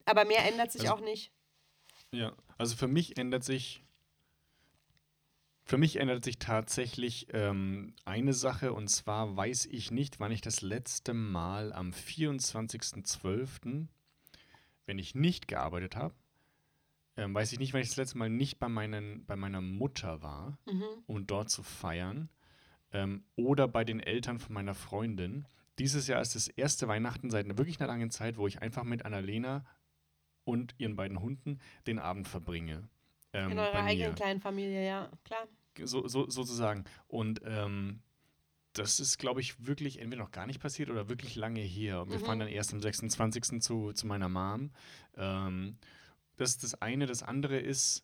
Aber 0.06 0.24
mehr 0.26 0.46
ändert 0.46 0.72
sich 0.72 0.82
Also- 0.82 0.94
auch 0.94 1.00
nicht. 1.02 1.32
Ja, 2.12 2.34
also 2.58 2.76
für 2.76 2.88
mich 2.88 3.18
ändert 3.18 3.44
sich, 3.44 3.84
für 5.64 5.78
mich 5.78 5.98
ändert 5.98 6.24
sich 6.26 6.40
tatsächlich 6.40 7.28
ähm, 7.34 7.94
eine 8.06 8.34
Sache 8.34 8.74
und 8.74 8.88
zwar 8.88 9.36
weiß 9.38 9.68
ich 9.68 9.92
nicht, 9.92 10.20
wann 10.20 10.32
ich 10.32 10.42
das 10.42 10.62
letzte 10.62 11.14
Mal 11.14 11.72
am 11.74 11.92
24.12., 11.92 13.88
wenn 14.86 14.98
ich 14.98 15.14
nicht 15.14 15.48
gearbeitet 15.48 15.96
habe, 15.96 16.16
ähm, 17.16 17.36
weiß 17.36 17.52
ich 17.54 17.60
nicht, 17.60 17.74
wann 17.74 17.82
ich 17.82 17.90
das 17.90 17.98
letzte 17.98 18.18
Mal 18.18 18.30
nicht 18.30 18.58
bei, 18.58 18.70
meinen, 18.70 19.26
bei 19.26 19.36
meiner 19.36 19.62
Mutter 19.62 20.24
war, 20.24 20.58
Mhm. 20.66 20.84
um 21.06 21.28
dort 21.28 21.52
zu 21.52 21.62
feiern 21.62 22.30
ähm, 22.92 23.24
oder 23.36 23.68
bei 23.68 23.84
den 23.84 24.00
Eltern 24.00 24.40
von 24.40 24.54
meiner 24.56 24.74
Freundin. 24.74 25.48
Dieses 25.78 26.08
Jahr 26.08 26.22
ist 26.22 26.34
das 26.34 26.48
erste 26.48 26.88
Weihnachten 26.88 27.30
seit 27.30 27.46
einer 27.46 27.58
wirklich 27.60 27.80
einer 27.80 27.88
langen 27.88 28.10
Zeit, 28.10 28.38
wo 28.38 28.48
ich 28.48 28.62
einfach 28.64 28.84
mit 28.84 29.06
Annalena 29.06 29.64
und 30.50 30.76
ihren 30.78 30.96
beiden 30.96 31.20
Hunden 31.22 31.60
den 31.88 32.00
Abend 32.00 32.28
verbringe. 32.28 32.88
Ähm, 33.34 33.52
In 33.52 33.60
eurer 33.60 33.84
eigenen 33.84 34.16
kleinen 34.16 34.42
Familie, 34.42 34.86
ja, 34.86 35.12
klar. 35.24 35.48
So, 35.84 36.08
so, 36.08 36.30
sozusagen. 36.30 36.84
Und 37.08 37.42
ähm, 37.46 38.02
das 38.74 39.00
ist, 39.00 39.18
glaube 39.18 39.42
ich, 39.42 39.66
wirklich 39.66 40.00
entweder 40.00 40.24
noch 40.24 40.32
gar 40.32 40.46
nicht 40.48 40.60
passiert 40.60 40.90
oder 40.90 41.10
wirklich 41.10 41.36
lange 41.36 41.62
her. 41.62 42.02
Und 42.02 42.12
wir 42.12 42.20
Mhm. 42.20 42.24
fahren 42.24 42.40
dann 42.40 42.48
erst 42.48 42.74
am 42.74 42.82
26. 42.82 43.62
zu, 43.62 43.94
zu 43.94 44.08
meiner 44.08 44.30
Mom. 44.30 44.72
Ähm, 45.16 45.78
das 46.38 46.52
ist 46.52 46.64
das 46.64 46.82
eine. 46.82 47.06
Das 47.06 47.24
andere 47.24 47.60
ist, 47.60 48.04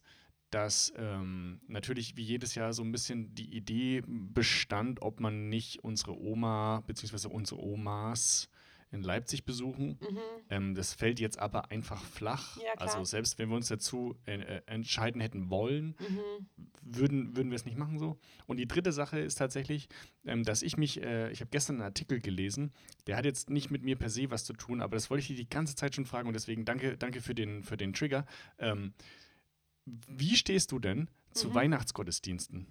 dass 0.51 0.93
ähm, 0.97 1.59
natürlich 1.67 2.15
wie 2.17 2.23
jedes 2.23 2.55
Jahr 2.55 2.71
so 2.73 2.83
ein 2.83 2.91
bisschen 2.91 3.33
die 3.35 3.55
Idee 3.55 4.03
bestand, 4.07 5.01
ob 5.01 5.19
man 5.19 5.49
nicht 5.49 5.83
unsere 5.83 6.17
Oma 6.17 6.81
bzw. 6.87 7.27
unsere 7.27 7.61
Omas 7.61 8.49
in 8.95 9.03
Leipzig 9.03 9.45
besuchen. 9.45 9.99
Mhm. 10.01 10.19
Ähm, 10.49 10.75
das 10.75 10.93
fällt 10.93 11.19
jetzt 11.19 11.37
aber 11.37 11.69
einfach 11.71 12.03
flach. 12.03 12.57
Ja, 12.57 12.73
also 12.77 13.03
selbst 13.03 13.37
wenn 13.37 13.49
wir 13.49 13.55
uns 13.55 13.67
dazu 13.67 14.15
äh, 14.25 14.39
äh, 14.39 14.61
entscheiden 14.65 15.21
hätten 15.21 15.49
wollen, 15.49 15.95
Mhm. 15.99 16.47
würden, 16.81 17.35
würden 17.35 17.51
wir 17.51 17.55
es 17.55 17.65
nicht 17.65 17.77
machen 17.77 17.99
so. 17.99 18.17
Und 18.47 18.57
die 18.57 18.67
dritte 18.67 18.91
Sache 18.91 19.19
ist 19.19 19.35
tatsächlich, 19.35 19.87
ähm, 20.25 20.43
dass 20.43 20.61
ich 20.63 20.77
mich, 20.77 21.01
äh, 21.03 21.31
ich 21.31 21.41
habe 21.41 21.49
gestern 21.51 21.75
einen 21.77 21.83
Artikel 21.83 22.19
gelesen, 22.19 22.71
der 23.07 23.17
hat 23.17 23.25
jetzt 23.25 23.49
nicht 23.49 23.69
mit 23.71 23.83
mir 23.83 23.95
per 23.97 24.09
se 24.09 24.31
was 24.31 24.45
zu 24.45 24.53
tun, 24.53 24.81
aber 24.81 24.95
das 24.95 25.09
wollte 25.09 25.21
ich 25.21 25.27
dir 25.27 25.35
die 25.35 25.49
ganze 25.49 25.75
Zeit 25.75 25.93
schon 25.95 26.05
fragen 26.05 26.27
und 26.27 26.33
deswegen 26.33 26.65
danke, 26.65 26.97
danke 26.97 27.21
für 27.21 27.35
den, 27.35 27.63
für 27.63 27.77
den 27.77 27.93
Trigger. 27.93 28.25
Ähm, 28.57 28.93
wie 29.85 30.35
stehst 30.35 30.71
du 30.71 30.79
denn 30.79 31.09
zu 31.31 31.49
Mhm. 31.49 31.53
Weihnachtsgottesdiensten 31.55 32.65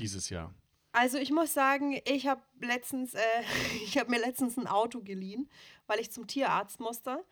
dieses 0.00 0.28
Jahr? 0.30 0.52
Also 0.94 1.18
ich 1.18 1.32
muss 1.32 1.52
sagen, 1.52 2.00
ich 2.04 2.28
habe 2.28 2.40
letztens, 2.60 3.14
äh, 3.14 3.20
ich 3.84 3.98
habe 3.98 4.10
mir 4.10 4.20
letztens 4.20 4.56
ein 4.56 4.68
Auto 4.68 5.00
geliehen, 5.00 5.50
weil 5.88 5.98
ich 5.98 6.12
zum 6.12 6.26
Tierarzt 6.28 6.78
musste 6.78 7.24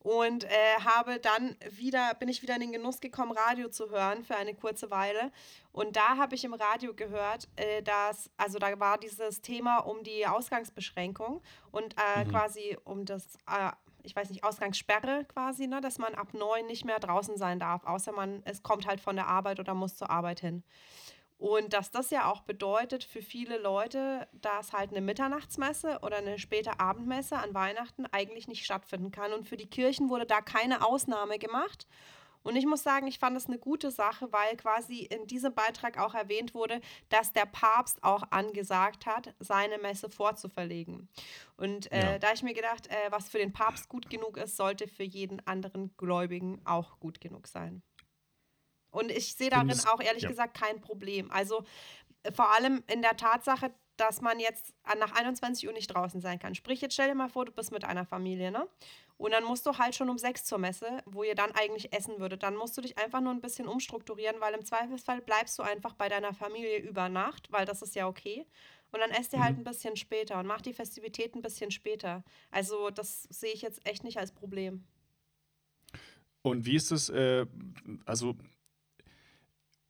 und 0.00 0.44
äh, 0.44 0.48
habe 0.84 1.20
dann 1.20 1.54
wieder, 1.70 2.14
bin 2.14 2.28
ich 2.30 2.42
wieder 2.42 2.54
in 2.54 2.62
den 2.62 2.72
Genuss 2.72 3.00
gekommen, 3.00 3.32
Radio 3.32 3.68
zu 3.68 3.90
hören 3.90 4.24
für 4.24 4.36
eine 4.36 4.54
kurze 4.54 4.90
Weile. 4.90 5.30
Und 5.70 5.96
da 5.96 6.16
habe 6.16 6.34
ich 6.34 6.44
im 6.44 6.54
Radio 6.54 6.94
gehört, 6.94 7.48
äh, 7.56 7.82
dass, 7.82 8.30
also 8.38 8.58
da 8.58 8.80
war 8.80 8.96
dieses 8.98 9.42
Thema 9.42 9.78
um 9.78 10.02
die 10.02 10.26
Ausgangsbeschränkung 10.26 11.42
und 11.70 11.94
äh, 11.98 12.24
Mhm. 12.24 12.30
quasi 12.30 12.76
um 12.84 13.04
das, 13.04 13.36
äh, 13.50 13.70
ich 14.02 14.16
weiß 14.16 14.30
nicht, 14.30 14.44
Ausgangssperre 14.44 15.26
quasi, 15.26 15.66
ne, 15.66 15.80
dass 15.82 15.98
man 15.98 16.14
ab 16.14 16.32
neun 16.32 16.66
nicht 16.66 16.84
mehr 16.84 17.00
draußen 17.00 17.36
sein 17.36 17.58
darf, 17.60 17.84
außer 17.84 18.12
man, 18.12 18.42
es 18.46 18.62
kommt 18.62 18.86
halt 18.86 19.00
von 19.00 19.16
der 19.16 19.26
Arbeit 19.28 19.60
oder 19.60 19.74
muss 19.74 19.96
zur 19.96 20.10
Arbeit 20.10 20.40
hin. 20.40 20.62
Und 21.44 21.74
dass 21.74 21.90
das 21.90 22.08
ja 22.08 22.32
auch 22.32 22.40
bedeutet 22.40 23.04
für 23.04 23.20
viele 23.20 23.58
Leute, 23.58 24.26
dass 24.32 24.72
halt 24.72 24.92
eine 24.92 25.02
Mitternachtsmesse 25.02 25.98
oder 26.00 26.16
eine 26.16 26.38
späte 26.38 26.80
Abendmesse 26.80 27.36
an 27.36 27.52
Weihnachten 27.52 28.06
eigentlich 28.06 28.48
nicht 28.48 28.64
stattfinden 28.64 29.10
kann. 29.10 29.34
Und 29.34 29.46
für 29.46 29.58
die 29.58 29.68
Kirchen 29.68 30.08
wurde 30.08 30.24
da 30.24 30.40
keine 30.40 30.86
Ausnahme 30.86 31.38
gemacht. 31.38 31.86
Und 32.44 32.56
ich 32.56 32.64
muss 32.64 32.82
sagen, 32.82 33.06
ich 33.08 33.18
fand 33.18 33.36
das 33.36 33.44
eine 33.44 33.58
gute 33.58 33.90
Sache, 33.90 34.32
weil 34.32 34.56
quasi 34.56 35.00
in 35.00 35.26
diesem 35.26 35.54
Beitrag 35.54 35.98
auch 35.98 36.14
erwähnt 36.14 36.54
wurde, 36.54 36.80
dass 37.10 37.34
der 37.34 37.44
Papst 37.44 38.02
auch 38.02 38.22
angesagt 38.30 39.04
hat, 39.04 39.34
seine 39.38 39.76
Messe 39.76 40.08
vorzuverlegen. 40.08 41.10
Und 41.58 41.92
äh, 41.92 42.12
Ja. 42.12 42.18
da 42.18 42.28
habe 42.28 42.36
ich 42.36 42.42
mir 42.42 42.54
gedacht, 42.54 42.86
äh, 42.86 43.10
was 43.10 43.28
für 43.28 43.36
den 43.38 43.52
Papst 43.52 43.90
gut 43.90 44.08
genug 44.08 44.38
ist, 44.38 44.56
sollte 44.56 44.88
für 44.88 45.04
jeden 45.04 45.46
anderen 45.46 45.94
Gläubigen 45.98 46.62
auch 46.64 46.98
gut 47.00 47.20
genug 47.20 47.48
sein. 47.48 47.82
Und 48.94 49.10
ich 49.10 49.34
sehe 49.34 49.50
darin 49.50 49.78
auch 49.92 50.00
ehrlich 50.00 50.22
ja. 50.22 50.28
gesagt 50.28 50.56
kein 50.56 50.80
Problem. 50.80 51.30
Also 51.30 51.64
äh, 52.22 52.32
vor 52.32 52.54
allem 52.54 52.82
in 52.86 53.02
der 53.02 53.16
Tatsache, 53.16 53.72
dass 53.96 54.20
man 54.20 54.40
jetzt 54.40 54.74
nach 54.98 55.12
21 55.12 55.66
Uhr 55.68 55.72
nicht 55.72 55.88
draußen 55.88 56.20
sein 56.20 56.38
kann. 56.38 56.54
Sprich, 56.54 56.80
jetzt 56.80 56.94
stell 56.94 57.08
dir 57.08 57.14
mal 57.14 57.28
vor, 57.28 57.44
du 57.44 57.52
bist 57.52 57.70
mit 57.70 57.84
einer 57.84 58.04
Familie, 58.04 58.50
ne? 58.50 58.66
Und 59.16 59.30
dann 59.30 59.44
musst 59.44 59.64
du 59.66 59.78
halt 59.78 59.94
schon 59.94 60.10
um 60.10 60.18
sechs 60.18 60.44
zur 60.44 60.58
Messe, 60.58 61.02
wo 61.06 61.22
ihr 61.22 61.36
dann 61.36 61.52
eigentlich 61.52 61.92
essen 61.92 62.18
würdet. 62.18 62.42
Dann 62.42 62.56
musst 62.56 62.76
du 62.76 62.80
dich 62.80 62.98
einfach 62.98 63.20
nur 63.20 63.32
ein 63.32 63.40
bisschen 63.40 63.68
umstrukturieren, 63.68 64.40
weil 64.40 64.54
im 64.54 64.64
Zweifelsfall 64.64 65.20
bleibst 65.20 65.56
du 65.58 65.62
einfach 65.62 65.94
bei 65.94 66.08
deiner 66.08 66.34
Familie 66.34 66.78
über 66.78 67.08
Nacht, 67.08 67.52
weil 67.52 67.64
das 67.64 67.82
ist 67.82 67.94
ja 67.94 68.08
okay. 68.08 68.44
Und 68.90 69.00
dann 69.00 69.10
esst 69.10 69.32
ihr 69.32 69.42
halt 69.42 69.54
Mhm. 69.54 69.60
ein 69.60 69.64
bisschen 69.64 69.96
später 69.96 70.38
und 70.40 70.46
macht 70.46 70.66
die 70.66 70.72
Festivität 70.72 71.36
ein 71.36 71.42
bisschen 71.42 71.70
später. 71.70 72.24
Also 72.50 72.90
das 72.90 73.22
sehe 73.24 73.52
ich 73.52 73.62
jetzt 73.62 73.86
echt 73.86 74.02
nicht 74.02 74.18
als 74.18 74.32
Problem. 74.32 74.84
Und 76.42 76.66
wie 76.66 76.76
ist 76.76 76.90
es, 76.90 77.08
äh, 77.08 77.46
also, 78.04 78.34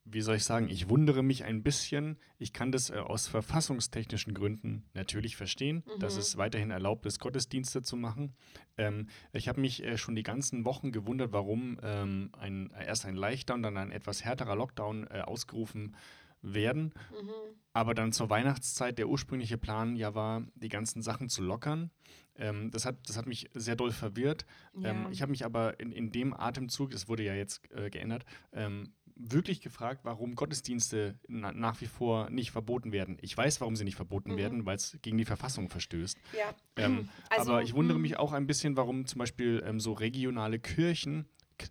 wie 0.04 0.20
soll 0.20 0.36
ich 0.36 0.44
sagen, 0.44 0.68
ich 0.68 0.88
wundere 0.88 1.22
mich 1.22 1.44
ein 1.44 1.62
bisschen. 1.62 2.18
Ich 2.38 2.52
kann 2.52 2.70
das 2.72 2.90
äh, 2.90 2.94
aus 2.98 3.26
verfassungstechnischen 3.26 4.34
Gründen 4.34 4.84
natürlich 4.92 5.36
verstehen, 5.36 5.82
dass 5.98 6.14
Mhm. 6.14 6.20
es 6.20 6.36
weiterhin 6.36 6.70
erlaubt 6.70 7.06
ist, 7.06 7.20
Gottesdienste 7.20 7.80
zu 7.82 7.96
machen. 7.96 8.34
Ähm, 8.76 9.08
ich 9.32 9.48
habe 9.48 9.60
mich 9.60 9.82
äh, 9.82 9.96
schon 9.96 10.14
die 10.14 10.22
ganzen 10.22 10.64
Wochen 10.66 10.92
gewundert, 10.92 11.32
warum 11.32 11.78
ähm, 11.82 12.30
ein, 12.38 12.70
erst 12.70 13.06
ein 13.06 13.16
leichter 13.16 13.54
und 13.54 13.62
dann 13.62 13.76
ein 13.78 13.90
etwas 13.92 14.24
härterer 14.24 14.56
Lockdown 14.56 15.06
äh, 15.10 15.20
ausgerufen 15.22 15.96
werden. 16.42 16.92
Mhm. 17.10 17.30
Aber 17.72 17.94
dann 17.94 18.12
zur 18.12 18.30
Weihnachtszeit 18.30 18.98
der 18.98 19.08
ursprüngliche 19.08 19.58
Plan 19.58 19.96
ja 19.96 20.14
war, 20.14 20.44
die 20.54 20.68
ganzen 20.68 21.02
Sachen 21.02 21.28
zu 21.28 21.42
lockern. 21.42 21.90
Ähm, 22.36 22.70
das, 22.70 22.84
hat, 22.84 22.96
das 23.08 23.16
hat 23.16 23.26
mich 23.26 23.48
sehr 23.54 23.74
doll 23.76 23.90
verwirrt. 23.90 24.44
Ja. 24.78 24.90
Ähm, 24.90 25.06
ich 25.10 25.22
habe 25.22 25.30
mich 25.30 25.44
aber 25.44 25.80
in, 25.80 25.90
in 25.90 26.10
dem 26.10 26.34
Atemzug, 26.34 26.90
das 26.90 27.08
wurde 27.08 27.22
ja 27.22 27.34
jetzt 27.34 27.68
äh, 27.72 27.90
geändert, 27.90 28.24
ähm, 28.52 28.92
wirklich 29.16 29.60
gefragt, 29.60 30.00
warum 30.04 30.34
Gottesdienste 30.34 31.18
na, 31.28 31.52
nach 31.52 31.80
wie 31.80 31.86
vor 31.86 32.30
nicht 32.30 32.50
verboten 32.50 32.90
werden. 32.92 33.16
Ich 33.20 33.36
weiß, 33.36 33.60
warum 33.60 33.76
sie 33.76 33.84
nicht 33.84 33.96
verboten 33.96 34.32
Mhm. 34.32 34.36
werden, 34.36 34.66
weil 34.66 34.76
es 34.76 34.98
gegen 35.02 35.18
die 35.18 35.24
Verfassung 35.24 35.68
verstößt. 35.68 36.18
ja. 36.36 36.54
Ähm, 36.76 37.08
Also, 37.30 37.52
aber 37.52 37.62
ich 37.62 37.74
wundere 37.74 37.98
mm. 37.98 38.02
mich 38.02 38.16
auch 38.18 38.32
ein 38.32 38.46
bisschen, 38.46 38.76
warum 38.76 39.06
zum 39.06 39.20
Beispiel 39.20 39.62
ähm, 39.64 39.78
so 39.78 39.92
regionale 39.92 40.58
Kirchen, 40.58 41.28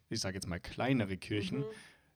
ich 0.09 0.21
sage 0.21 0.35
jetzt 0.35 0.47
mal 0.47 0.59
kleinere 0.61 1.17
Kirchen, 1.17 1.59
Mhm. 1.59 1.65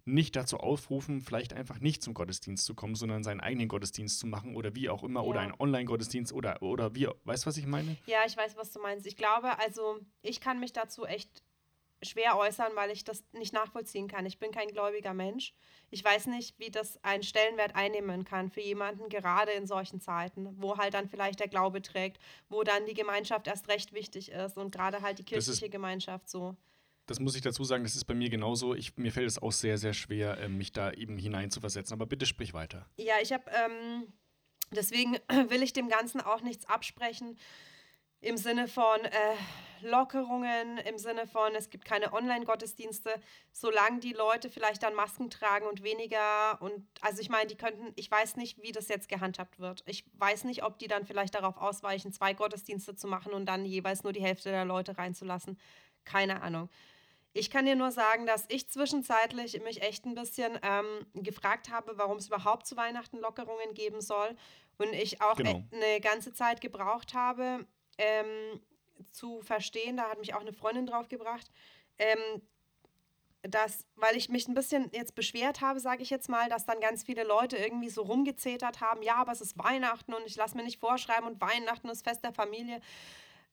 nicht 0.05 0.37
dazu 0.37 0.57
aufrufen, 0.57 1.19
vielleicht 1.21 1.51
einfach 1.51 1.81
nicht 1.81 2.01
zum 2.01 2.13
Gottesdienst 2.13 2.63
zu 2.63 2.75
kommen, 2.75 2.95
sondern 2.95 3.23
seinen 3.25 3.41
eigenen 3.41 3.67
Gottesdienst 3.67 4.19
zu 4.19 4.27
machen 4.27 4.55
oder 4.55 4.73
wie 4.75 4.87
auch 4.89 5.03
immer 5.03 5.25
oder 5.25 5.41
Ja. 5.41 5.47
einen 5.47 5.55
Online-Gottesdienst 5.59 6.31
oder, 6.31 6.61
oder 6.61 6.95
wie, 6.95 7.09
weißt 7.25 7.43
du, 7.43 7.47
was 7.47 7.57
ich 7.57 7.67
meine? 7.67 7.97
Ja, 8.05 8.19
ich 8.25 8.37
weiß, 8.37 8.55
was 8.55 8.71
du 8.71 8.79
meinst. 8.81 9.05
Ich 9.05 9.17
glaube, 9.17 9.59
also 9.59 9.99
ich 10.21 10.39
kann 10.39 10.61
mich 10.61 10.71
dazu 10.71 11.05
echt 11.05 11.43
schwer 12.07 12.37
äußern, 12.37 12.71
weil 12.75 12.91
ich 12.91 13.03
das 13.03 13.23
nicht 13.33 13.53
nachvollziehen 13.53 14.07
kann. 14.07 14.25
Ich 14.25 14.39
bin 14.39 14.51
kein 14.51 14.67
gläubiger 14.69 15.13
Mensch. 15.13 15.53
Ich 15.91 16.03
weiß 16.03 16.27
nicht, 16.27 16.57
wie 16.59 16.69
das 16.71 17.03
einen 17.03 17.23
Stellenwert 17.23 17.75
einnehmen 17.75 18.25
kann 18.25 18.49
für 18.49 18.61
jemanden, 18.61 19.09
gerade 19.09 19.51
in 19.51 19.67
solchen 19.67 20.01
Zeiten, 20.01 20.49
wo 20.61 20.77
halt 20.77 20.93
dann 20.93 21.07
vielleicht 21.07 21.39
der 21.39 21.47
Glaube 21.47 21.81
trägt, 21.81 22.19
wo 22.49 22.63
dann 22.63 22.85
die 22.85 22.93
Gemeinschaft 22.93 23.47
erst 23.47 23.67
recht 23.67 23.93
wichtig 23.93 24.31
ist 24.31 24.57
und 24.57 24.71
gerade 24.71 25.01
halt 25.01 25.19
die 25.19 25.23
Das 25.25 25.39
ist- 25.39 25.45
kirchliche 25.45 25.69
Gemeinschaft 25.69 26.29
so. 26.29 26.55
Das 27.05 27.21
muss 27.21 27.35
ich 27.35 27.41
dazu 27.41 27.63
sagen, 27.63 27.83
das 27.85 27.95
ist 27.95 28.03
bei 28.03 28.13
mir 28.13 28.29
genauso. 28.29 28.75
Ich, 28.75 28.97
mir 28.97 29.13
fällt 29.13 29.29
es 29.29 29.41
auch 29.41 29.53
sehr, 29.53 29.77
sehr 29.77 29.93
schwer, 29.93 30.37
ähm, 30.41 30.57
mich 30.57 30.73
da 30.73 30.91
eben 30.91 31.17
hineinzuversetzen. 31.17 31.93
Aber 31.93 32.05
bitte 32.05 32.25
sprich 32.25 32.53
weiter. 32.53 32.85
Ja, 32.97 33.13
ich 33.21 33.31
habe, 33.31 33.45
ähm, 33.51 34.11
deswegen 34.71 35.13
will 35.49 35.63
ich 35.63 35.71
dem 35.71 35.87
Ganzen 35.87 36.19
auch 36.19 36.41
nichts 36.41 36.65
absprechen. 36.65 37.37
Im 38.21 38.37
Sinne 38.37 38.67
von 38.67 38.99
äh, 39.05 39.35
Lockerungen, 39.81 40.79
im 40.79 40.97
Sinne 40.97 41.27
von, 41.27 41.53
es 41.55 41.69
gibt 41.69 41.85
keine 41.85 42.13
Online-Gottesdienste, 42.13 43.13
solange 43.51 43.99
die 43.99 44.13
Leute 44.13 44.49
vielleicht 44.49 44.81
dann 44.83 44.95
Masken 44.95 45.29
tragen 45.29 45.67
und 45.67 45.83
weniger. 45.83 46.59
Und 46.61 46.87
also 47.01 47.21
ich 47.21 47.29
meine, 47.29 47.47
die 47.47 47.55
könnten, 47.57 47.93
ich 47.95 48.09
weiß 48.09 48.37
nicht, 48.37 48.61
wie 48.61 48.71
das 48.71 48.87
jetzt 48.87 49.07
gehandhabt 49.07 49.59
wird. 49.59 49.83
Ich 49.85 50.05
weiß 50.13 50.45
nicht, 50.45 50.63
ob 50.63 50.79
die 50.79 50.87
dann 50.87 51.05
vielleicht 51.05 51.35
darauf 51.35 51.57
ausweichen, 51.57 52.11
zwei 52.11 52.33
Gottesdienste 52.33 52.95
zu 52.95 53.07
machen 53.07 53.33
und 53.33 53.45
dann 53.45 53.65
jeweils 53.65 54.03
nur 54.03 54.13
die 54.13 54.23
Hälfte 54.23 54.49
der 54.49 54.65
Leute 54.65 54.97
reinzulassen. 54.97 55.59
Keine 56.03 56.41
Ahnung. 56.41 56.69
Ich 57.33 57.51
kann 57.51 57.65
dir 57.65 57.75
nur 57.75 57.91
sagen, 57.91 58.25
dass 58.25 58.45
ich 58.47 58.67
zwischenzeitlich 58.67 59.61
mich 59.61 59.83
echt 59.83 60.05
ein 60.05 60.15
bisschen 60.15 60.57
ähm, 60.63 61.05
gefragt 61.13 61.69
habe, 61.69 61.95
warum 61.99 62.17
es 62.17 62.27
überhaupt 62.27 62.65
zu 62.65 62.75
Weihnachten 62.77 63.19
Lockerungen 63.19 63.75
geben 63.75 64.01
soll. 64.01 64.35
Und 64.79 64.93
ich 64.93 65.21
auch 65.21 65.35
Genau. 65.35 65.51
e- 65.71 65.75
eine 65.75 66.01
ganze 66.01 66.33
Zeit 66.33 66.61
gebraucht 66.61 67.13
habe, 67.13 67.67
ähm, 67.97 68.61
zu 69.11 69.41
verstehen, 69.41 69.97
da 69.97 70.09
hat 70.09 70.19
mich 70.19 70.33
auch 70.33 70.41
eine 70.41 70.53
Freundin 70.53 70.85
drauf 70.85 71.07
gebracht, 71.07 71.49
ähm, 71.97 72.41
dass, 73.43 73.85
weil 73.95 74.17
ich 74.17 74.29
mich 74.29 74.47
ein 74.47 74.55
bisschen 74.55 74.89
jetzt 74.93 75.15
beschwert 75.15 75.61
habe, 75.61 75.79
sage 75.79 76.03
ich 76.03 76.09
jetzt 76.09 76.27
mal, 76.27 76.49
dass 76.49 76.65
dann 76.65 76.79
ganz 76.79 77.03
viele 77.03 77.23
Leute 77.23 77.55
irgendwie 77.55 77.89
so 77.89 78.01
rumgezetert 78.01 78.81
haben, 78.81 79.01
ja, 79.03 79.15
aber 79.15 79.31
es 79.31 79.41
ist 79.41 79.57
Weihnachten 79.57 80.13
und 80.13 80.25
ich 80.25 80.35
lasse 80.35 80.57
mir 80.57 80.63
nicht 80.63 80.79
vorschreiben 80.79 81.27
und 81.27 81.39
Weihnachten 81.39 81.87
ist 81.89 82.03
Fest 82.03 82.23
der 82.23 82.33
Familie 82.33 82.81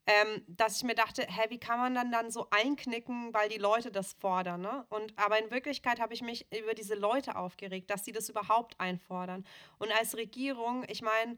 ähm, 0.07 0.43
dass 0.47 0.77
ich 0.77 0.85
mir 0.85 0.95
dachte, 0.95 1.23
hä, 1.27 1.47
wie 1.49 1.59
kann 1.59 1.79
man 1.79 1.95
dann 1.95 2.13
dann 2.13 2.31
so 2.31 2.47
einknicken, 2.51 3.33
weil 3.33 3.49
die 3.49 3.59
Leute 3.59 3.91
das 3.91 4.13
fordern, 4.13 4.61
ne? 4.61 4.85
Und 4.91 5.19
aber 5.19 5.39
in 5.39 5.51
Wirklichkeit 5.51 5.99
habe 5.99 6.13
ich 6.13 6.21
mich 6.21 6.47
über 6.53 6.75
diese 6.75 6.95
Leute 6.95 7.37
aufgeregt, 7.37 7.91
dass 7.91 8.05
sie 8.05 8.13
das 8.13 8.29
überhaupt 8.29 8.79
einfordern. 8.79 9.47
Und 9.79 9.91
als 9.93 10.17
Regierung, 10.17 10.85
ich 10.89 11.01
meine, 11.01 11.37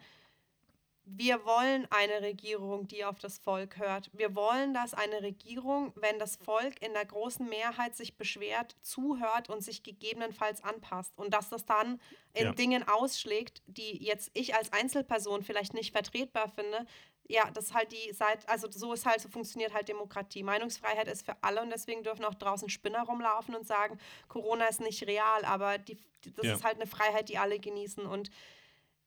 wir 1.09 1.45
wollen 1.45 1.87
eine 1.91 2.21
Regierung, 2.21 2.89
die 2.89 3.05
auf 3.05 3.21
das 3.21 3.39
Volk 3.39 3.79
hört. 3.79 4.11
Wir 4.13 4.35
wollen, 4.35 4.75
dass 4.75 4.93
eine 4.93 5.23
Regierung, 5.23 5.93
wenn 5.95 6.19
das 6.19 6.35
Volk 6.35 6.83
in 6.83 6.93
der 6.95 7.07
großen 7.07 7.49
Mehrheit 7.49 7.95
sich 7.97 8.17
beschwert, 8.17 8.75
zuhört 8.83 9.49
und 9.49 9.63
sich 9.63 9.85
gegebenenfalls 9.85 10.65
anpasst. 10.65 11.13
Und 11.17 11.33
dass 11.33 11.49
das 11.49 11.65
dann 11.65 12.01
in 12.35 12.47
Ja. 12.47 12.53
Dingen 12.53 12.87
ausschlägt, 12.89 13.63
die 13.67 14.05
jetzt 14.05 14.31
ich 14.35 14.57
als 14.57 14.73
Einzelperson 14.73 15.45
vielleicht 15.45 15.75
nicht 15.75 15.93
vertretbar 15.93 16.49
finde. 16.49 16.85
Ja, 17.29 17.51
das 17.53 17.67
ist 17.67 17.75
halt 17.75 17.93
die 17.93 18.13
Seite, 18.13 18.49
also 18.49 18.69
so 18.71 18.93
ist 18.93 19.07
halt, 19.07 19.21
so 19.21 19.29
funktioniert 19.29 19.75
halt 19.75 19.89
Demokratie. 19.89 20.43
Meinungsfreiheit 20.43 21.07
ist 21.07 21.25
für 21.25 21.37
alle 21.41 21.63
und 21.63 21.71
deswegen 21.71 22.03
dürfen 22.03 22.25
auch 22.25 22.35
draußen 22.35 22.69
Spinner 22.69 23.05
rumlaufen 23.05 23.55
und 23.55 23.67
sagen, 23.67 23.99
Corona 24.29 24.67
ist 24.67 24.81
nicht 24.81 25.07
real, 25.07 25.45
aber 25.45 25.79
die, 25.79 25.97
die, 26.25 26.33
das 26.35 26.47
Ja. 26.47 26.55
ist 26.55 26.65
halt 26.65 26.77
eine 26.77 26.87
Freiheit, 26.89 27.29
die 27.29 27.39
alle 27.39 27.59
genießen. 27.61 28.05
Und 28.07 28.31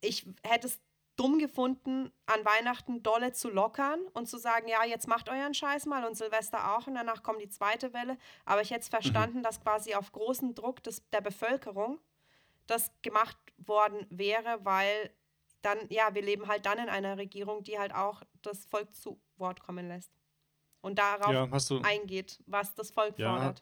ich 0.02 0.26
hätte 0.44 0.68
es 0.68 0.80
dumm 1.20 1.38
gefunden, 1.38 2.12
an 2.28 2.46
Weihnachten 2.46 3.04
dolle 3.04 3.34
zu 3.34 3.50
lockern 3.50 4.00
und 4.14 4.28
zu 4.30 4.38
sagen, 4.38 4.70
ja, 4.70 4.86
jetzt 4.86 5.08
macht 5.08 5.28
euren 5.28 5.54
Scheiß 5.54 5.86
mal 5.86 6.06
und 6.06 6.16
Silvester 6.16 6.78
auch 6.78 6.88
und 6.88 6.96
danach 6.96 7.24
kommt 7.24 7.42
die 7.42 7.50
zweite 7.50 7.94
Welle. 7.94 8.18
Aber 8.46 8.62
ich 8.62 8.72
hätte 8.72 8.82
es 8.82 8.90
verstanden, 8.90 9.44
dass 9.44 9.60
quasi 9.60 9.96
auf 9.96 10.14
großen 10.14 10.56
Druck 10.56 10.82
des, 10.82 11.08
der 11.10 11.20
Bevölkerung 11.20 12.00
das 12.68 12.92
gemacht 13.02 13.38
worden 13.58 14.06
wäre, 14.10 14.64
weil 14.64 15.12
dann, 15.62 15.78
ja, 15.90 16.14
wir 16.16 16.22
leben 16.22 16.48
halt 16.48 16.66
dann 16.66 16.80
in 16.80 16.88
einer 16.88 17.18
Regierung, 17.18 17.64
die 17.64 17.78
halt 17.78 17.94
auch 17.94 18.24
das 18.42 18.66
Volk 18.66 18.96
zu 18.96 19.20
Wort 19.36 19.60
kommen 19.60 19.90
lässt. 19.90 20.12
Und 20.82 21.00
darauf 21.00 21.34
Ja, 21.34 21.46
du, 21.46 21.82
eingeht, 21.82 22.40
was 22.46 22.76
das 22.76 22.92
Volk 22.92 23.20
Ja. 23.20 23.34
fordert. 23.34 23.62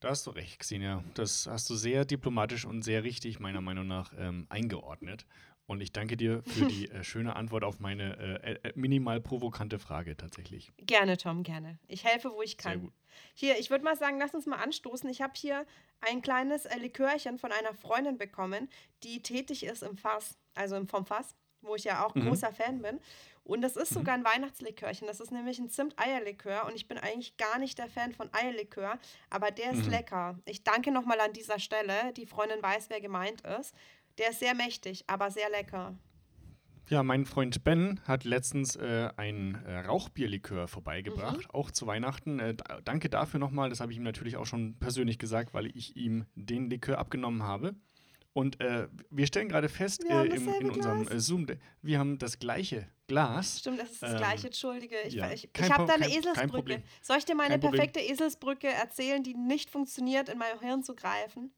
da 0.00 0.08
hast 0.10 0.26
du 0.26 0.30
recht, 0.30 0.58
Xenia. 0.58 1.02
Das 1.14 1.46
hast 1.46 1.70
du 1.70 1.76
sehr 1.76 2.04
diplomatisch 2.04 2.64
und 2.64 2.82
sehr 2.82 3.04
richtig, 3.04 3.38
meiner 3.38 3.60
Meinung 3.60 3.86
nach, 3.86 4.12
ähm, 4.18 4.46
eingeordnet. 4.48 5.26
Und 5.66 5.80
ich 5.80 5.92
danke 5.92 6.16
dir 6.16 6.42
für 6.44 6.64
die 6.66 6.88
äh, 6.90 7.02
schöne 7.02 7.34
Antwort 7.34 7.64
auf 7.64 7.80
meine 7.80 8.16
äh, 8.44 8.52
äh, 8.62 8.72
minimal 8.76 9.20
provokante 9.20 9.78
Frage 9.80 10.16
tatsächlich. 10.16 10.72
Gerne, 10.78 11.16
Tom, 11.16 11.42
gerne. 11.42 11.78
Ich 11.88 12.04
helfe, 12.04 12.30
wo 12.32 12.40
ich 12.42 12.52
Sehr 12.60 12.72
kann. 12.72 12.80
gut. 12.82 12.92
Hier, 13.34 13.58
ich 13.58 13.70
würde 13.70 13.82
mal 13.84 13.96
sagen, 13.96 14.18
lass 14.20 14.34
uns 14.34 14.46
mal 14.46 14.56
anstoßen. 14.62 15.08
Ich 15.10 15.22
habe 15.22 15.32
hier 15.36 15.66
ein 16.00 16.22
kleines 16.22 16.66
äh, 16.66 16.78
Likörchen 16.78 17.38
von 17.38 17.50
einer 17.50 17.74
Freundin 17.74 18.16
bekommen, 18.16 18.68
die 19.02 19.22
tätig 19.22 19.64
ist 19.64 19.82
im 19.82 19.96
Fass, 19.96 20.38
also 20.54 20.76
im 20.76 20.86
vom 20.86 21.04
Fass, 21.04 21.34
wo 21.62 21.74
ich 21.74 21.82
ja 21.84 22.06
auch 22.06 22.14
Mhm. 22.14 22.28
großer 22.28 22.52
Fan 22.52 22.80
bin. 22.82 23.00
Und 23.42 23.60
das 23.62 23.76
ist 23.76 23.90
sogar 23.94 24.14
ein 24.14 24.24
Weihnachtslikörchen. 24.24 25.06
Das 25.06 25.20
ist 25.20 25.30
nämlich 25.30 25.60
ein 25.60 25.68
Zimt-Eierlikör. 25.70 26.66
Und 26.66 26.74
ich 26.74 26.88
bin 26.88 26.98
eigentlich 26.98 27.36
gar 27.36 27.58
nicht 27.60 27.78
der 27.78 27.86
Fan 27.88 28.12
von 28.12 28.28
Eierlikör, 28.32 28.98
aber 29.30 29.52
der 29.52 29.70
ist 29.70 29.84
Mhm. 29.84 29.90
lecker. 29.92 30.38
Ich 30.46 30.64
danke 30.64 30.90
nochmal 30.90 31.20
an 31.20 31.32
dieser 31.32 31.60
Stelle. 31.60 32.12
Die 32.16 32.26
Freundin 32.26 32.60
weiß, 32.60 32.90
wer 32.90 33.00
gemeint 33.00 33.42
ist. 33.42 33.72
Der 34.18 34.30
ist 34.30 34.40
sehr 34.40 34.54
mächtig, 34.54 35.04
aber 35.06 35.30
sehr 35.30 35.50
lecker. 35.50 35.98
Ja, 36.88 37.02
mein 37.02 37.26
Freund 37.26 37.64
Ben 37.64 38.00
hat 38.04 38.22
letztens 38.24 38.76
äh, 38.76 39.10
ein 39.16 39.56
äh, 39.64 39.80
Rauchbierlikör 39.80 40.68
vorbeigebracht, 40.68 41.52
auch 41.52 41.72
zu 41.72 41.86
Weihnachten. 41.88 42.38
Äh, 42.38 42.54
da, 42.54 42.80
danke 42.82 43.08
dafür 43.08 43.40
nochmal. 43.40 43.70
Das 43.70 43.80
habe 43.80 43.90
ich 43.90 43.98
ihm 43.98 44.04
natürlich 44.04 44.36
auch 44.36 44.46
schon 44.46 44.78
persönlich 44.78 45.18
gesagt, 45.18 45.52
weil 45.52 45.66
ich 45.76 45.96
ihm 45.96 46.26
den 46.36 46.70
Likör 46.70 46.98
abgenommen 46.98 47.42
habe. 47.42 47.74
Und 48.32 48.60
äh, 48.60 48.86
wir 49.10 49.26
stellen 49.26 49.48
gerade 49.48 49.68
fest 49.68 50.04
Wir 50.04 50.14
haben 50.14 50.30
äh, 50.30 50.36
im, 50.36 50.48
in 50.48 50.70
unserem 50.70 51.02
Glas. 51.02 51.14
äh, 51.14 51.20
Zoom, 51.20 51.46
wir 51.82 51.98
haben 51.98 52.18
das 52.18 52.38
gleiche 52.38 52.86
Glas. 53.08 53.60
Stimmt, 53.60 53.80
das 53.80 53.90
ist 53.90 54.02
das 54.02 54.12
Ähm, 54.12 54.18
gleiche. 54.18 54.46
Entschuldige. 54.46 54.96
Ich, 55.06 55.14
ja, 55.14 55.32
ich, 55.32 55.48
ich 55.58 55.72
habe 55.72 55.86
da 55.86 55.94
eine 55.94 56.08
Eselsbrücke. 56.08 56.82
Soll 57.02 57.16
ich 57.18 57.24
dir 57.24 57.34
meine 57.34 57.58
perfekte 57.58 57.98
Eselsbrücke 57.98 58.68
erzählen, 58.68 59.24
die 59.24 59.34
nicht 59.34 59.70
funktioniert, 59.70 60.28
in 60.28 60.38
mein 60.38 60.60
Hirn 60.60 60.84
zu 60.84 60.94
greifen? 60.94 61.50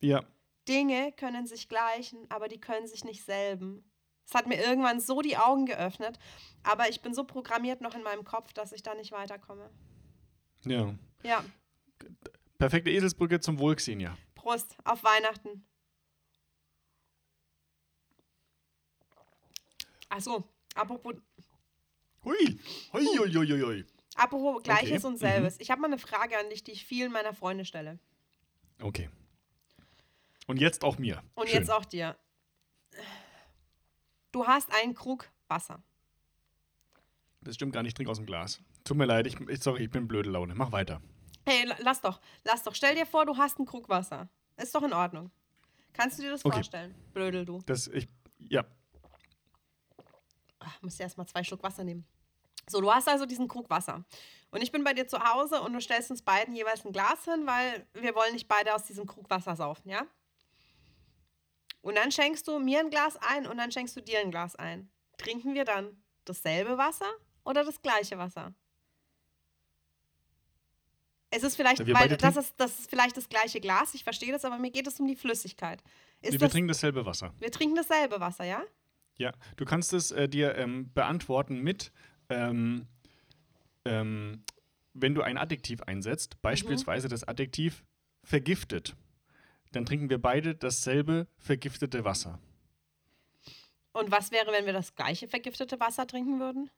Ja, 0.00 0.22
Dinge 0.68 1.12
können 1.12 1.46
sich 1.46 1.68
gleichen, 1.68 2.30
aber 2.30 2.48
die 2.48 2.60
können 2.60 2.86
sich 2.86 3.04
nicht 3.04 3.24
selben. 3.24 3.84
Es 4.26 4.34
hat 4.34 4.46
mir 4.46 4.56
irgendwann 4.62 5.00
so 5.00 5.20
die 5.20 5.36
Augen 5.36 5.66
geöffnet, 5.66 6.18
aber 6.62 6.88
ich 6.88 7.02
bin 7.02 7.14
so 7.14 7.24
programmiert 7.24 7.80
noch 7.80 7.94
in 7.94 8.02
meinem 8.02 8.24
Kopf, 8.24 8.52
dass 8.52 8.72
ich 8.72 8.82
da 8.82 8.94
nicht 8.94 9.12
weiterkomme. 9.12 9.70
ja. 10.64 10.94
Ja, 11.24 11.44
Perfekte 12.58 12.90
Eselsbrücke 12.90 13.38
zum 13.40 13.58
Wohl, 13.60 13.76
Xenia. 13.76 14.16
Prost, 14.34 14.76
auf 14.84 15.04
Weihnachten. 15.04 15.64
Achso, 20.08 20.44
apropos, 20.74 21.14
Hui, 22.24 22.36
hui, 22.92 23.04
hui, 23.18 23.32
hui, 23.34 23.46
hui, 23.48 23.60
hui. 23.62 23.84
apropos 24.14 24.62
Gleiches 24.62 25.04
Okay, 25.04 25.06
und 25.06 25.16
Selbes. 25.18 25.56
Ich 25.58 25.70
habe 25.70 25.80
mal 25.80 25.88
eine 25.88 25.98
Frage 25.98 26.38
an 26.38 26.50
dich, 26.50 26.62
die 26.62 26.72
ich 26.72 26.84
vielen 26.84 27.10
meiner 27.12 27.34
Freunde 27.34 27.64
stelle. 27.64 27.98
Okay. 28.80 29.08
Und 30.46 30.58
jetzt 30.60 30.84
auch 30.84 30.98
mir. 30.98 31.22
Und 31.34 31.48
Schön. 31.48 31.58
jetzt 31.60 31.70
auch 31.70 31.84
dir. 31.84 32.16
Du 34.32 34.46
hast 34.46 34.72
einen 34.72 34.94
Krug 34.94 35.28
Wasser. 35.48 35.82
Das 37.42 37.54
stimmt 37.56 37.72
gar 37.72 37.82
nicht, 37.82 37.90
ich 37.90 37.94
trinke 37.94 38.10
aus 38.10 38.18
dem 38.18 38.26
Glas. 38.26 38.60
Tut 38.84 38.96
mir 38.96 39.04
leid, 39.04 39.26
ich, 39.26 39.38
ich, 39.40 39.62
sorry, 39.62 39.84
ich 39.84 39.90
bin 39.90 40.08
blöde 40.08 40.30
Laune. 40.30 40.54
Mach 40.54 40.72
weiter. 40.72 41.00
Hey, 41.44 41.64
la- 41.64 41.76
lass 41.80 42.00
doch, 42.00 42.20
lass 42.44 42.62
doch. 42.62 42.74
Stell 42.74 42.94
dir 42.94 43.04
vor, 43.06 43.26
du 43.26 43.36
hast 43.36 43.58
einen 43.58 43.66
Krug 43.66 43.88
Wasser. 43.88 44.28
Ist 44.56 44.74
doch 44.74 44.82
in 44.82 44.92
Ordnung. 44.92 45.30
Kannst 45.92 46.18
du 46.18 46.22
dir 46.22 46.30
das 46.30 46.44
Okay. 46.44 46.54
vorstellen? 46.56 46.94
Blödel 47.12 47.44
du. 47.44 47.60
Das, 47.66 47.88
ich, 47.88 48.08
ja, 48.38 48.64
Ach, 50.64 50.80
musst 50.82 50.98
du 50.98 51.02
erst 51.02 51.18
mal 51.18 51.26
zwei 51.26 51.42
Schluck 51.42 51.62
Wasser 51.64 51.82
nehmen. 51.82 52.06
So, 52.68 52.80
du 52.80 52.92
hast 52.92 53.08
also 53.08 53.26
diesen 53.26 53.48
Krug 53.48 53.68
Wasser. 53.68 54.04
Und 54.52 54.62
ich 54.62 54.70
bin 54.70 54.84
bei 54.84 54.94
dir 54.94 55.08
zu 55.08 55.18
Hause 55.18 55.60
und 55.60 55.72
du 55.72 55.80
stellst 55.80 56.10
uns 56.12 56.22
beiden 56.22 56.54
jeweils 56.54 56.84
ein 56.84 56.92
Glas 56.92 57.24
hin, 57.24 57.44
weil 57.46 57.84
wir 57.94 58.14
wollen 58.14 58.32
nicht 58.32 58.46
beide 58.46 58.72
aus 58.74 58.84
diesem 58.84 59.06
Krug 59.06 59.28
Wasser 59.28 59.56
saufen, 59.56 59.88
ja? 59.88 60.06
Und 61.82 61.96
dann 61.96 62.10
schenkst 62.10 62.48
du 62.48 62.58
mir 62.58 62.80
ein 62.80 62.90
Glas 62.90 63.16
ein 63.16 63.46
und 63.46 63.58
dann 63.58 63.70
schenkst 63.70 63.96
du 63.96 64.00
dir 64.00 64.20
ein 64.20 64.30
Glas 64.30 64.56
ein. 64.56 64.90
Trinken 65.18 65.54
wir 65.54 65.64
dann 65.64 66.02
dasselbe 66.24 66.78
Wasser 66.78 67.10
oder 67.44 67.64
das 67.64 67.82
gleiche 67.82 68.18
Wasser? 68.18 68.54
Es 71.30 71.42
ist 71.42 71.56
vielleicht, 71.56 71.84
wir 71.86 71.94
weil 71.94 72.08
das 72.08 72.36
ist, 72.36 72.54
das 72.58 72.80
ist 72.80 72.90
vielleicht 72.90 73.16
das 73.16 73.28
gleiche 73.28 73.60
Glas, 73.60 73.94
ich 73.94 74.04
verstehe 74.04 74.32
das, 74.32 74.44
aber 74.44 74.58
mir 74.58 74.70
geht 74.70 74.86
es 74.86 75.00
um 75.00 75.08
die 75.08 75.16
Flüssigkeit. 75.16 75.82
Ist 76.20 76.32
wir 76.32 76.38
das, 76.38 76.52
trinken 76.52 76.68
dasselbe 76.68 77.06
Wasser. 77.06 77.34
wir 77.38 77.50
trinken 77.50 77.74
dasselbe 77.74 78.20
Wasser, 78.20 78.44
ja? 78.44 78.62
Ja, 79.16 79.32
du 79.56 79.64
kannst 79.64 79.92
es 79.92 80.10
äh, 80.10 80.28
dir 80.28 80.56
ähm, 80.56 80.92
beantworten 80.92 81.58
mit, 81.58 81.90
ähm, 82.28 82.86
ähm, 83.84 84.44
wenn 84.92 85.14
du 85.14 85.22
ein 85.22 85.38
Adjektiv 85.38 85.82
einsetzt, 85.82 86.40
beispielsweise 86.42 87.08
das 87.08 87.24
Adjektiv 87.24 87.82
vergiftet, 88.22 88.94
dann 89.72 89.84
trinken 89.84 90.10
wir 90.10 90.20
beide 90.20 90.54
dasselbe 90.54 91.26
vergiftete 91.38 92.04
Wasser. 92.04 92.38
Und 93.92 94.10
was 94.10 94.30
wäre, 94.32 94.52
wenn 94.52 94.66
wir 94.66 94.72
das 94.72 94.94
gleiche 94.94 95.28
vergiftete 95.28 95.78
Wasser 95.80 96.06
trinken 96.06 96.40
würden? 96.40 96.70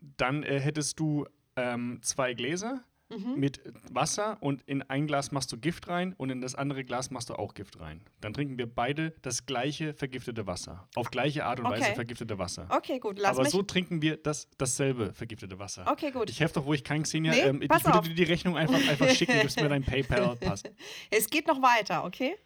Dann 0.00 0.42
äh, 0.42 0.60
hättest 0.60 1.00
du 1.00 1.26
ähm, 1.56 2.00
zwei 2.02 2.34
Gläser 2.34 2.84
Mhm. 3.18 3.38
mit 3.38 3.60
Wasser 3.90 4.36
und 4.40 4.62
in 4.62 4.82
ein 4.82 5.06
Glas 5.06 5.30
machst 5.32 5.52
du 5.52 5.58
Gift 5.58 5.88
rein 5.88 6.14
und 6.14 6.30
in 6.30 6.40
das 6.40 6.54
andere 6.54 6.84
Glas 6.84 7.10
machst 7.10 7.30
du 7.30 7.34
auch 7.34 7.54
Gift 7.54 7.78
rein. 7.80 8.00
Dann 8.20 8.32
trinken 8.34 8.58
wir 8.58 8.66
beide 8.72 9.10
das 9.22 9.46
gleiche 9.46 9.94
vergiftete 9.94 10.46
Wasser. 10.46 10.88
Auf 10.94 11.10
gleiche 11.10 11.44
Art 11.44 11.60
und 11.60 11.66
Weise 11.66 11.84
Okay. 11.84 11.94
vergiftete 11.94 12.38
Wasser. 12.38 12.66
Okay, 12.70 12.98
gut, 12.98 13.18
lass 13.18 13.32
Aber 13.36 13.42
mich. 13.42 13.52
so 13.52 13.62
trinken 13.62 14.02
wir 14.02 14.16
das, 14.16 14.48
dasselbe 14.58 15.12
vergiftete 15.12 15.58
Wasser. 15.58 15.84
okay, 15.90 16.10
gut. 16.10 16.30
Ich 16.30 16.40
helfe 16.40 16.54
doch, 16.54 16.66
wo 16.66 16.74
ich 16.74 16.82
kein 16.84 17.02
Xenia. 17.04 17.32
Nee, 17.32 17.40
ähm, 17.40 17.62
ich 17.62 17.70
würde 17.70 18.08
dir 18.08 18.14
die 18.14 18.22
Rechnung 18.24 18.56
einfach, 18.56 18.86
einfach 18.88 19.08
schicken, 19.14 19.40
gibst 19.40 19.60
mir 19.60 19.68
dein 19.68 19.82
PayPal-Pass. 19.84 20.62
Es 21.10 21.28
geht 21.28 21.46
noch 21.46 21.60
weiter, 21.62 22.04
okay? 22.04 22.36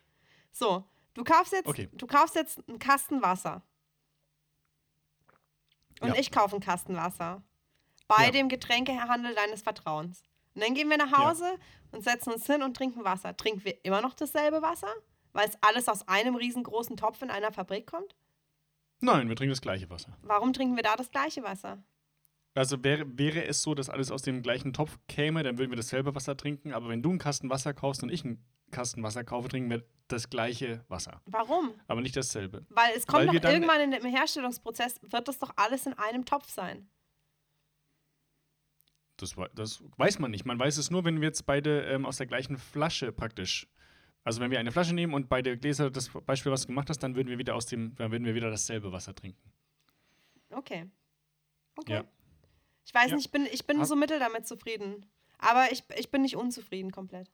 So, 0.52 0.84
du 1.14 1.24
kaufst 1.24 1.52
jetzt, 1.52 1.66
Okay. 1.66 1.88
du 1.92 2.06
kaufst 2.06 2.34
jetzt 2.34 2.60
einen 2.68 2.78
Kasten 2.78 3.22
Wasser. 3.22 3.62
Und 6.00 6.08
Ja. 6.08 6.14
ich 6.16 6.30
kaufe 6.30 6.54
einen 6.56 6.62
Kasten 6.62 6.94
Wasser. 6.96 7.42
Bei 8.06 8.26
Ja. 8.26 8.30
dem 8.30 8.48
Getränkehandel 8.48 9.34
deines 9.34 9.62
Vertrauens. 9.62 10.22
Und 10.58 10.64
dann 10.64 10.74
gehen 10.74 10.90
wir 10.90 10.96
nach 10.96 11.12
Ja. 11.12 11.28
Hause 11.28 11.44
und 11.92 12.02
setzen 12.02 12.32
uns 12.32 12.44
hin 12.44 12.64
und 12.64 12.76
trinken 12.76 13.04
Wasser. 13.04 13.36
Trinken 13.36 13.64
wir 13.64 13.84
immer 13.84 14.00
noch 14.00 14.14
dasselbe 14.14 14.60
Wasser? 14.60 14.92
Weil 15.32 15.48
es 15.48 15.56
alles 15.60 15.86
aus 15.86 16.08
einem 16.08 16.34
riesengroßen 16.34 16.96
Topf 16.96 17.22
in 17.22 17.30
einer 17.30 17.52
Fabrik 17.52 17.86
kommt? 17.86 18.16
Nein, 18.98 19.28
wir 19.28 19.36
trinken 19.36 19.52
das 19.52 19.60
gleiche 19.60 19.88
Wasser. 19.88 20.18
Warum 20.22 20.52
trinken 20.52 20.74
wir 20.74 20.82
da 20.82 20.96
das 20.96 21.12
gleiche 21.12 21.44
Wasser? 21.44 21.80
Also 22.56 22.82
wäre, 22.82 23.06
wäre 23.16 23.44
es 23.44 23.62
so, 23.62 23.76
dass 23.76 23.88
alles 23.88 24.10
aus 24.10 24.22
dem 24.22 24.42
gleichen 24.42 24.72
Topf 24.72 24.98
käme, 25.06 25.44
dann 25.44 25.58
würden 25.58 25.70
wir 25.70 25.76
dasselbe 25.76 26.16
Wasser 26.16 26.36
trinken. 26.36 26.72
Aber 26.72 26.88
wenn 26.88 27.02
du 27.02 27.10
einen 27.10 27.20
Kasten 27.20 27.50
Wasser 27.50 27.72
kaufst 27.72 28.02
und 28.02 28.10
ich 28.10 28.24
einen 28.24 28.44
Kasten 28.72 29.04
Wasser 29.04 29.22
kaufe, 29.22 29.46
trinken 29.48 29.70
wir 29.70 29.84
das 30.08 30.28
gleiche 30.28 30.84
Wasser. 30.88 31.22
Warum? 31.26 31.72
Aber 31.86 32.00
nicht 32.00 32.16
dasselbe. 32.16 32.66
Weil 32.70 32.96
es 32.96 33.06
kommt 33.06 33.28
Weil 33.28 33.38
doch 33.38 33.48
irgendwann 33.48 33.80
in 33.80 33.92
dem 33.92 34.04
Herstellungsprozess, 34.04 34.96
wird 35.02 35.28
das 35.28 35.38
doch 35.38 35.52
alles 35.54 35.86
in 35.86 35.92
einem 35.92 36.24
Topf 36.24 36.50
sein. 36.50 36.90
Das, 39.22 39.34
das 39.54 39.82
weiß 39.96 40.18
man 40.18 40.30
nicht. 40.30 40.44
Man 40.46 40.58
weiß 40.58 40.76
es 40.78 40.90
nur, 40.90 41.04
wenn 41.04 41.20
wir 41.20 41.28
jetzt 41.28 41.44
beide 41.46 41.82
ähm, 41.82 42.06
aus 42.06 42.16
der 42.18 42.26
gleichen 42.26 42.56
Flasche 42.56 43.12
praktisch. 43.12 43.66
Also 44.24 44.40
wenn 44.40 44.50
wir 44.50 44.58
eine 44.58 44.72
Flasche 44.72 44.94
nehmen 44.94 45.14
und 45.14 45.28
beide 45.28 45.56
Gläser, 45.56 45.90
das 45.90 46.08
Beispiel, 46.26 46.52
was 46.52 46.62
du 46.62 46.66
gemacht 46.68 46.88
hast, 46.90 46.98
dann 47.02 47.14
würden 47.16 47.28
wir 47.28 47.38
wieder 47.38 47.54
aus 47.54 47.66
dem, 47.66 47.94
dann 47.96 48.10
würden 48.10 48.24
wir 48.24 48.34
wieder 48.34 48.50
dasselbe 48.50 48.92
Wasser 48.92 49.14
trinken. 49.14 49.40
Okay. 50.50 50.86
Okay. 51.76 51.92
Ja. 51.94 52.04
Ich 52.84 52.94
weiß 52.94 53.10
Ja. 53.10 53.16
nicht, 53.16 53.26
ich 53.26 53.30
bin, 53.32 53.46
ich 53.52 53.66
bin 53.66 53.84
so 53.84 53.96
mittel 53.96 54.18
damit 54.18 54.46
zufrieden. 54.46 55.06
Aber 55.38 55.70
ich, 55.70 55.84
ich 55.96 56.10
bin 56.10 56.22
nicht 56.22 56.36
unzufrieden 56.36 56.90
komplett. 56.90 57.30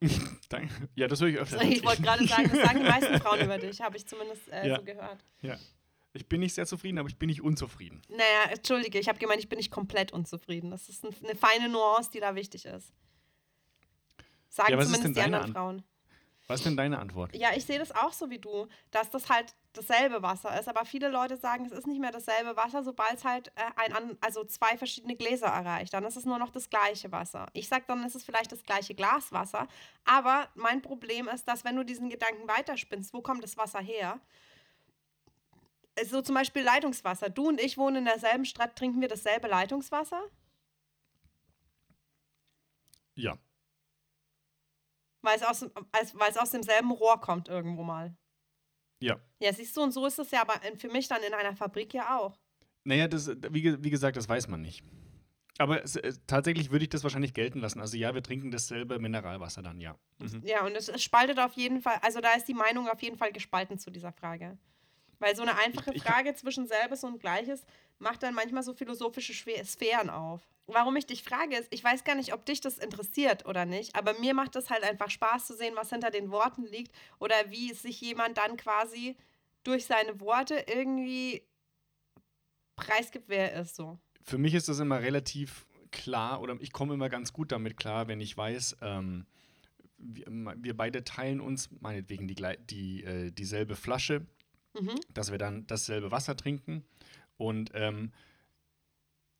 Danke. 0.48 0.72
Ja, 0.94 1.08
das 1.08 1.20
höre 1.20 1.28
ich 1.28 1.38
öfter. 1.38 1.62
Ich 1.62 1.84
wollte 1.84 2.02
gerade 2.02 2.26
sagen, 2.26 2.48
das 2.50 2.60
sagen 2.66 2.80
die 2.80 2.88
meisten 2.88 3.18
Frauen 3.20 3.40
über 3.44 3.58
dich, 3.58 3.80
habe 3.80 3.96
ich 3.96 4.06
zumindest 4.06 4.48
äh, 4.48 4.68
Ja. 4.68 4.76
so 4.76 4.84
gehört. 4.84 5.24
Ja. 5.42 5.56
Ich 6.16 6.28
bin 6.28 6.40
nicht 6.40 6.54
sehr 6.54 6.64
zufrieden, 6.64 6.98
aber 6.98 7.08
ich 7.08 7.16
bin 7.18 7.28
nicht 7.28 7.42
unzufrieden. 7.42 8.00
Naja, 8.08 8.50
entschuldige, 8.50 8.98
ich 9.00 9.08
habe 9.08 9.18
gemeint, 9.18 9.40
ich 9.40 9.48
bin 9.48 9.56
nicht 9.58 9.72
komplett 9.72 10.12
unzufrieden. 10.12 10.70
Das 10.70 10.88
ist 10.88 11.04
ein, 11.04 11.14
eine 11.24 11.34
feine 11.34 11.68
Nuance, 11.68 12.10
die 12.12 12.20
da 12.20 12.34
wichtig 12.36 12.64
ist. 12.66 12.92
Sagen 14.48 14.72
Ja, 14.72 14.78
zumindest 14.78 14.98
die 15.00 15.02
denn 15.02 15.14
deine 15.14 15.36
anderen 15.40 15.52
Frauen. 15.52 15.84
Was 16.46 16.60
ist 16.60 16.66
denn 16.66 16.76
deine 16.76 16.98
Antwort? 16.98 17.34
Ja, 17.34 17.48
ich 17.56 17.64
sehe 17.64 17.78
das 17.78 17.90
auch 17.90 18.12
so 18.12 18.28
wie 18.30 18.38
du, 18.38 18.68
dass 18.90 19.10
das 19.10 19.30
halt 19.30 19.54
dasselbe 19.72 20.22
Wasser 20.22 20.56
ist. 20.60 20.68
Aber 20.68 20.84
viele 20.84 21.08
Leute 21.08 21.36
sagen, 21.38 21.64
es 21.64 21.72
ist 21.72 21.86
nicht 21.86 22.00
mehr 22.00 22.12
dasselbe 22.12 22.54
Wasser, 22.54 22.84
sobald 22.84 23.14
es 23.14 23.24
halt 23.24 23.48
äh, 23.56 23.62
ein, 23.76 23.92
an- 23.94 24.18
also 24.20 24.44
zwei 24.44 24.76
verschiedene 24.76 25.16
Gläser 25.16 25.46
erreicht. 25.46 25.94
Dann 25.94 26.04
ist 26.04 26.16
es 26.16 26.26
nur 26.26 26.38
noch 26.38 26.50
das 26.50 26.68
gleiche 26.68 27.10
Wasser. 27.10 27.46
Ich 27.54 27.66
sage, 27.68 27.84
dann 27.88 28.04
ist 28.04 28.14
es 28.14 28.24
vielleicht 28.24 28.52
das 28.52 28.62
gleiche 28.62 28.94
Glas 28.94 29.32
Wasser. 29.32 29.66
Aber 30.04 30.48
mein 30.54 30.82
Problem 30.82 31.26
ist, 31.28 31.48
dass 31.48 31.64
wenn 31.64 31.76
du 31.76 31.82
diesen 31.84 32.10
Gedanken 32.10 32.46
weiterspinnst, 32.46 33.12
wo 33.14 33.22
kommt 33.22 33.42
das 33.42 33.56
Wasser 33.56 33.80
her? 33.80 34.20
So 36.02 36.22
zum 36.22 36.34
Beispiel 36.34 36.62
Leitungswasser. 36.62 37.30
Du 37.30 37.48
und 37.48 37.60
ich 37.60 37.78
wohnen 37.78 37.96
in 37.96 38.04
derselben 38.06 38.44
Stadt, 38.44 38.76
trinken 38.76 39.00
wir 39.00 39.08
dasselbe 39.08 39.46
Leitungswasser? 39.48 40.22
Ja. 43.14 43.38
Weil 45.22 45.36
es 45.36 45.42
aus, 45.42 45.62
als- 45.92 46.18
weil 46.18 46.30
es 46.30 46.36
aus 46.36 46.50
demselben 46.50 46.90
Rohr 46.90 47.20
kommt 47.20 47.48
irgendwo 47.48 47.82
mal. 47.84 48.16
Ja. 49.00 49.20
Ja, 49.38 49.52
siehst 49.52 49.76
du, 49.76 49.82
und 49.82 49.92
so 49.92 50.04
ist 50.06 50.18
es 50.18 50.30
ja 50.30 50.40
aber 50.42 50.54
für 50.78 50.88
mich 50.88 51.08
dann 51.08 51.22
in 51.22 51.32
einer 51.34 51.54
Fabrik 51.54 51.94
ja 51.94 52.18
auch. 52.18 52.38
Naja, 52.84 53.08
das, 53.08 53.28
wie, 53.28 53.82
wie 53.82 53.90
gesagt, 53.90 54.16
das 54.16 54.28
weiß 54.28 54.48
man 54.48 54.60
nicht. 54.60 54.82
Aber 55.58 55.82
es, 55.84 55.98
tatsächlich 56.26 56.70
würde 56.72 56.84
ich 56.84 56.88
das 56.90 57.04
wahrscheinlich 57.04 57.32
gelten 57.32 57.60
lassen. 57.60 57.80
Also 57.80 57.96
ja, 57.96 58.12
wir 58.14 58.22
trinken 58.22 58.50
dasselbe 58.50 58.98
Mineralwasser 58.98 59.62
dann, 59.62 59.80
ja. 59.80 59.96
Mhm. 60.18 60.42
Ja, 60.44 60.64
und 60.66 60.74
es, 60.74 60.88
es 60.88 61.02
spaltet 61.02 61.38
auf 61.38 61.52
jeden 61.52 61.80
Fall, 61.80 61.96
also 62.02 62.20
da 62.20 62.32
ist 62.34 62.48
die 62.48 62.54
Meinung 62.54 62.88
auf 62.88 63.00
jeden 63.02 63.16
Fall 63.16 63.32
gespalten 63.32 63.78
zu 63.78 63.90
dieser 63.90 64.12
Frage. 64.12 64.58
Weil 65.18 65.36
so 65.36 65.42
eine 65.42 65.56
einfache 65.56 65.90
Ich- 65.90 65.96
ich- 65.96 66.02
Frage 66.02 66.34
zwischen 66.34 66.66
selbes 66.66 67.04
und 67.04 67.20
Gleiches 67.20 67.64
macht 67.98 68.22
dann 68.22 68.34
manchmal 68.34 68.62
so 68.62 68.74
philosophische 68.74 69.32
Sphären 69.64 70.10
auf. 70.10 70.42
Warum 70.66 70.96
ich 70.96 71.06
dich 71.06 71.22
frage, 71.22 71.56
ist, 71.56 71.68
ich 71.72 71.84
weiß 71.84 72.04
gar 72.04 72.14
nicht, 72.14 72.32
ob 72.32 72.46
dich 72.46 72.60
das 72.60 72.78
interessiert 72.78 73.44
oder 73.46 73.66
nicht, 73.66 73.94
aber 73.96 74.18
mir 74.18 74.32
macht 74.34 74.56
es 74.56 74.70
halt 74.70 74.82
einfach 74.82 75.10
Spaß 75.10 75.46
zu 75.46 75.54
sehen, 75.56 75.74
was 75.76 75.90
hinter 75.90 76.10
den 76.10 76.30
Worten 76.30 76.64
liegt 76.64 76.92
oder 77.18 77.34
wie 77.50 77.72
sich 77.74 78.00
jemand 78.00 78.38
dann 78.38 78.56
quasi 78.56 79.14
durch 79.62 79.84
seine 79.84 80.20
Worte 80.20 80.64
irgendwie 80.66 81.42
preisgibt, 82.76 83.28
wer 83.28 83.52
er 83.52 83.62
ist 83.62 83.76
so. 83.76 83.98
Für 84.22 84.38
mich 84.38 84.54
ist 84.54 84.68
das 84.68 84.78
immer 84.78 85.00
relativ 85.00 85.66
klar 85.90 86.40
oder 86.40 86.56
ich 86.60 86.72
komme 86.72 86.94
immer 86.94 87.08
ganz 87.08 87.32
gut 87.32 87.52
damit 87.52 87.76
klar, 87.76 88.08
wenn 88.08 88.20
ich 88.20 88.36
weiß, 88.36 88.78
ähm, 88.82 89.26
wir, 89.98 90.26
wir 90.58 90.76
beide 90.76 91.04
teilen 91.04 91.40
uns 91.40 91.70
meinetwegen 91.80 92.26
die, 92.26 92.34
die, 92.70 93.04
äh, 93.04 93.30
dieselbe 93.30 93.76
Flasche, 93.76 94.26
Mhm. 94.78 95.00
dass 95.12 95.30
wir 95.30 95.38
dann 95.38 95.66
dasselbe 95.66 96.10
Wasser 96.10 96.36
trinken 96.36 96.84
und 97.36 97.70
ähm, 97.74 98.12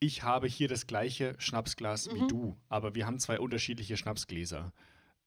ich 0.01 0.23
habe 0.23 0.47
hier 0.47 0.69
das 0.69 0.87
gleiche 0.87 1.35
Schnapsglas 1.39 2.13
wie 2.15 2.23
Mhm. 2.23 2.29
du, 2.29 2.57
aber 2.69 2.95
wir 2.95 3.07
haben 3.07 3.19
zwei 3.19 3.41
unterschiedliche 3.41 3.97
Schnapsgläser. 3.97 4.73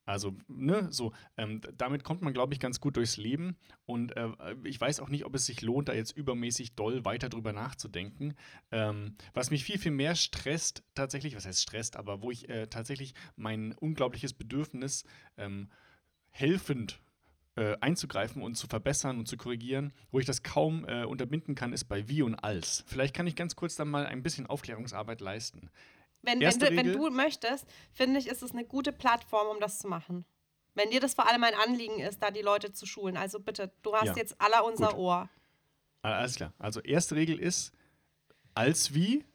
Also, 0.05 0.37
ne, 0.47 0.87
so, 0.89 1.11
ähm, 1.35 1.59
damit 1.77 2.05
kommt 2.05 2.21
man, 2.21 2.31
glaube 2.33 2.53
ich, 2.53 2.61
ganz 2.61 2.79
gut 2.79 2.95
durchs 2.95 3.17
Leben. 3.17 3.57
Und 3.85 4.15
äh, 4.15 4.29
ich 4.63 4.79
weiß 4.79 5.01
auch 5.01 5.09
nicht, 5.09 5.25
ob 5.25 5.35
es 5.35 5.45
sich 5.45 5.61
lohnt, 5.61 5.89
da 5.89 5.93
jetzt 5.93 6.15
übermäßig 6.15 6.75
doll 6.75 7.03
weiter 7.03 7.27
drüber 7.27 7.51
nachzudenken. 7.51 8.33
Ähm, 8.71 9.15
was 9.33 9.51
mich 9.51 9.65
viel, 9.65 9.77
viel 9.77 9.91
mehr 9.91 10.15
stresst, 10.15 10.83
tatsächlich, 10.95 11.35
was 11.35 11.45
heißt 11.45 11.61
stresst, 11.61 11.97
aber 11.97 12.21
wo 12.21 12.31
ich 12.31 12.47
äh, 12.47 12.67
tatsächlich 12.67 13.15
mein 13.35 13.73
unglaubliches 13.73 14.31
Bedürfnis 14.31 15.03
ähm, 15.35 15.69
helfend 16.29 17.01
äh, 17.57 17.75
einzugreifen 17.81 18.41
und 18.43 18.55
zu 18.55 18.67
verbessern 18.67 19.17
und 19.17 19.27
zu 19.27 19.35
korrigieren, 19.35 19.91
wo 20.11 20.19
ich 20.19 20.25
das 20.25 20.43
kaum 20.43 20.85
äh, 20.87 21.03
unterbinden 21.03 21.55
kann, 21.55 21.73
ist 21.73 21.85
bei 21.85 22.07
wie 22.07 22.21
und 22.21 22.35
als. 22.35 22.83
Vielleicht 22.87 23.15
kann 23.15 23.25
ich 23.27 23.35
ganz 23.35 23.55
kurz 23.55 23.75
dann 23.75 23.89
mal 23.89 24.05
ein 24.05 24.21
bisschen 24.23 24.45
Aufklärungsarbeit 24.45 25.21
leisten. 25.21 25.69
Wenn, 26.21 26.39
wenn, 26.39 26.59
du, 26.59 26.75
wenn 26.75 26.93
du 26.93 27.09
möchtest, 27.09 27.65
finde 27.91 28.19
ich, 28.19 28.27
ist 28.27 28.43
es 28.43 28.51
eine 28.51 28.63
gute 28.63 28.91
Plattform, 28.91 29.47
um 29.47 29.59
das 29.59 29.79
zu 29.79 29.87
machen. 29.87 30.25
Wenn 30.75 30.91
dir 30.91 30.99
das 30.99 31.15
vor 31.15 31.27
allem 31.27 31.43
ein 31.43 31.53
Anliegen 31.55 31.99
ist, 31.99 32.21
da 32.21 32.29
die 32.29 32.41
Leute 32.41 32.71
zu 32.73 32.85
schulen. 32.85 33.17
Also 33.17 33.39
bitte, 33.39 33.71
du 33.81 33.93
hast 33.95 34.05
Ja, 34.05 34.15
jetzt 34.15 34.39
aller 34.39 34.63
unser 34.63 34.89
gut. 34.89 34.97
Ohr. 34.97 35.29
Ah, 36.03 36.11
Alles 36.19 36.35
klar. 36.35 36.53
Also 36.59 36.79
erste 36.81 37.15
Regel 37.15 37.39
ist, 37.39 37.71
als 38.53 38.93
wie 38.93 39.25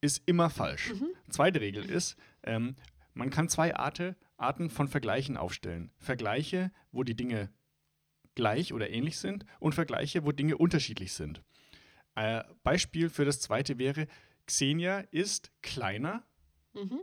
ist 0.00 0.22
immer 0.26 0.50
falsch. 0.50 0.92
Zweite 1.30 1.60
Regel 1.60 1.84
ist, 1.84 2.16
ähm, 2.44 2.76
man 3.14 3.30
kann 3.30 3.48
zwei 3.48 3.74
Arte, 3.74 4.16
Arten 4.36 4.70
von 4.70 4.86
Vergleichen 4.86 5.36
aufstellen. 5.36 5.90
Vergleiche, 5.98 6.70
wo 6.92 7.02
die 7.02 7.16
Dinge 7.16 7.50
gleich 8.34 8.72
oder 8.72 8.90
ähnlich 8.90 9.18
sind 9.18 9.44
und 9.60 9.74
Vergleiche, 9.74 10.24
wo 10.24 10.32
Dinge 10.32 10.56
unterschiedlich 10.58 11.12
sind. 11.12 11.42
Äh, 12.14 12.42
Beispiel 12.62 13.10
für 13.10 13.24
das 13.24 13.40
zweite 13.40 13.78
wäre, 13.78 14.06
Xenia 14.46 15.00
ist 15.10 15.50
kleiner 15.62 16.24
Mhm. 16.74 17.00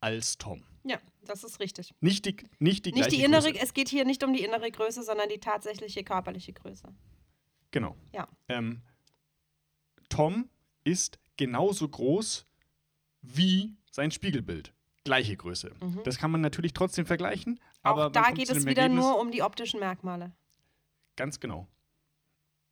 als 0.00 0.38
Tom. 0.38 0.62
Ja, 0.84 1.00
das 1.22 1.42
ist 1.44 1.58
richtig. 1.60 1.92
Nicht 2.00 2.24
die, 2.26 2.36
nicht 2.58 2.86
die 2.86 2.92
Nicht 2.92 3.10
die 3.10 3.22
innere, 3.24 3.50
Größe. 3.50 3.62
es 3.64 3.74
geht 3.74 3.88
hier 3.88 4.04
nicht 4.04 4.22
um 4.22 4.32
die 4.32 4.44
innere 4.44 4.70
Größe, 4.70 5.02
sondern 5.02 5.28
die 5.28 5.38
tatsächliche 5.40 6.04
körperliche 6.04 6.52
Größe. 6.52 6.94
Genau. 7.72 7.96
Ja. 8.12 8.28
Ähm, 8.48 8.82
Tom 10.08 10.48
ist 10.84 11.18
genauso 11.36 11.88
groß 11.88 12.46
wie 13.22 13.76
sein 13.90 14.10
Spiegelbild. 14.10 14.72
Gleiche 15.04 15.36
Größe. 15.36 15.74
Mhm. 15.80 16.00
Das 16.04 16.18
kann 16.18 16.30
man 16.30 16.40
natürlich 16.40 16.72
trotzdem 16.72 17.06
vergleichen, 17.06 17.60
aber 17.86 18.06
Auch 18.06 18.12
da 18.12 18.30
geht 18.30 18.50
es 18.50 18.66
wieder 18.66 18.82
Ergebnis- 18.82 19.04
nur 19.04 19.20
um 19.20 19.30
die 19.30 19.42
optischen 19.42 19.80
Merkmale. 19.80 20.32
Ganz 21.16 21.40
genau. 21.40 21.66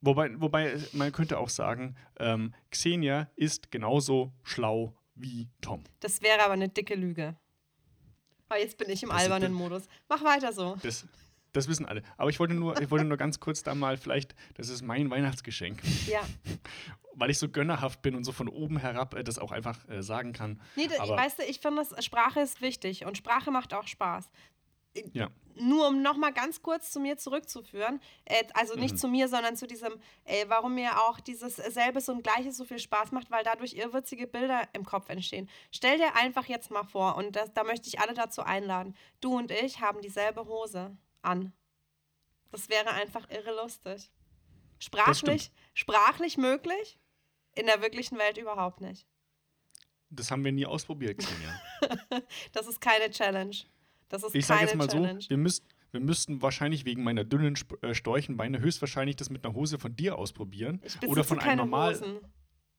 Wobei, 0.01 0.39
wobei 0.41 0.79
man 0.93 1.13
könnte 1.13 1.39
auch 1.39 1.49
sagen, 1.49 1.97
ähm, 2.19 2.53
Xenia 2.71 3.31
ist 3.37 3.71
genauso 3.71 4.33
schlau 4.43 4.95
wie 5.15 5.49
Tom. 5.63 5.83
Das 6.01 6.21
wäre 6.21 6.43
aber 6.43 6.53
eine 6.55 6.69
dicke 6.69 6.95
Lüge. 6.95 7.37
Aber 8.49 8.59
jetzt 8.61 8.77
bin 8.77 8.91
ich 8.91 9.03
im 9.03 9.09
Das 9.09 9.19
ist- 9.19 9.25
albernen 9.31 9.55
Modus. 9.55 9.87
Mach 10.09 10.23
weiter 10.23 10.53
so. 10.53 10.77
Das, 10.83 11.07
das 11.53 11.69
wissen 11.69 11.87
alle. 11.87 12.03
Aber 12.19 12.29
ich 12.29 12.39
wollte 12.39 12.53
nur, 12.53 12.79
ich 12.81 12.91
wollte 12.91 13.07
nur 13.07 13.17
ganz 13.17 13.41
kurz 13.41 13.63
da 13.63 13.75
mal 13.75 13.97
vielleicht, 13.97 14.35
das 14.57 14.69
ist 14.69 14.83
mein 14.83 15.09
Weihnachtsgeschenk, 15.11 15.81
Ja. 16.07 16.21
weil 17.15 17.31
ich 17.31 17.39
so 17.39 17.49
gönnerhaft 17.49 18.03
bin 18.03 18.15
und 18.15 18.25
so 18.25 18.33
von 18.33 18.49
oben 18.49 18.77
herab 18.77 19.15
äh, 19.15 19.25
das 19.25 19.39
auch 19.39 19.53
einfach 19.53 19.89
äh, 19.89 20.03
sagen 20.03 20.35
kann. 20.35 20.61
Nee, 20.77 20.89
da, 20.89 21.03
Aber- 21.03 21.17
weißt 21.17 21.39
du, 21.39 21.45
ich 21.45 21.61
finde, 21.61 21.83
das- 21.89 22.05
Sprache 22.05 22.41
ist 22.41 22.61
wichtig 22.61 23.07
und 23.07 23.17
Sprache 23.17 23.51
macht 23.51 23.73
auch 23.73 23.87
Spaß. 23.87 24.29
Ja. 25.13 25.31
Nur 25.57 25.89
um 25.89 26.03
nochmal 26.03 26.33
ganz 26.33 26.63
kurz 26.63 26.91
zu 26.91 26.99
mir 26.99 27.17
zurückzuführen, 27.17 28.01
äh, 28.25 28.43
also 28.55 28.75
nicht 28.75 28.95
Mhm. 28.95 28.99
zu 28.99 29.09
mir, 29.09 29.29
sondern 29.29 29.57
zu 29.57 29.67
diesem, 29.69 29.95
äh, 30.25 30.47
warum 30.49 30.75
mir 30.75 31.01
auch 31.03 31.21
dieses 31.21 31.57
Selbes 31.57 32.09
und 32.09 32.25
Gleiches 32.25 32.57
so 32.57 32.65
viel 32.65 32.81
Spaß 32.81 33.13
macht, 33.13 33.31
weil 33.31 33.45
dadurch 33.45 33.75
irrwitzige 33.75 34.27
Bilder 34.27 34.69
im 34.73 34.85
Kopf 34.85 35.09
entstehen. 35.09 35.49
Stell 35.71 35.99
dir 35.99 36.17
einfach 36.17 36.47
jetzt 36.47 36.71
mal 36.73 36.83
vor, 36.83 37.17
und 37.17 37.37
das, 37.37 37.53
da 37.53 37.63
möchte 37.63 37.87
ich 37.89 38.01
alle 38.01 38.15
dazu 38.15 38.43
einladen, 38.43 38.97
du 39.21 39.37
und 39.37 39.53
ich 39.53 39.81
haben 39.81 40.01
dieselbe 40.01 40.47
Hose 40.47 40.97
an. 41.23 41.53
Das 42.51 42.69
wäre 42.69 42.91
einfach 42.91 43.29
irre 43.31 43.55
lustig. 43.55 44.11
Sprachlich, 44.81 45.53
sprachlich 45.73 46.37
möglich, 46.37 46.99
in 47.55 47.67
der 47.67 47.81
wirklichen 47.81 48.19
Welt 48.19 48.39
überhaupt 48.39 48.81
nicht. 48.81 49.07
Das 50.11 50.31
haben 50.31 50.45
wir 50.45 50.53
nie 50.53 50.67
ausprobiert, 50.67 51.19
Xenia. 51.19 51.61
Das 52.53 52.67
ist 52.67 52.81
keine 52.81 53.11
Challenge. 53.11 53.57
Das 54.15 54.23
ist 54.23 54.35
Ich 54.35 54.47
sage 54.47 54.63
jetzt 54.63 54.75
mal 54.77 54.87
Challenge. 54.89 55.21
so, 55.21 55.29
wir, 55.31 55.37
müsst, 55.37 55.65
wir 55.93 56.01
müssten 56.01 56.41
wahrscheinlich 56.43 56.85
wegen 56.85 57.03
meiner 57.03 57.25
dünnen 57.25 57.59
äh, 57.83 57.95
Storchenbeine 57.95 58.61
höchstwahrscheinlich 58.61 59.17
das 59.17 59.29
mit 59.31 59.45
einer 59.45 59.55
Hose 59.55 59.79
von 59.79 59.95
dir 59.97 60.17
ausprobieren. 60.17 60.81
oder 61.07 61.25
von 61.25 61.39
einem 61.39 61.49
keine 61.49 61.63
normal. 61.63 61.95
Hosen. 61.95 62.19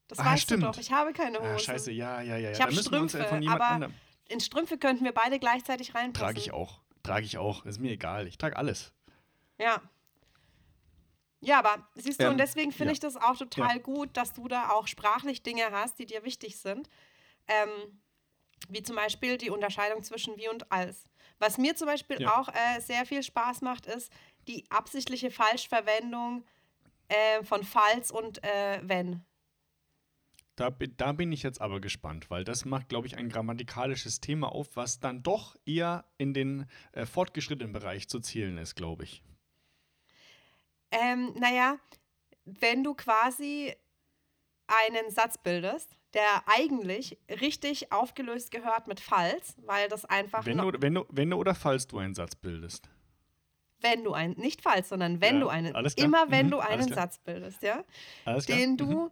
Das 0.07 0.19
Ah, 0.19 0.25
weißt 0.25 0.43
stimmt. 0.43 0.63
du 0.63 0.67
doch. 0.67 0.77
Ich 0.77 0.91
habe 0.91 1.13
keine 1.13 1.39
Hosen. 1.39 1.49
Ah, 1.55 1.59
scheiße, 1.59 1.91
ja, 1.91 2.21
ja, 2.21 2.37
ja. 2.37 2.37
ja. 2.37 2.51
Ich 2.51 2.57
Da 2.57 2.63
hab 2.65 2.71
müssen 2.71 2.91
wir 2.91 3.01
uns 3.01 3.13
äh, 3.15 3.25
Strümpfe, 3.25 3.51
aber 3.51 3.67
anderem. 3.69 3.93
In 4.29 4.39
Strümpfe 4.39 4.77
könnten 4.77 5.03
wir 5.03 5.13
beide 5.13 5.39
gleichzeitig 5.39 5.93
reinpassen. 5.93 6.13
Trage 6.25 6.39
ich 6.39 6.51
auch. 6.53 6.81
Trage 7.03 7.25
ich 7.25 7.37
auch. 7.37 7.65
Ist 7.65 7.79
mir 7.79 7.91
egal. 7.91 8.27
Ich 8.27 8.37
trage 8.37 8.55
alles. 8.57 8.93
Ja. 9.59 9.81
Ja, 11.41 11.59
aber 11.59 11.87
siehst 11.95 12.19
du, 12.19 12.25
Ähm, 12.25 12.31
und 12.31 12.37
deswegen 12.39 12.71
finde 12.71 12.91
ja. 12.91 12.93
ich 12.93 12.99
das 12.99 13.17
auch 13.17 13.37
total 13.37 13.79
gut, 13.79 14.15
dass 14.17 14.33
du 14.33 14.47
da 14.47 14.69
auch 14.71 14.87
sprachlich 14.87 15.43
Dinge 15.43 15.63
hast, 15.71 15.99
die 15.99 16.05
dir 16.05 16.23
wichtig 16.23 16.57
sind. 16.57 16.89
Ähm, 17.47 17.69
wie 18.69 18.81
zum 18.81 18.95
Beispiel 18.95 19.37
die 19.37 19.51
Unterscheidung 19.51 20.01
zwischen 20.03 20.37
wie 20.37 20.49
und 20.49 20.71
als. 20.71 21.05
Was 21.39 21.57
mir 21.57 21.75
zum 21.75 21.87
Beispiel 21.87 22.21
Ja. 22.21 22.39
auch 22.39 22.49
äh, 22.49 22.79
sehr 22.79 23.05
viel 23.05 23.23
Spaß 23.23 23.61
macht, 23.61 23.85
ist 23.85 24.11
die 24.47 24.65
absichtliche 24.69 25.31
Falschverwendung 25.31 26.45
äh, 27.07 27.43
von 27.43 27.63
falls 27.63 28.11
und 28.11 28.43
äh, 28.43 28.79
wenn. 28.83 29.23
Da, 30.55 30.69
da 30.69 31.11
bin 31.11 31.33
ich 31.33 31.43
jetzt 31.43 31.59
aber 31.59 31.81
gespannt, 31.81 32.29
weil 32.29 32.45
das 32.45 32.63
macht, 32.63 32.87
glaube 32.87 33.07
ich, 33.07 33.17
ein 33.17 33.27
grammatikalisches 33.27 34.21
Thema 34.21 34.53
auf, 34.53 34.77
was 34.77 35.01
dann 35.01 35.21
doch 35.21 35.57
eher 35.65 36.05
in 36.17 36.33
den 36.33 36.65
äh, 36.93 37.05
fortgeschrittenen 37.05 37.73
Bereich 37.73 38.07
zu 38.07 38.21
zählen 38.21 38.57
ist, 38.57 38.75
glaube 38.75 39.03
ich. 39.03 39.21
Ähm, 40.91 41.33
naja, 41.37 41.77
wenn 42.45 42.83
du 42.85 42.93
quasi 42.93 43.75
einen 44.67 45.11
Satz 45.11 45.37
bildest, 45.37 45.97
der 46.15 46.43
eigentlich 46.47 47.19
richtig 47.29 47.91
aufgelöst 47.91 48.49
gehört 48.51 48.87
mit 48.87 48.99
falls, 48.99 49.55
weil 49.65 49.89
das 49.89 50.05
einfach, 50.05 50.45
Wenn 50.45 50.57
du, 50.57 50.81
wenn, 50.81 50.95
du, 50.95 51.05
wenn 51.09 51.29
du 51.29 51.37
oder 51.37 51.53
falls 51.55 51.87
du 51.87 51.99
einen 51.99 52.15
Satz 52.15 52.35
bildest. 52.35 52.89
wenn 53.81 54.03
du 54.03 54.13
einen, 54.13 54.33
nicht 54.39 54.61
falls, 54.61 54.89
sondern 54.89 55.21
wenn 55.21 55.35
Ja, 55.35 55.41
du 55.41 55.47
einen, 55.49 55.75
immer 55.97 56.31
wenn 56.31 56.47
Mhm, 56.47 56.51
du 56.51 56.59
einen. 56.59 56.93
Satz 56.93 57.19
bildest, 57.19 57.61
ja, 57.61 57.83
Alles 58.25 58.45
den 58.45 58.71
Mhm. 58.73 58.77
du 58.77 59.11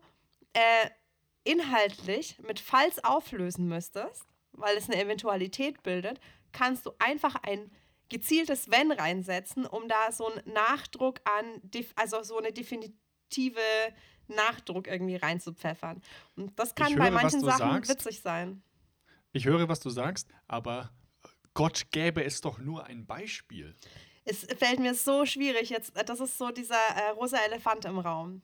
äh, 0.53 0.89
inhaltlich 1.43 2.39
mit 2.39 2.59
falls 2.59 3.03
auflösen 3.03 3.67
müsstest, 3.67 4.23
weil 4.53 4.77
es 4.77 4.89
eine 4.89 5.01
Eventualität 5.01 5.83
bildet, 5.83 6.19
kannst 6.53 6.85
du 6.85 6.91
einfach 6.99 7.35
ein 7.43 7.71
gezieltes 8.09 8.69
wenn 8.71 8.91
reinsetzen, 8.91 9.65
um 9.65 9.87
da 9.87 10.11
so 10.11 10.31
einen 10.31 10.53
Nachdruck 10.53 11.19
an, 11.25 11.61
also 11.95 12.23
so 12.23 12.37
eine 12.37 12.53
definitive 12.53 13.59
Nachdruck 14.27 14.87
irgendwie 14.87 15.15
reinzupfeffern. 15.15 16.01
Und 16.35 16.57
das 16.59 16.75
kann 16.75 16.95
bei 16.95 17.05
höre, 17.05 17.13
was 17.15 17.21
manchen 17.23 17.41
Sachen 17.41 17.71
sagst. 17.71 17.89
witzig 17.91 18.21
sein. 18.21 18.61
Ich 19.31 19.45
höre, 19.45 19.67
was 19.67 19.79
du 19.79 19.89
sagst, 19.89 20.27
aber 20.47 20.91
Gott 21.53 21.91
gäbe 21.91 22.23
es 22.23 22.41
doch 22.41 22.57
nur 22.59 22.85
ein 22.85 23.05
Beispiel. 23.05 23.75
Es 24.25 24.45
fällt 24.57 24.79
mir 24.79 24.93
so 24.95 25.25
schwierig 25.25 25.69
jetzt. 25.69 25.91
Das 26.07 26.19
ist 26.19 26.37
so 26.37 26.49
dieser 26.51 26.75
äh, 26.75 27.09
rosa 27.09 27.37
Elefant 27.37 27.85
im 27.85 27.99
Raum. 27.99 28.41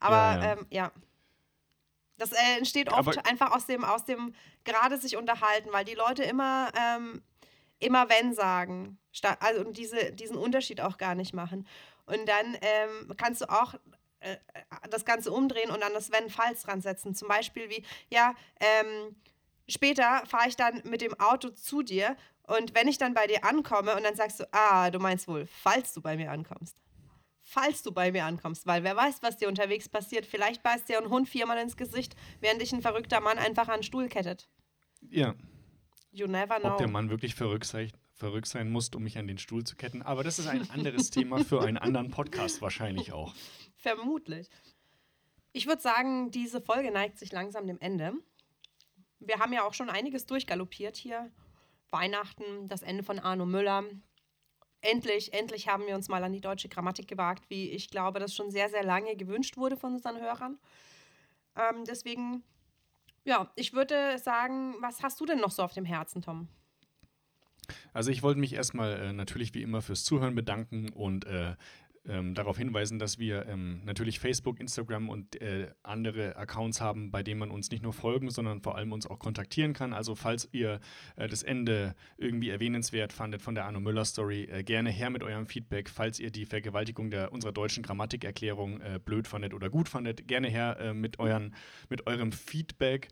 Aber 0.00 0.14
Ja, 0.16 0.42
ja. 0.44 0.52
Ähm, 0.52 0.66
ja. 0.70 0.92
Das 2.16 2.32
äh, 2.32 2.56
entsteht 2.56 2.90
oft 2.92 3.16
Aber- 3.18 3.26
einfach 3.26 3.52
aus 3.52 3.66
dem, 3.66 3.84
aus 3.84 4.04
dem 4.04 4.34
gerade 4.64 4.98
sich 4.98 5.16
unterhalten, 5.16 5.68
weil 5.72 5.84
die 5.84 5.94
Leute 5.94 6.24
immer, 6.24 6.70
ähm, 6.76 7.22
immer 7.78 8.08
wenn 8.08 8.32
sagen. 8.34 8.98
Also 9.40 9.60
und 9.64 9.76
diese, 9.76 10.12
diesen 10.12 10.36
Unterschied 10.36 10.80
auch 10.80 10.96
gar 10.98 11.14
nicht 11.14 11.32
machen. 11.34 11.66
Und 12.06 12.26
dann 12.28 12.56
ähm, 12.60 13.12
kannst 13.16 13.42
du 13.42 13.50
auch 13.50 13.74
äh, 14.20 14.36
das 14.90 15.04
Ganze 15.04 15.32
umdrehen 15.32 15.70
und 15.70 15.82
an 15.82 15.92
das 15.92 16.10
Wenn 16.10 16.30
Falls 16.30 16.62
dran 16.62 16.80
setzen. 16.80 17.14
Zum 17.14 17.28
Beispiel 17.28 17.68
wie, 17.70 17.84
ja, 18.10 18.34
ähm, 18.60 19.16
später 19.68 20.24
fahre 20.26 20.48
ich 20.48 20.56
dann 20.56 20.82
mit 20.84 21.00
dem 21.00 21.18
Auto 21.20 21.50
zu 21.50 21.82
dir 21.82 22.16
und 22.48 22.74
wenn 22.74 22.88
ich 22.88 22.98
dann 22.98 23.14
bei 23.14 23.26
dir 23.26 23.44
ankomme 23.44 23.94
und 23.94 24.04
dann 24.04 24.16
sagst 24.16 24.40
du, 24.40 24.48
ah, 24.52 24.90
du 24.90 24.98
meinst 24.98 25.28
wohl, 25.28 25.46
falls 25.46 25.92
du 25.92 26.00
bei 26.00 26.16
mir 26.16 26.30
ankommst. 26.30 26.80
Falls 27.42 27.82
du 27.82 27.92
bei 27.92 28.12
mir 28.12 28.24
ankommst, 28.24 28.66
weil 28.66 28.84
wer 28.84 28.96
weiß, 28.96 29.22
was 29.22 29.38
dir 29.38 29.48
unterwegs 29.48 29.88
passiert. 29.88 30.26
Vielleicht 30.26 30.62
beißt 30.62 30.88
dir 30.88 30.98
ein 30.98 31.08
Hund 31.08 31.28
viermal 31.28 31.58
ins 31.58 31.76
Gesicht, 31.76 32.14
während 32.40 32.60
dich 32.60 32.72
ein 32.72 32.82
verrückter 32.82 33.20
Mann 33.20 33.38
einfach 33.38 33.68
an 33.68 33.80
den 33.80 33.82
Stuhl 33.82 34.08
kettet. 34.08 34.48
Ja. 35.08 35.34
You 36.10 36.26
never 36.26 36.58
know. 36.58 36.72
Ob 36.72 36.78
der 36.78 36.88
Mann 36.88 37.10
wirklich 37.10 37.34
verrückt 37.34 37.64
sei, 37.64 37.88
verrückt 38.18 38.48
sein 38.48 38.70
muss, 38.70 38.90
um 38.94 39.02
mich 39.02 39.16
an 39.16 39.26
den 39.26 39.38
Stuhl 39.38 39.64
zu 39.64 39.76
ketten. 39.76 40.02
Aber 40.02 40.24
das 40.24 40.38
ist 40.38 40.48
ein 40.48 40.68
anderes 40.70 41.10
Thema 41.10 41.44
für 41.44 41.62
einen 41.62 41.78
anderen 41.78 42.10
Podcast 42.10 42.60
wahrscheinlich 42.60 43.12
auch. 43.12 43.34
Vermutlich. 43.76 44.48
Ich 45.52 45.66
würde 45.66 45.80
sagen, 45.80 46.30
diese 46.30 46.60
Folge 46.60 46.90
neigt 46.90 47.18
sich 47.18 47.32
langsam 47.32 47.66
dem 47.66 47.80
Ende. 47.80 48.12
Wir 49.20 49.38
haben 49.38 49.52
ja 49.52 49.64
auch 49.64 49.74
schon 49.74 49.90
einiges 49.90 50.26
durchgaloppiert 50.26 50.96
hier. 50.96 51.30
Weihnachten, 51.90 52.68
das 52.68 52.82
Ende 52.82 53.02
von 53.02 53.18
Arno 53.18 53.46
Müller. 53.46 53.84
Endlich, 54.80 55.32
endlich 55.32 55.68
haben 55.68 55.86
wir 55.86 55.94
uns 55.94 56.08
mal 56.08 56.22
an 56.22 56.32
die 56.32 56.40
deutsche 56.40 56.68
Grammatik 56.68 57.08
gewagt, 57.08 57.48
wie 57.48 57.70
ich 57.70 57.90
glaube, 57.90 58.20
das 58.20 58.34
schon 58.34 58.50
sehr, 58.50 58.68
sehr 58.68 58.84
lange 58.84 59.16
gewünscht 59.16 59.56
wurde 59.56 59.76
von 59.76 59.94
unseren 59.94 60.20
Hörern. 60.20 60.58
Ähm, 61.56 61.84
deswegen, 61.84 62.44
ja, 63.24 63.50
ich 63.56 63.72
würde 63.72 64.18
sagen, 64.18 64.76
was 64.80 65.02
hast 65.02 65.18
du 65.20 65.26
denn 65.26 65.40
noch 65.40 65.50
so 65.50 65.62
auf 65.62 65.72
dem 65.72 65.84
Herzen, 65.84 66.22
Tom? 66.22 66.48
Also 67.92 68.10
ich 68.10 68.22
wollte 68.22 68.40
mich 68.40 68.54
erstmal 68.54 68.92
äh, 68.94 69.12
natürlich 69.12 69.54
wie 69.54 69.62
immer 69.62 69.82
fürs 69.82 70.04
Zuhören 70.04 70.34
bedanken 70.34 70.90
und 70.90 71.26
äh, 71.26 71.54
ähm, 72.08 72.34
darauf 72.34 72.56
hinweisen, 72.56 72.98
dass 72.98 73.18
wir 73.18 73.46
ähm, 73.46 73.82
natürlich 73.84 74.18
Facebook, 74.18 74.60
Instagram 74.60 75.08
und 75.08 75.40
äh, 75.40 75.70
andere 75.82 76.36
Accounts 76.36 76.80
haben, 76.80 77.10
bei 77.10 77.22
denen 77.22 77.38
man 77.38 77.50
uns 77.50 77.70
nicht 77.70 77.82
nur 77.82 77.92
folgen, 77.92 78.30
sondern 78.30 78.62
vor 78.62 78.76
allem 78.76 78.92
uns 78.92 79.06
auch 79.06 79.18
kontaktieren 79.18 79.74
kann. 79.74 79.92
Also 79.92 80.14
falls 80.14 80.48
ihr 80.52 80.80
äh, 81.16 81.28
das 81.28 81.42
Ende 81.42 81.94
irgendwie 82.16 82.48
erwähnenswert 82.48 83.12
fandet 83.12 83.42
von 83.42 83.54
der 83.54 83.66
Arno 83.66 83.80
Müller 83.80 84.04
Story, 84.04 84.44
äh, 84.44 84.62
gerne 84.62 84.90
her 84.90 85.10
mit 85.10 85.22
eurem 85.22 85.46
Feedback. 85.46 85.90
Falls 85.90 86.18
ihr 86.18 86.30
die 86.30 86.46
Vergewaltigung 86.46 87.10
der, 87.10 87.32
unserer 87.32 87.52
deutschen 87.52 87.82
Grammatikerklärung 87.82 88.80
äh, 88.80 88.98
blöd 89.04 89.28
fandet 89.28 89.52
oder 89.52 89.68
gut 89.68 89.88
fandet, 89.88 90.26
gerne 90.26 90.48
her 90.48 90.78
äh, 90.80 90.94
mit, 90.94 91.18
euren, 91.18 91.54
mit 91.90 92.06
eurem 92.06 92.32
Feedback. 92.32 93.08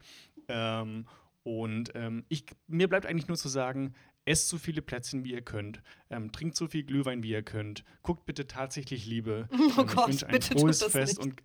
Ähm, 0.49 1.07
und 1.43 1.93
ähm, 1.95 2.25
ich, 2.29 2.47
mir 2.67 2.89
bleibt 2.89 3.07
eigentlich 3.07 3.29
nur 3.29 3.37
zu 3.37 3.49
sagen, 3.49 3.95
esst 4.27 4.49
so 4.49 4.59
viele 4.59 4.83
Plätzchen, 4.83 5.25
wie 5.25 5.33
ihr 5.33 5.43
könnt, 5.43 5.81
ähm, 6.11 6.31
trinkt 6.33 6.57
so 6.57 6.67
viel 6.67 6.83
Glühwein, 6.85 7.23
wie 7.23 7.31
ihr 7.31 7.43
könnt, 7.43 7.85
guckt 8.03 8.27
bitte 8.27 8.47
tatsächlich 8.47 9.07
Liebe. 9.07 9.49
Oh 9.79 9.81
Ähm, 9.81 9.87
Gott, 9.87 9.89
ich 9.89 10.07
wünsche 10.07 10.27
ein 10.27 10.33
bitte 10.33 10.49
tut 10.51 10.61
frohes 10.61 10.79
das 10.81 10.93
Fest 10.93 11.19
nicht. 11.19 11.27
und, 11.27 11.43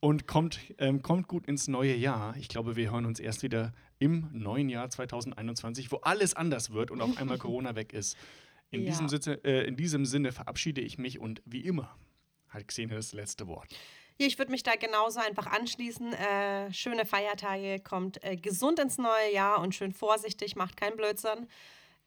und 0.00 0.26
kommt, 0.26 0.58
ähm, 0.78 1.02
kommt 1.02 1.28
gut 1.28 1.46
ins 1.46 1.68
neue 1.68 1.94
Jahr. 1.94 2.36
Ich 2.36 2.48
glaube, 2.48 2.74
wir 2.76 2.90
hören 2.90 3.06
uns 3.06 3.20
erst 3.20 3.42
wieder 3.44 3.72
im 3.98 4.28
neuen 4.32 4.68
Jahr 4.68 4.90
2021, 4.90 5.92
wo 5.92 5.96
alles 5.98 6.34
anders 6.34 6.70
wird 6.72 6.90
und 6.90 7.00
auf 7.00 7.16
einmal 7.18 7.38
Corona 7.38 7.76
weg 7.76 7.92
ist. 7.92 8.16
In, 8.70 8.82
Ja. 8.82 8.90
diesem, 8.90 9.08
Sinne, 9.08 9.44
äh, 9.44 9.66
in 9.66 9.76
diesem 9.76 10.04
Sinne 10.06 10.32
verabschiede 10.32 10.80
ich 10.80 10.98
mich 10.98 11.18
und 11.20 11.42
wie 11.44 11.60
immer 11.60 11.96
hat 12.48 12.66
Xenia 12.68 12.96
das 12.96 13.12
letzte 13.12 13.46
Wort. 13.46 13.70
Ja, 14.18 14.26
ich 14.26 14.38
würde 14.38 14.50
mich 14.50 14.62
da 14.62 14.74
genauso 14.76 15.20
einfach 15.20 15.46
anschließen. 15.46 16.12
Äh, 16.12 16.72
schöne 16.72 17.04
Feiertage, 17.06 17.80
kommt 17.80 18.22
äh, 18.24 18.36
gesund 18.36 18.78
ins 18.78 18.98
neue 18.98 19.32
Jahr 19.32 19.60
und 19.60 19.74
schön 19.74 19.92
vorsichtig, 19.92 20.56
macht 20.56 20.76
keinen 20.76 20.96
Blödsinn. 20.96 21.48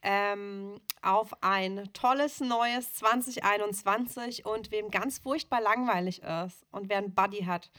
Ähm, 0.08 0.80
auf 1.02 1.34
ein 1.42 1.90
tolles 1.94 2.40
neues 2.40 2.94
2021 2.94 4.46
und 4.46 4.70
wem 4.70 4.92
ganz 4.92 5.18
furchtbar 5.18 5.62
langweilig 5.62 6.22
ist 6.22 6.64
und 6.72 6.90
wer 6.90 7.00
einen 7.00 7.16
Buddy 7.16 7.46
hat, 7.46 7.72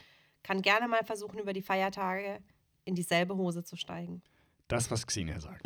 kann 0.43 0.61
gerne 0.61 0.89
mal 0.89 1.05
versuchen, 1.05 1.39
über 1.39 1.53
die 1.53 1.61
Feiertage 1.61 2.39
in 2.83 2.95
dieselbe 2.95 3.37
Hose 3.37 3.63
zu 3.63 3.77
steigen. 3.77 4.21
Das, 4.67 4.91
was 4.91 5.07
Xenia 5.07 5.39
sagt. 5.39 5.65